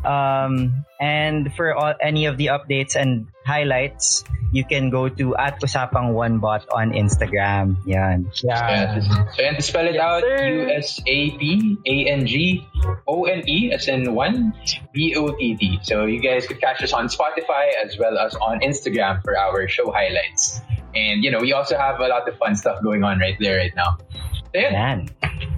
Um, 0.06 0.86
and 1.00 1.54
for 1.54 1.74
all, 1.76 1.94
any 2.02 2.26
of 2.26 2.38
the 2.38 2.48
updates 2.48 2.96
and 2.96 3.28
highlights, 3.46 4.24
you 4.52 4.64
can 4.64 4.90
go 4.90 5.10
to 5.10 5.36
at 5.36 5.60
Usapang 5.62 6.14
One 6.14 6.40
Bot 6.40 6.66
on 6.72 6.92
Instagram. 6.92 7.78
Yan. 7.86 8.32
Yeah. 8.44 9.02
So, 9.36 9.44
and 9.44 9.58
to 9.58 9.62
spell 9.62 9.86
it 9.86 9.98
out, 9.98 10.22
sir. 10.22 10.48
U 10.48 10.70
S 10.72 11.02
A 11.06 11.32
P 11.38 11.78
A 11.86 11.96
N 12.10 12.26
G 12.26 12.66
O 13.08 13.26
N 13.26 13.44
E 13.48 13.72
as 13.74 13.88
in 13.88 14.16
one 14.16 14.54
B 14.94 15.16
O 15.18 15.36
T 15.36 15.56
T. 15.58 15.80
So 15.84 16.06
you 16.06 16.20
guys 16.22 16.48
could 16.48 16.62
catch 16.62 16.82
us 16.82 16.94
on 16.94 17.10
Spotify 17.10 17.72
as 17.84 17.98
well 18.00 18.18
as 18.18 18.36
on 18.36 18.62
Instagram 18.62 19.22
for 19.24 19.38
our 19.38 19.68
show 19.68 19.92
highlights. 19.92 20.62
And 20.96 21.24
you 21.24 21.32
know, 21.32 21.40
we 21.40 21.54
also 21.54 21.78
have 21.78 22.00
a 22.00 22.08
lot 22.08 22.28
of 22.28 22.38
fun 22.38 22.56
stuff 22.56 22.82
going 22.84 23.04
on 23.04 23.20
right 23.20 23.38
there 23.40 23.58
right 23.58 23.76
now. 23.76 23.98
So, 24.34 24.52
yeah. 24.54 24.72
Yan. 24.72 25.10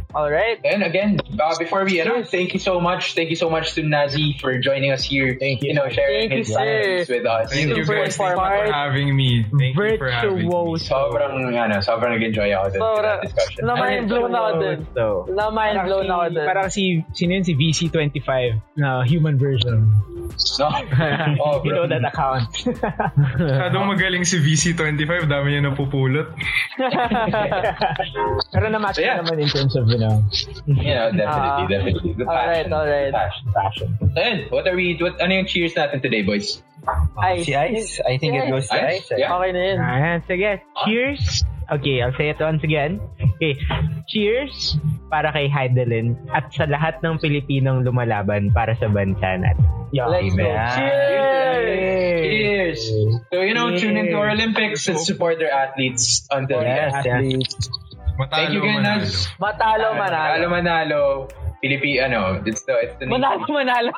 All 0.10 0.26
right. 0.31 0.57
And 0.65 0.81
again, 0.81 1.19
uh, 1.38 1.53
before 1.61 1.86
we 1.86 2.02
end, 2.02 2.10
thank 2.34 2.53
you 2.53 2.60
so 2.60 2.81
much. 2.81 3.14
Thank 3.14 3.30
you 3.30 3.36
so 3.38 3.45
much 3.48 3.77
to 3.77 3.84
Nazi 3.86 4.34
for 4.41 4.57
joining 4.57 4.90
us 4.90 5.03
here. 5.06 5.38
Thank 5.40 5.61
you. 5.61 5.69
You 5.69 5.76
know, 5.77 5.86
sharing 5.88 6.34
Thank 6.34 6.48
his 6.48 6.49
insights 6.49 7.06
sir. 7.06 7.14
with 7.14 7.26
us. 7.30 7.53
Thank 7.53 7.77
you 7.77 7.86
guys. 7.86 8.18
Thank 8.18 8.34
you 8.34 8.41
for 8.41 8.73
having 8.73 9.14
me. 9.15 9.45
Thank 9.45 9.77
you 9.77 9.98
for 10.02 10.10
having 10.10 10.49
me. 10.49 10.81
Sobrang, 10.81 11.53
ano, 11.53 11.77
sobrang 11.86 12.18
nag-enjoy 12.18 12.49
ako 12.57 12.65
dun 12.73 12.73
sa 12.73 12.81
Sobrang- 12.81 13.22
discussion. 13.22 13.61
Na 13.69 13.73
mind 13.77 14.06
blown 14.10 14.34
ako 14.34 14.49
dun. 14.57 14.77
So, 14.98 15.03
Na 15.30 15.53
mind 15.53 15.77
Parang 15.77 15.86
blown 15.86 16.06
si- 16.06 16.10
ako 16.10 16.26
dun. 16.34 16.45
Parang 16.49 16.69
si, 16.73 16.84
sino 17.14 17.30
yun? 17.38 17.44
Si 17.45 17.53
VC25 17.53 18.31
na 18.81 19.06
human 19.06 19.38
version. 19.38 19.94
No? 20.57 20.68
oh, 21.45 21.61
you 21.61 21.73
know 21.73 21.86
that 21.86 22.02
account. 22.02 22.49
Masyadong 23.38 23.86
magaling 23.94 24.26
si 24.26 24.41
VC25, 24.41 25.30
dami 25.30 25.53
niya 25.53 25.69
napupulot. 25.69 26.34
Pero 28.53 28.65
na-match 28.69 28.98
So, 28.98 29.02
yeah. 29.06 29.22
naman 29.22 29.38
in 29.41 29.49
terms 29.49 29.76
of, 29.76 29.86
know, 29.99 30.23
You 30.65 30.95
know, 30.95 31.11
definitely, 31.11 31.63
Ah. 31.63 31.67
definitely. 31.67 32.11
The 32.15 32.26
passion. 32.26 32.71
alright. 32.73 33.11
Passion. 33.13 33.45
fashion. 33.51 33.89
So, 33.99 34.19
yun, 34.19 34.38
what 34.49 34.65
are 34.65 34.76
we, 34.76 34.95
what, 34.97 35.19
ano 35.19 35.43
yung 35.43 35.47
cheers 35.47 35.76
natin 35.76 36.01
today, 36.01 36.23
boys? 36.23 36.63
Ice. 37.21 37.45
Si 37.45 37.53
Ice? 37.53 37.99
I 38.07 38.15
think 38.17 38.34
it 38.34 38.47
goes 38.47 38.65
to 38.71 38.80
Ice? 38.80 39.03
Ice. 39.05 39.11
eh. 39.13 39.17
Yeah. 39.21 39.35
Okay 39.35 39.51
na 39.51 39.61
yun. 39.61 39.77
Ayan, 39.77 40.17
sige. 40.26 40.51
Cheers! 40.88 41.21
Okay, 41.69 42.01
I'll 42.01 42.15
say 42.17 42.34
it 42.34 42.41
once 42.41 42.65
again. 42.65 42.97
Okay, 43.38 43.53
cheers 44.09 44.80
para 45.13 45.30
kay 45.30 45.45
Heidelin 45.45 46.17
at 46.34 46.49
sa 46.49 46.65
lahat 46.65 46.97
ng 47.05 47.21
Pilipinong 47.21 47.85
lumalaban 47.85 48.49
para 48.49 48.73
sa 48.73 48.89
bansa 48.89 49.38
natin. 49.38 49.61
Yeah. 49.93 50.09
Let's 50.09 50.34
go. 50.34 50.49
Amen. 50.49 50.65
Cheers! 50.73 52.26
Cheers! 52.26 52.80
So, 53.30 53.41
you 53.45 53.53
know, 53.53 53.69
tune 53.77 53.97
into 53.97 54.17
our 54.17 54.34
Olympics 54.34 54.88
and 54.89 54.97
support 54.97 55.38
their 55.38 55.53
athletes 55.53 56.26
until 56.34 56.61
Yes, 56.65 56.89
the 57.05 57.38
yes. 57.38 57.53
Matalo, 58.19 58.35
Thank 58.35 58.51
you, 58.51 58.61
manalo. 58.61 58.83
Gunners. 58.83 59.27
Matalo, 59.39 59.87
Manalo, 59.95 60.45
manalo. 60.45 60.45
manalo. 60.51 61.01
Pilipi, 61.63 62.03
ano, 62.03 62.43
it's 62.45 62.63
the, 62.67 62.75
it's 62.83 62.95
the 62.99 63.05
name. 63.07 63.15
Manalo, 63.21 63.47
manalo. 63.47 63.91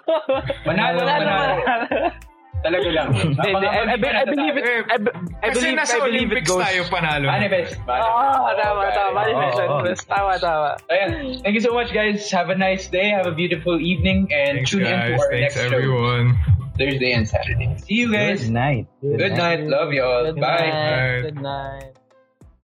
Manalo, 0.65 0.99
manalo. 1.02 2.14
Talaga 2.61 2.89
lang. 2.93 3.10
Hindi. 3.18 3.41
I, 3.41 3.89
I, 3.89 3.95
be- 3.98 4.06
I 4.14 4.26
believe 4.30 4.53
it. 4.61 4.65
I, 4.85 4.98
I 5.41 5.49
Kasi 5.49 5.73
believe, 5.73 5.77
nasa 5.81 5.98
I 5.98 6.06
believe 6.06 6.30
it 6.30 6.45
Olympics 6.45 6.49
goes. 6.53 6.61
tayo 6.61 6.81
panalo. 6.93 7.26
Manifest. 7.26 7.73
Oo, 7.89 8.49
tama, 8.53 8.81
tama. 8.93 9.10
Manifest. 9.18 9.57
Oo. 9.57 9.69
manifest. 9.81 10.03
Tama, 10.06 10.31
tama. 10.38 10.69
Ayan. 10.93 11.41
Thank 11.41 11.57
you 11.57 11.65
so 11.65 11.73
much, 11.73 11.89
guys. 11.89 12.22
Have 12.30 12.53
a 12.53 12.57
nice 12.57 12.85
day. 12.85 13.10
Have 13.10 13.26
a 13.26 13.34
beautiful 13.34 13.81
evening. 13.81 14.30
And 14.30 14.61
Thanks 14.61 14.69
tune 14.69 14.85
in 14.85 14.93
to 14.93 14.93
guys. 14.93 15.18
our 15.18 15.30
Thanks 15.34 15.57
next 15.57 15.73
show. 15.73 15.73
everyone. 15.73 16.38
Thursday 16.77 17.11
and 17.18 17.26
Saturday. 17.26 17.73
See 17.81 17.98
you 17.98 18.14
guys. 18.14 18.45
Good 18.45 18.53
night. 18.53 18.85
Good 19.02 19.34
night. 19.34 19.65
Love 19.65 19.89
you 19.89 20.06
all. 20.06 20.30
Good 20.30 20.38
Bye. 20.38 20.69
night. 20.69 20.77
Bye. 20.77 21.22
Good 21.34 21.41
night. 21.41 21.93